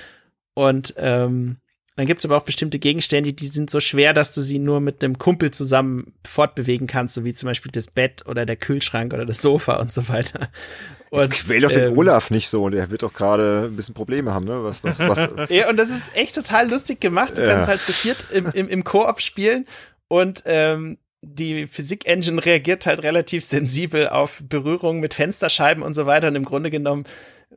Und 0.55 0.93
ähm, 0.97 1.57
dann 1.99 2.07
gibt's 2.07 2.23
aber 2.23 2.37
auch 2.37 2.43
bestimmte 2.43 2.79
Gegenstände, 2.79 3.33
die 3.33 3.45
sind 3.45 3.69
so 3.69 3.81
schwer, 3.81 4.13
dass 4.13 4.33
du 4.33 4.41
sie 4.41 4.57
nur 4.57 4.79
mit 4.79 5.03
einem 5.03 5.17
Kumpel 5.17 5.51
zusammen 5.51 6.13
fortbewegen 6.25 6.87
kannst, 6.87 7.13
so 7.13 7.25
wie 7.25 7.33
zum 7.33 7.47
Beispiel 7.47 7.73
das 7.73 7.87
Bett 7.91 8.23
oder 8.25 8.45
der 8.45 8.55
Kühlschrank 8.55 9.13
oder 9.13 9.25
das 9.25 9.41
Sofa 9.41 9.75
und 9.75 9.91
so 9.91 10.07
weiter. 10.07 10.47
Und, 11.11 11.21
Jetzt 11.21 11.47
quäl 11.47 11.61
doch 11.61 11.71
den 11.71 11.91
ähm, 11.91 11.97
Olaf 11.97 12.29
nicht 12.29 12.49
so, 12.49 12.69
der 12.69 12.91
wird 12.91 13.01
doch 13.01 13.11
gerade 13.11 13.65
ein 13.65 13.75
bisschen 13.75 13.95
Probleme 13.95 14.31
haben, 14.31 14.45
ne? 14.45 14.63
Was, 14.63 14.83
was, 14.83 14.99
was? 14.99 15.27
ja, 15.49 15.67
und 15.67 15.75
das 15.75 15.89
ist 15.89 16.15
echt 16.15 16.35
total 16.35 16.69
lustig 16.69 17.01
gemacht. 17.01 17.35
Du 17.35 17.41
ja. 17.41 17.51
kannst 17.51 17.67
halt 17.67 17.81
zu 17.81 17.91
viert 17.91 18.27
im, 18.31 18.51
im, 18.51 18.69
im 18.69 18.83
Koop 18.83 19.19
spielen 19.19 19.65
und 20.07 20.43
ähm, 20.45 20.99
die 21.21 21.65
Physik-Engine 21.65 22.45
reagiert 22.45 22.85
halt 22.85 23.01
relativ 23.01 23.43
sensibel 23.43 24.07
auf 24.07 24.43
Berührungen 24.47 25.01
mit 25.01 25.15
Fensterscheiben 25.15 25.81
und 25.81 25.95
so 25.95 26.05
weiter. 26.05 26.27
Und 26.27 26.35
im 26.35 26.45
Grunde 26.45 26.69
genommen 26.69 27.05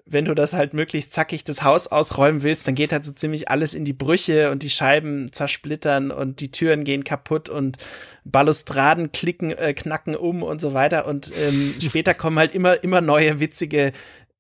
wenn 0.07 0.25
du 0.25 0.35
das 0.35 0.55
halt 0.55 0.75
möglichst 0.75 1.13
zackig 1.13 1.45
das 1.45 1.63
Haus 1.63 1.87
ausräumen 1.87 2.43
willst, 2.43 2.67
dann 2.67 2.75
geht 2.75 2.93
halt 2.93 3.05
so 3.05 3.13
ziemlich 3.13 3.51
alles 3.51 3.75
in 3.75 3.85
die 3.85 3.93
Brüche 3.93 4.51
und 4.51 4.63
die 4.63 4.71
Scheiben 4.71 5.33
zersplittern 5.33 6.11
und 6.11 6.41
die 6.41 6.51
Türen 6.51 6.85
gehen 6.85 7.05
kaputt 7.05 7.49
und 7.49 7.77
Balustraden 8.25 9.13
klicken, 9.13 9.51
äh, 9.51 9.75
knacken 9.75 10.17
um 10.17 10.43
und 10.43 10.61
so 10.61 10.75
weiter. 10.75 11.07
Und 11.07 11.33
ähm, 11.37 11.75
später 11.81 12.15
kommen 12.15 12.39
halt 12.39 12.55
immer, 12.55 12.83
immer 12.83 13.01
neue 13.01 13.41
witzige 13.41 13.93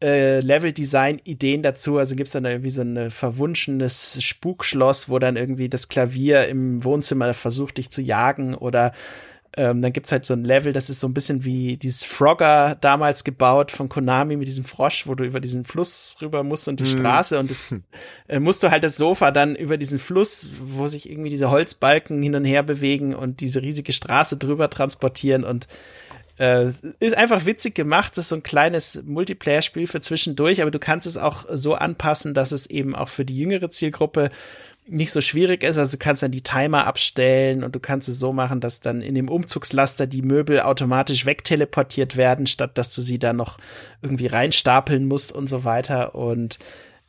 äh, 0.02 0.40
Level-Design-Ideen 0.40 1.62
dazu. 1.62 1.98
Also 1.98 2.16
gibt's 2.16 2.32
dann 2.32 2.44
irgendwie 2.44 2.70
so 2.70 2.82
ein 2.82 3.10
verwunschenes 3.10 4.22
Spukschloss, 4.22 5.08
wo 5.08 5.18
dann 5.18 5.36
irgendwie 5.36 5.68
das 5.68 5.88
Klavier 5.88 6.48
im 6.48 6.82
Wohnzimmer 6.82 7.34
versucht, 7.34 7.78
dich 7.78 7.90
zu 7.90 8.00
jagen 8.00 8.54
oder 8.54 8.92
ähm, 9.56 9.82
dann 9.82 9.92
gibt's 9.92 10.10
halt 10.12 10.24
so 10.24 10.32
ein 10.32 10.44
Level, 10.44 10.72
das 10.72 10.88
ist 10.88 11.00
so 11.00 11.06
ein 11.06 11.12
bisschen 11.12 11.44
wie 11.44 11.76
dieses 11.76 12.04
Frogger 12.04 12.76
damals 12.80 13.22
gebaut 13.22 13.70
von 13.70 13.88
Konami 13.88 14.36
mit 14.36 14.46
diesem 14.46 14.64
Frosch, 14.64 15.06
wo 15.06 15.14
du 15.14 15.24
über 15.24 15.40
diesen 15.40 15.64
Fluss 15.64 16.16
rüber 16.22 16.42
musst 16.42 16.68
und 16.68 16.80
die 16.80 16.84
hm. 16.84 16.98
Straße 16.98 17.38
und 17.38 17.50
das 17.50 17.66
äh, 18.28 18.38
musst 18.38 18.62
du 18.62 18.70
halt 18.70 18.82
das 18.82 18.96
Sofa 18.96 19.30
dann 19.30 19.54
über 19.54 19.76
diesen 19.76 19.98
Fluss, 19.98 20.48
wo 20.60 20.86
sich 20.86 21.10
irgendwie 21.10 21.28
diese 21.28 21.50
Holzbalken 21.50 22.22
hin 22.22 22.34
und 22.34 22.46
her 22.46 22.62
bewegen 22.62 23.14
und 23.14 23.40
diese 23.40 23.60
riesige 23.60 23.92
Straße 23.92 24.38
drüber 24.38 24.70
transportieren 24.70 25.44
und 25.44 25.68
äh, 26.38 26.66
ist 26.98 27.16
einfach 27.16 27.44
witzig 27.44 27.74
gemacht. 27.74 28.16
Das 28.16 28.24
ist 28.24 28.28
so 28.30 28.36
ein 28.36 28.42
kleines 28.42 29.02
Multiplayer-Spiel 29.04 29.86
für 29.86 30.00
zwischendurch, 30.00 30.62
aber 30.62 30.70
du 30.70 30.78
kannst 30.78 31.06
es 31.06 31.18
auch 31.18 31.44
so 31.50 31.74
anpassen, 31.74 32.32
dass 32.32 32.52
es 32.52 32.66
eben 32.66 32.94
auch 32.94 33.08
für 33.08 33.26
die 33.26 33.36
jüngere 33.36 33.68
Zielgruppe 33.68 34.30
nicht 34.86 35.12
so 35.12 35.20
schwierig 35.20 35.62
ist. 35.62 35.78
Also 35.78 35.92
du 35.92 35.98
kannst 35.98 36.22
dann 36.22 36.32
die 36.32 36.42
Timer 36.42 36.86
abstellen 36.86 37.62
und 37.62 37.74
du 37.74 37.80
kannst 37.80 38.08
es 38.08 38.18
so 38.18 38.32
machen, 38.32 38.60
dass 38.60 38.80
dann 38.80 39.00
in 39.00 39.14
dem 39.14 39.28
Umzugslaster 39.28 40.06
die 40.06 40.22
Möbel 40.22 40.60
automatisch 40.60 41.24
wegteleportiert 41.24 42.16
werden, 42.16 42.46
statt 42.46 42.76
dass 42.76 42.94
du 42.94 43.00
sie 43.00 43.18
dann 43.18 43.36
noch 43.36 43.58
irgendwie 44.02 44.26
reinstapeln 44.26 45.06
musst 45.06 45.32
und 45.32 45.48
so 45.48 45.64
weiter. 45.64 46.14
Und 46.14 46.58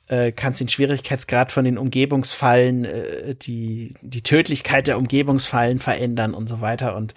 äh, 0.08 0.32
kannst 0.32 0.60
den 0.60 0.68
Schwierigkeitsgrad 0.68 1.52
von 1.52 1.66
den 1.66 1.78
Umgebungsfallen, 1.78 2.86
äh, 2.86 3.36
die, 3.36 3.94
die 4.02 4.22
Tödlichkeit 4.22 4.88
der 4.88 4.98
Umgebungsfallen 4.98 5.80
verändern 5.80 6.34
und 6.34 6.48
so 6.48 6.62
weiter. 6.62 6.96
Und 6.96 7.16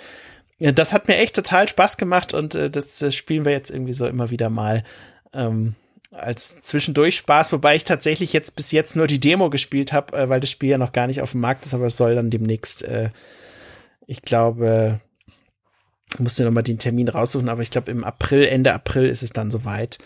ja, 0.59 0.73
das 0.73 0.93
hat 0.93 1.09
mir 1.09 1.17
echt 1.19 1.37
total 1.37 1.69
Spaß 1.69 1.99
gemacht 1.99 2.33
und 2.33 2.55
äh, 2.55 2.71
das 2.71 3.03
äh, 3.03 3.13
spielen 3.13 3.45
wir 3.45 3.53
jetzt 3.53 3.71
irgendwie 3.71 3.93
so 3.93 4.07
immer 4.07 4.31
wieder 4.31 4.49
mal. 4.49 4.85
Ähm, 5.35 5.75
als 6.17 6.61
zwischendurch 6.61 7.17
Spaß, 7.17 7.53
wobei 7.53 7.77
ich 7.77 7.85
tatsächlich 7.85 8.33
jetzt 8.33 8.57
bis 8.57 8.73
jetzt 8.73 8.97
nur 8.97 9.07
die 9.07 9.21
Demo 9.21 9.51
gespielt 9.51 9.93
habe, 9.93 10.17
äh, 10.17 10.29
weil 10.29 10.41
das 10.41 10.51
Spiel 10.51 10.71
ja 10.71 10.79
noch 10.79 10.93
gar 10.93 11.07
nicht 11.07 11.21
auf 11.23 11.33
dem 11.33 11.41
Markt 11.41 11.67
ist, 11.67 11.75
aber 11.75 11.87
es 11.87 11.97
soll 11.97 12.15
dann 12.15 12.31
demnächst, 12.31 12.83
äh, 12.85 13.11
ich 14.07 14.23
glaube, 14.23 15.01
ich 16.13 16.21
muss 16.21 16.39
ja 16.39 16.45
noch 16.45 16.53
mal 16.53 16.63
den 16.63 16.79
Termin 16.79 17.09
raussuchen, 17.09 17.49
aber 17.49 17.63
ich 17.63 17.71
glaube 17.71 17.91
im 17.91 18.05
April, 18.05 18.45
Ende 18.47 18.73
April 18.73 19.07
ist 19.07 19.23
es 19.23 19.33
dann 19.33 19.51
soweit. 19.51 19.99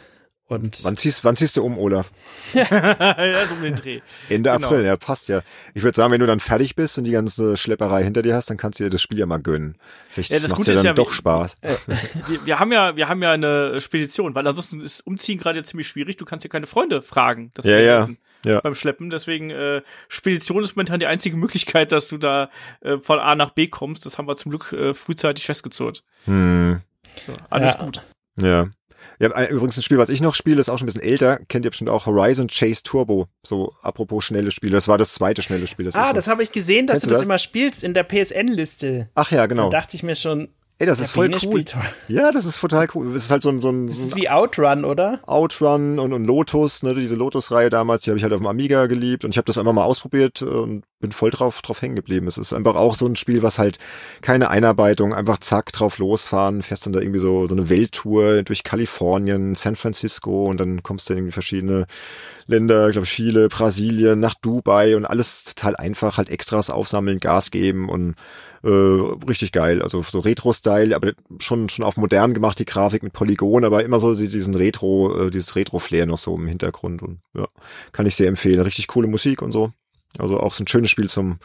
Und 0.51 0.85
wann 0.85 0.97
ziehst, 0.97 1.23
wann 1.25 1.37
ziehst 1.37 1.57
du 1.57 1.65
um, 1.65 1.79
Olaf? 1.79 2.11
ja, 2.55 3.47
so 3.47 3.55
um 3.55 3.63
den 3.63 3.77
Dreh. 3.77 4.01
Ende 4.29 4.51
genau. 4.51 4.67
April, 4.67 4.85
ja, 4.85 4.97
passt 4.97 5.29
ja. 5.29 5.43
Ich 5.75 5.85
würde 5.85 5.95
sagen, 5.95 6.13
wenn 6.13 6.19
du 6.19 6.27
dann 6.27 6.41
fertig 6.41 6.75
bist 6.75 6.99
und 6.99 7.05
die 7.05 7.13
ganze 7.13 7.57
Schlepperei 7.57 8.03
hinter 8.03 8.23
dir 8.23 8.35
hast, 8.35 8.51
dann 8.51 8.57
kannst 8.57 8.81
du 8.81 8.85
dir 8.85 8.91
das 8.91 9.01
Spiel 9.01 9.21
ja 9.21 9.27
mal 9.27 9.39
gönnen. 9.39 9.77
Vielleicht 10.09 10.33
ja, 10.33 10.41
das 10.41 10.51
macht's 10.51 10.67
Gute 10.67 10.73
ja 10.73 10.77
dann 10.79 10.87
ja, 10.87 10.93
doch 10.95 11.13
Spaß. 11.13 11.57
Äh, 11.61 11.75
wir, 12.27 12.47
wir, 12.47 12.59
haben 12.59 12.73
ja, 12.73 12.97
wir 12.97 13.09
haben 13.09 13.23
ja 13.23 13.31
eine 13.31 13.81
Spedition, 13.81 14.35
weil 14.35 14.45
ansonsten 14.45 14.81
ist 14.81 15.03
Umziehen 15.03 15.39
gerade 15.39 15.61
ja 15.61 15.65
ziemlich 15.65 15.87
schwierig. 15.87 16.17
Du 16.17 16.25
kannst 16.25 16.43
ja 16.43 16.51
keine 16.51 16.67
Freunde 16.67 17.01
fragen. 17.01 17.53
ja, 17.63 17.79
ja. 17.79 18.09
Ja. 18.45 18.61
beim 18.61 18.75
Schleppen. 18.75 19.11
Deswegen 19.11 19.51
äh, 19.51 19.83
Spedition 20.09 20.65
ist 20.65 20.75
momentan 20.75 20.99
die 20.99 21.07
einzige 21.07 21.37
Möglichkeit, 21.37 21.93
dass 21.93 22.09
du 22.09 22.19
da 22.19 22.51
äh, 22.81 22.97
von 22.99 23.21
A 23.21 23.37
nach 23.37 23.51
B 23.51 23.69
kommst. 23.69 24.05
Das 24.05 24.19
haben 24.19 24.27
wir 24.27 24.37
zum 24.37 24.51
Glück 24.51 24.73
äh, 24.73 24.95
frühzeitig 24.95 25.47
festgezurrt. 25.47 26.03
Hm. 26.25 26.81
So, 27.27 27.33
alles 27.51 27.75
ja. 27.75 27.85
gut. 27.85 28.03
Ja. 28.41 28.69
Ja, 29.19 29.29
äh, 29.31 29.51
übrigens 29.51 29.77
ein 29.77 29.83
Spiel, 29.83 29.99
was 29.99 30.09
ich 30.09 30.21
noch 30.21 30.35
spiele, 30.35 30.61
ist 30.61 30.69
auch 30.69 30.79
schon 30.79 30.87
ein 30.87 30.93
bisschen 30.93 31.09
älter. 31.09 31.39
Kennt 31.49 31.65
ihr 31.65 31.71
bestimmt 31.71 31.91
auch 31.91 32.07
Horizon 32.07 32.49
Chase 32.49 32.83
Turbo. 32.83 33.27
So, 33.43 33.75
apropos 33.83 34.25
schnelle 34.25 34.51
Spiele. 34.51 34.73
Das 34.73 34.89
war 34.89 34.99
das 34.99 35.15
zweite 35.15 35.43
schnelle 35.43 35.67
Spiel. 35.67 35.87
Das 35.87 35.95
ah, 35.95 36.09
so. 36.09 36.15
das 36.15 36.29
habe 36.29 36.43
ich 36.43 36.53
gesehen, 36.53 36.87
dass 36.87 37.01
du 37.01 37.09
das, 37.09 37.19
das, 37.19 37.25
immer 37.25 37.39
spielst 37.39 37.83
in 37.83 37.95
der 37.95 38.05
PSN-Liste. 38.05 39.11
Ach 39.15 39.31
ja, 39.31 39.47
genau. 39.47 39.71
Da 39.71 39.81
dachte 39.81 39.97
ich 39.97 40.03
mir 40.03 40.15
schon, 40.15 40.49
Ey, 40.81 40.87
das 40.87 40.99
ist 40.99 41.11
voll 41.11 41.31
cool. 41.45 41.63
Ja, 42.09 42.33
das 42.33 42.47
ist 42.47 42.59
total 42.59 42.89
cool. 42.95 43.15
Es 43.15 43.25
ist 43.25 43.31
halt 43.31 43.43
so 43.43 43.51
ein, 43.51 43.61
so 43.61 43.69
ein. 43.69 43.89
Das 43.89 43.99
ist 43.99 44.17
wie 44.17 44.31
Outrun, 44.31 44.87
oder? 44.87 45.21
Outrun 45.27 45.99
und, 45.99 46.15
und 46.15 46.25
Lotus, 46.25 46.83
ne, 46.83 46.95
diese 46.95 47.17
Lotus-Reihe 47.17 47.69
damals, 47.69 48.05
die 48.05 48.11
habe 48.11 48.17
ich 48.17 48.23
halt 48.23 48.33
auf 48.33 48.41
dem 48.41 48.47
Amiga 48.47 48.87
geliebt 48.87 49.27
und 49.27 49.33
ich 49.33 49.37
habe 49.37 49.45
das 49.45 49.59
einfach 49.59 49.75
mal 49.75 49.85
ausprobiert 49.85 50.41
und 50.41 50.85
bin 50.99 51.13
voll 51.13 51.29
drauf, 51.29 51.61
drauf 51.61 51.83
hängen 51.83 51.97
geblieben. 51.97 52.27
Es 52.27 52.39
ist 52.39 52.55
einfach 52.55 52.77
auch 52.77 52.95
so 52.95 53.05
ein 53.05 53.17
Spiel, 53.17 53.43
was 53.43 53.59
halt 53.59 53.79
keine 54.23 54.49
Einarbeitung, 54.49 55.13
einfach 55.13 55.39
zack, 55.39 55.71
drauf 55.73 55.99
losfahren, 55.99 56.63
fährst 56.63 56.87
dann 56.87 56.95
da 56.95 57.01
irgendwie 57.01 57.21
so, 57.21 57.47
so 57.47 57.55
eine 57.55 57.69
Welttour 57.69 58.43
durch 58.43 58.65
Kalifornien, 58.65 59.55
San 59.57 59.77
Francisco 59.77 60.45
und 60.45 60.61
dann 60.61 60.83
kommst 60.83 61.09
du 61.09 61.13
in 61.13 61.19
irgendwie 61.19 61.33
verschiedene 61.33 61.87
Länder, 62.47 62.89
ich 62.89 62.93
glaube 62.93 63.07
Chile, 63.07 63.49
Brasilien, 63.49 64.19
nach 64.19 64.35
Dubai 64.35 64.97
und 64.97 65.05
alles 65.05 65.45
total 65.45 65.77
einfach, 65.77 66.17
halt 66.17 66.31
Extras 66.31 66.71
aufsammeln, 66.71 67.21
Gas 67.21 67.51
geben 67.51 67.91
und 67.91 68.15
äh, 68.63 68.69
richtig 69.29 69.53
geil. 69.53 69.83
Also 69.83 70.03
so 70.03 70.21
Retro-Style, 70.21 70.95
aber 70.95 71.13
schon, 71.39 71.69
schon 71.69 71.85
auf 71.85 71.97
modern 71.97 72.35
gemacht, 72.35 72.59
die 72.59 72.65
Grafik 72.65 73.03
mit 73.03 73.13
Polygon, 73.13 73.65
aber 73.65 73.85
immer 73.85 74.01
so 74.01 74.15
diesen 74.15 74.55
Retro, 74.55 75.27
äh, 75.27 75.31
dieses 75.31 75.57
Retro-Flair 75.57 76.07
noch 76.07 76.19
so 76.19 76.37
im 76.37 76.47
Hintergrund. 76.47 77.03
Und 77.03 77.21
ja, 77.35 77.47
kann 77.93 78.07
ich 78.07 78.17
sehr 78.17 78.29
empfehlen. 78.29 78.61
Richtig 78.61 78.87
coole 78.89 79.09
Musik 79.09 79.43
und 79.43 79.53
so. 79.53 79.71
Also 80.19 80.41
auch 80.41 80.53
so 80.53 80.65
ein 80.65 80.69
schönes 80.69 80.91
Spiel 80.91 81.09
zum, 81.09 81.39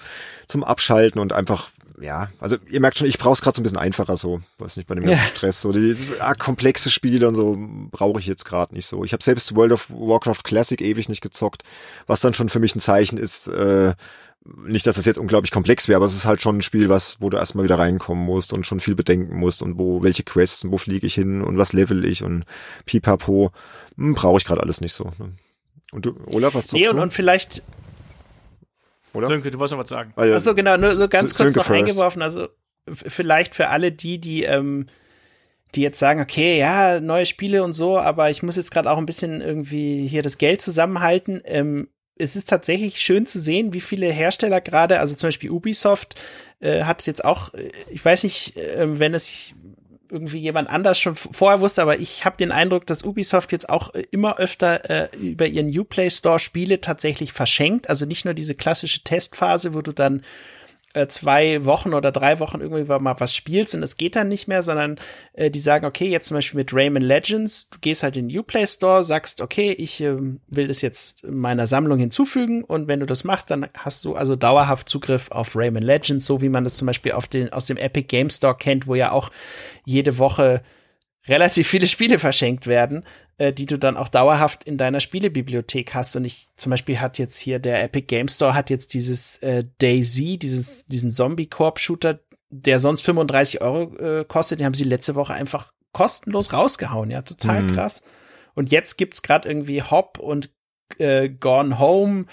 zum 0.48 0.64
Abschalten 0.64 1.22
und 1.22 1.34
einfach, 1.34 1.70
ja, 2.02 2.30
also 2.40 2.58
ihr 2.68 2.82
merkt 2.82 2.98
schon, 2.98 3.08
ich 3.08 3.20
brauche 3.20 3.34
es 3.34 3.42
gerade 3.42 3.56
so 3.56 3.62
ein 3.62 3.64
bisschen 3.64 3.78
einfacher 3.78 4.18
so, 4.18 4.42
weiß 4.58 4.78
nicht, 4.78 4.88
bei 4.88 4.96
dem 4.96 5.04
ganzen 5.04 5.20
ja. 5.20 5.30
Stress. 5.30 5.62
So 5.62 5.72
die 5.72 5.96
ah, 6.20 6.34
komplexe 6.34 6.90
Spiele 6.90 7.28
und 7.28 7.36
so 7.36 7.58
brauche 7.92 8.20
ich 8.20 8.26
jetzt 8.26 8.44
gerade 8.44 8.74
nicht 8.74 8.88
so. 8.88 9.04
Ich 9.04 9.14
habe 9.14 9.24
selbst 9.24 9.56
World 9.56 9.72
of 9.72 9.92
Warcraft 9.92 10.44
Classic 10.44 10.82
ewig 10.82 11.10
nicht 11.10 11.22
gezockt, 11.22 11.64
was 12.08 12.22
dann 12.22 12.34
schon 12.34 12.50
für 12.50 12.60
mich 12.60 12.76
ein 12.76 12.80
Zeichen 12.80 13.18
ist, 13.18 13.48
äh, 13.48 13.94
nicht, 14.46 14.86
dass 14.86 14.98
es 14.98 15.06
jetzt 15.06 15.18
unglaublich 15.18 15.52
komplex 15.52 15.88
wäre, 15.88 15.98
aber 15.98 16.06
es 16.06 16.14
ist 16.14 16.26
halt 16.26 16.42
schon 16.42 16.58
ein 16.58 16.62
Spiel, 16.62 16.88
was, 16.90 17.18
wo 17.20 17.30
du 17.30 17.38
erstmal 17.38 17.66
wieder 17.66 17.80
reinkommen 17.80 18.24
musst 18.24 18.54
und 18.54 18.66
schon 18.66 18.80
viel 18.80 18.96
bedenken 18.96 19.38
musst 19.38 19.62
und 19.62 19.80
wo, 19.80 20.04
welche 20.04 20.24
Quests, 20.24 20.70
wo 20.70 20.78
fliege 20.78 21.08
ich 21.08 21.16
hin 21.16 21.42
und 21.42 21.58
was 21.58 21.74
level 21.74 22.06
ich 22.06 22.24
und 22.24 22.46
pipapo, 22.86 23.52
hm, 23.98 24.14
brauche 24.14 24.38
ich 24.38 24.46
gerade 24.46 24.62
alles 24.62 24.82
nicht 24.82 24.94
so. 24.94 25.06
Ne? 25.18 25.34
Und 25.92 26.06
du, 26.06 26.16
Olaf, 26.32 26.54
was 26.54 26.68
zockst 26.68 26.74
nee, 26.74 26.88
und, 26.88 26.98
du? 26.98 27.02
und 27.02 27.14
vielleicht 27.14 27.64
oder? 29.14 29.28
Sönke, 29.28 29.50
du 29.50 29.60
wolltest 29.60 29.74
noch 29.74 29.80
was 29.80 29.90
sagen. 29.90 30.14
Ah, 30.16 30.26
ja. 30.26 30.36
Achso, 30.36 30.54
genau, 30.54 30.78
nur 30.78 30.92
so 30.94 31.08
ganz 31.08 31.34
kurz 31.36 31.56
noch 31.56 31.66
first. 31.66 31.80
eingeworfen, 31.80 32.22
also 32.22 32.50
vielleicht 32.92 33.56
für 33.56 33.70
alle 33.70 33.92
die, 33.92 34.20
die, 34.20 34.44
ähm, 34.44 34.88
die 35.74 35.82
jetzt 35.82 36.00
sagen, 36.00 36.22
okay, 36.22 36.60
ja, 36.60 37.00
neue 37.00 37.26
Spiele 37.26 37.64
und 37.64 37.74
so, 37.74 37.98
aber 37.98 38.30
ich 38.30 38.44
muss 38.44 38.58
jetzt 38.58 38.72
gerade 38.72 38.92
auch 38.92 38.98
ein 38.98 39.06
bisschen 39.06 39.42
irgendwie 39.42 40.06
hier 40.06 40.22
das 40.22 40.38
Geld 40.38 40.62
zusammenhalten. 40.62 41.42
Ähm, 41.46 41.88
es 42.18 42.36
ist 42.36 42.50
tatsächlich 42.50 43.00
schön 43.00 43.26
zu 43.26 43.40
sehen, 43.40 43.74
wie 43.74 43.82
viele 43.82 44.12
Hersteller 44.12 44.62
gerade, 44.62 45.00
also 45.00 45.16
zum 45.16 45.28
Beispiel 45.28 45.52
Ubisoft 45.52 46.16
äh, 46.60 46.84
hat 46.84 47.02
es 47.02 47.06
jetzt 47.06 47.26
auch, 47.26 47.54
äh, 47.54 47.70
ich 47.90 48.04
weiß 48.04 48.24
nicht, 48.24 48.58
äh, 48.58 49.00
wenn 49.00 49.14
es 49.14 49.54
irgendwie 50.10 50.38
jemand 50.38 50.70
anders 50.70 51.00
schon 51.00 51.16
vorher 51.16 51.60
wusste, 51.62 51.82
aber 51.82 52.00
ich 52.00 52.26
habe 52.26 52.38
den 52.38 52.52
Eindruck, 52.52 52.86
dass 52.86 53.04
Ubisoft 53.04 53.52
jetzt 53.52 53.70
auch 53.70 53.94
äh, 53.94 54.04
immer 54.12 54.38
öfter 54.38 54.90
äh, 54.90 55.18
über 55.18 55.48
ihren 55.48 55.78
Uplay 55.78 56.10
Store 56.10 56.40
Spiele 56.40 56.80
tatsächlich 56.80 57.34
verschenkt. 57.34 57.90
Also 57.90 58.06
nicht 58.06 58.24
nur 58.24 58.34
diese 58.34 58.56
klassische 58.56 59.04
Testphase, 59.04 59.74
wo 59.74 59.82
du 59.82 59.92
dann 59.92 60.22
äh, 60.96 61.08
zwei 61.08 61.66
Wochen 61.66 61.94
oder 61.94 62.12
drei 62.12 62.40
Wochen 62.40 62.62
irgendwie 62.62 62.86
mal 62.86 63.20
was 63.20 63.36
spielst 63.36 63.76
und 63.76 63.84
es 63.84 63.98
geht 63.98 64.16
dann 64.16 64.30
nicht 64.30 64.48
mehr, 64.48 64.64
sondern 64.64 64.98
äh, 65.34 65.52
die 65.52 65.60
sagen, 65.60 65.86
okay, 65.86 66.08
jetzt 66.08 66.30
zum 66.30 66.38
Beispiel 66.38 66.58
mit 66.58 66.74
Rayman 66.74 67.04
Legends, 67.04 67.70
du 67.70 67.80
gehst 67.80 68.02
halt 68.02 68.16
in 68.16 68.30
den 68.30 68.40
Uplay 68.40 68.66
Store, 68.66 69.04
sagst, 69.04 69.42
okay, 69.42 69.74
ich 69.74 70.00
äh, 70.00 70.16
will 70.48 70.68
das 70.68 70.82
jetzt 70.82 71.28
meiner 71.28 71.68
Sammlung 71.68 72.00
hinzufügen 72.00 72.64
und 72.64 72.88
wenn 72.88 73.02
du 73.02 73.06
das 73.06 73.26
machst, 73.26 73.52
dann 73.52 73.68
hast 73.78 74.06
du 74.06 74.14
also 74.14 74.38
dauerhaft 74.38 74.88
Zugriff 74.88 75.32
auf 75.32 75.58
Rayman 75.58 75.84
Legends, 75.84 76.26
so 76.26 76.42
wie 76.42 76.50
man 76.50 76.64
das 76.64 76.76
zum 76.76 76.86
Beispiel 76.86 77.12
auf 77.12 77.28
den, 77.28 77.52
aus 77.52 77.66
dem 77.66 77.76
Epic 77.76 78.08
Game 78.08 78.30
Store 78.30 78.56
kennt, 78.56 78.88
wo 78.88 78.96
ja 78.96 79.12
auch 79.12 79.32
jede 79.84 80.18
Woche 80.18 80.64
relativ 81.28 81.68
viele 81.68 81.88
Spiele 81.88 82.20
verschenkt 82.20 82.68
werden, 82.68 83.04
äh, 83.38 83.54
die 83.54 83.66
du 83.66 83.78
dann 83.78 83.98
auch 83.98 84.10
dauerhaft 84.10 84.64
in 84.64 84.78
deiner 84.78 85.00
Spielebibliothek 85.00 85.94
hast. 85.94 86.16
Und 86.16 86.26
ich 86.26 86.50
zum 86.56 86.70
Beispiel 86.70 87.00
hat 87.00 87.18
jetzt 87.18 87.40
hier 87.40 87.60
der 87.60 87.84
Epic 87.84 88.08
Game 88.08 88.28
Store 88.28 88.54
hat 88.54 88.70
jetzt 88.70 88.94
dieses 88.94 89.38
äh, 89.40 89.66
Daisy, 89.80 90.38
dieses 90.38 90.86
diesen 90.86 91.12
Zombie 91.12 91.48
Corp 91.48 91.80
Shooter, 91.80 92.20
der 92.50 92.80
sonst 92.80 93.02
35 93.02 93.62
Euro 93.62 93.96
äh, 93.98 94.26
kostet, 94.26 94.60
den 94.60 94.66
haben 94.66 94.74
sie 94.74 94.84
letzte 94.84 95.16
Woche 95.16 95.34
einfach 95.34 95.72
kostenlos 95.92 96.54
rausgehauen. 96.54 97.12
Ja, 97.12 97.22
total 97.22 97.64
mhm. 97.64 97.74
krass. 97.74 98.04
Und 98.54 98.72
jetzt 98.72 98.98
gibt's 98.98 99.22
gerade 99.22 99.50
irgendwie 99.50 99.82
Hop 99.82 100.18
und 100.20 100.50
äh, 100.98 101.30
Gone 101.30 101.80
Home 101.80 102.26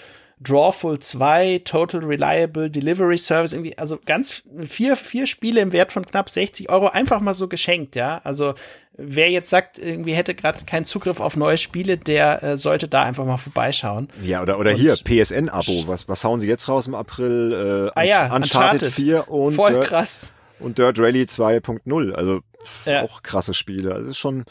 Drawful 0.43 0.99
2, 0.99 1.61
Total 1.63 2.03
Reliable 2.03 2.69
Delivery 2.69 3.17
Service, 3.17 3.53
irgendwie, 3.53 3.77
also 3.77 3.97
ganz 4.05 4.43
vier, 4.65 4.95
vier 4.95 5.25
Spiele 5.25 5.61
im 5.61 5.71
Wert 5.71 5.91
von 5.91 6.05
knapp 6.05 6.29
60 6.29 6.69
Euro 6.69 6.87
einfach 6.87 7.21
mal 7.21 7.33
so 7.33 7.47
geschenkt, 7.47 7.95
ja. 7.95 8.19
Also 8.23 8.53
wer 8.95 9.29
jetzt 9.29 9.49
sagt, 9.49 9.79
irgendwie 9.79 10.13
hätte 10.13 10.35
gerade 10.35 10.65
keinen 10.65 10.85
Zugriff 10.85 11.19
auf 11.19 11.35
neue 11.35 11.57
Spiele, 11.57 11.97
der 11.97 12.43
äh, 12.43 12.57
sollte 12.57 12.87
da 12.87 13.03
einfach 13.03 13.25
mal 13.25 13.37
vorbeischauen. 13.37 14.09
Ja, 14.21 14.41
oder, 14.41 14.59
oder 14.59 14.71
hier, 14.71 14.95
PSN-Abo. 14.95 15.87
Was, 15.87 16.07
was 16.07 16.23
hauen 16.23 16.39
sie 16.39 16.47
jetzt 16.47 16.67
raus 16.69 16.87
im 16.87 16.95
April? 16.95 17.91
Äh, 17.95 17.99
ah 17.99 18.03
ja, 18.03 18.35
Uncharted, 18.35 18.83
Uncharted 18.83 18.93
4 18.93 19.29
und 19.29 19.55
Voll 19.55 19.73
Dirt, 19.73 19.85
krass. 19.85 20.33
Und 20.59 20.77
Dirt 20.77 20.99
Rally 20.99 21.23
2.0. 21.23 22.13
Also 22.13 22.41
ja. 22.85 23.03
auch 23.03 23.23
krasse 23.23 23.53
Spiele. 23.53 23.93
Also 23.93 24.11
ist 24.11 24.17
schon, 24.17 24.45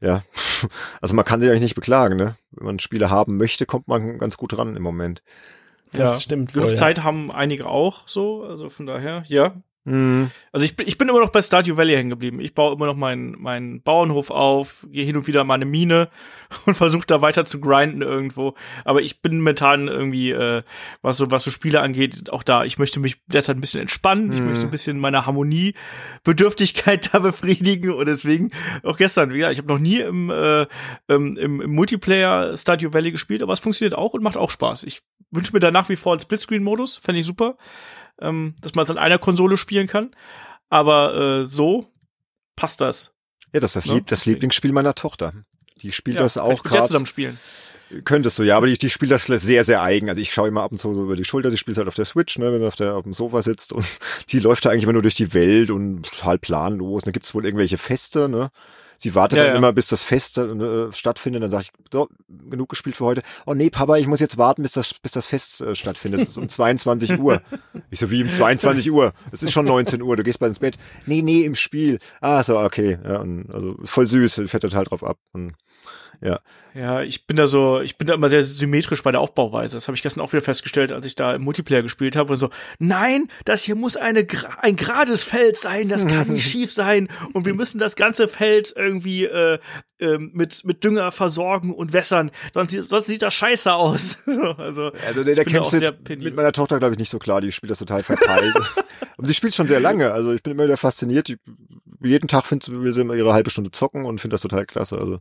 ja. 0.00 0.22
Also 1.02 1.14
man 1.14 1.26
kann 1.26 1.42
sich 1.42 1.50
eigentlich 1.50 1.60
nicht 1.60 1.74
beklagen, 1.74 2.16
ne? 2.16 2.34
Wenn 2.52 2.64
man 2.64 2.78
Spiele 2.78 3.10
haben 3.10 3.36
möchte, 3.36 3.66
kommt 3.66 3.88
man 3.88 4.18
ganz 4.18 4.38
gut 4.38 4.56
ran 4.56 4.74
im 4.74 4.82
Moment. 4.82 5.22
Das 5.92 6.14
ja, 6.14 6.20
stimmt. 6.20 6.54
Genug 6.54 6.70
voll, 6.70 6.76
Zeit 6.76 6.98
ja. 6.98 7.04
haben 7.04 7.30
einige 7.30 7.66
auch 7.66 8.08
so, 8.08 8.42
also 8.44 8.70
von 8.70 8.86
daher, 8.86 9.22
ja, 9.26 9.54
Mhm. 9.86 10.32
Also 10.50 10.66
ich, 10.66 10.78
ich 10.80 10.98
bin 10.98 11.08
immer 11.08 11.20
noch 11.20 11.30
bei 11.30 11.40
Stardew 11.40 11.76
Valley 11.76 11.94
hängen 11.94 12.10
geblieben. 12.10 12.40
Ich 12.40 12.54
baue 12.54 12.74
immer 12.74 12.86
noch 12.86 12.96
meinen 12.96 13.40
meinen 13.40 13.82
Bauernhof 13.82 14.30
auf, 14.30 14.84
gehe 14.90 15.04
hin 15.04 15.16
und 15.16 15.28
wieder 15.28 15.44
mal 15.44 15.54
eine 15.54 15.64
Mine 15.64 16.08
und 16.66 16.74
versuche 16.74 17.06
da 17.06 17.22
weiter 17.22 17.44
zu 17.44 17.60
grinden 17.60 18.02
irgendwo. 18.02 18.54
Aber 18.84 19.00
ich 19.00 19.22
bin 19.22 19.38
momentan 19.38 19.86
irgendwie, 19.86 20.32
äh, 20.32 20.62
was 21.02 21.18
so 21.18 21.30
was 21.30 21.44
so 21.44 21.52
Spiele 21.52 21.82
angeht, 21.82 22.30
auch 22.30 22.42
da. 22.42 22.64
Ich 22.64 22.78
möchte 22.78 22.98
mich 22.98 23.22
derzeit 23.26 23.56
ein 23.56 23.60
bisschen 23.60 23.80
entspannen. 23.80 24.26
Mhm. 24.26 24.32
Ich 24.32 24.40
möchte 24.40 24.64
ein 24.64 24.70
bisschen 24.70 24.98
meine 24.98 25.24
Harmoniebedürftigkeit 25.24 27.10
da 27.14 27.20
befriedigen 27.20 27.92
und 27.92 28.08
deswegen 28.08 28.50
auch 28.82 28.96
gestern. 28.96 29.32
Ja, 29.36 29.52
ich 29.52 29.58
habe 29.58 29.68
noch 29.68 29.78
nie 29.78 30.00
im, 30.00 30.30
äh, 30.30 30.66
im, 31.06 31.36
im 31.36 31.70
Multiplayer 31.70 32.56
Stardew 32.56 32.92
Valley 32.92 33.12
gespielt, 33.12 33.42
aber 33.42 33.52
es 33.52 33.60
funktioniert 33.60 33.94
auch 33.94 34.14
und 34.14 34.22
macht 34.22 34.36
auch 34.36 34.50
Spaß. 34.50 34.82
Ich 34.82 35.02
wünsche 35.30 35.52
mir 35.52 35.60
da 35.60 35.70
nach 35.70 35.88
wie 35.88 35.96
vor 35.96 36.12
einen 36.12 36.20
Splitscreen-Modus, 36.20 36.96
fände 36.96 37.20
ich 37.20 37.26
super 37.26 37.56
ähm, 38.20 38.54
dass 38.60 38.74
man 38.74 38.84
es 38.84 38.90
an 38.90 38.98
einer 38.98 39.18
Konsole 39.18 39.56
spielen 39.56 39.86
kann. 39.86 40.10
Aber 40.68 41.40
äh, 41.40 41.44
so 41.44 41.86
passt 42.56 42.80
das. 42.80 43.12
Ja, 43.52 43.60
das 43.60 43.70
ist 43.70 43.76
das, 43.76 43.86
ne? 43.86 43.94
Lieb 43.94 44.06
das 44.08 44.26
Lieblingsspiel 44.26 44.72
meiner 44.72 44.94
Tochter. 44.94 45.32
Die 45.82 45.92
spielt 45.92 46.16
ja, 46.16 46.22
das 46.22 46.38
auch 46.38 46.62
gerade. 46.62 46.88
zusammen 46.88 47.06
spielen. 47.06 47.38
Könntest 48.04 48.38
du, 48.38 48.42
ja, 48.42 48.56
aber 48.56 48.66
die, 48.66 48.76
die 48.76 48.90
spielt 48.90 49.12
das 49.12 49.26
sehr, 49.26 49.62
sehr 49.62 49.80
eigen. 49.80 50.08
Also 50.08 50.20
ich 50.20 50.32
schaue 50.32 50.48
immer 50.48 50.62
ab 50.62 50.72
und 50.72 50.78
zu 50.78 50.92
so 50.92 51.04
über 51.04 51.14
die 51.14 51.24
Schulter, 51.24 51.52
sie 51.52 51.58
spielt 51.58 51.78
halt 51.78 51.86
auf 51.86 51.94
der 51.94 52.04
Switch, 52.04 52.36
ne, 52.36 52.52
wenn 52.52 52.60
sie 52.60 52.66
auf, 52.66 52.74
der, 52.74 52.96
auf 52.96 53.04
dem 53.04 53.12
Sofa 53.12 53.42
sitzt 53.42 53.72
und 53.72 53.86
die 54.30 54.40
läuft 54.40 54.64
da 54.64 54.70
eigentlich 54.70 54.82
immer 54.84 54.92
nur 54.92 55.02
durch 55.02 55.14
die 55.14 55.32
Welt 55.34 55.70
und 55.70 56.02
total 56.02 56.38
planlos. 56.38 57.02
Und 57.02 57.06
dann 57.06 57.12
gibt's 57.12 57.34
wohl 57.34 57.44
irgendwelche 57.44 57.78
Feste, 57.78 58.28
ne? 58.28 58.50
Sie 58.98 59.14
wartet 59.14 59.38
ja, 59.38 59.44
dann 59.44 59.52
ja. 59.52 59.58
immer, 59.58 59.72
bis 59.72 59.88
das 59.88 60.04
Fest 60.04 60.38
äh, 60.38 60.92
stattfindet. 60.92 61.42
Dann 61.42 61.50
sage 61.50 61.64
ich, 61.64 61.70
so, 61.92 62.08
genug 62.28 62.68
gespielt 62.68 62.96
für 62.96 63.04
heute. 63.04 63.22
Oh 63.44 63.54
nee, 63.54 63.70
Papa, 63.70 63.96
ich 63.96 64.06
muss 64.06 64.20
jetzt 64.20 64.38
warten, 64.38 64.62
bis 64.62 64.72
das, 64.72 64.94
bis 64.94 65.12
das 65.12 65.26
Fest 65.26 65.60
äh, 65.60 65.74
stattfindet. 65.74 66.20
Es 66.20 66.28
ist 66.30 66.38
um 66.38 66.48
22 66.48 67.18
Uhr. 67.18 67.42
Ich 67.90 67.98
so, 67.98 68.10
wie 68.10 68.22
um 68.22 68.30
22 68.30 68.90
Uhr? 68.90 69.12
Es 69.32 69.42
ist 69.42 69.52
schon 69.52 69.66
19 69.66 70.02
Uhr, 70.02 70.16
du 70.16 70.22
gehst 70.22 70.38
bald 70.38 70.50
ins 70.50 70.58
Bett. 70.58 70.76
Nee, 71.06 71.22
nee, 71.22 71.42
im 71.42 71.54
Spiel. 71.54 71.98
Ah, 72.20 72.42
so, 72.42 72.58
okay. 72.58 72.98
Ja, 73.04 73.20
und, 73.20 73.50
also 73.52 73.76
voll 73.84 74.06
süß, 74.06 74.42
fährt 74.46 74.62
total 74.62 74.84
drauf 74.84 75.04
ab. 75.04 75.18
Und, 75.32 75.52
ja. 76.20 76.40
Ja, 76.74 77.00
ich 77.00 77.26
bin 77.26 77.38
da 77.38 77.46
so, 77.46 77.80
ich 77.80 77.96
bin 77.96 78.06
da 78.06 78.12
immer 78.12 78.28
sehr 78.28 78.42
symmetrisch 78.42 79.02
bei 79.02 79.10
der 79.10 79.20
Aufbauweise. 79.20 79.78
Das 79.78 79.88
habe 79.88 79.96
ich 79.96 80.02
gestern 80.02 80.20
auch 80.20 80.32
wieder 80.34 80.42
festgestellt, 80.42 80.92
als 80.92 81.06
ich 81.06 81.14
da 81.14 81.34
im 81.34 81.42
Multiplayer 81.42 81.80
gespielt 81.80 82.16
habe 82.16 82.34
und 82.34 82.38
so, 82.38 82.50
nein, 82.78 83.28
das 83.46 83.62
hier 83.62 83.76
muss 83.76 83.96
eine 83.96 84.26
ein 84.58 84.76
gerades 84.76 85.24
Feld 85.24 85.56
sein, 85.56 85.88
das 85.88 86.06
kann 86.06 86.28
nicht 86.28 86.46
schief 86.50 86.70
sein 86.70 87.08
und 87.32 87.46
wir 87.46 87.54
müssen 87.54 87.78
das 87.78 87.96
ganze 87.96 88.28
Feld 88.28 88.74
irgendwie 88.76 89.24
äh, 89.24 89.58
äh, 90.00 90.18
mit 90.18 90.66
mit 90.66 90.84
Dünger 90.84 91.12
versorgen 91.12 91.72
und 91.72 91.94
wässern, 91.94 92.30
sonst, 92.52 92.72
sonst 92.90 93.06
sieht 93.06 93.22
das 93.22 93.32
scheiße 93.32 93.72
aus. 93.72 94.18
also, 94.58 94.92
also 95.06 95.24
der, 95.24 95.34
der 95.34 95.44
kämpft 95.46 95.72
mit 96.08 96.36
meiner 96.36 96.52
Tochter 96.52 96.78
glaube 96.78 96.92
ich 96.92 96.98
nicht 96.98 97.10
so 97.10 97.18
klar, 97.18 97.40
die 97.40 97.52
spielt 97.52 97.70
das 97.70 97.78
total 97.78 98.02
verpeilt. 98.02 98.54
und 99.16 99.26
sie 99.26 99.32
spielt 99.34 99.54
schon 99.54 99.66
sehr 99.66 99.80
lange, 99.80 100.12
also 100.12 100.32
ich 100.34 100.42
bin 100.42 100.52
immer 100.52 100.64
wieder 100.64 100.76
fasziniert, 100.76 101.28
die, 101.28 101.38
jeden 102.02 102.28
Tag 102.28 102.46
findet, 102.46 102.70
will 102.70 102.92
sie 102.92 103.02
immer 103.02 103.14
ihre 103.14 103.32
halbe 103.32 103.50
Stunde 103.50 103.70
zocken 103.70 104.04
und 104.04 104.20
finde 104.20 104.34
das 104.34 104.42
total 104.42 104.66
klasse. 104.66 104.98
Also 104.98 105.18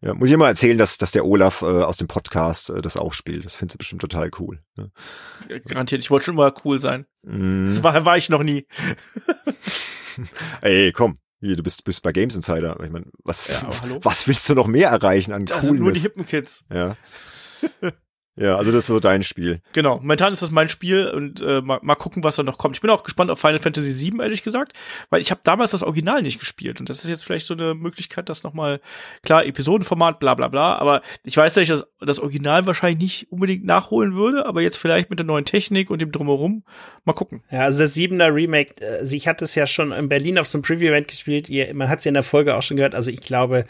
ja, 0.00 0.14
muss 0.14 0.28
ich 0.28 0.34
immer 0.34 0.48
erzählen, 0.48 0.78
dass, 0.78 0.98
dass 0.98 1.12
der 1.12 1.24
Olaf 1.24 1.62
äh, 1.62 1.66
aus 1.66 1.96
dem 1.96 2.08
Podcast 2.08 2.70
äh, 2.70 2.80
das 2.80 2.96
auch 2.96 3.12
spielt. 3.12 3.44
Das 3.44 3.56
findet 3.56 3.72
sie 3.72 3.78
bestimmt 3.78 4.00
total 4.00 4.30
cool. 4.38 4.58
Ne? 4.76 4.90
Garantiert, 5.66 6.02
ich 6.02 6.10
wollte 6.10 6.26
schon 6.26 6.36
mal 6.36 6.52
cool 6.64 6.80
sein. 6.80 7.06
Mm. 7.22 7.68
Das 7.68 7.82
war, 7.82 8.04
war 8.04 8.16
ich 8.16 8.28
noch 8.28 8.42
nie. 8.42 8.66
Ey, 10.62 10.92
komm. 10.92 11.18
Du 11.40 11.62
bist, 11.62 11.84
bist 11.84 12.02
bei 12.02 12.12
Games 12.12 12.34
Insider. 12.34 12.78
Ich 12.82 12.90
meine, 12.90 13.06
was, 13.22 13.46
ja, 13.46 13.62
was 14.02 14.26
willst 14.26 14.48
du 14.48 14.54
noch 14.54 14.66
mehr 14.66 14.88
erreichen 14.88 15.32
an 15.32 15.44
Das 15.44 15.66
sind 15.66 15.78
nur 15.78 15.92
die 15.92 16.00
hippen 16.00 16.24
Kids. 16.24 16.64
Ja. 16.70 16.96
Ja, 18.38 18.56
also 18.56 18.70
das 18.70 18.84
ist 18.84 18.88
so 18.88 19.00
dein 19.00 19.22
Spiel. 19.22 19.60
Genau, 19.72 19.96
momentan 19.96 20.30
ist 20.30 20.42
das 20.42 20.50
mein 20.50 20.68
Spiel 20.68 21.08
und 21.08 21.40
äh, 21.40 21.62
mal, 21.62 21.80
mal 21.82 21.94
gucken, 21.94 22.22
was 22.22 22.36
da 22.36 22.42
noch 22.42 22.58
kommt. 22.58 22.76
Ich 22.76 22.82
bin 22.82 22.90
auch 22.90 23.02
gespannt 23.02 23.30
auf 23.30 23.40
Final 23.40 23.60
Fantasy 23.60 23.98
VII, 23.98 24.20
ehrlich 24.20 24.42
gesagt, 24.42 24.74
weil 25.08 25.22
ich 25.22 25.30
habe 25.30 25.40
damals 25.42 25.70
das 25.70 25.82
Original 25.82 26.20
nicht 26.20 26.38
gespielt 26.38 26.78
und 26.78 26.90
das 26.90 26.98
ist 26.98 27.08
jetzt 27.08 27.24
vielleicht 27.24 27.46
so 27.46 27.54
eine 27.54 27.74
Möglichkeit, 27.74 28.28
das 28.28 28.42
nochmal, 28.42 28.80
klar, 29.22 29.46
Episodenformat, 29.46 30.20
bla 30.20 30.34
bla 30.34 30.48
bla, 30.48 30.76
aber 30.76 31.00
ich 31.24 31.34
weiß, 31.34 31.54
dass 31.54 31.62
ich 31.62 31.70
das, 31.70 31.86
das 31.98 32.20
Original 32.20 32.66
wahrscheinlich 32.66 33.00
nicht 33.00 33.32
unbedingt 33.32 33.64
nachholen 33.64 34.14
würde, 34.14 34.44
aber 34.44 34.60
jetzt 34.60 34.76
vielleicht 34.76 35.08
mit 35.08 35.18
der 35.18 35.26
neuen 35.26 35.46
Technik 35.46 35.90
und 35.90 36.02
dem 36.02 36.12
Drumherum, 36.12 36.62
mal 37.06 37.14
gucken. 37.14 37.42
Ja, 37.50 37.60
also 37.60 37.84
das 37.84 37.94
Siebener 37.94 38.34
Remake, 38.34 38.74
also 38.86 39.16
ich 39.16 39.26
hatte 39.28 39.44
es 39.44 39.54
ja 39.54 39.66
schon 39.66 39.92
in 39.92 40.10
Berlin 40.10 40.38
auf 40.38 40.46
so 40.46 40.58
einem 40.58 40.62
Preview-Event 40.62 41.08
gespielt, 41.08 41.48
man 41.74 41.88
hat 41.88 42.00
es 42.00 42.04
ja 42.04 42.10
in 42.10 42.14
der 42.14 42.22
Folge 42.22 42.54
auch 42.54 42.62
schon 42.62 42.76
gehört, 42.76 42.94
also 42.94 43.10
ich 43.10 43.22
glaube, 43.22 43.64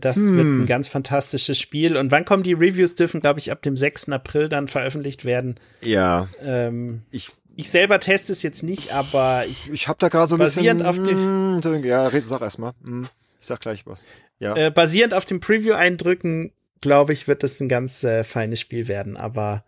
das 0.00 0.16
hm. 0.16 0.36
wird 0.36 0.46
ein 0.46 0.66
ganz 0.66 0.88
fantastisches 0.88 1.58
Spiel. 1.58 1.96
Und 1.96 2.10
wann 2.10 2.24
kommen 2.24 2.42
die 2.42 2.52
Reviews? 2.52 2.94
Dürfen, 2.94 3.20
glaube 3.20 3.38
ich, 3.38 3.52
ab 3.52 3.62
dem 3.62 3.76
6. 3.76 4.08
April 4.10 4.48
dann 4.48 4.68
veröffentlicht 4.68 5.24
werden. 5.24 5.58
Ja. 5.82 6.28
Ähm, 6.42 7.02
ich, 7.10 7.30
ich 7.56 7.70
selber 7.70 8.00
teste 8.00 8.32
es 8.32 8.42
jetzt 8.42 8.62
nicht, 8.62 8.92
aber 8.92 9.44
ich. 9.46 9.70
Ich 9.70 9.88
habe 9.88 9.98
da 10.00 10.08
gerade 10.08 10.28
so 10.28 10.36
ein 10.36 10.40
basierend 10.40 10.82
bisschen. 10.82 11.56
Auf 11.56 11.60
dem, 11.60 11.84
ja, 11.84 12.06
red, 12.06 12.26
sag 12.26 12.40
erst 12.40 12.58
mal. 12.58 12.72
Hm, 12.82 13.08
ich 13.40 13.46
sag 13.46 13.60
gleich 13.60 13.86
was. 13.86 14.04
Ja. 14.38 14.56
Äh, 14.56 14.70
basierend 14.70 15.14
auf 15.14 15.24
dem 15.24 15.40
Preview-Eindrücken, 15.40 16.52
glaube 16.80 17.12
ich, 17.12 17.28
wird 17.28 17.42
das 17.42 17.60
ein 17.60 17.68
ganz 17.68 18.04
äh, 18.04 18.24
feines 18.24 18.60
Spiel 18.60 18.88
werden. 18.88 19.16
Aber 19.16 19.64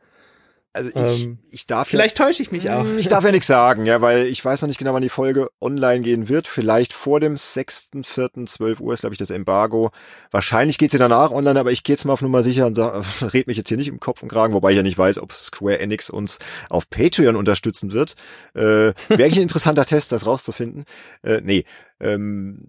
also 0.73 0.91
ich, 0.91 1.25
ähm, 1.25 1.39
ich 1.51 1.67
darf 1.67 1.89
vielleicht 1.89 2.19
ja, 2.19 2.27
täusche 2.27 2.43
ich 2.43 2.53
mich 2.53 2.71
auch. 2.71 2.85
Ich 2.97 3.09
darf 3.09 3.25
ja 3.25 3.31
nichts 3.33 3.49
sagen, 3.49 3.87
ja, 3.87 4.01
weil 4.01 4.27
ich 4.27 4.45
weiß 4.45 4.63
noch 4.63 4.69
nicht 4.69 4.79
genau, 4.79 4.95
wann 4.95 5.03
die 5.03 5.09
Folge 5.09 5.51
online 5.61 6.01
gehen 6.03 6.29
wird. 6.29 6.47
Vielleicht 6.47 6.93
vor 6.93 7.19
dem 7.19 7.35
6.4., 7.35 8.47
12 8.47 8.81
Uhr 8.81 8.95
ist, 8.95 9.01
glaube 9.01 9.15
ich, 9.15 9.19
das 9.19 9.31
Embargo. 9.31 9.91
Wahrscheinlich 10.31 10.79
geht 10.79 10.93
sie 10.93 10.99
danach 10.99 11.33
online, 11.33 11.59
aber 11.59 11.73
ich 11.73 11.83
gehe 11.83 11.95
jetzt 11.95 12.05
mal 12.05 12.13
auf 12.13 12.23
Nummer 12.23 12.45
sicher 12.45 12.67
und 12.67 12.77
sag, 12.77 13.03
red 13.35 13.49
mich 13.49 13.57
jetzt 13.57 13.69
hier 13.69 13.79
nicht 13.79 13.89
im 13.89 13.99
Kopf 13.99 14.23
und 14.23 14.29
Kragen, 14.29 14.55
wobei 14.55 14.71
ich 14.71 14.77
ja 14.77 14.83
nicht 14.85 14.99
weiß, 14.99 15.19
ob 15.19 15.33
Square 15.33 15.81
Enix 15.81 16.09
uns 16.09 16.39
auf 16.69 16.89
Patreon 16.89 17.35
unterstützen 17.35 17.93
wird. 17.93 18.15
Äh, 18.55 18.61
Wäre 18.61 18.95
eigentlich 19.09 19.39
ein 19.39 19.43
interessanter 19.43 19.85
Test, 19.87 20.13
das 20.13 20.27
rauszufinden. 20.27 20.85
Äh, 21.23 21.41
nee, 21.43 21.65
ähm, 21.99 22.69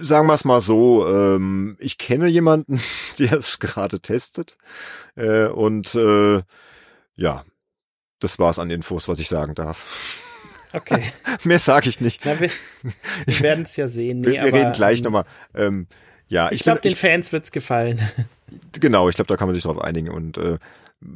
sagen 0.00 0.26
wir 0.26 0.34
es 0.34 0.44
mal 0.44 0.60
so, 0.60 1.06
ähm, 1.06 1.76
ich 1.78 1.98
kenne 1.98 2.28
jemanden, 2.28 2.80
der 3.18 3.34
es 3.34 3.58
gerade 3.58 4.00
testet. 4.00 4.56
Äh, 5.14 5.48
und 5.48 5.94
äh, 5.94 6.42
ja, 7.16 7.44
das 8.20 8.38
war's 8.38 8.58
an 8.58 8.70
Infos, 8.70 9.08
was 9.08 9.18
ich 9.18 9.28
sagen 9.28 9.54
darf. 9.54 10.22
Okay. 10.72 11.02
Mehr 11.44 11.58
sage 11.58 11.88
ich 11.88 12.00
nicht. 12.00 12.24
Na, 12.24 12.38
wir, 12.40 12.50
wir 13.26 13.40
werden 13.40 13.64
es 13.64 13.76
ja 13.76 13.88
sehen. 13.88 14.20
Nee, 14.20 14.26
wir, 14.26 14.32
wir 14.34 14.40
aber, 14.42 14.52
reden 14.52 14.72
gleich 14.72 14.98
ähm, 14.98 15.04
nochmal. 15.04 15.24
Ähm, 15.54 15.86
ja, 16.28 16.46
ich, 16.48 16.54
ich 16.54 16.62
glaube, 16.62 16.80
den 16.80 16.92
ich, 16.92 16.98
Fans 16.98 17.32
wird's 17.32 17.52
gefallen. 17.52 18.00
Genau, 18.78 19.08
ich 19.08 19.16
glaube, 19.16 19.26
da 19.26 19.36
kann 19.36 19.48
man 19.48 19.54
sich 19.54 19.64
drauf 19.64 19.80
einigen. 19.80 20.08
Und 20.08 20.38
äh, 20.38 20.58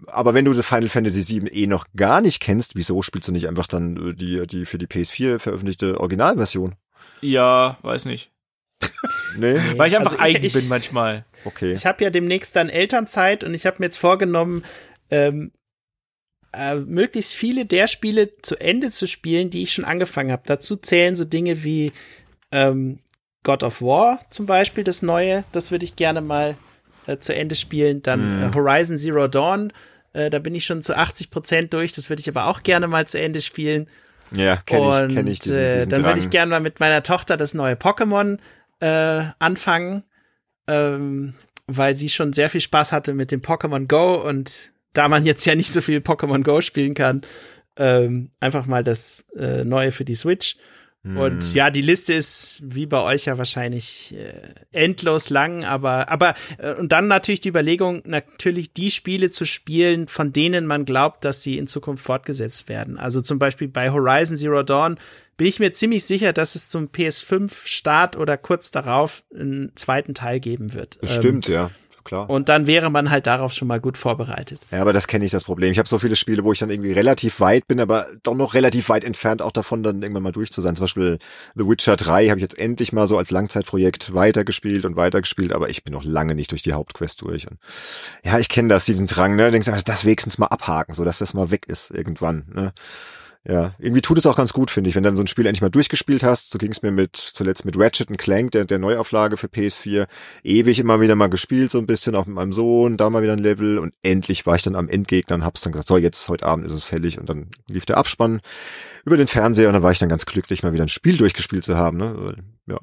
aber 0.09 0.35
wenn 0.35 0.45
du 0.45 0.53
das 0.53 0.67
Final 0.67 0.89
Fantasy 0.89 1.41
VII 1.41 1.49
eh 1.53 1.69
noch 1.69 1.87
gar 1.95 2.21
nicht 2.21 2.41
kennst, 2.41 2.75
wieso 2.75 3.03
spielst 3.03 3.29
du 3.29 3.33
nicht 3.33 3.47
einfach 3.47 3.69
dann 3.69 3.97
äh, 4.11 4.15
die, 4.15 4.45
die 4.49 4.67
für 4.67 4.79
die 4.79 4.89
PS4 4.89 5.39
veröffentlichte 5.39 6.01
Originalversion? 6.01 6.75
Ja, 7.21 7.79
weiß 7.83 8.07
nicht. 8.07 8.33
Nee. 9.37 9.61
Weil 9.77 9.87
ich 9.89 9.97
einfach 9.97 10.13
Also 10.13 10.17
ich- 10.17 10.21
eigen 10.23 10.45
ich- 10.45 10.53
bin 10.55 10.67
manchmal. 10.67 11.25
Okay. 11.45 11.73
Ich 11.73 11.87
habe 11.87 12.03
ja 12.03 12.11
demnächst 12.11 12.57
dann 12.57 12.69
Elternzeit 12.69 13.45
und 13.45 13.55
ich 13.55 13.65
habe 13.65 13.77
mir 13.79 13.87
jetzt 13.87 13.99
vorgenommen, 13.99 14.65
ähm, 15.11 15.53
äh, 16.53 16.77
möglichst 16.77 17.35
viele 17.35 17.65
der 17.65 17.87
Spiele 17.87 18.31
zu 18.43 18.61
Ende 18.61 18.91
zu 18.91 19.07
spielen, 19.07 19.51
die 19.51 19.63
ich 19.63 19.73
schon 19.73 19.85
angefangen 19.85 20.33
habe. 20.33 20.43
Dazu 20.47 20.77
zählen 20.77 21.15
so 21.17 21.25
Dinge 21.25 21.63
wie 21.65 21.93
ähm, 22.53 22.99
God 23.43 23.63
of 23.63 23.81
War 23.81 24.21
zum 24.31 24.47
Beispiel, 24.47 24.85
das 24.85 25.03
neue, 25.03 25.45
das 25.53 25.71
würde 25.71 25.85
ich 25.85 25.97
gerne 25.97 26.21
mal 26.21 26.57
äh, 27.07 27.19
zu 27.19 27.35
Ende 27.35 27.55
spielen. 27.55 28.03
Dann 28.03 28.37
Mhm. 28.39 28.43
äh, 28.43 28.55
Horizon 28.55 28.97
Zero 28.97 29.29
Dawn, 29.29 29.73
äh, 30.13 30.29
da 30.31 30.39
bin 30.39 30.55
ich 30.55 30.67
schon 30.67 30.83
zu 30.83 30.97
80 30.97 31.31
Prozent 31.31 31.73
durch, 31.73 31.93
das 31.93 32.11
würde 32.11 32.21
ich 32.21 32.29
aber 32.29 32.47
auch 32.47 32.63
gerne 32.63 32.89
mal 32.89 33.07
zu 33.07 33.19
Ende 33.21 33.41
spielen. 33.41 33.89
Ja, 34.33 34.57
kenne 34.59 35.09
ich, 35.09 35.15
kenn 35.15 35.27
ich 35.27 35.39
diesen, 35.41 35.59
äh, 35.59 35.75
diesen 35.77 35.91
dann 35.91 36.05
würde 36.05 36.19
ich 36.21 36.31
gerne 36.31 36.51
mal 36.51 36.61
mit 36.61 36.79
meiner 36.81 37.03
Tochter 37.03 37.37
das 37.37 37.55
neue 37.55 37.75
Pokémon 37.75 38.39
äh, 38.81 39.25
anfangen, 39.39 40.05
ähm, 40.69 41.35
weil 41.67 41.95
sie 41.97 42.09
schon 42.09 42.33
sehr 42.33 42.51
viel 42.51 42.61
Spaß 42.61 42.93
hatte 42.93 43.15
mit 43.15 43.31
dem 43.31 43.41
Pokémon 43.41 43.87
Go 43.87 44.15
und 44.17 44.73
da 44.93 45.09
man 45.09 45.25
jetzt 45.25 45.45
ja 45.45 45.55
nicht 45.55 45.71
so 45.71 45.81
viel 45.81 45.99
Pokémon 45.99 46.43
Go 46.43 46.61
spielen 46.61 46.95
kann, 46.95 47.23
ähm, 47.77 48.31
einfach 48.41 48.67
mal 48.67 48.85
das 48.85 49.25
äh, 49.37 49.65
neue 49.65 49.93
für 49.93 50.05
die 50.05 50.15
Switch. 50.15 50.57
Hm. 51.03 51.17
Und 51.17 51.55
ja, 51.55 51.71
die 51.71 51.81
Liste 51.81 52.13
ist 52.13 52.61
wie 52.63 52.85
bei 52.85 53.01
euch 53.01 53.25
ja 53.25 53.39
wahrscheinlich 53.39 54.15
äh, 54.15 54.33
endlos 54.71 55.31
lang, 55.31 55.65
aber 55.65 56.11
aber 56.11 56.35
äh, 56.59 56.75
und 56.75 56.93
dann 56.93 57.09
natürlich 57.09 57.41
die 57.41 57.49
Überlegung, 57.49 58.03
natürlich 58.05 58.75
die 58.75 58.91
Spiele 58.91 59.31
zu 59.31 59.47
spielen, 59.47 60.09
von 60.09 60.35
denen 60.35 60.67
man 60.67 60.85
glaubt, 60.85 61.25
dass 61.25 61.43
sie 61.43 61.57
in 61.57 61.67
Zukunft 61.67 62.05
fortgesetzt 62.05 62.69
werden. 62.69 62.99
Also 62.99 63.23
zum 63.23 63.39
Beispiel 63.39 63.69
bei 63.69 63.91
Horizon 63.91 64.37
Zero 64.37 64.63
Dawn 64.63 64.99
bin 65.39 65.47
ich 65.47 65.59
mir 65.59 65.73
ziemlich 65.73 66.05
sicher, 66.05 66.35
dass 66.35 66.55
es 66.55 66.69
zum 66.69 66.89
PS5 66.89 67.51
Start 67.65 68.19
oder 68.19 68.37
kurz 68.37 68.71
darauf 68.71 69.25
einen 69.35 69.73
zweiten 69.77 70.13
Teil 70.13 70.39
geben 70.39 70.75
wird. 70.75 70.99
Stimmt, 71.03 71.49
ja, 71.49 71.71
klar. 72.05 72.29
Und 72.29 72.49
dann 72.49 72.67
wäre 72.67 72.91
man 72.91 73.11
halt 73.11 73.27
darauf 73.27 73.53
schon 73.53 73.69
mal 73.69 73.81
gut 73.81 73.97
vorbereitet. 73.97 74.61
Ja, 74.71 74.81
aber 74.81 74.93
das 74.93 75.07
kenne 75.07 75.25
ich 75.25 75.31
das 75.31 75.45
Problem. 75.45 75.73
Ich 75.73 75.79
habe 75.79 75.89
so 75.89 75.99
viele 75.99 76.17
Spiele, 76.17 76.45
wo 76.45 76.53
ich 76.53 76.59
dann 76.59 76.71
irgendwie 76.71 76.93
relativ 76.93 77.41
weit 77.41 77.67
bin, 77.69 77.81
aber 77.81 78.07
doch 78.23 78.35
noch 78.35 78.55
relativ 78.55 78.89
weit 78.89 79.05
entfernt 79.05 79.43
auch 79.43 79.53
davon, 79.53 79.83
dann 79.83 80.03
irgendwann 80.03 80.23
mal 80.23 80.33
durch 80.33 80.53
zu 80.53 80.61
sein. 80.61 80.77
Zum 80.77 80.85
Beispiel 80.85 81.19
The 81.55 81.67
Witcher 81.67 81.97
3 81.97 82.29
habe 82.29 82.39
ich 82.39 82.43
jetzt 82.43 82.59
endlich 82.59 82.93
mal 82.93 83.07
so 83.07 83.19
als 83.19 83.31
Langzeitprojekt 83.31 84.15
weitergespielt 84.15 84.85
und 84.85 84.97
weitergespielt, 84.97 85.53
aber 85.53 85.69
ich 85.69 85.85
bin 85.85 85.93
noch 85.93 86.05
lange 86.05 86.35
nicht 86.35 86.51
durch 86.51 86.63
die 86.63 86.73
Hauptquest 86.73 87.23
durch. 87.23 87.49
Und 87.51 87.59
ja, 88.25 88.39
ich 88.39 88.49
kenne 88.49 88.69
das, 88.69 88.85
diesen 88.85 89.07
Drang, 89.07 89.37
ne? 89.37 89.51
Denkst 89.51 89.67
du, 89.67 89.83
das 89.85 90.05
wenigstens 90.05 90.39
mal 90.39 90.47
abhaken, 90.47 90.95
so 90.95 91.05
dass 91.05 91.19
das 91.19 91.35
mal 91.35 91.51
weg 91.51 91.67
ist 91.67 91.91
irgendwann, 91.91 92.45
ne? 92.55 92.73
Ja, 93.49 93.75
irgendwie 93.79 94.03
tut 94.03 94.19
es 94.19 94.27
auch 94.27 94.37
ganz 94.37 94.53
gut, 94.53 94.71
finde 94.71 94.91
ich, 94.91 94.97
wenn 94.97 95.03
dann 95.03 95.17
so 95.17 95.23
ein 95.23 95.27
Spiel 95.27 95.47
endlich 95.47 95.63
mal 95.63 95.71
durchgespielt 95.71 96.23
hast. 96.23 96.51
So 96.51 96.59
ging 96.59 96.73
es 96.73 96.83
mir 96.83 96.91
mit 96.91 97.17
zuletzt 97.17 97.65
mit 97.65 97.79
Ratchet 97.79 98.09
Clank, 98.19 98.51
der, 98.51 98.67
der 98.67 98.79
Neuauflage 98.79 99.39
für 99.39 99.47
PS4. 99.47 100.07
Ewig 100.45 100.79
immer 100.79 101.01
wieder 101.01 101.15
mal 101.15 101.31
gespielt, 101.31 101.71
so 101.71 101.79
ein 101.79 101.87
bisschen, 101.87 102.15
auch 102.15 102.27
mit 102.27 102.35
meinem 102.35 102.53
Sohn, 102.53 102.99
da 102.99 103.09
mal 103.09 103.23
wieder 103.23 103.33
ein 103.33 103.39
Level 103.39 103.79
und 103.79 103.95
endlich 104.03 104.45
war 104.45 104.57
ich 104.57 104.63
dann 104.63 104.77
am 104.77 104.91
Endgegner 104.91 105.37
und 105.37 105.45
hab's 105.45 105.63
dann 105.63 105.73
gesagt, 105.73 105.89
so 105.89 105.97
jetzt, 105.97 106.29
heute 106.29 106.45
Abend 106.45 106.67
ist 106.67 106.73
es 106.73 106.85
fällig 106.85 107.19
und 107.19 107.31
dann 107.31 107.49
lief 107.67 107.87
der 107.87 107.97
Abspann 107.97 108.43
über 109.07 109.17
den 109.17 109.27
Fernseher 109.27 109.69
und 109.69 109.73
dann 109.73 109.83
war 109.83 109.93
ich 109.93 109.99
dann 109.99 110.11
ganz 110.11 110.27
glücklich, 110.27 110.63
mal 110.63 110.75
wieder 110.75 110.85
ein 110.85 110.89
Spiel 110.89 111.17
durchgespielt 111.17 111.65
zu 111.65 111.79
haben, 111.79 111.97
ne? 111.97 112.37
Ja, 112.67 112.79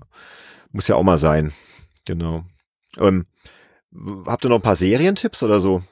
muss 0.71 0.88
ja 0.88 0.95
auch 0.95 1.03
mal 1.03 1.19
sein. 1.19 1.53
Genau. 2.05 2.45
Ähm, 2.99 3.27
habt 4.25 4.43
ihr 4.43 4.49
noch 4.49 4.57
ein 4.57 4.63
paar 4.63 4.75
Serientipps 4.75 5.43
oder 5.43 5.59
so? 5.59 5.84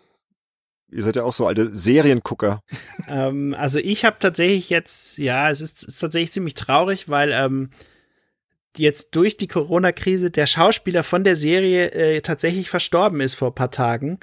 Ihr 0.91 1.03
seid 1.03 1.16
ja 1.16 1.24
auch 1.24 1.34
so 1.34 1.45
alte 1.48 1.76
Seriengucker. 1.76 2.60
Ähm, 3.07 3.56
also 3.56 3.78
ich 3.78 4.03
habe 4.03 4.16
tatsächlich 4.20 4.72
jetzt, 4.72 5.20
ja, 5.20 5.52
es 5.52 5.62
ist, 5.62 5.84
ist 5.84 5.99
tatsächlich 5.99 6.32
ziemlich 6.32 6.56
traurig, 6.56 7.07
weil 7.07 7.32
ähm, 7.32 7.70
jetzt 8.78 9.16
durch 9.16 9.38
die 9.38 9.48
Corona-Krise 9.48 10.32
der 10.32 10.48
Schauspieler 10.48 11.03
von 11.03 11.24
der 11.24 11.36
Serie 11.36 11.91
äh, 11.91 12.22
tatsächlich 12.22 12.72
verstorben 12.72 13.22
ist 13.22 13.36
vor 13.36 13.53
paar 13.53 13.70
Tagen. 13.70 14.20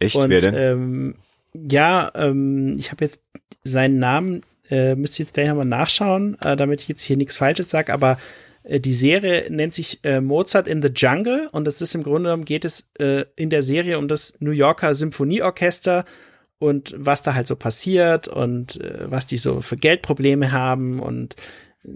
Echt? 0.00 0.16
Und 0.16 0.30
Wer 0.30 0.40
denn? 0.40 0.54
Ähm, 0.56 1.14
ja, 1.54 2.10
ähm, 2.16 2.76
ich 2.76 2.90
habe 2.90 3.04
jetzt 3.04 3.22
seinen 3.62 4.00
Namen, 4.00 4.42
äh, 4.68 4.96
müsste 4.96 5.22
jetzt 5.22 5.34
gleich 5.34 5.48
nochmal 5.48 5.64
nachschauen, 5.64 6.36
äh, 6.40 6.56
damit 6.56 6.82
ich 6.82 6.88
jetzt 6.88 7.02
hier 7.02 7.16
nichts 7.16 7.36
Falsches 7.36 7.70
sage, 7.70 7.92
aber 7.92 8.18
die 8.64 8.92
Serie 8.92 9.46
nennt 9.50 9.74
sich 9.74 10.00
äh, 10.04 10.20
Mozart 10.20 10.68
in 10.68 10.82
the 10.82 10.88
Jungle 10.88 11.48
und 11.52 11.66
das 11.66 11.82
ist 11.82 11.94
im 11.94 12.02
Grunde 12.02 12.28
genommen 12.28 12.46
geht 12.46 12.64
es 12.64 12.90
äh, 12.98 13.24
in 13.36 13.50
der 13.50 13.62
Serie 13.62 13.98
um 13.98 14.08
das 14.08 14.40
New 14.40 14.52
Yorker 14.52 14.94
Symphonieorchester 14.94 16.04
und 16.58 16.94
was 16.96 17.22
da 17.22 17.34
halt 17.34 17.46
so 17.46 17.56
passiert 17.56 18.26
und 18.26 18.80
äh, 18.80 19.10
was 19.10 19.26
die 19.26 19.36
so 19.36 19.60
für 19.60 19.76
Geldprobleme 19.76 20.50
haben 20.50 21.00
und 21.00 21.36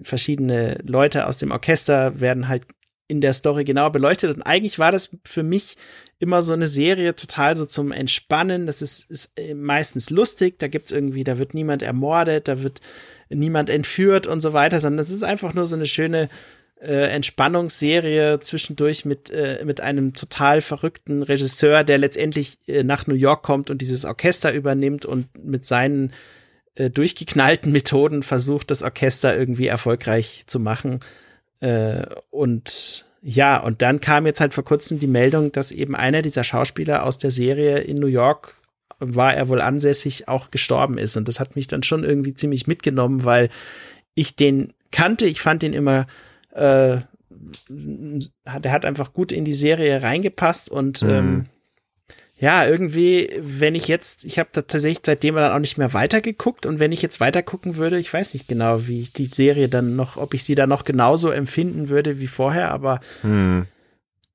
verschiedene 0.03 0.77
Leute 0.85 1.25
aus 1.25 1.39
dem 1.39 1.49
Orchester 1.51 2.19
werden 2.19 2.47
halt 2.47 2.65
in 3.07 3.21
der 3.21 3.33
Story 3.33 3.63
genau 3.63 3.89
beleuchtet 3.89 4.35
und 4.35 4.43
eigentlich 4.43 4.77
war 4.77 4.91
das 4.91 5.17
für 5.25 5.41
mich 5.41 5.75
immer 6.19 6.43
so 6.43 6.53
eine 6.53 6.67
Serie 6.67 7.15
total 7.15 7.55
so 7.55 7.65
zum 7.65 7.91
Entspannen. 7.91 8.67
Das 8.67 8.81
ist, 8.81 9.09
ist 9.09 9.39
äh, 9.39 9.55
meistens 9.55 10.09
lustig, 10.09 10.59
da 10.59 10.67
gibt's 10.67 10.91
irgendwie, 10.91 11.23
da 11.23 11.39
wird 11.39 11.53
niemand 11.53 11.81
ermordet, 11.81 12.47
da 12.47 12.61
wird 12.61 12.81
niemand 13.29 13.69
entführt 13.69 14.27
und 14.27 14.41
so 14.41 14.53
weiter, 14.53 14.79
sondern 14.79 14.97
das 14.97 15.11
ist 15.11 15.23
einfach 15.23 15.53
nur 15.53 15.65
so 15.65 15.75
eine 15.75 15.85
schöne 15.85 16.29
äh, 16.81 17.09
Entspannungsserie 17.09 18.39
zwischendurch 18.39 19.05
mit, 19.05 19.29
äh, 19.29 19.63
mit 19.65 19.81
einem 19.81 20.13
total 20.13 20.61
verrückten 20.61 21.23
Regisseur, 21.23 21.83
der 21.83 21.97
letztendlich 21.97 22.57
äh, 22.67 22.83
nach 22.83 23.07
New 23.07 23.15
York 23.15 23.43
kommt 23.43 23.69
und 23.69 23.81
dieses 23.81 24.05
Orchester 24.05 24.53
übernimmt 24.53 25.05
und 25.05 25.27
mit 25.43 25.65
seinen 25.65 26.13
äh, 26.75 26.89
durchgeknallten 26.89 27.71
Methoden 27.71 28.23
versucht, 28.23 28.71
das 28.71 28.83
Orchester 28.83 29.37
irgendwie 29.37 29.67
erfolgreich 29.67 30.43
zu 30.47 30.59
machen. 30.59 31.01
Äh, 31.59 32.05
und 32.29 33.05
ja, 33.21 33.59
und 33.61 33.81
dann 33.81 33.99
kam 33.99 34.25
jetzt 34.25 34.39
halt 34.39 34.53
vor 34.53 34.63
kurzem 34.63 34.99
die 34.99 35.07
Meldung, 35.07 35.51
dass 35.51 35.73
eben 35.73 35.95
einer 35.95 36.21
dieser 36.21 36.45
Schauspieler 36.45 37.05
aus 37.05 37.17
der 37.17 37.31
Serie 37.31 37.79
in 37.79 37.97
New 37.97 38.07
York 38.07 38.55
war 38.99 39.33
er 39.33 39.49
wohl 39.49 39.61
ansässig, 39.61 40.27
auch 40.27 40.51
gestorben 40.51 40.97
ist. 40.97 41.17
Und 41.17 41.27
das 41.27 41.39
hat 41.39 41.55
mich 41.55 41.67
dann 41.67 41.83
schon 41.83 42.03
irgendwie 42.03 42.33
ziemlich 42.33 42.67
mitgenommen, 42.67 43.23
weil 43.23 43.49
ich 44.13 44.35
den 44.35 44.73
kannte. 44.91 45.25
Ich 45.25 45.41
fand 45.41 45.61
den 45.61 45.73
immer, 45.73 46.07
äh, 46.53 46.97
der 47.69 48.71
hat 48.71 48.85
einfach 48.85 49.13
gut 49.13 49.31
in 49.31 49.45
die 49.45 49.53
Serie 49.53 50.01
reingepasst 50.01 50.69
und 50.69 51.01
Mhm. 51.03 51.09
ähm, 51.09 51.45
ja, 52.41 52.65
irgendwie, 52.65 53.29
wenn 53.41 53.75
ich 53.75 53.89
jetzt, 53.89 54.23
ich 54.23 54.39
habe 54.39 54.49
tatsächlich 54.53 54.99
seitdem 55.05 55.35
dann 55.35 55.51
auch 55.51 55.59
nicht 55.59 55.77
mehr 55.77 55.93
weitergeguckt 55.93 56.65
und 56.65 56.79
wenn 56.79 56.93
ich 56.93 57.01
jetzt 57.01 57.19
weitergucken 57.19 57.75
würde, 57.75 57.99
ich 57.99 58.13
weiß 58.13 58.33
nicht 58.33 58.47
genau, 58.47 58.87
wie 58.87 59.01
ich 59.01 59.11
die 59.11 59.25
Serie 59.25 59.67
dann 59.67 59.97
noch, 59.97 60.15
ob 60.15 60.33
ich 60.33 60.45
sie 60.45 60.55
da 60.55 60.65
noch 60.65 60.85
genauso 60.85 61.31
empfinden 61.31 61.89
würde 61.89 62.19
wie 62.19 62.27
vorher, 62.27 62.71
aber 62.71 63.01
Hm. 63.21 63.65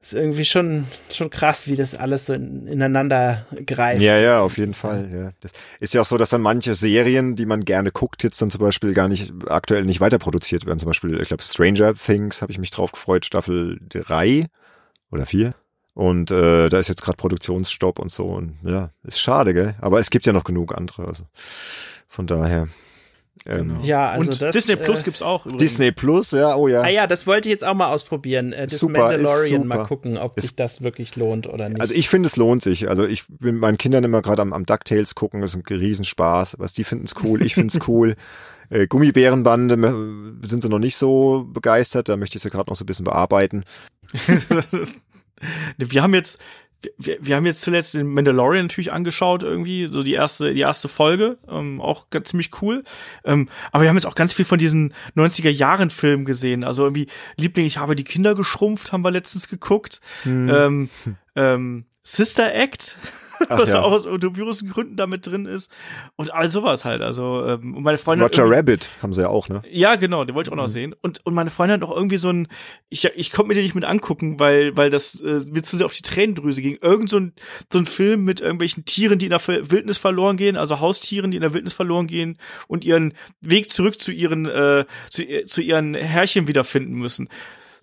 Ist 0.05 0.13
irgendwie 0.13 0.45
schon, 0.45 0.87
schon 1.11 1.31
krass, 1.31 1.67
wie 1.67 1.77
das 1.77 1.95
alles 1.95 2.27
so 2.27 2.35
in, 2.35 2.67
ineinander 2.67 3.47
greift. 3.67 4.03
Ja, 4.03 4.19
ja, 4.19 4.41
auf 4.41 4.59
jeden 4.59 4.75
Fall. 4.75 5.09
Ja. 5.13 5.33
Das 5.41 5.53
ist 5.81 5.95
ja 5.95 6.03
auch 6.03 6.07
so, 6.07 6.19
dass 6.19 6.31
dann 6.31 6.43
manche 6.43 6.75
Serien, 6.75 7.37
die 7.37 7.47
man 7.47 7.65
gerne 7.65 7.91
guckt, 7.91 8.23
jetzt 8.23 8.41
dann 8.43 8.51
zum 8.51 8.61
Beispiel 8.61 8.93
gar 8.93 9.09
nicht 9.09 9.33
aktuell 9.49 9.85
nicht 9.85 10.01
weiter 10.01 10.19
produziert 10.19 10.67
werden. 10.67 10.79
Zum 10.79 10.89
Beispiel, 10.89 11.21
ich 11.21 11.29
glaube, 11.29 11.43
Stranger 11.43 11.95
Things 11.95 12.43
habe 12.43 12.53
ich 12.53 12.59
mich 12.59 12.71
drauf 12.71 12.93
gefreut, 12.93 13.25
Staffel 13.25 13.81
drei 13.89 14.47
oder 15.11 15.27
vier. 15.27 15.55
Und 15.95 16.31
äh, 16.31 16.69
da 16.69 16.79
ist 16.79 16.89
jetzt 16.89 17.03
gerade 17.03 17.17
Produktionsstopp 17.17 17.99
und 17.99 18.13
so. 18.13 18.27
Und 18.27 18.59
ja, 18.65 18.91
ist 19.05 19.21
schade, 19.21 19.55
gell? 19.55 19.75
Aber 19.81 20.01
es 20.01 20.11
gibt 20.11 20.27
ja 20.27 20.33
noch 20.33 20.45
genug 20.45 20.77
andere. 20.77 21.07
Also 21.07 21.25
von 22.09 22.27
daher. 22.27 22.69
Ähm, 23.47 23.69
Genau. 23.69 23.81
Ja, 23.85 24.09
also 24.11 24.31
und 24.31 24.41
das, 24.43 24.55
Disney 24.55 24.77
Plus 24.77 25.01
äh, 25.01 25.05
gibt's 25.05 25.21
auch 25.21 25.45
übrigens. 25.45 25.61
Disney 25.63 25.93
Plus, 25.93 26.31
ja, 26.31 26.55
oh 26.57 26.67
ja. 26.67 26.81
Ah 26.81 26.89
ja, 26.89 27.07
das 27.07 27.27
wollte 27.27 27.49
ich 27.49 27.53
jetzt 27.53 27.65
auch 27.65 27.75
mal 27.75 27.89
ausprobieren. 27.93 28.53
Äh, 28.55 28.67
das 28.67 28.79
Super, 28.79 29.01
Mandalorian 29.11 29.67
mal 29.67 29.75
super. 29.77 29.89
gucken, 29.89 30.17
ob 30.17 30.39
Ist- 30.39 30.45
sich 30.45 30.57
das 30.57 30.83
wirklich 30.83 31.17
lohnt 31.17 31.47
oder 31.47 31.69
nicht. 31.69 31.81
Also 31.81 31.93
ich 31.95 32.09
finde, 32.09 32.27
es 32.29 32.37
lohnt 32.37 32.63
sich. 32.63 32.89
Also 32.89 33.05
ich 33.07 33.27
bin 33.29 33.55
mit 33.57 33.61
meinen 33.61 33.77
Kindern 33.79 34.03
immer 34.05 34.23
gerade 34.23 34.41
am, 34.41 34.53
am 34.55 34.65
DuckTales 34.65 35.15
gucken, 35.15 35.43
das 35.43 35.55
ist 35.55 35.57
ein 35.57 35.77
Riesenspaß. 35.77 36.57
Was 36.59 36.73
die 36.73 36.85
finden 36.85 37.05
es 37.05 37.15
cool, 37.23 37.43
ich 37.43 37.55
finde 37.55 37.77
es 37.77 37.81
cool. 37.89 38.15
Äh, 38.71 38.87
Gummibärenbande 38.87 39.77
sind 40.43 40.63
sie 40.63 40.71
noch 40.71 40.79
nicht 40.79 40.97
so 40.97 41.45
begeistert, 41.53 42.09
da 42.09 42.17
möchte 42.17 42.39
ich 42.39 42.43
sie 42.43 42.49
gerade 42.49 42.71
noch 42.71 42.77
so 42.77 42.85
ein 42.85 42.87
bisschen 42.87 43.05
bearbeiten. 43.05 43.65
Wir 45.77 46.03
haben 46.03 46.15
jetzt, 46.15 46.39
wir, 46.99 47.19
wir 47.21 47.37
haben 47.37 47.47
jetzt 47.47 47.61
zuletzt 47.61 47.95
den 47.95 48.07
Mandalorian 48.09 48.67
natürlich 48.67 48.93
angeschaut, 48.93 49.43
irgendwie, 49.43 49.87
so 49.87 50.03
die 50.03 50.15
erste, 50.15 50.55
die 50.55 50.61
erste 50.61 50.89
Folge, 50.89 51.39
ähm, 51.49 51.81
auch 51.81 52.11
ganz 52.11 52.29
ziemlich 52.31 52.51
cool. 52.63 52.85
Ähm, 53.25 53.49
aber 53.73 53.83
wir 53.83 53.89
haben 53.89 53.97
jetzt 53.97 54.07
auch 54.07 54.15
ganz 54.15 54.33
viel 54.33 54.45
von 54.45 54.59
diesen 54.59 54.95
90er-Jahren-Filmen 55.17 56.25
gesehen. 56.25 56.65
Also 56.65 56.85
irgendwie 56.85 57.07
Liebling, 57.37 57.67
ich 57.67 57.79
habe 57.79 57.97
die 57.97 58.05
Kinder 58.05 58.35
geschrumpft, 58.35 58.93
haben 58.93 59.03
wir 59.03 59.11
letztens 59.11 59.49
geguckt. 59.49 60.01
Ähm, 60.51 60.91
ähm, 61.37 61.85
Sister 62.03 62.55
Act 62.55 62.97
was 63.49 63.73
ja. 63.73 63.81
auch 63.81 63.93
aus 63.93 64.05
dubiosen 64.05 64.69
Gründen 64.69 64.97
damit 64.97 65.27
drin 65.27 65.47
ist 65.47 65.71
und 66.17 66.33
all 66.33 66.49
sowas 66.49 66.85
halt. 66.85 67.03
Also 67.03 67.45
ähm, 67.47 67.77
und 67.77 67.83
meine 67.83 67.99
Freundin 67.99 68.27
Roger 68.27 68.45
Rabbit 68.49 68.89
haben 69.03 69.13
sie 69.13 69.23
ja 69.23 69.29
auch, 69.29 69.49
ne? 69.49 69.63
Ja, 69.71 69.97
genau, 69.97 70.25
den 70.25 70.35
wollte 70.35 70.49
ich 70.49 70.53
auch 70.53 70.57
noch 70.57 70.65
mhm. 70.65 70.73
sehen. 70.73 70.95
Und 71.03 71.21
und 71.25 71.35
meine 71.35 71.51
Freundin 71.51 71.81
hat 71.81 71.89
auch 71.89 71.97
irgendwie 71.97 72.17
so 72.17 72.31
ein, 72.31 72.49
ich 72.89 73.05
ich 73.15 73.33
konnte 73.33 73.49
mir 73.49 73.55
den 73.55 73.63
nicht 73.63 73.75
mit 73.75 73.85
angucken, 73.85 74.39
weil 74.41 74.77
weil 74.77 74.91
das 74.91 75.21
äh, 75.21 75.41
mir 75.51 75.63
zu 75.63 75.77
sehr 75.77 75.87
auf 75.87 75.95
die 75.95 76.03
Tränendrüse 76.03 76.63
ging. 76.63 76.79
Irgend 76.81 77.09
so 77.09 77.19
ein 77.19 77.33
so 77.73 77.79
ein 77.79 77.87
Film 77.87 78.25
mit 78.25 78.41
irgendwelchen 78.41 78.85
Tieren, 78.85 79.19
die 79.19 79.27
in 79.27 79.31
der 79.31 79.47
Wildnis 79.47 79.99
verloren 79.99 80.37
gehen, 80.37 80.57
also 80.57 80.81
Haustieren, 80.81 81.31
die 81.31 81.37
in 81.37 81.43
der 81.43 81.55
Wildnis 81.55 81.73
verloren 81.73 82.07
gehen 82.07 82.39
und 82.69 82.85
ihren 82.85 83.15
Weg 83.41 83.71
zurück 83.71 84.01
zu 84.01 84.13
ihren 84.13 84.47
äh, 84.47 84.85
zu, 85.11 85.23
zu 85.47 85.61
ihren 85.61 85.95
Herrchen 85.95 86.47
wiederfinden 86.47 86.95
müssen 86.95 87.29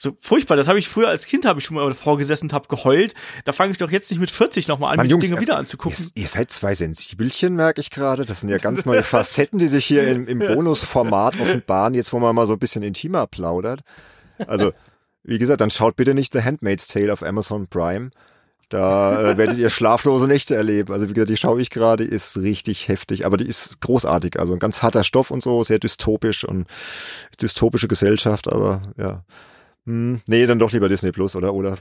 so 0.02 0.18
furchtbar. 0.20 0.58
Das 0.58 0.68
habe 0.68 0.80
ich 0.80 0.90
früher 0.90 1.10
als 1.10 1.28
Kind 1.28 1.46
habe 1.46 1.60
ich 1.60 1.66
schon 1.66 1.76
mal 1.76 1.94
vorgesessen 1.94 2.46
und 2.46 2.54
habe 2.54 2.68
geheult. 2.68 3.14
Da 3.46 3.54
fange 3.54 3.72
ich 3.72 3.78
doch 3.78 3.92
jetzt 3.92 4.10
nicht 4.10 4.20
mit 4.20 4.32
40 4.32 4.68
nochmal 4.68 4.94
an, 4.94 4.98
Mann, 4.98 5.08
die 5.08 5.12
Jungs, 5.12 5.28
Dinge 5.28 5.40
wieder 5.40 5.58
anzugucken. 5.58 5.96
Ihr, 6.16 6.24
ihr, 6.24 6.28
seid 6.28 6.50
zwei 6.50 6.74
Sensibelchen, 6.74 7.56
merke 7.56 7.82
ich 7.82 7.92
gerade. 7.92 8.26
Das 8.26 8.40
sind 8.40 8.50
ja 8.50 8.58
ganz 8.58 8.86
neue 8.86 9.04
Facetten, 9.04 9.60
die 9.60 9.68
sich 9.68 9.86
hier 9.86 10.08
im, 10.08 10.28
im 10.28 10.40
Bonusformat 10.40 11.40
offenbaren, 11.40 11.94
jetzt 11.94 12.14
wo 12.14 12.20
man 12.20 12.36
mal 12.36 12.48
so 12.48 12.54
ein 12.54 12.60
bisschen 12.60 12.82
intimer 12.82 13.28
plaudert. 13.28 13.82
Also, 14.48 14.72
wie 15.24 15.38
gesagt, 15.38 15.62
dann 15.62 15.70
schaut 15.70 15.96
bitte 15.98 16.16
nicht 16.16 16.34
The 16.34 16.42
Handmaid's 16.42 16.88
Tale 16.88 17.14
auf 17.14 17.22
Amazon 17.22 17.68
Prime. 17.68 18.10
Da 18.70 19.34
äh, 19.34 19.38
werdet 19.38 19.60
ihr 19.60 19.70
schlaflose 19.70 20.26
Nächte 20.26 20.56
erleben. 20.56 20.92
Also 20.94 21.10
wie 21.10 21.14
gesagt, 21.14 21.30
die 21.30 21.38
schaue 21.38 21.62
ich 21.62 21.70
gerade, 21.70 22.04
ist 22.04 22.38
richtig 22.38 22.88
heftig, 22.88 23.28
aber 23.28 23.38
die 23.38 23.48
ist 23.48 23.82
großartig. 23.82 24.40
Also 24.40 24.54
ein 24.54 24.60
ganz 24.60 24.82
harter 24.82 25.04
Stoff 25.04 25.30
und 25.30 25.44
so, 25.44 25.64
sehr 25.64 25.78
dystopisch 25.78 26.44
und 26.44 26.66
dystopische 27.40 27.88
Gesellschaft, 27.88 28.52
aber 28.52 28.82
ja. 28.98 29.24
Hm, 29.86 30.22
nee, 30.28 30.46
dann 30.46 30.60
doch 30.60 30.72
lieber 30.72 30.90
Disney 30.90 31.12
Plus, 31.12 31.36
oder? 31.36 31.54
Oder? 31.54 31.78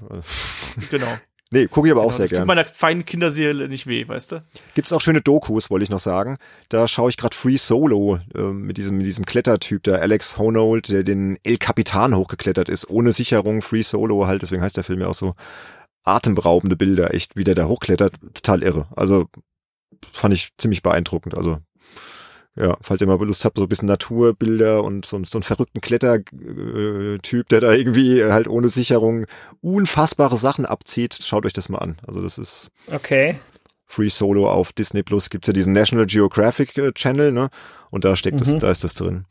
Genau. 0.90 1.06
Nee, 1.52 1.66
gucke 1.66 1.88
ich 1.88 1.92
aber 1.92 2.02
genau, 2.02 2.10
auch 2.10 2.12
sehr 2.12 2.26
gerne. 2.28 2.30
Das 2.30 2.38
tut 2.38 2.46
meiner 2.46 2.64
feinen 2.64 3.04
Kinderseele 3.04 3.68
nicht 3.68 3.88
weh, 3.88 4.06
weißt 4.06 4.32
du? 4.32 4.44
Gibt's 4.74 4.92
auch 4.92 5.00
schöne 5.00 5.20
Dokus, 5.20 5.68
wollte 5.68 5.82
ich 5.82 5.90
noch 5.90 5.98
sagen. 5.98 6.38
Da 6.68 6.86
schaue 6.86 7.10
ich 7.10 7.16
gerade 7.16 7.34
Free 7.34 7.56
Solo 7.56 8.20
äh, 8.36 8.42
mit 8.42 8.78
diesem 8.78 8.98
mit 8.98 9.06
diesem 9.06 9.26
Klettertyp, 9.26 9.82
der 9.82 10.00
Alex 10.00 10.38
Honnold, 10.38 10.90
der 10.90 11.02
den 11.02 11.38
El 11.42 11.56
Capitan 11.58 12.14
hochgeklettert 12.14 12.68
ist, 12.68 12.88
ohne 12.88 13.10
Sicherung, 13.10 13.62
Free 13.62 13.82
Solo 13.82 14.28
halt, 14.28 14.42
deswegen 14.42 14.62
heißt 14.62 14.76
der 14.76 14.84
Film 14.84 15.00
ja 15.00 15.08
auch 15.08 15.14
so 15.14 15.34
atemberaubende 16.04 16.76
Bilder, 16.76 17.12
echt, 17.14 17.34
wie 17.34 17.44
der 17.44 17.56
da 17.56 17.66
hochklettert, 17.66 18.14
total 18.32 18.62
irre. 18.62 18.86
Also 18.94 19.26
fand 20.12 20.34
ich 20.34 20.50
ziemlich 20.56 20.82
beeindruckend. 20.82 21.36
Also 21.36 21.58
ja, 22.56 22.76
falls 22.82 23.00
ihr 23.00 23.06
mal 23.06 23.18
Lust 23.24 23.44
habt, 23.44 23.58
so 23.58 23.64
ein 23.64 23.68
bisschen 23.68 23.88
Naturbilder 23.88 24.82
und 24.82 25.06
so, 25.06 25.22
so 25.24 25.38
einen 25.38 25.42
verrückten 25.42 25.80
Klettertyp, 25.80 27.48
der 27.48 27.60
da 27.60 27.72
irgendwie 27.72 28.24
halt 28.24 28.48
ohne 28.48 28.68
Sicherung 28.68 29.26
unfassbare 29.60 30.36
Sachen 30.36 30.66
abzieht, 30.66 31.18
schaut 31.22 31.46
euch 31.46 31.52
das 31.52 31.68
mal 31.68 31.78
an. 31.78 31.96
Also 32.06 32.20
das 32.20 32.38
ist 32.38 32.70
okay. 32.92 33.38
Free 33.86 34.08
Solo 34.08 34.50
auf 34.50 34.72
Disney 34.72 35.02
Plus 35.02 35.30
gibt's 35.30 35.48
ja 35.48 35.52
diesen 35.52 35.72
National 35.72 36.06
Geographic 36.06 36.76
äh, 36.78 36.92
Channel, 36.92 37.32
ne? 37.32 37.50
Und 37.90 38.04
da 38.04 38.14
steckt 38.14 38.36
mhm. 38.36 38.40
das, 38.40 38.58
da 38.58 38.70
ist 38.70 38.84
das 38.84 38.94
drin. 38.94 39.24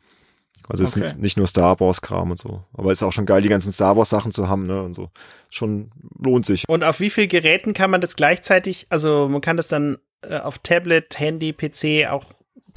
Also 0.68 0.84
es 0.84 0.96
okay. 0.96 1.08
ist 1.08 1.18
nicht 1.18 1.38
nur 1.38 1.48
Star 1.48 1.80
Wars 1.80 2.02
Kram 2.02 2.32
und 2.32 2.40
so, 2.40 2.64
aber 2.74 2.92
es 2.92 3.00
ist 3.00 3.04
auch 3.04 3.14
schon 3.14 3.26
geil, 3.26 3.42
die 3.42 3.50
ganzen 3.50 3.74
Star 3.74 3.98
Wars 3.98 4.10
Sachen 4.10 4.32
zu 4.32 4.50
haben, 4.50 4.68
ne? 4.68 4.82
Und 4.82 4.94
so. 4.94 5.10
Schon 5.50 5.92
lohnt 6.24 6.46
sich. 6.46 6.64
Und 6.68 6.84
auf 6.84 7.00
wie 7.00 7.10
viel 7.10 7.28
Geräten 7.28 7.74
kann 7.74 7.90
man 7.90 8.02
das 8.02 8.16
gleichzeitig, 8.16 8.88
also 8.90 9.28
man 9.30 9.42
kann 9.42 9.58
das 9.58 9.68
dann 9.68 9.98
äh, 10.22 10.38
auf 10.38 10.60
Tablet, 10.60 11.20
Handy, 11.20 11.54
PC 11.54 12.10
auch 12.10 12.26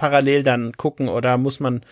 parallel 0.02 0.42
dann 0.42 0.72
gucken 0.72 1.08
oder 1.08 1.38
muss 1.38 1.60
man 1.60 1.82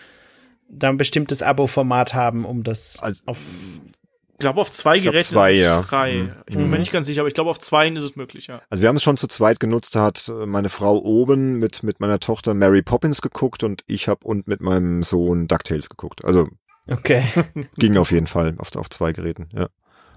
da 0.67 0.89
ein 0.89 0.97
bestimmtes 0.97 1.41
Abo-Format 1.41 2.13
haben, 2.13 2.43
um 2.43 2.61
das 2.61 3.01
also, 3.01 3.23
auf 3.25 3.37
ich 3.37 4.39
glaube, 4.43 4.59
auf 4.59 4.69
zwei 4.69 4.99
Geräten 4.99 5.23
zwei, 5.23 5.51
ist 5.53 5.59
es 5.59 5.63
ja. 5.63 5.81
frei. 5.81 6.13
Mhm. 6.23 6.31
Ich 6.47 6.57
bin 6.57 6.69
mir 6.69 6.79
nicht 6.79 6.91
ganz 6.91 7.07
sicher, 7.07 7.21
aber 7.21 7.29
ich 7.29 7.35
glaube, 7.35 7.49
auf 7.49 7.59
zwei 7.59 7.87
ist 7.87 8.03
es 8.03 8.17
möglich, 8.17 8.47
ja. 8.47 8.61
Also 8.69 8.81
wir 8.81 8.89
haben 8.89 8.97
es 8.97 9.03
schon 9.03 9.15
zu 9.15 9.27
zweit 9.27 9.61
genutzt, 9.61 9.95
da 9.95 10.03
hat 10.03 10.29
meine 10.45 10.67
Frau 10.67 10.97
oben 10.97 11.59
mit, 11.59 11.83
mit 11.83 12.01
meiner 12.01 12.19
Tochter 12.19 12.53
Mary 12.53 12.81
Poppins 12.81 13.21
geguckt 13.21 13.63
und 13.63 13.83
ich 13.87 14.09
habe 14.09 14.25
und 14.25 14.45
mit 14.45 14.59
meinem 14.59 15.03
Sohn 15.03 15.47
DuckTales 15.47 15.87
geguckt. 15.87 16.25
Also 16.25 16.49
okay. 16.89 17.23
ging 17.77 17.95
auf 17.95 18.11
jeden 18.11 18.27
Fall 18.27 18.55
auf, 18.57 18.75
auf 18.75 18.89
zwei 18.89 19.13
Geräten, 19.13 19.47
ja. 19.53 19.69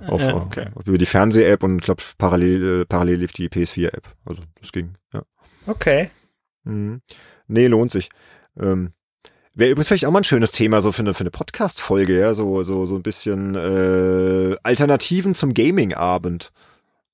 Auf, 0.09 0.21
ja, 0.21 0.35
okay. 0.35 0.67
auf, 0.75 0.85
über 0.85 0.99
die 0.99 1.07
Fernseh-App 1.07 1.63
und 1.63 1.77
ich 1.77 1.85
glaube, 1.85 2.03
parallel, 2.19 2.81
äh, 2.81 2.85
parallel 2.87 3.21
lief 3.21 3.33
die 3.33 3.49
PS4-App. 3.49 4.09
Also 4.25 4.43
das 4.61 4.73
ging, 4.73 4.95
ja. 5.13 5.23
Okay. 5.69 6.11
Mhm. 6.65 7.01
Nee, 7.47 7.67
lohnt 7.67 7.93
sich. 7.93 8.09
Ähm, 8.59 8.93
Wäre 9.57 9.71
übrigens 9.71 9.89
vielleicht 9.89 10.07
auch 10.07 10.11
mal 10.11 10.21
ein 10.21 10.25
schönes 10.25 10.51
Thema 10.51 10.83
so 10.83 10.91
für 10.91 11.03
eine, 11.03 11.15
für 11.15 11.21
eine 11.21 11.31
Podcast-Folge, 11.31 12.19
ja, 12.19 12.35
so, 12.35 12.65
so, 12.65 12.87
so 12.87 12.97
ein 12.97 13.03
bisschen 13.03 13.55
äh, 13.55 14.57
Alternativen 14.65 15.37
zum 15.37 15.55
Gaming-Abend. 15.55 16.51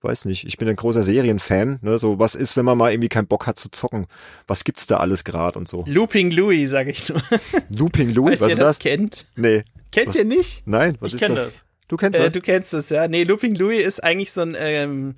Weiß 0.00 0.24
nicht, 0.24 0.46
ich 0.46 0.56
bin 0.56 0.66
ein 0.66 0.76
großer 0.76 1.02
Serienfan, 1.02 1.78
ne? 1.82 1.98
So, 1.98 2.18
was 2.18 2.34
ist, 2.34 2.56
wenn 2.56 2.64
man 2.64 2.78
mal 2.78 2.90
irgendwie 2.90 3.10
keinen 3.10 3.26
Bock 3.26 3.46
hat 3.46 3.58
zu 3.58 3.70
zocken? 3.70 4.06
Was 4.46 4.64
gibt's 4.64 4.86
da 4.86 4.96
alles 4.96 5.24
gerade 5.24 5.58
und 5.58 5.68
so? 5.68 5.84
Looping 5.86 6.30
Louis, 6.30 6.70
sag 6.70 6.86
ich 6.86 7.06
nur. 7.10 7.20
Looping 7.68 8.14
Louis, 8.14 8.38
Falls 8.38 8.40
was 8.40 8.48
ihr 8.48 8.52
ist 8.52 8.60
das? 8.60 8.68
das 8.68 8.78
kennt. 8.78 9.26
Nee. 9.36 9.62
Kennt 9.92 10.08
was? 10.08 10.16
ihr 10.16 10.24
nicht? 10.24 10.66
Nein, 10.66 10.96
was 11.00 11.12
ich 11.12 11.20
ist 11.20 11.26
kenn 11.26 11.36
das? 11.36 11.44
das? 11.44 11.64
Du 11.88 11.98
kennst 11.98 12.18
äh, 12.18 12.22
das? 12.22 12.32
Du 12.32 12.40
kennst 12.40 12.72
das, 12.72 12.88
ja. 12.88 13.06
Nee, 13.08 13.24
Looping 13.24 13.54
Louis 13.54 13.84
ist 13.84 14.02
eigentlich 14.02 14.32
so 14.32 14.40
ein 14.40 14.56
ähm, 14.58 15.16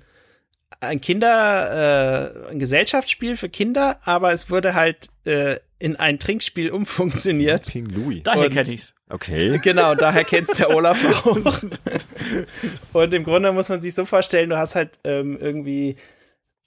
ein 0.87 1.01
Kinder, 1.01 2.43
äh, 2.47 2.51
ein 2.51 2.59
Gesellschaftsspiel 2.59 3.37
für 3.37 3.49
Kinder, 3.49 3.99
aber 4.03 4.33
es 4.33 4.49
wurde 4.49 4.73
halt 4.73 5.07
äh, 5.25 5.57
in 5.79 5.95
ein 5.97 6.19
Trinkspiel 6.19 6.71
umfunktioniert. 6.71 7.67
Ping 7.67 7.87
Louis. 7.87 8.21
Daher 8.23 8.49
kenne 8.49 8.73
ich's. 8.73 8.93
Okay. 9.09 9.59
Genau, 9.61 9.95
daher 9.95 10.23
kennst 10.23 10.59
der 10.59 10.69
Olaf 10.69 11.05
auch. 11.05 11.61
und 12.93 13.13
im 13.13 13.23
Grunde 13.23 13.51
muss 13.51 13.69
man 13.69 13.81
sich 13.81 13.93
so 13.93 14.05
vorstellen, 14.05 14.49
du 14.49 14.57
hast 14.57 14.75
halt 14.75 14.97
ähm, 15.03 15.37
irgendwie 15.39 15.97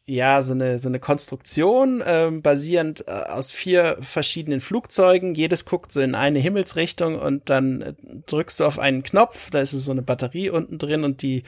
ja 0.07 0.41
so 0.41 0.55
eine 0.55 0.79
so 0.79 0.89
eine 0.89 1.01
Konstruktion 1.01 2.03
ähm, 2.07 2.43
basierend 2.43 3.09
äh, 3.09 3.11
aus 3.11 3.51
vier 3.51 3.97
verschiedenen 4.01 4.61
Flugzeugen. 4.61 5.35
Jedes 5.35 5.65
guckt 5.65 5.91
so 5.91 6.01
in 6.01 6.15
eine 6.15 6.39
Himmelsrichtung 6.39 7.19
und 7.19 7.51
dann 7.51 7.83
äh, 7.83 7.95
drückst 8.27 8.61
du 8.61 8.65
auf 8.65 8.79
einen 8.79 9.03
Knopf. 9.03 9.51
Da 9.51 9.61
ist 9.61 9.73
so 9.73 9.91
eine 9.91 10.03
Batterie 10.03 10.51
unten 10.51 10.79
drin 10.79 11.03
und 11.03 11.23
die 11.23 11.43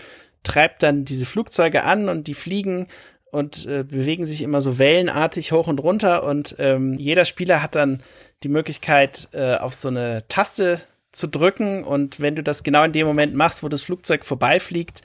treibt 0.49 0.83
dann 0.83 1.05
diese 1.05 1.27
Flugzeuge 1.27 1.85
an 1.85 2.09
und 2.09 2.27
die 2.27 2.35
fliegen 2.35 2.89
und 3.31 3.66
äh, 3.66 3.85
bewegen 3.85 4.25
sich 4.25 4.43
immer 4.43 4.61
so 4.61 4.79
wellenartig 4.79 5.53
hoch 5.53 5.69
und 5.69 5.81
runter 5.81 6.25
und 6.25 6.57
ähm, 6.59 6.99
jeder 6.99 7.25
Spieler 7.25 7.62
hat 7.62 7.75
dann 7.75 8.03
die 8.43 8.49
Möglichkeit, 8.49 9.29
äh, 9.33 9.57
auf 9.57 9.75
so 9.75 9.89
eine 9.89 10.25
Taste 10.29 10.81
zu 11.12 11.27
drücken 11.27 11.85
und 11.85 12.20
wenn 12.20 12.35
du 12.35 12.43
das 12.43 12.62
genau 12.62 12.85
in 12.85 12.93
dem 12.93 13.07
Moment 13.07 13.35
machst, 13.35 13.62
wo 13.62 13.69
das 13.69 13.83
Flugzeug 13.83 14.25
vorbeifliegt, 14.25 15.03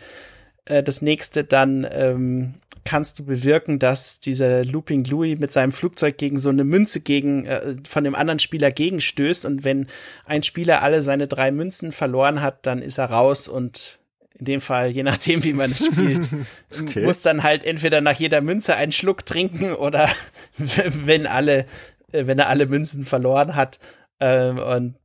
äh, 0.65 0.81
das 0.81 1.01
nächste, 1.01 1.43
dann 1.43 1.85
ähm, 1.91 2.53
kannst 2.85 3.19
du 3.19 3.25
bewirken, 3.25 3.79
dass 3.79 4.19
dieser 4.19 4.63
Looping 4.63 5.03
Louis 5.05 5.39
mit 5.39 5.51
seinem 5.51 5.71
Flugzeug 5.71 6.17
gegen 6.17 6.39
so 6.39 6.49
eine 6.49 6.63
Münze 6.63 7.01
gegen 7.01 7.45
äh, 7.45 7.75
von 7.87 8.05
dem 8.05 8.15
anderen 8.15 8.39
Spieler 8.39 8.71
gegenstößt 8.71 9.45
und 9.45 9.65
wenn 9.65 9.87
ein 10.25 10.43
Spieler 10.43 10.83
alle 10.83 11.01
seine 11.01 11.27
drei 11.27 11.51
Münzen 11.51 11.91
verloren 11.91 12.41
hat, 12.41 12.65
dann 12.65 12.81
ist 12.81 12.97
er 12.97 13.09
raus 13.09 13.49
und 13.49 13.99
in 14.43 14.45
dem 14.45 14.61
Fall, 14.61 14.89
je 14.89 15.03
nachdem, 15.03 15.41
wie 15.45 15.53
man 15.53 15.71
es 15.71 15.85
spielt, 15.85 16.29
okay. 16.81 17.03
muss 17.03 17.21
dann 17.21 17.43
halt 17.43 17.63
entweder 17.63 18.01
nach 18.01 18.19
jeder 18.19 18.41
Münze 18.41 18.75
einen 18.75 18.91
Schluck 18.91 19.25
trinken 19.25 19.71
oder 19.71 20.09
wenn 20.57 21.27
alle, 21.27 21.65
äh, 22.11 22.27
wenn 22.27 22.39
er 22.39 22.49
alle 22.49 22.65
Münzen 22.65 23.05
verloren 23.05 23.55
hat. 23.55 23.79
Ähm, 24.19 24.59
und 24.59 24.95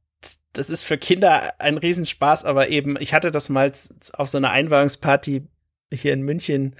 das 0.52 0.70
ist 0.70 0.82
für 0.82 0.98
Kinder 0.98 1.54
ein 1.60 1.78
Riesenspaß, 1.78 2.44
aber 2.44 2.68
eben, 2.68 2.96
ich 2.98 3.14
hatte 3.14 3.30
das 3.30 3.48
mal 3.48 3.70
auf 4.14 4.28
so 4.28 4.38
einer 4.38 4.50
Einweihungsparty 4.50 5.46
hier 5.92 6.12
in 6.12 6.22
München 6.22 6.74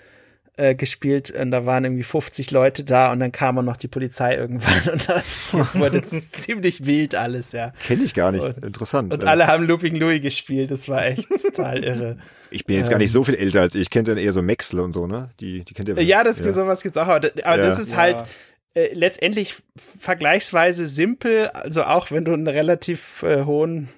äh, 0.58 0.74
gespielt 0.74 1.30
und 1.30 1.52
da 1.52 1.66
waren 1.66 1.84
irgendwie 1.84 2.02
50 2.02 2.50
Leute 2.50 2.82
da 2.82 3.12
und 3.12 3.20
dann 3.20 3.30
kam 3.30 3.56
auch 3.58 3.62
noch 3.62 3.76
die 3.76 3.86
Polizei 3.86 4.34
irgendwann 4.34 4.92
und 4.92 5.08
das 5.08 5.54
wurde 5.74 6.02
ziemlich 6.02 6.84
wild 6.84 7.14
alles, 7.14 7.52
ja. 7.52 7.72
Kenne 7.86 8.02
ich 8.02 8.12
gar 8.12 8.32
nicht. 8.32 8.42
Und, 8.42 8.64
Interessant. 8.64 9.14
Und 9.14 9.24
alle 9.24 9.46
haben 9.46 9.66
Looping 9.66 9.94
Louis 9.94 10.20
gespielt, 10.20 10.72
das 10.72 10.88
war 10.88 11.06
echt 11.06 11.28
total 11.28 11.84
irre. 11.84 12.16
Ich 12.50 12.64
bin 12.64 12.76
jetzt 12.76 12.86
ähm, 12.86 12.92
gar 12.92 12.98
nicht 12.98 13.12
so 13.12 13.24
viel 13.24 13.34
älter 13.34 13.60
als 13.60 13.74
ich. 13.74 13.82
Ich 13.82 13.90
kenne 13.90 14.04
dann 14.04 14.16
eher 14.16 14.32
so 14.32 14.40
Maxle 14.40 14.82
und 14.82 14.94
so, 14.94 15.06
ne? 15.06 15.28
Die, 15.38 15.64
die 15.64 15.74
kennt 15.74 15.90
ihr. 15.90 16.02
Ja, 16.02 16.24
das 16.24 16.38
ja. 16.38 16.50
sowas 16.50 16.82
gibt's 16.82 16.96
auch, 16.96 17.06
aber, 17.06 17.30
aber 17.44 17.58
ja. 17.58 17.62
das 17.62 17.78
ist 17.78 17.94
halt 17.94 18.24
äh, 18.72 18.94
letztendlich 18.94 19.56
vergleichsweise 19.76 20.86
simpel, 20.86 21.48
also 21.48 21.84
auch 21.84 22.10
wenn 22.10 22.24
du 22.24 22.32
einen 22.32 22.48
relativ 22.48 23.22
äh, 23.22 23.44
hohen 23.44 23.90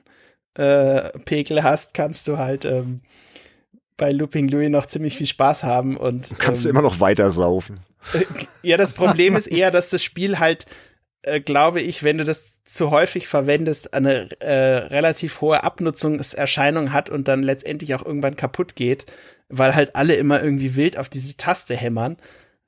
äh, 0.55 1.17
Pegel 1.21 1.63
hast, 1.63 1.95
kannst 1.95 2.27
du 2.27 2.39
halt 2.39 2.65
ähm, 2.65 3.03
bei 4.01 4.13
Looping 4.13 4.49
Louis 4.49 4.71
noch 4.71 4.87
ziemlich 4.87 5.17
viel 5.17 5.27
Spaß 5.27 5.63
haben 5.63 5.99
und 5.99 6.35
kannst 6.39 6.65
ähm, 6.65 6.65
du 6.65 6.69
immer 6.71 6.83
noch 6.83 7.01
weiter 7.01 7.31
saufen. 7.31 7.81
ja, 8.63 8.79
das 8.79 8.95
Problem 8.95 9.37
ist 9.37 9.47
eher, 9.47 9.71
dass 9.71 9.91
das 9.91 10.03
Spiel 10.03 10.39
halt 10.39 10.67
äh, 11.23 11.41
glaube 11.41 11.83
ich, 11.83 12.03
wenn 12.03 12.17
du 12.17 12.25
das 12.25 12.65
zu 12.65 12.91
häufig 12.91 13.29
verwendest, 13.29 13.93
eine 13.93 14.31
äh, 14.41 14.87
relativ 14.87 15.43
hohe 15.43 15.63
Abnutzungserscheinung 15.65 16.95
hat 16.95 17.11
und 17.11 17.29
dann 17.29 17.43
letztendlich 17.43 17.95
auch 17.95 18.05
irgendwann 18.05 18.37
kaputt 18.37 18.75
geht, 18.75 19.05
weil 19.51 19.75
halt 19.75 19.97
alle 19.97 20.15
immer 20.15 20.43
irgendwie 20.43 20.77
wild 20.77 20.97
auf 20.97 21.11
diese 21.11 21.37
Taste 21.37 21.77
hämmern. 21.77 22.17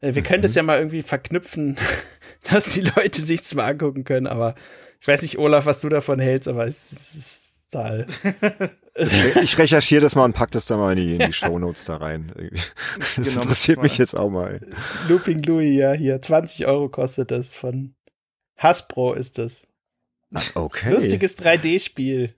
Äh, 0.03 0.15
wir 0.15 0.23
mhm. 0.23 0.27
können 0.27 0.43
das 0.43 0.55
ja 0.55 0.63
mal 0.63 0.77
irgendwie 0.77 1.01
verknüpfen, 1.01 1.79
dass 2.51 2.75
die 2.75 2.83
Leute 2.83 3.23
sich's 3.23 3.55
mal 3.55 3.71
angucken 3.71 4.05
können, 4.05 4.27
aber 4.27 4.55
ich 5.01 5.09
weiß 5.09 5.23
nicht, 5.23 5.39
Olaf, 5.39 5.65
was 5.65 5.81
du 5.81 5.89
davon 5.89 6.21
hältst, 6.21 6.47
aber 6.47 6.67
es 6.67 6.93
ist 6.93 7.42
Total. 7.73 8.07
ich 9.43 9.57
recherchiere 9.59 10.03
das 10.03 10.15
mal 10.15 10.25
und 10.25 10.35
pack 10.35 10.51
das 10.51 10.67
dann 10.67 10.79
mal 10.79 10.97
in 10.97 10.97
die, 10.97 11.13
in 11.15 11.27
die 11.27 11.33
Shownotes 11.33 11.87
da 11.87 11.97
rein. 11.97 12.33
Das 12.99 13.15
genau, 13.15 13.43
interessiert 13.43 13.83
mich 13.83 13.99
jetzt 13.99 14.15
auch 14.15 14.31
mal. 14.31 14.61
Looping 15.09 15.43
Louis, 15.43 15.77
ja, 15.77 15.93
hier. 15.93 16.21
20 16.21 16.67
Euro 16.67 16.89
kostet 16.89 17.31
das 17.31 17.55
von 17.55 17.95
Hasbro 18.57 19.15
ist 19.15 19.39
das. 19.39 19.63
Okay. 20.55 20.93
Lustiges 20.93 21.37
3D-Spiel. 21.39 22.35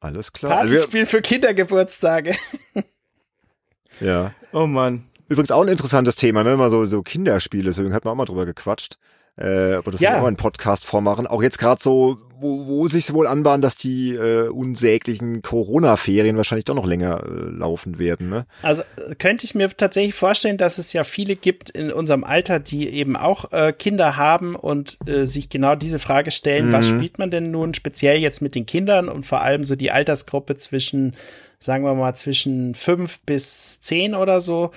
Alles 0.00 0.32
klar. 0.32 0.52
Partyspiel 0.52 1.02
also 1.02 1.10
für 1.10 1.22
Kindergeburtstage. 1.22 2.36
ja. 4.00 4.34
Oh 4.52 4.66
Mann. 4.66 5.04
Übrigens 5.28 5.50
auch 5.50 5.62
ein 5.62 5.68
interessantes 5.68 6.16
Thema, 6.16 6.44
ne? 6.44 6.56
Mal 6.56 6.70
so, 6.70 6.84
so 6.86 7.02
Kinderspiele, 7.02 7.64
deswegen 7.64 7.94
hat 7.94 8.04
man 8.04 8.12
auch 8.12 8.16
mal 8.16 8.24
drüber 8.24 8.44
gequatscht. 8.44 8.98
Äh, 9.36 9.74
aber 9.74 9.92
das 9.92 10.00
ja. 10.00 10.20
auch 10.20 10.26
einen 10.26 10.36
Podcast 10.36 10.84
vormachen. 10.84 11.26
Auch 11.26 11.42
jetzt 11.42 11.58
gerade 11.58 11.82
so, 11.82 12.18
wo, 12.42 12.66
wo 12.66 12.88
sich 12.88 13.12
wohl 13.12 13.26
anbahnt, 13.26 13.64
dass 13.64 13.76
die 13.76 14.14
äh, 14.14 14.48
unsäglichen 14.48 15.40
Corona-Ferien 15.40 16.36
wahrscheinlich 16.36 16.64
doch 16.64 16.74
noch 16.74 16.86
länger 16.86 17.24
äh, 17.24 17.50
laufen 17.50 17.98
werden. 17.98 18.28
Ne? 18.28 18.46
Also 18.62 18.82
könnte 19.18 19.46
ich 19.46 19.54
mir 19.54 19.70
tatsächlich 19.70 20.14
vorstellen, 20.14 20.58
dass 20.58 20.78
es 20.78 20.92
ja 20.92 21.04
viele 21.04 21.36
gibt 21.36 21.70
in 21.70 21.90
unserem 21.90 22.24
Alter, 22.24 22.60
die 22.60 22.88
eben 22.88 23.16
auch 23.16 23.52
äh, 23.52 23.72
Kinder 23.72 24.16
haben 24.16 24.56
und 24.56 24.98
äh, 25.06 25.24
sich 25.24 25.48
genau 25.48 25.74
diese 25.76 25.98
Frage 25.98 26.30
stellen, 26.30 26.68
mhm. 26.68 26.72
was 26.72 26.88
spielt 26.88 27.18
man 27.18 27.30
denn 27.30 27.50
nun 27.50 27.72
speziell 27.72 28.18
jetzt 28.18 28.42
mit 28.42 28.54
den 28.54 28.66
Kindern 28.66 29.08
und 29.08 29.24
vor 29.24 29.40
allem 29.40 29.64
so 29.64 29.76
die 29.76 29.90
Altersgruppe 29.90 30.56
zwischen, 30.56 31.16
sagen 31.58 31.84
wir 31.84 31.94
mal, 31.94 32.14
zwischen 32.14 32.74
fünf 32.74 33.20
bis 33.22 33.80
zehn 33.80 34.14
oder 34.14 34.40
so. 34.40 34.72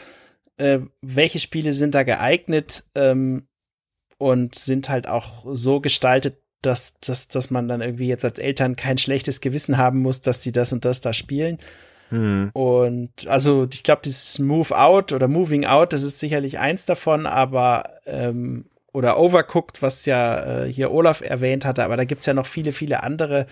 Äh, 0.57 0.79
welche 1.01 1.39
Spiele 1.39 1.73
sind 1.73 1.95
da 1.95 2.03
geeignet? 2.03 2.85
Ähm, 2.95 3.47
und 4.17 4.55
sind 4.55 4.89
halt 4.89 5.07
auch 5.07 5.43
so 5.45 5.81
gestaltet, 5.81 6.37
dass, 6.65 6.99
dass, 6.99 7.27
dass 7.27 7.51
man 7.51 7.67
dann 7.67 7.81
irgendwie 7.81 8.07
jetzt 8.07 8.25
als 8.25 8.39
Eltern 8.39 8.75
kein 8.75 8.97
schlechtes 8.97 9.41
Gewissen 9.41 9.77
haben 9.77 10.01
muss, 10.01 10.21
dass 10.21 10.39
die 10.39 10.51
das 10.51 10.73
und 10.73 10.85
das 10.85 11.01
da 11.01 11.13
spielen. 11.13 11.59
Mhm. 12.09 12.49
Und 12.53 13.27
also 13.27 13.67
ich 13.71 13.83
glaube, 13.83 14.01
dieses 14.03 14.39
Move 14.39 14.77
Out 14.77 15.13
oder 15.13 15.27
Moving 15.27 15.65
Out, 15.65 15.93
das 15.93 16.03
ist 16.03 16.19
sicherlich 16.19 16.59
eins 16.59 16.85
davon, 16.85 17.25
aber 17.25 17.89
ähm, 18.05 18.65
oder 18.93 19.19
Overcooked, 19.19 19.81
was 19.81 20.05
ja 20.05 20.63
äh, 20.63 20.71
hier 20.71 20.91
Olaf 20.91 21.21
erwähnt 21.21 21.65
hatte, 21.65 21.83
aber 21.83 21.97
da 21.97 22.05
gibt's 22.05 22.25
ja 22.25 22.33
noch 22.33 22.45
viele, 22.45 22.71
viele 22.71 23.03
andere. 23.03 23.45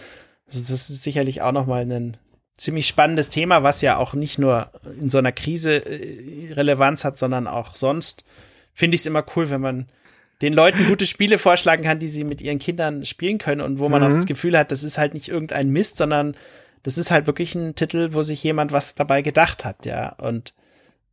Also 0.45 0.61
das 0.61 0.89
ist 0.89 1.03
sicherlich 1.03 1.41
auch 1.41 1.51
noch 1.51 1.65
mal 1.65 1.81
ein 1.81 2.17
ziemlich 2.53 2.87
spannendes 2.87 3.29
Thema, 3.29 3.63
was 3.63 3.81
ja 3.81 3.97
auch 3.97 4.13
nicht 4.13 4.39
nur 4.39 4.69
in 4.99 5.09
so 5.09 5.17
einer 5.17 5.31
Krise 5.31 5.77
äh, 5.85 6.53
Relevanz 6.53 7.03
hat, 7.03 7.17
sondern 7.17 7.47
auch 7.47 7.75
sonst. 7.75 8.23
Finde 8.73 8.95
ich 8.95 9.01
es 9.01 9.07
immer 9.07 9.25
cool, 9.35 9.49
wenn 9.49 9.61
man 9.61 9.87
den 10.43 10.53
Leuten 10.53 10.85
gute 10.87 11.07
Spiele 11.07 11.39
vorschlagen 11.39 11.83
kann, 11.83 11.99
die 11.99 12.09
sie 12.09 12.25
mit 12.25 12.41
ihren 12.41 12.59
Kindern 12.59 13.05
spielen 13.05 13.37
können 13.37 13.61
und 13.61 13.79
wo 13.79 13.87
man 13.87 14.01
mhm. 14.01 14.07
auch 14.07 14.11
das 14.11 14.25
Gefühl 14.25 14.57
hat, 14.57 14.71
das 14.71 14.83
ist 14.83 14.97
halt 14.97 15.13
nicht 15.13 15.29
irgendein 15.29 15.69
Mist, 15.69 15.97
sondern 15.97 16.35
das 16.83 16.97
ist 16.97 17.11
halt 17.11 17.27
wirklich 17.27 17.55
ein 17.55 17.75
Titel, 17.75 18.09
wo 18.11 18.23
sich 18.23 18.43
jemand 18.43 18.73
was 18.73 18.93
dabei 18.93 19.21
gedacht 19.21 19.63
hat, 19.63 19.85
ja. 19.85 20.09
Und 20.09 20.53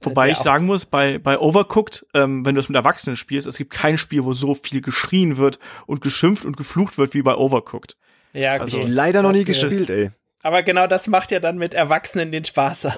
äh, 0.01 0.07
Wobei 0.07 0.31
ich 0.31 0.39
sagen 0.39 0.67
muss, 0.67 0.85
bei, 0.85 1.19
bei 1.19 1.39
Overcooked, 1.39 2.07
ähm, 2.13 2.45
wenn 2.45 2.57
du 2.57 2.61
es 2.61 2.69
mit 2.69 2.75
Erwachsenen 2.75 3.15
spielst, 3.15 3.47
es 3.47 3.57
gibt 3.57 3.73
kein 3.73 3.99
Spiel, 3.99 4.25
wo 4.25 4.33
so 4.33 4.57
viel 4.57 4.81
geschrien 4.81 5.37
wird 5.37 5.61
und 5.87 6.01
geschimpft 6.01 6.45
und 6.45 6.57
geflucht 6.57 6.99
wird 6.99 7.15
wie 7.15 7.23
bei 7.23 7.37
Overcooked. 7.37 7.97
Ja, 8.33 8.55
okay. 8.55 8.63
Also, 8.63 8.81
ich 8.81 8.89
leider 8.89 9.23
noch 9.23 9.33
nie 9.33 9.45
gespielt, 9.45 9.91
ey. 9.91 10.11
Aber 10.43 10.65
genau 10.65 10.89
das 10.89 11.07
macht 11.07 11.31
ja 11.31 11.39
dann 11.39 11.57
mit 11.57 11.73
Erwachsenen 11.75 12.33
den 12.33 12.45
Spaß. 12.45 12.89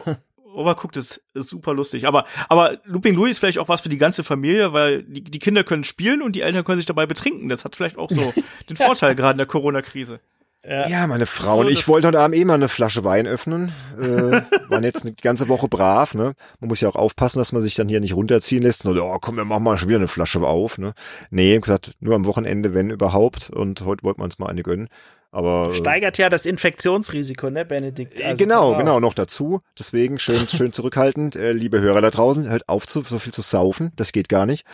Overcooked 0.52 0.96
ist, 0.96 1.22
ist 1.34 1.48
super 1.48 1.74
lustig. 1.74 2.06
Aber, 2.06 2.24
aber 2.48 2.78
Looping 2.84 3.14
Louis 3.14 3.32
ist 3.32 3.38
vielleicht 3.38 3.58
auch 3.58 3.68
was 3.68 3.80
für 3.80 3.88
die 3.88 3.98
ganze 3.98 4.24
Familie, 4.24 4.72
weil 4.72 5.02
die, 5.02 5.22
die 5.22 5.38
Kinder 5.38 5.64
können 5.64 5.84
spielen 5.84 6.22
und 6.22 6.36
die 6.36 6.42
Eltern 6.42 6.64
können 6.64 6.76
sich 6.76 6.86
dabei 6.86 7.06
betrinken. 7.06 7.48
Das 7.48 7.64
hat 7.64 7.76
vielleicht 7.76 7.98
auch 7.98 8.10
so 8.10 8.32
den 8.68 8.76
Vorteil 8.76 9.14
gerade 9.14 9.32
in 9.32 9.38
der 9.38 9.46
Corona-Krise. 9.46 10.20
Ja. 10.64 10.86
ja, 10.86 11.06
meine 11.08 11.26
Frau 11.26 11.56
so, 11.56 11.60
und 11.62 11.70
ich 11.70 11.88
wollten 11.88 12.06
heute 12.06 12.20
Abend 12.20 12.36
eh 12.36 12.44
mal 12.44 12.54
eine 12.54 12.68
Flasche 12.68 13.02
Wein 13.02 13.26
öffnen. 13.26 13.72
Äh, 14.00 14.42
waren 14.68 14.84
jetzt 14.84 15.02
eine 15.02 15.12
ganze 15.12 15.48
Woche 15.48 15.66
brav, 15.66 16.14
ne? 16.14 16.34
Man 16.60 16.68
muss 16.68 16.80
ja 16.80 16.88
auch 16.88 16.94
aufpassen, 16.94 17.40
dass 17.40 17.50
man 17.50 17.62
sich 17.62 17.74
dann 17.74 17.88
hier 17.88 17.98
nicht 17.98 18.14
runterziehen 18.14 18.62
lässt. 18.62 18.86
Und 18.86 18.94
so, 18.94 19.02
oh, 19.02 19.18
komm, 19.20 19.36
wir 19.36 19.44
machen 19.44 19.64
mal 19.64 19.76
schon 19.76 19.88
wieder 19.88 19.98
eine 19.98 20.06
Flasche 20.06 20.40
auf, 20.40 20.78
ne? 20.78 20.94
Nee, 21.30 21.58
gesagt, 21.58 21.94
nur 21.98 22.14
am 22.14 22.26
Wochenende, 22.26 22.74
wenn 22.74 22.90
überhaupt. 22.90 23.50
Und 23.50 23.80
heute 23.80 24.04
wollten 24.04 24.20
wir 24.20 24.24
uns 24.24 24.38
mal 24.38 24.46
eine 24.46 24.62
gönnen. 24.62 24.88
Aber 25.32 25.70
äh, 25.72 25.76
steigert 25.76 26.18
ja 26.18 26.28
das 26.28 26.44
Infektionsrisiko, 26.44 27.48
ne, 27.48 27.64
Benedikt? 27.64 28.22
Also, 28.22 28.36
genau, 28.36 28.76
genau, 28.76 29.00
noch 29.00 29.14
dazu. 29.14 29.60
Deswegen 29.78 30.18
schön, 30.18 30.46
schön 30.54 30.72
zurückhaltend, 30.72 31.36
äh, 31.36 31.52
liebe 31.52 31.80
Hörer 31.80 32.02
da 32.02 32.10
draußen, 32.10 32.48
hört 32.48 32.68
auf, 32.68 32.86
zu, 32.86 33.02
so 33.02 33.18
viel 33.18 33.32
zu 33.32 33.40
saufen. 33.40 33.92
Das 33.96 34.12
geht 34.12 34.28
gar 34.28 34.44
nicht. 34.44 34.66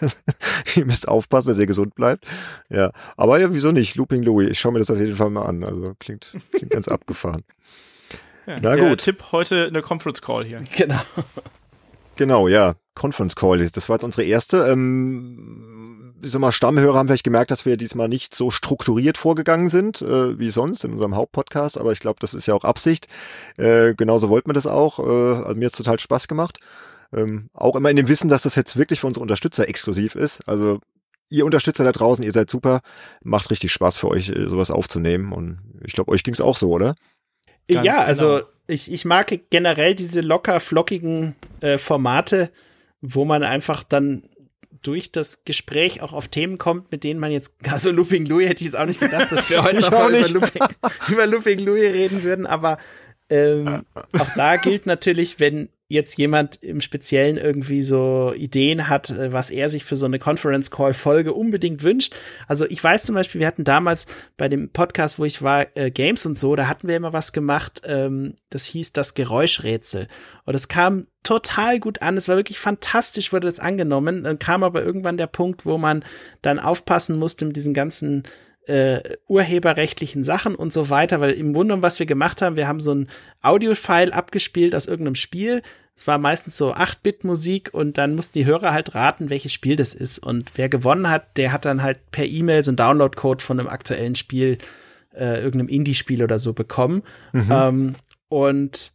ihr 0.74 0.84
müsst 0.84 1.06
aufpassen, 1.06 1.48
dass 1.48 1.58
ihr 1.58 1.66
gesund 1.66 1.94
bleibt. 1.94 2.26
Ja, 2.68 2.90
aber 3.16 3.38
ja, 3.38 3.54
wieso 3.54 3.70
nicht? 3.70 3.94
Looping 3.94 4.24
Louis. 4.24 4.50
Ich 4.50 4.58
schaue 4.58 4.72
mir 4.72 4.80
das 4.80 4.90
auf 4.90 4.98
jeden 4.98 5.16
Fall 5.16 5.30
mal 5.30 5.46
an. 5.46 5.62
Also 5.62 5.94
klingt, 6.00 6.34
klingt 6.50 6.72
ganz 6.72 6.88
abgefahren. 6.88 7.44
Ja, 8.46 8.58
Na 8.60 8.74
der 8.74 8.88
gut. 8.88 9.00
Tipp 9.00 9.24
heute 9.30 9.68
eine 9.68 9.80
Conference 9.80 10.20
Call 10.20 10.44
hier. 10.44 10.60
Genau. 10.76 11.00
Genau, 12.16 12.48
ja. 12.48 12.74
Conference 12.94 13.36
Call. 13.36 13.68
Das 13.70 13.88
war 13.88 13.96
jetzt 13.96 14.04
unsere 14.04 14.24
erste. 14.26 14.58
Ähm, 14.68 15.73
ich 16.24 16.30
sag 16.32 16.40
mal, 16.40 16.52
Stammhörer 16.52 16.98
haben 16.98 17.08
vielleicht 17.08 17.24
gemerkt, 17.24 17.50
dass 17.50 17.66
wir 17.66 17.76
diesmal 17.76 18.08
nicht 18.08 18.34
so 18.34 18.50
strukturiert 18.50 19.18
vorgegangen 19.18 19.68
sind 19.68 20.02
äh, 20.02 20.38
wie 20.38 20.50
sonst 20.50 20.84
in 20.84 20.92
unserem 20.92 21.14
Hauptpodcast, 21.14 21.78
aber 21.78 21.92
ich 21.92 22.00
glaube, 22.00 22.18
das 22.20 22.34
ist 22.34 22.46
ja 22.46 22.54
auch 22.54 22.64
Absicht. 22.64 23.08
Äh, 23.56 23.94
genauso 23.94 24.28
wollten 24.28 24.48
wir 24.48 24.54
das 24.54 24.66
auch. 24.66 24.98
Äh, 24.98 25.44
also 25.44 25.56
mir 25.56 25.66
hat 25.66 25.74
total 25.74 25.98
Spaß 25.98 26.28
gemacht. 26.28 26.58
Ähm, 27.12 27.48
auch 27.52 27.76
immer 27.76 27.90
in 27.90 27.96
dem 27.96 28.08
Wissen, 28.08 28.28
dass 28.28 28.42
das 28.42 28.56
jetzt 28.56 28.76
wirklich 28.76 29.00
für 29.00 29.06
unsere 29.06 29.22
Unterstützer 29.22 29.68
exklusiv 29.68 30.14
ist. 30.14 30.48
Also 30.48 30.80
ihr 31.28 31.44
Unterstützer 31.44 31.84
da 31.84 31.92
draußen, 31.92 32.24
ihr 32.24 32.32
seid 32.32 32.50
super. 32.50 32.80
Macht 33.22 33.50
richtig 33.50 33.72
Spaß 33.72 33.98
für 33.98 34.08
euch, 34.08 34.30
äh, 34.30 34.48
sowas 34.48 34.70
aufzunehmen. 34.70 35.32
Und 35.32 35.60
ich 35.84 35.92
glaube, 35.92 36.10
euch 36.10 36.24
ging's 36.24 36.40
auch 36.40 36.56
so, 36.56 36.70
oder? 36.70 36.94
Ganz 37.68 37.86
ja, 37.86 38.00
also 38.00 38.28
genau. 38.28 38.46
ich, 38.66 38.92
ich 38.92 39.04
mag 39.04 39.38
generell 39.50 39.94
diese 39.94 40.20
locker 40.20 40.60
flockigen 40.60 41.34
äh, 41.60 41.78
Formate, 41.78 42.50
wo 43.00 43.24
man 43.24 43.42
einfach 43.42 43.82
dann 43.82 44.22
durch 44.86 45.10
das 45.10 45.44
Gespräch 45.44 46.02
auch 46.02 46.12
auf 46.12 46.28
Themen 46.28 46.58
kommt, 46.58 46.92
mit 46.92 47.04
denen 47.04 47.18
man 47.18 47.32
jetzt, 47.32 47.56
also 47.70 47.90
Looping 47.90 48.26
Louis 48.26 48.48
hätte 48.48 48.60
ich 48.60 48.66
jetzt 48.66 48.76
auch 48.78 48.86
nicht 48.86 49.00
gedacht, 49.00 49.32
dass 49.32 49.50
wir 49.50 49.64
heute 49.64 49.80
noch 49.80 50.08
über 50.08 50.28
Looping, 50.28 50.62
über 51.08 51.26
Looping 51.26 51.58
Louis 51.58 51.92
reden 51.92 52.22
würden, 52.22 52.46
aber 52.46 52.78
ähm, 53.30 53.84
auch 54.18 54.28
da 54.36 54.56
gilt 54.56 54.86
natürlich, 54.86 55.40
wenn 55.40 55.70
jetzt 55.88 56.16
jemand 56.18 56.62
im 56.62 56.80
Speziellen 56.80 57.36
irgendwie 57.36 57.82
so 57.82 58.32
Ideen 58.34 58.88
hat, 58.88 59.10
äh, 59.10 59.32
was 59.32 59.50
er 59.50 59.68
sich 59.68 59.84
für 59.84 59.96
so 59.96 60.06
eine 60.06 60.18
Conference 60.18 60.70
Call 60.70 60.94
Folge 60.94 61.34
unbedingt 61.34 61.82
wünscht. 61.82 62.14
Also 62.48 62.64
ich 62.66 62.82
weiß 62.82 63.04
zum 63.04 63.14
Beispiel, 63.14 63.40
wir 63.40 63.46
hatten 63.46 63.64
damals 63.64 64.06
bei 64.36 64.48
dem 64.48 64.70
Podcast, 64.70 65.18
wo 65.18 65.24
ich 65.24 65.42
war, 65.42 65.66
äh, 65.76 65.90
Games 65.90 66.24
und 66.24 66.38
so, 66.38 66.56
da 66.56 66.68
hatten 66.68 66.88
wir 66.88 66.96
immer 66.96 67.12
was 67.12 67.32
gemacht, 67.32 67.82
ähm, 67.84 68.34
das 68.50 68.64
hieß 68.66 68.92
das 68.92 69.14
Geräuschrätsel. 69.14 70.08
Und 70.44 70.54
es 70.54 70.68
kam 70.68 71.06
total 71.22 71.80
gut 71.80 72.02
an. 72.02 72.16
Es 72.16 72.28
war 72.28 72.36
wirklich 72.36 72.58
fantastisch, 72.58 73.32
wurde 73.32 73.46
das 73.46 73.60
angenommen. 73.60 74.24
Dann 74.24 74.38
kam 74.38 74.62
aber 74.62 74.82
irgendwann 74.82 75.16
der 75.16 75.26
Punkt, 75.26 75.66
wo 75.66 75.78
man 75.78 76.04
dann 76.42 76.58
aufpassen 76.58 77.18
musste 77.18 77.44
mit 77.46 77.56
diesen 77.56 77.74
ganzen 77.74 78.24
äh, 78.66 79.00
urheberrechtlichen 79.28 80.24
Sachen 80.24 80.54
und 80.54 80.72
so 80.72 80.90
weiter, 80.90 81.20
weil 81.20 81.32
im 81.32 81.52
Grunde, 81.52 81.80
was 81.82 81.98
wir 81.98 82.06
gemacht 82.06 82.42
haben, 82.42 82.56
wir 82.56 82.68
haben 82.68 82.80
so 82.80 82.94
ein 82.94 83.08
Audio-File 83.42 84.12
abgespielt 84.12 84.74
aus 84.74 84.86
irgendeinem 84.86 85.14
Spiel. 85.14 85.62
Es 85.96 86.06
war 86.06 86.18
meistens 86.18 86.56
so 86.56 86.74
8-Bit-Musik 86.74 87.70
und 87.72 87.98
dann 87.98 88.16
mussten 88.16 88.38
die 88.38 88.46
Hörer 88.46 88.72
halt 88.72 88.94
raten, 88.94 89.30
welches 89.30 89.52
Spiel 89.52 89.76
das 89.76 89.94
ist. 89.94 90.18
Und 90.18 90.52
wer 90.56 90.68
gewonnen 90.68 91.08
hat, 91.08 91.36
der 91.36 91.52
hat 91.52 91.64
dann 91.64 91.82
halt 91.82 92.10
per 92.10 92.24
E-Mail 92.24 92.64
so 92.64 92.70
einen 92.70 92.76
Download-Code 92.76 93.44
von 93.44 93.60
einem 93.60 93.68
aktuellen 93.68 94.16
Spiel, 94.16 94.58
äh, 95.14 95.36
irgendeinem 95.36 95.68
Indie-Spiel 95.68 96.22
oder 96.22 96.38
so 96.38 96.52
bekommen. 96.52 97.02
Mhm. 97.32 97.48
Ähm, 97.50 97.94
und 98.28 98.92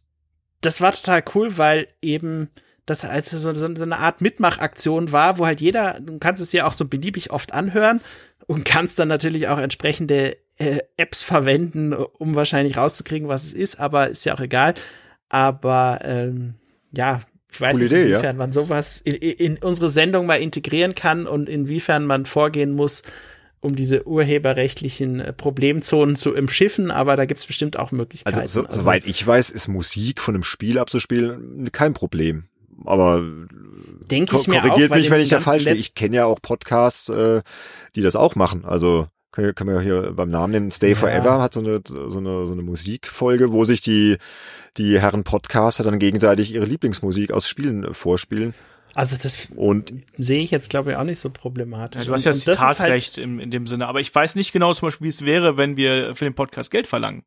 das 0.60 0.82
war 0.82 0.92
total 0.92 1.24
cool, 1.34 1.56
weil 1.56 1.86
eben 2.02 2.50
das 2.84 3.04
als 3.04 3.30
so, 3.30 3.54
so, 3.54 3.74
so 3.74 3.82
eine 3.82 3.98
Art 3.98 4.20
Mitmachaktion 4.20 5.12
war, 5.12 5.38
wo 5.38 5.46
halt 5.46 5.60
jeder, 5.60 6.00
du 6.00 6.18
kannst 6.18 6.42
es 6.42 6.48
dir 6.48 6.66
auch 6.66 6.72
so 6.72 6.86
beliebig 6.86 7.30
oft 7.30 7.54
anhören 7.54 8.00
und 8.46 8.64
kannst 8.64 8.98
dann 8.98 9.08
natürlich 9.08 9.48
auch 9.48 9.58
entsprechende 9.58 10.36
äh, 10.58 10.78
Apps 10.96 11.22
verwenden, 11.22 11.92
um 11.92 12.34
wahrscheinlich 12.34 12.76
rauszukriegen, 12.76 13.28
was 13.28 13.44
es 13.44 13.52
ist, 13.52 13.80
aber 13.80 14.08
ist 14.08 14.24
ja 14.24 14.34
auch 14.34 14.40
egal. 14.40 14.74
Aber 15.28 16.00
ähm, 16.02 16.54
ja, 16.92 17.20
ich 17.52 17.60
weiß 17.60 17.78
Coole 17.78 17.84
nicht, 17.84 17.92
inwiefern 17.92 18.24
ja. 18.24 18.32
man 18.34 18.52
sowas 18.52 19.00
in, 19.00 19.14
in 19.14 19.58
unsere 19.58 19.88
Sendung 19.88 20.26
mal 20.26 20.40
integrieren 20.40 20.94
kann 20.94 21.26
und 21.26 21.48
inwiefern 21.48 22.04
man 22.04 22.26
vorgehen 22.26 22.72
muss, 22.72 23.02
um 23.60 23.76
diese 23.76 24.06
urheberrechtlichen 24.06 25.20
äh, 25.20 25.32
Problemzonen 25.32 26.16
zu 26.16 26.34
umschiffen, 26.34 26.90
aber 26.90 27.16
da 27.16 27.26
gibt's 27.26 27.46
bestimmt 27.46 27.78
auch 27.78 27.92
Möglichkeiten. 27.92 28.38
Also, 28.38 28.62
so, 28.62 28.66
also, 28.66 28.80
soweit 28.80 29.06
ich 29.06 29.26
weiß, 29.26 29.50
ist 29.50 29.68
Musik 29.68 30.20
von 30.20 30.34
einem 30.34 30.44
Spiel 30.44 30.78
abzuspielen 30.78 31.70
kein 31.72 31.94
Problem 31.94 32.44
aber 32.84 33.22
denke 34.10 34.36
ich 34.36 34.48
mir 34.48 34.60
korrigiert 34.60 34.90
auch, 34.90 34.96
mich, 34.96 35.10
wenn 35.10 35.20
ich 35.20 35.28
da 35.28 35.40
falsch 35.40 35.64
bin. 35.64 35.76
Ich 35.76 35.94
kenne 35.94 36.16
ja 36.16 36.24
auch 36.24 36.40
Podcasts, 36.40 37.08
äh, 37.08 37.42
die 37.96 38.02
das 38.02 38.16
auch 38.16 38.34
machen. 38.34 38.64
Also 38.64 39.06
können, 39.32 39.54
können 39.54 39.74
wir 39.74 39.80
hier 39.80 40.12
beim 40.12 40.30
Namen 40.30 40.52
nennen. 40.52 40.70
Stay 40.70 40.90
ja. 40.90 40.96
Forever 40.96 41.40
hat 41.40 41.54
so 41.54 41.60
eine, 41.60 41.80
so 41.86 42.18
eine 42.18 42.46
so 42.46 42.52
eine 42.52 42.62
Musikfolge, 42.62 43.52
wo 43.52 43.64
sich 43.64 43.80
die 43.80 44.16
die 44.76 45.00
Herren 45.00 45.24
Podcaster 45.24 45.84
dann 45.84 45.98
gegenseitig 45.98 46.54
ihre 46.54 46.64
Lieblingsmusik 46.64 47.32
aus 47.32 47.48
Spielen 47.48 47.84
äh, 47.84 47.94
vorspielen. 47.94 48.54
Also 48.94 49.16
das 49.22 49.50
und 49.54 49.92
sehe 50.18 50.42
ich 50.42 50.50
jetzt 50.50 50.68
glaube 50.70 50.90
ich 50.90 50.96
auch 50.96 51.04
nicht 51.04 51.20
so 51.20 51.30
problematisch. 51.30 52.02
Ja, 52.02 52.06
du 52.08 52.12
hast 52.12 52.24
ja 52.24 52.32
das 52.32 52.44
Zitatrecht 52.44 53.16
halt 53.16 53.24
in, 53.24 53.38
in 53.38 53.50
dem 53.50 53.66
Sinne, 53.66 53.86
aber 53.86 54.00
ich 54.00 54.12
weiß 54.12 54.34
nicht 54.34 54.52
genau 54.52 54.72
zum 54.72 54.88
Beispiel, 54.88 55.04
wie 55.04 55.10
es 55.10 55.24
wäre, 55.24 55.56
wenn 55.56 55.76
wir 55.76 56.14
für 56.14 56.24
den 56.24 56.34
Podcast 56.34 56.70
Geld 56.70 56.86
verlangen. 56.88 57.22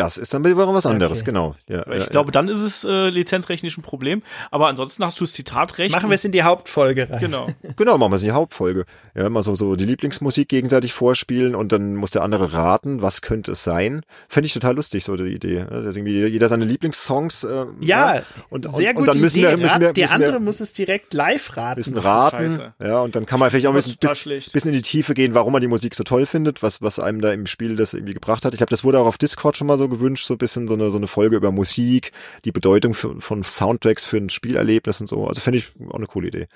Das 0.00 0.16
ist 0.18 0.32
dann 0.34 0.44
wieder 0.44 0.56
was 0.56 0.86
anderes, 0.86 1.18
Okay. 1.18 1.26
genau. 1.26 1.54
Ja, 1.68 1.86
ich 1.92 2.04
ja, 2.04 2.10
glaube, 2.10 2.32
dann 2.32 2.48
ist 2.48 2.62
es 2.62 2.84
äh, 2.84 3.08
lizenzrechtlich 3.10 3.76
ein 3.76 3.82
Problem. 3.82 4.22
Aber 4.50 4.68
ansonsten 4.68 5.04
hast 5.04 5.20
du 5.20 5.24
das 5.24 5.32
Zitatrecht. 5.32 5.94
Machen 5.94 6.08
wir 6.10 6.14
es 6.14 6.24
in 6.24 6.32
die 6.32 6.42
Hauptfolge 6.42 7.08
rein. 7.10 7.20
Genau. 7.20 7.46
ja. 7.62 7.70
Genau, 7.76 7.98
machen 7.98 8.12
wir 8.12 8.16
es 8.16 8.22
in 8.22 8.28
die 8.28 8.34
Hauptfolge. 8.34 8.84
Ja, 9.14 9.28
mal 9.30 9.42
so, 9.42 9.54
so 9.54 9.74
die 9.76 9.84
Lieblingsmusik 9.84 10.48
gegenseitig 10.48 10.92
vorspielen 10.92 11.54
und 11.54 11.72
dann 11.72 11.96
muss 11.96 12.10
der 12.10 12.22
andere 12.22 12.52
raten, 12.52 13.02
was 13.02 13.22
könnte 13.22 13.52
es 13.52 13.64
sein. 13.64 14.02
Fände 14.28 14.46
ich 14.46 14.52
total 14.54 14.74
lustig, 14.76 15.04
so 15.04 15.16
die 15.16 15.24
Idee. 15.24 15.58
Ja, 15.58 15.70
irgendwie 15.70 16.24
jeder 16.26 16.48
seine 16.48 16.64
Lieblingssongs. 16.64 17.44
Äh, 17.44 17.66
Ja, 17.80 18.22
und, 18.50 18.70
sehr 18.70 18.90
und, 18.90 18.94
gut. 18.94 19.00
und 19.02 19.08
dann 19.08 19.20
müssen 19.20 19.38
Idee. 19.38 19.48
wir, 19.50 19.56
müssen 19.58 19.80
wir, 19.80 19.92
der 19.92 20.04
müssen 20.04 20.14
andere 20.14 20.32
wir, 20.34 20.40
muss 20.40 20.60
es 20.60 20.72
direkt 20.72 21.14
live 21.14 21.56
raten. 21.56 21.82
du 21.92 22.04
raten. 22.04 22.36
Scheiße. 22.50 22.72
Ja, 22.82 23.00
und 23.00 23.14
dann 23.16 23.26
kann 23.26 23.38
man 23.40 23.50
vielleicht 23.50 23.66
auch 23.66 23.70
ein 23.70 23.76
bisschen, 23.76 23.96
bis, 24.00 24.50
bisschen 24.50 24.70
in 24.70 24.76
die 24.76 24.82
Tiefe 24.82 25.14
gehen, 25.14 25.34
warum 25.34 25.52
man 25.52 25.60
die 25.60 25.68
Musik 25.68 25.94
so 25.94 26.04
toll 26.04 26.26
findet, 26.26 26.62
was, 26.62 26.80
was 26.82 26.98
einem 26.98 27.20
da 27.20 27.32
im 27.32 27.46
Spiel 27.46 27.76
das 27.76 27.94
irgendwie 27.94 28.14
gebracht 28.14 28.44
hat. 28.44 28.54
Ich 28.54 28.60
habe 28.60 28.70
das 28.70 28.84
wurde 28.84 28.98
auch 29.00 29.06
auf 29.06 29.18
Discord 29.18 29.56
schon 29.56 29.66
mal 29.66 29.76
so 29.76 29.88
gewünscht, 29.90 30.26
so 30.26 30.34
ein 30.34 30.38
bisschen 30.38 30.68
so 30.68 30.74
eine, 30.74 30.90
so 30.90 30.98
eine 30.98 31.06
Folge 31.06 31.36
über 31.36 31.50
Musik, 31.52 32.12
die 32.44 32.52
Bedeutung 32.52 32.94
für, 32.94 33.20
von 33.20 33.42
Soundtracks 33.42 34.04
für 34.04 34.16
ein 34.16 34.30
Spielerlebnis 34.30 35.00
und 35.00 35.06
so. 35.08 35.26
Also 35.26 35.40
finde 35.40 35.58
ich 35.58 35.72
auch 35.88 35.94
eine 35.94 36.06
coole 36.06 36.28
Idee. 36.28 36.46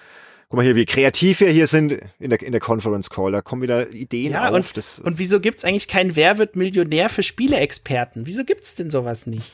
Guck 0.48 0.58
mal 0.58 0.62
hier, 0.64 0.76
wie 0.76 0.84
kreativ 0.84 1.40
wir 1.40 1.50
hier 1.50 1.66
sind 1.66 1.98
in 2.18 2.30
der, 2.30 2.40
in 2.42 2.52
der 2.52 2.60
Conference 2.60 3.10
Call. 3.10 3.32
Da 3.32 3.42
kommen 3.42 3.62
wieder 3.62 3.90
Ideen 3.90 4.32
Ja, 4.32 4.48
auf. 4.50 4.54
und, 4.54 4.76
das, 4.76 5.00
und 5.00 5.18
wieso 5.18 5.40
gibt's 5.40 5.64
eigentlich 5.64 5.88
kein 5.88 6.16
Wer 6.16 6.38
wird 6.38 6.54
Millionär 6.56 7.08
für 7.08 7.22
Spieleexperten? 7.22 8.26
Wieso 8.26 8.44
gibt's 8.44 8.74
denn 8.74 8.90
sowas 8.90 9.26
nicht? 9.26 9.50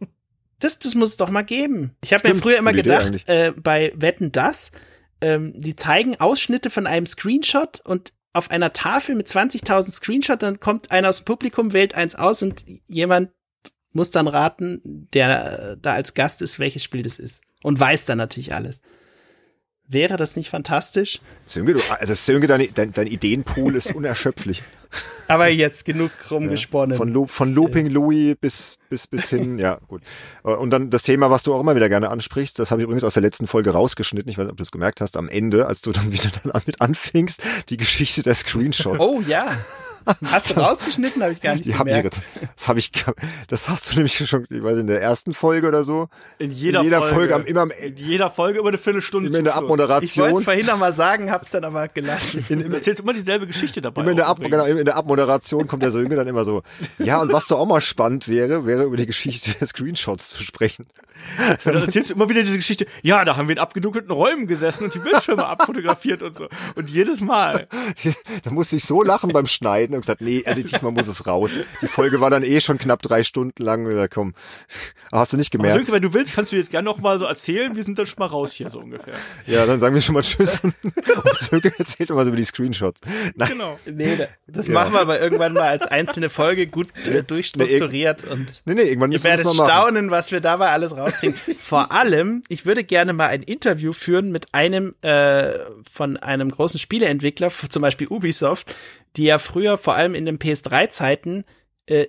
das, 0.58 0.78
das 0.78 0.94
muss 0.94 1.10
es 1.10 1.16
doch 1.16 1.30
mal 1.30 1.42
geben. 1.42 1.92
Ich 2.02 2.12
habe 2.12 2.28
mir 2.28 2.34
früher 2.34 2.58
immer 2.58 2.72
gedacht, 2.72 3.28
äh, 3.28 3.52
bei 3.52 3.92
Wetten 3.94 4.32
das, 4.32 4.72
ähm, 5.20 5.52
die 5.54 5.76
zeigen 5.76 6.18
Ausschnitte 6.20 6.70
von 6.70 6.86
einem 6.86 7.06
Screenshot 7.06 7.80
und 7.84 8.12
auf 8.32 8.50
einer 8.50 8.72
Tafel 8.72 9.14
mit 9.14 9.28
20.000 9.28 9.90
Screenshot, 9.90 10.42
dann 10.42 10.60
kommt 10.60 10.90
einer 10.90 11.08
aus 11.08 11.18
dem 11.18 11.26
Publikum, 11.26 11.72
wählt 11.72 11.94
eins 11.94 12.14
aus 12.14 12.42
und 12.42 12.64
jemand 12.86 13.30
muss 13.92 14.10
dann 14.10 14.26
raten, 14.26 15.08
der 15.12 15.76
da 15.76 15.92
als 15.92 16.14
Gast 16.14 16.40
ist, 16.40 16.58
welches 16.58 16.82
Spiel 16.82 17.02
das 17.02 17.18
ist. 17.18 17.42
Und 17.62 17.78
weiß 17.78 18.06
dann 18.06 18.18
natürlich 18.18 18.54
alles. 18.54 18.80
Wäre 19.88 20.16
das 20.16 20.36
nicht 20.36 20.48
fantastisch? 20.48 21.20
Sönke, 21.44 21.74
du, 21.74 21.80
also 21.98 22.14
Sönke, 22.14 22.46
dein, 22.46 22.66
dein, 22.74 22.92
dein 22.92 23.06
Ideenpool 23.06 23.74
ist 23.74 23.92
unerschöpflich. 23.94 24.62
Aber 25.28 25.48
jetzt 25.48 25.84
genug 25.84 26.10
rumgesponnen. 26.30 26.96
Von, 26.96 27.08
Lo 27.08 27.26
von 27.26 27.54
Looping 27.54 27.86
Louis 27.86 28.36
bis, 28.40 28.78
bis, 28.90 29.06
bis 29.06 29.30
hin, 29.30 29.58
ja, 29.58 29.78
gut. 29.88 30.02
Und 30.42 30.70
dann 30.70 30.90
das 30.90 31.02
Thema, 31.02 31.30
was 31.30 31.42
du 31.42 31.54
auch 31.54 31.60
immer 31.60 31.74
wieder 31.74 31.88
gerne 31.88 32.10
ansprichst, 32.10 32.58
das 32.58 32.70
habe 32.70 32.82
ich 32.82 32.84
übrigens 32.84 33.04
aus 33.04 33.14
der 33.14 33.22
letzten 33.22 33.46
Folge 33.46 33.70
rausgeschnitten. 33.70 34.30
Ich 34.30 34.36
weiß 34.36 34.44
nicht, 34.44 34.52
ob 34.52 34.58
du 34.58 34.62
es 34.62 34.70
gemerkt 34.70 35.00
hast, 35.00 35.16
am 35.16 35.28
Ende, 35.28 35.66
als 35.66 35.80
du 35.80 35.92
dann 35.92 36.12
wieder 36.12 36.30
damit 36.44 36.80
anfingst, 36.80 37.42
die 37.70 37.76
Geschichte 37.76 38.22
der 38.22 38.34
Screenshots. 38.34 39.00
Oh 39.00 39.22
ja. 39.26 39.50
Hast 40.24 40.50
du 40.50 40.54
rausgeschnitten? 40.60 41.22
Habe 41.22 41.32
ich 41.32 41.40
gar 41.40 41.54
nicht 41.54 41.66
Die 41.66 41.74
haben 41.74 41.88
ihre, 41.88 42.02
gemerkt. 42.02 42.18
das 42.56 42.68
habe 42.68 42.78
ich, 42.78 42.90
das 43.48 43.68
hast 43.68 43.90
du 43.90 43.96
nämlich 43.96 44.16
schon, 44.28 44.46
ich 44.50 44.62
weiß, 44.62 44.78
in 44.78 44.86
der 44.86 45.00
ersten 45.00 45.34
Folge 45.34 45.68
oder 45.68 45.84
so. 45.84 46.08
In 46.38 46.50
jeder, 46.50 46.80
in 46.80 46.84
jeder 46.84 47.00
Folge, 47.00 47.14
Folge. 47.14 47.34
am, 47.34 47.44
immer 47.44 47.60
am, 47.62 47.70
in 47.70 47.96
jeder 47.96 48.30
Folge 48.30 48.58
über 48.58 48.68
eine 48.68 48.78
Viertelstunde. 48.78 49.28
immer 49.28 49.38
in 49.38 49.44
der 49.44 49.52
Schluss. 49.52 49.62
Ich 49.62 49.68
wollte 49.68 49.82
Abmoderation. 49.82 50.32
es 50.32 50.44
vorhin 50.44 50.66
noch 50.66 50.78
mal 50.78 50.92
sagen, 50.92 51.30
hab's 51.30 51.50
dann 51.50 51.64
aber 51.64 51.88
gelassen. 51.88 52.44
Du 52.48 52.74
erzählst 52.74 53.00
immer 53.00 53.12
dieselbe 53.12 53.46
Geschichte 53.46 53.80
dabei. 53.80 54.02
Immer 54.02 54.12
in 54.12 54.16
der, 54.16 54.28
Ab, 54.28 54.38
genau, 54.40 54.64
in 54.64 54.84
der 54.84 54.96
Abmoderation 54.96 55.66
kommt 55.66 55.82
der 55.82 55.90
Sönke 55.90 56.16
dann 56.16 56.26
immer 56.26 56.44
so, 56.44 56.62
ja, 56.98 57.20
und 57.20 57.32
was 57.32 57.46
doch 57.46 57.58
auch 57.58 57.66
mal 57.66 57.80
spannend 57.80 58.28
wäre, 58.28 58.66
wäre 58.66 58.84
über 58.84 58.96
die 58.96 59.06
Geschichte 59.06 59.54
der 59.58 59.66
Screenshots 59.66 60.30
zu 60.30 60.42
sprechen. 60.42 60.86
Und 61.64 61.74
dann 61.74 61.82
erzählst 61.82 62.10
du 62.10 62.14
immer 62.14 62.28
wieder 62.28 62.42
diese 62.42 62.56
Geschichte, 62.56 62.86
ja, 63.02 63.24
da 63.24 63.36
haben 63.36 63.48
wir 63.48 63.54
in 63.56 63.60
abgedunkelten 63.60 64.10
Räumen 64.10 64.46
gesessen 64.46 64.84
und 64.84 64.94
die 64.94 64.98
Bildschirme 64.98 65.46
abfotografiert 65.46 66.22
und 66.22 66.34
so. 66.34 66.48
Und 66.74 66.90
jedes 66.90 67.20
Mal. 67.20 67.68
Da 68.44 68.50
musste 68.50 68.76
ich 68.76 68.84
so 68.84 69.02
lachen 69.02 69.30
beim 69.30 69.46
Schneiden 69.46 69.91
und 69.94 70.00
gesagt, 70.02 70.20
nee, 70.20 70.42
also 70.46 70.62
diesmal 70.62 70.92
muss 70.92 71.08
es 71.08 71.26
raus. 71.26 71.50
Die 71.80 71.86
Folge 71.86 72.20
war 72.20 72.30
dann 72.30 72.42
eh 72.42 72.60
schon 72.60 72.78
knapp 72.78 73.02
drei 73.02 73.22
Stunden 73.22 73.62
lang. 73.62 73.90
Ja, 73.94 74.08
komm, 74.08 74.34
hast 75.10 75.32
du 75.32 75.36
nicht 75.36 75.50
gemerkt? 75.50 75.76
Sönke, 75.76 75.92
wenn 75.92 76.02
du 76.02 76.12
willst, 76.14 76.34
kannst 76.34 76.52
du 76.52 76.56
jetzt 76.56 76.70
gerne 76.70 76.84
noch 76.86 76.98
mal 77.00 77.18
so 77.18 77.24
erzählen. 77.24 77.74
Wir 77.76 77.82
sind 77.82 77.98
dann 77.98 78.06
schon 78.06 78.18
mal 78.20 78.26
raus 78.26 78.52
hier, 78.52 78.70
so 78.70 78.78
ungefähr. 78.80 79.14
Ja, 79.46 79.66
dann 79.66 79.80
sagen 79.80 79.94
wir 79.94 80.02
schon 80.02 80.14
mal 80.14 80.22
Tschüss 80.22 80.60
und, 80.62 80.74
und 80.84 80.94
Sönke 81.38 81.72
erzählt 81.78 82.10
immer 82.10 82.22
so 82.24 82.28
über 82.28 82.36
die 82.36 82.44
Screenshots. 82.44 83.00
Nein, 83.36 83.50
Genau. 83.52 83.78
Nee, 83.86 84.16
da- 84.16 84.26
das 84.46 84.66
Ja. 84.68 84.74
machen 84.74 84.92
wir 84.92 85.00
aber 85.00 85.20
irgendwann 85.20 85.52
mal 85.52 85.62
als 85.68 85.86
einzelne 85.86 86.28
Folge 86.30 86.66
gut 86.66 86.88
äh, 87.06 87.22
durchstrukturiert 87.22 88.24
und 88.24 88.62
nee, 88.64 88.74
nee, 88.74 88.82
irgendwann 88.82 89.10
ihr 89.12 89.16
müssen 89.16 89.24
wir 89.24 89.36
das 89.36 89.44
werdet 89.44 89.54
staunen, 89.54 90.10
was 90.10 90.32
wir 90.32 90.40
dabei 90.40 90.68
alles 90.70 90.96
rauskriegen. 90.96 91.34
Vor 91.58 91.92
allem, 91.92 92.42
ich 92.48 92.66
würde 92.66 92.84
gerne 92.84 93.12
mal 93.12 93.26
ein 93.28 93.42
Interview 93.42 93.92
führen 93.92 94.30
mit 94.32 94.54
einem 94.54 94.94
äh, 95.02 95.52
von 95.90 96.16
einem 96.16 96.50
großen 96.50 96.78
Spieleentwickler, 96.80 97.50
zum 97.50 97.82
Beispiel 97.82 98.08
Ubisoft, 98.08 98.74
die 99.16 99.24
ja 99.24 99.38
früher 99.38 99.78
vor 99.78 99.94
allem 99.94 100.14
in 100.14 100.24
den 100.24 100.38
PS3-Zeiten 100.38 101.44
äh, 101.86 102.06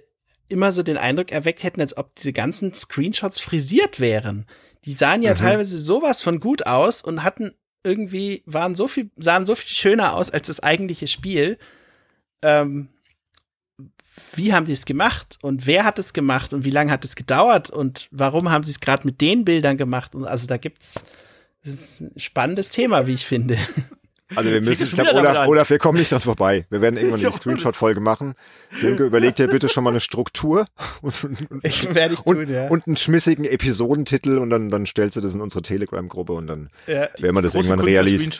immer 0.49 0.71
so 0.71 0.83
den 0.83 0.97
Eindruck 0.97 1.31
erweckt 1.31 1.63
hätten, 1.63 1.81
als 1.81 1.97
ob 1.97 2.13
diese 2.15 2.33
ganzen 2.33 2.73
Screenshots 2.73 3.39
frisiert 3.39 3.99
wären. 3.99 4.45
Die 4.85 4.91
sahen 4.91 5.23
ja 5.23 5.33
teilweise 5.33 5.79
sowas 5.79 6.21
von 6.21 6.39
gut 6.39 6.65
aus 6.65 7.01
und 7.01 7.23
hatten 7.23 7.53
irgendwie, 7.83 8.43
waren 8.45 8.75
so 8.75 8.87
viel, 8.87 9.09
sahen 9.15 9.45
so 9.45 9.55
viel 9.55 9.69
schöner 9.69 10.15
aus 10.15 10.31
als 10.31 10.47
das 10.47 10.61
eigentliche 10.61 11.07
Spiel. 11.07 11.57
Ähm, 12.41 12.89
wie 14.35 14.53
haben 14.53 14.65
die 14.65 14.73
es 14.73 14.85
gemacht 14.85 15.39
und 15.41 15.65
wer 15.65 15.85
hat 15.85 15.97
es 15.99 16.13
gemacht 16.13 16.53
und 16.53 16.65
wie 16.65 16.69
lange 16.69 16.91
hat 16.91 17.03
es 17.03 17.15
gedauert 17.15 17.69
und 17.69 18.07
warum 18.11 18.51
haben 18.51 18.63
sie 18.63 18.71
es 18.71 18.79
gerade 18.79 19.07
mit 19.07 19.21
den 19.21 19.45
Bildern 19.45 19.77
gemacht? 19.77 20.15
Und 20.15 20.25
also 20.25 20.47
da 20.47 20.57
gibt's 20.57 21.03
das 21.63 21.73
ist 21.73 22.01
ein 22.01 22.19
spannendes 22.19 22.69
Thema, 22.69 23.07
wie 23.07 23.13
ich 23.13 23.25
finde. 23.25 23.57
Also 24.35 24.51
wir 24.51 24.61
müssen, 24.61 24.83
ich 24.83 24.93
glaube, 24.93 25.13
Olaf. 25.13 25.47
Olaf, 25.47 25.69
wir 25.69 25.77
kommen 25.77 25.97
nicht 25.97 26.11
dran 26.11 26.21
vorbei. 26.21 26.65
Wir 26.69 26.81
werden 26.81 26.97
irgendwann 26.97 27.19
eine 27.19 27.31
Screenshot-Folge 27.31 27.99
machen. 27.99 28.33
Sönke, 28.71 29.05
überleg 29.05 29.35
dir 29.35 29.47
bitte 29.47 29.69
schon 29.69 29.83
mal 29.83 29.91
eine 29.91 29.99
Struktur 29.99 30.65
und, 31.01 31.23
und, 31.23 31.63
Ich 31.63 31.93
werde 31.93 32.13
ich 32.15 32.21
und, 32.21 32.35
tun, 32.45 32.53
ja. 32.53 32.67
und 32.67 32.87
einen 32.87 32.97
schmissigen 32.97 33.45
Episodentitel 33.45 34.37
und 34.37 34.49
dann, 34.49 34.69
dann 34.69 34.85
stellst 34.85 35.15
du 35.15 35.21
das 35.21 35.35
in 35.35 35.41
unsere 35.41 35.61
Telegram-Gruppe 35.61 36.33
und 36.33 36.47
dann 36.47 36.69
ja. 36.87 37.07
werden 37.19 37.35
wir 37.35 37.41
das 37.41 37.55
irgendwann 37.55 37.79
realisieren. 37.79 38.31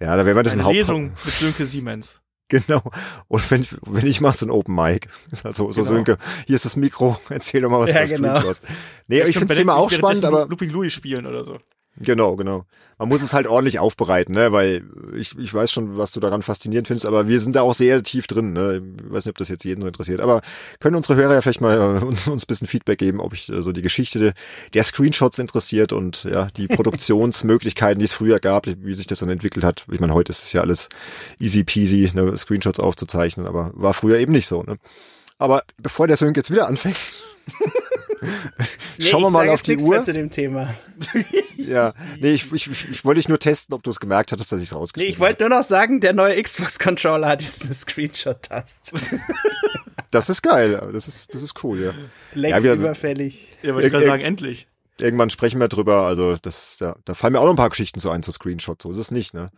Ja, 0.00 0.16
da 0.16 0.26
werden 0.26 0.36
wir 0.36 0.42
das 0.42 0.54
im 0.54 0.60
Eine 0.60 0.66
Haupt 0.66 0.76
Lesung 0.76 1.12
mit 1.24 1.34
Sönke 1.34 1.64
Siemens. 1.64 2.20
Genau. 2.48 2.82
Und 3.26 3.50
wenn, 3.50 3.66
wenn 3.86 4.06
ich 4.06 4.20
mach 4.20 4.34
so 4.34 4.44
ein 4.44 4.50
Open 4.50 4.74
Mic. 4.74 5.08
Also, 5.44 5.72
so 5.72 5.82
Genau. 5.82 5.94
Sönke, 5.94 6.18
hier 6.46 6.56
ist 6.56 6.66
das 6.66 6.76
Mikro, 6.76 7.18
erzähl 7.30 7.62
doch 7.62 7.70
mal 7.70 7.80
was 7.80 7.90
Ja, 7.90 8.04
über 8.04 8.16
genau. 8.16 8.28
Screenshots. 8.36 8.60
Nee, 9.08 9.16
ich 9.16 9.22
Stimmt, 9.22 9.34
finde 9.34 9.46
das 9.46 9.58
Thema 9.58 9.76
auch 9.76 9.90
spannend, 9.90 10.24
aber 10.26 10.46
Looping 10.46 10.70
Louis 10.70 10.92
spielen 10.92 11.24
oder 11.26 11.42
so. 11.42 11.58
Genau, 11.96 12.36
genau. 12.36 12.64
Man 12.98 13.08
muss 13.08 13.22
es 13.22 13.34
halt 13.34 13.48
ordentlich 13.48 13.80
aufbereiten, 13.80 14.34
ne, 14.34 14.52
weil 14.52 14.84
ich, 15.16 15.36
ich 15.36 15.52
weiß 15.52 15.72
schon, 15.72 15.98
was 15.98 16.12
du 16.12 16.20
daran 16.20 16.42
faszinierend 16.42 16.86
findest, 16.86 17.06
aber 17.06 17.26
wir 17.26 17.40
sind 17.40 17.56
da 17.56 17.62
auch 17.62 17.74
sehr 17.74 18.02
tief 18.02 18.26
drin, 18.26 18.52
ne. 18.52 18.82
Ich 19.04 19.12
weiß 19.12 19.24
nicht, 19.24 19.32
ob 19.32 19.38
das 19.38 19.48
jetzt 19.48 19.64
jeden 19.64 19.80
so 19.80 19.88
interessiert, 19.88 20.20
aber 20.20 20.42
können 20.78 20.94
unsere 20.96 21.16
Hörer 21.16 21.34
ja 21.34 21.40
vielleicht 21.40 21.60
mal 21.60 21.76
äh, 21.76 22.04
uns, 22.04 22.28
uns 22.28 22.44
ein 22.44 22.46
bisschen 22.46 22.68
Feedback 22.68 22.98
geben, 22.98 23.20
ob 23.20 23.32
ich 23.34 23.48
äh, 23.48 23.62
so 23.62 23.72
die 23.72 23.82
Geschichte 23.82 24.34
der 24.74 24.84
Screenshots 24.84 25.38
interessiert 25.38 25.92
und 25.92 26.24
ja, 26.24 26.48
die 26.56 26.68
Produktionsmöglichkeiten, 26.68 27.98
die 27.98 28.04
es 28.04 28.12
früher 28.12 28.38
gab, 28.38 28.66
wie 28.66 28.94
sich 28.94 29.06
das 29.06 29.18
dann 29.18 29.28
entwickelt 29.30 29.64
hat. 29.64 29.86
Ich 29.90 30.00
meine, 30.00 30.14
heute 30.14 30.30
ist 30.30 30.44
es 30.44 30.52
ja 30.52 30.60
alles 30.60 30.88
easy 31.40 31.64
peasy, 31.64 32.10
ne, 32.14 32.36
Screenshots 32.36 32.78
aufzuzeichnen, 32.78 33.46
aber 33.46 33.72
war 33.74 33.94
früher 33.94 34.18
eben 34.18 34.32
nicht 34.32 34.46
so, 34.46 34.62
ne. 34.62 34.76
Aber 35.38 35.62
bevor 35.76 36.06
der 36.06 36.16
Sönk 36.16 36.36
jetzt 36.36 36.52
wieder 36.52 36.68
anfängt, 36.68 36.96
Nee, 38.98 39.04
schauen 39.04 39.22
wir 39.22 39.28
ich 39.28 39.32
mal 39.32 39.48
auf 39.50 39.62
die 39.62 39.72
nichts 39.72 39.86
mehr 39.88 39.98
Uhr. 39.98 40.04
zu 40.04 40.12
dem 40.12 40.30
Thema. 40.30 40.72
Ja, 41.56 41.94
nee, 42.20 42.32
ich, 42.32 42.52
ich, 42.52 42.68
ich, 42.68 43.04
wollte 43.04 43.20
dich 43.20 43.28
nur 43.28 43.38
testen, 43.38 43.74
ob 43.74 43.82
du 43.82 43.90
es 43.90 43.98
gemerkt 43.98 44.32
hattest, 44.32 44.52
dass 44.52 44.60
ich 44.60 44.66
es 44.66 44.72
Nee, 44.72 44.78
rausgeschrieben 44.78 45.12
ich 45.12 45.20
wollte 45.20 45.44
nur 45.44 45.50
noch 45.56 45.62
sagen, 45.62 46.00
der 46.00 46.12
neue 46.12 46.42
Xbox-Controller 46.42 47.26
hat 47.28 47.40
jetzt 47.42 47.62
eine 47.62 47.72
Screenshot-Taste. 47.72 48.92
Das 50.10 50.28
ist 50.28 50.42
geil, 50.42 50.90
das 50.92 51.08
ist, 51.08 51.34
das 51.34 51.42
ist 51.42 51.64
cool, 51.64 51.80
ja. 51.80 51.92
Längst 52.34 52.62
wir- 52.62 52.74
überfällig. 52.74 53.56
Ja, 53.62 53.74
wollte 53.74 53.88
ich 53.88 53.92
gerade 53.92 54.04
sagen, 54.06 54.22
endlich. 54.22 54.68
Irgendwann 55.00 55.28
sprechen 55.28 55.58
wir 55.58 55.66
drüber, 55.66 56.02
also 56.06 56.36
das, 56.40 56.76
ja, 56.78 56.94
da 57.04 57.14
fallen 57.14 57.32
mir 57.32 57.40
auch 57.40 57.44
noch 57.46 57.52
ein 57.54 57.56
paar 57.56 57.70
Geschichten 57.70 57.98
so 57.98 58.10
ein 58.10 58.22
zu 58.22 58.30
Screenshot, 58.30 58.80
so 58.80 58.92
ist 58.92 58.98
es 58.98 59.10
nicht, 59.10 59.34
ne. 59.34 59.50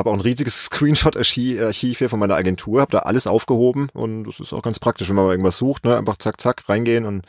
Habe 0.00 0.08
auch 0.08 0.14
ein 0.14 0.20
riesiges 0.22 0.64
Screenshot-Archiv 0.64 1.98
hier 1.98 2.08
von 2.08 2.18
meiner 2.18 2.34
Agentur, 2.34 2.80
habe 2.80 2.92
da 2.92 3.00
alles 3.00 3.26
aufgehoben 3.26 3.90
und 3.92 4.24
das 4.24 4.40
ist 4.40 4.54
auch 4.54 4.62
ganz 4.62 4.78
praktisch, 4.78 5.10
wenn 5.10 5.14
man 5.16 5.26
mal 5.26 5.32
irgendwas 5.32 5.58
sucht, 5.58 5.84
ne, 5.84 5.94
einfach 5.98 6.16
zack, 6.16 6.40
zack, 6.40 6.66
reingehen 6.70 7.04
und 7.04 7.26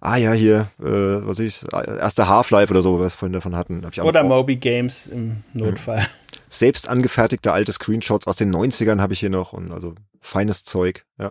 ah 0.00 0.16
ja, 0.16 0.32
hier, 0.32 0.68
äh, 0.80 0.84
was 1.26 1.38
ich, 1.38 1.62
erste 1.70 2.26
Half-Life 2.26 2.70
oder 2.72 2.80
so, 2.80 2.98
was 2.98 3.12
wir 3.12 3.18
vorhin 3.18 3.34
davon 3.34 3.54
hatten. 3.56 3.84
Hab 3.84 3.92
ich 3.92 4.00
Oder 4.00 4.22
auch- 4.22 4.28
Moby 4.28 4.56
Games 4.56 5.06
im 5.06 5.44
Notfall. 5.52 6.06
selbst 6.48 6.88
angefertigte 6.88 7.52
alte 7.52 7.74
Screenshots 7.74 8.26
aus 8.26 8.36
den 8.36 8.50
90ern 8.50 9.02
habe 9.02 9.12
ich 9.12 9.20
hier 9.20 9.28
noch 9.30 9.52
und 9.52 9.70
also 9.70 9.94
feines 10.22 10.64
Zeug, 10.64 11.04
ja. 11.20 11.30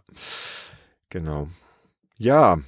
Genau. 1.09 1.47
Ja. 2.19 2.59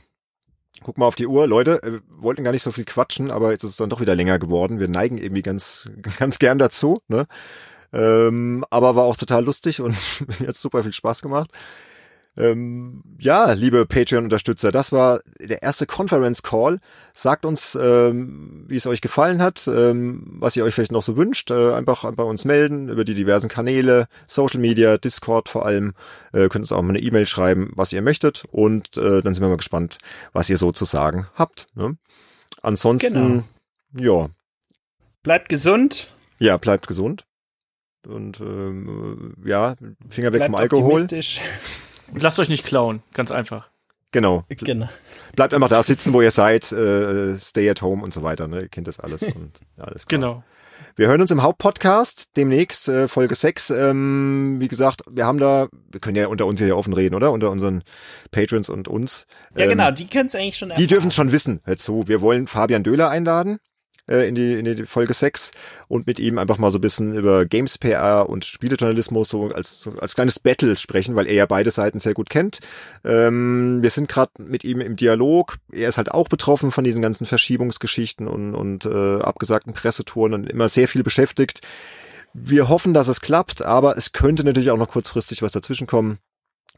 Guck 0.84 0.98
mal 0.98 1.06
auf 1.06 1.16
die 1.16 1.28
Uhr, 1.28 1.46
Leute, 1.46 1.82
äh, 1.84 1.92
wir 1.92 2.02
wollten 2.10 2.44
gar 2.44 2.52
nicht 2.54 2.64
so 2.64 2.72
viel 2.72 2.86
quatschen, 2.86 3.30
aber 3.30 3.52
jetzt 3.52 3.64
ist 3.64 3.70
es 3.72 3.78
dann 3.78 3.92
doch 3.92 4.02
wieder 4.02 4.16
länger 4.16 4.40
geworden. 4.40 4.80
Wir 4.80 4.90
neigen 4.90 5.20
irgendwie 5.20 5.44
ganz, 5.44 5.92
ganz 6.20 6.40
gern 6.40 6.58
dazu, 6.58 7.02
ne? 7.08 7.28
Ähm, 7.96 8.66
aber 8.70 8.96
war 8.96 9.06
auch 9.06 9.16
total 9.16 9.46
lustig 9.46 9.80
und 9.80 9.96
mir 10.40 10.48
hat 10.50 10.58
super 10.58 10.84
viel 10.84 10.94
Spaß 10.94 11.22
gemacht. 11.22 11.50
Ähm, 12.38 13.02
ja, 13.18 13.54
liebe 13.54 13.86
Patreon-Unterstützer, 13.86 14.74
das 14.74 14.92
war 14.92 15.22
der 15.40 15.64
erste 15.64 15.86
Conference-Call. 15.86 16.80
Sagt 17.14 17.46
uns, 17.46 17.78
ähm, 17.82 18.66
wie 18.68 18.76
es 18.76 18.88
euch 18.88 19.00
gefallen 19.00 19.42
hat, 19.42 19.68
ähm, 19.68 20.24
was 20.40 20.58
ihr 20.58 20.66
euch 20.66 20.76
vielleicht 20.76 20.92
noch 20.92 21.04
so 21.04 21.16
wünscht. 21.16 21.52
Äh, 21.52 21.74
einfach 21.74 22.12
bei 22.12 22.24
uns 22.24 22.44
melden 22.44 22.90
über 22.90 23.06
die 23.06 23.14
diversen 23.14 23.48
Kanäle, 23.48 24.08
Social 24.28 24.60
Media, 24.60 24.98
Discord 24.98 25.48
vor 25.48 25.66
allem. 25.66 25.94
Äh, 26.34 26.50
könnt 26.50 26.64
uns 26.64 26.74
auch 26.74 26.82
mal 26.82 26.90
eine 26.90 27.00
E-Mail 27.00 27.26
schreiben, 27.26 27.72
was 27.76 27.94
ihr 27.94 28.02
möchtet. 28.02 28.44
Und 28.52 28.98
äh, 28.98 29.22
dann 29.22 29.34
sind 29.34 29.42
wir 29.42 29.50
mal 29.50 29.56
gespannt, 29.56 29.98
was 30.34 30.50
ihr 30.50 30.58
so 30.58 30.74
zu 30.74 30.84
sagen 30.84 31.28
habt. 31.36 31.68
Ne? 31.74 31.96
Ansonsten, 32.62 33.46
genau. 33.94 34.24
ja. 34.24 34.30
Bleibt 35.24 35.48
gesund. 35.48 36.10
Ja, 36.38 36.58
bleibt 36.58 36.88
gesund. 36.88 37.24
Und 38.08 38.40
ähm, 38.40 39.34
ja, 39.46 39.76
Finger 40.10 40.34
weg 40.34 40.40
bleibt 40.40 40.52
vom 40.52 40.56
Alkohol. 40.56 41.02
Und 41.02 41.42
lasst 42.22 42.40
euch 42.40 42.50
nicht 42.50 42.66
klauen, 42.66 43.02
ganz 43.14 43.32
einfach. 43.32 43.70
Genau. 44.12 44.46
genau. 44.48 44.88
Bleibt 45.36 45.54
einfach 45.54 45.68
da 45.68 45.84
sitzen, 45.84 46.14
wo 46.14 46.22
ihr 46.22 46.32
seid, 46.32 46.72
äh, 46.72 47.38
stay 47.38 47.70
at 47.70 47.82
home 47.82 48.02
und 48.02 48.14
so 48.14 48.24
weiter, 48.24 48.48
ne? 48.48 48.62
Ihr 48.62 48.70
kennt 48.70 48.88
das 48.88 49.00
alles 49.02 49.24
und 49.24 49.52
alles 49.78 50.06
klar. 50.06 50.20
Genau. 50.20 50.44
Wir 50.98 51.08
hören 51.08 51.20
uns 51.20 51.32
im 51.32 51.44
Hauptpodcast 51.44 52.38
demnächst, 52.38 52.88
äh, 52.88 53.10
Folge 53.10 53.36
6. 53.36 53.72
Ähm, 53.72 54.56
wie 54.60 54.70
gesagt, 54.70 55.02
wir 55.12 55.26
haben 55.26 55.40
da, 55.40 55.68
wir 55.92 56.00
können 56.00 56.16
ja 56.16 56.28
unter 56.28 56.46
uns 56.46 56.62
hier 56.62 56.78
offen 56.78 56.94
reden, 56.94 57.16
oder? 57.16 57.34
Unter 57.34 57.52
unseren 57.52 57.84
Patrons 58.32 58.70
und 58.70 58.88
uns. 58.88 59.26
Ähm, 59.56 59.64
ja, 59.64 59.68
genau, 59.68 59.92
die 59.92 60.08
können 60.08 60.28
es 60.28 60.36
eigentlich 60.36 60.56
schon 60.56 60.70
erfahren. 60.70 60.82
Die 60.82 60.88
dürfen 60.88 61.10
es 61.10 61.16
schon 61.16 61.34
wissen. 61.34 61.60
Hör 61.66 61.76
zu, 61.76 62.08
wir 62.08 62.22
wollen 62.22 62.48
Fabian 62.48 62.84
Döhler 62.84 63.10
einladen 63.10 63.60
äh, 64.10 64.28
in, 64.28 64.36
die, 64.36 64.54
in 64.54 64.66
die 64.66 64.86
Folge 64.86 65.14
6 65.14 65.52
und 65.88 66.08
mit 66.08 66.20
ihm 66.20 66.38
einfach 66.38 66.58
mal 66.58 66.72
so 66.72 66.78
ein 66.78 66.82
bisschen 66.82 67.16
über 67.16 67.46
Games 67.46 67.78
PR 67.78 68.30
und 68.30 68.46
Spielejournalismus 68.46 69.30
so 69.30 69.50
als, 69.50 69.90
als 70.00 70.16
kleines 70.16 70.40
Battle 70.40 70.78
sprechen, 70.78 71.16
weil 71.16 71.28
er 71.28 71.34
ja 71.34 71.46
beide 71.46 71.72
Seiten 71.72 72.00
sehr 72.00 72.14
gut 72.14 72.30
kennt. 72.30 72.60
Ähm, 73.04 73.82
wir 73.82 73.90
sind 73.90 74.10
gerade 74.10 74.32
mit 74.38 74.64
ihm 74.64 74.82
im 74.82 74.96
Dialog. 74.96 75.58
Er 75.72 75.90
ist 75.90 75.98
halt 75.98 76.12
auch 76.12 76.28
betroffen 76.28 76.72
von 76.72 76.84
diesen 76.84 77.02
ganzen 77.02 77.26
Verschiebungsgeschichten 77.26 78.28
und, 78.28 78.56
und 78.56 78.86
äh, 78.86 79.22
abgesagten 79.22 79.74
Pressetouren 79.74 80.34
und 80.34 80.50
immer 80.50 80.70
sehr 80.70 80.88
viel 80.88 81.04
beschäftigt. 81.04 81.62
Wir 82.34 82.68
hoffen, 82.68 82.94
dass 82.94 83.08
es 83.08 83.22
klappt, 83.22 83.62
aber 83.62 83.98
es 83.98 84.12
könnte 84.12 84.44
natürlich 84.44 84.70
auch 84.70 84.78
noch 84.78 84.90
kurzfristig 84.90 85.42
was 85.42 85.54
dazwischen 85.54 85.88
kommen. 85.88 86.20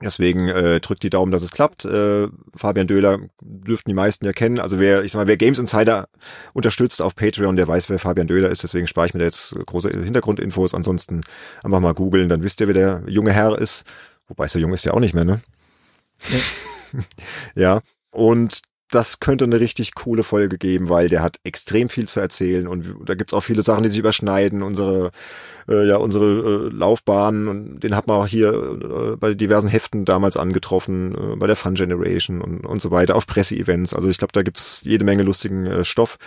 Deswegen 0.01 0.47
äh, 0.47 0.79
drückt 0.79 1.03
die 1.03 1.09
Daumen, 1.09 1.31
dass 1.31 1.41
es 1.41 1.51
klappt. 1.51 1.85
Äh, 1.85 2.27
Fabian 2.55 2.87
Döhler 2.87 3.19
dürften 3.41 3.89
die 3.89 3.95
meisten 3.95 4.25
ja 4.25 4.31
kennen. 4.31 4.59
Also 4.59 4.79
wer, 4.79 5.03
ich 5.03 5.11
sag 5.11 5.19
mal, 5.19 5.27
wer 5.27 5.37
Games 5.37 5.57
Insider 5.57 6.07
unterstützt 6.53 7.01
auf 7.01 7.15
Patreon, 7.15 7.55
der 7.55 7.67
weiß, 7.67 7.89
wer 7.89 7.97
Fabian 7.97 8.27
Döhler 8.27 8.49
ist. 8.49 8.63
Deswegen 8.63 8.87
spare 8.87 9.07
ich 9.07 9.13
mir 9.13 9.19
da 9.19 9.25
jetzt 9.25 9.55
große 9.65 9.89
Hintergrundinfos. 9.89 10.75
Ansonsten 10.75 11.21
einfach 11.63 11.79
mal 11.79 11.93
googeln, 11.93 12.29
dann 12.29 12.43
wisst 12.43 12.61
ihr, 12.61 12.67
wer 12.67 12.73
der 12.75 13.03
junge 13.07 13.31
Herr 13.31 13.57
ist. 13.57 13.85
Wobei 14.27 14.47
so 14.47 14.59
jung 14.59 14.73
ist 14.73 14.85
ja 14.85 14.93
auch 14.93 14.99
nicht 14.99 15.15
mehr, 15.15 15.25
ne? 15.25 15.41
Ja. 16.29 16.39
ja. 17.55 17.81
Und 18.11 18.61
das 18.91 19.19
könnte 19.19 19.45
eine 19.45 19.59
richtig 19.59 19.95
coole 19.95 20.23
Folge 20.23 20.57
geben, 20.57 20.89
weil 20.89 21.09
der 21.09 21.21
hat 21.21 21.39
extrem 21.43 21.89
viel 21.89 22.07
zu 22.07 22.19
erzählen 22.19 22.67
und 22.67 22.95
da 23.05 23.15
gibt's 23.15 23.33
auch 23.33 23.41
viele 23.41 23.61
Sachen, 23.61 23.83
die 23.83 23.89
sich 23.89 23.99
überschneiden. 23.99 24.61
Unsere, 24.63 25.11
äh, 25.67 25.87
ja, 25.87 25.97
unsere 25.97 26.25
äh, 26.25 26.69
Laufbahn 26.69 27.47
und 27.47 27.79
den 27.81 27.95
hat 27.95 28.07
man 28.07 28.17
auch 28.17 28.27
hier 28.27 28.53
äh, 28.53 29.15
bei 29.17 29.33
diversen 29.33 29.67
Heften 29.67 30.05
damals 30.05 30.37
angetroffen, 30.37 31.15
äh, 31.15 31.35
bei 31.35 31.47
der 31.47 31.55
Fun 31.55 31.75
Generation 31.75 32.41
und, 32.41 32.65
und 32.65 32.81
so 32.81 32.91
weiter, 32.91 33.15
auf 33.15 33.27
Presseevents. 33.27 33.93
Also 33.93 34.09
ich 34.09 34.17
glaube, 34.17 34.33
da 34.33 34.41
gibt's 34.41 34.81
jede 34.83 35.05
Menge 35.05 35.23
lustigen 35.23 35.65
äh, 35.65 35.83
Stoff 35.83 36.17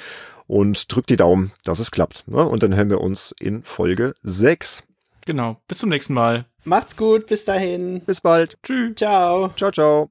und 0.47 0.93
drückt 0.93 1.11
die 1.11 1.17
Daumen, 1.17 1.53
dass 1.65 1.79
es 1.79 1.91
klappt. 1.91 2.29
Ne? 2.29 2.45
Und 2.47 2.63
dann 2.63 2.75
hören 2.75 2.91
wir 2.91 3.01
uns 3.01 3.35
in 3.39 3.63
Folge 3.63 4.15
6. 4.23 4.83
Genau. 5.25 5.61
Bis 5.69 5.79
zum 5.79 5.89
nächsten 5.91 6.15
Mal. 6.15 6.47
Macht's 6.65 6.97
gut. 6.97 7.27
Bis 7.27 7.45
dahin. 7.45 8.01
Bis 8.01 8.21
bald. 8.21 8.59
Tschüss. 8.63 8.97
Ciao. 8.97 9.51
Ciao, 9.57 9.71
ciao. 9.71 10.11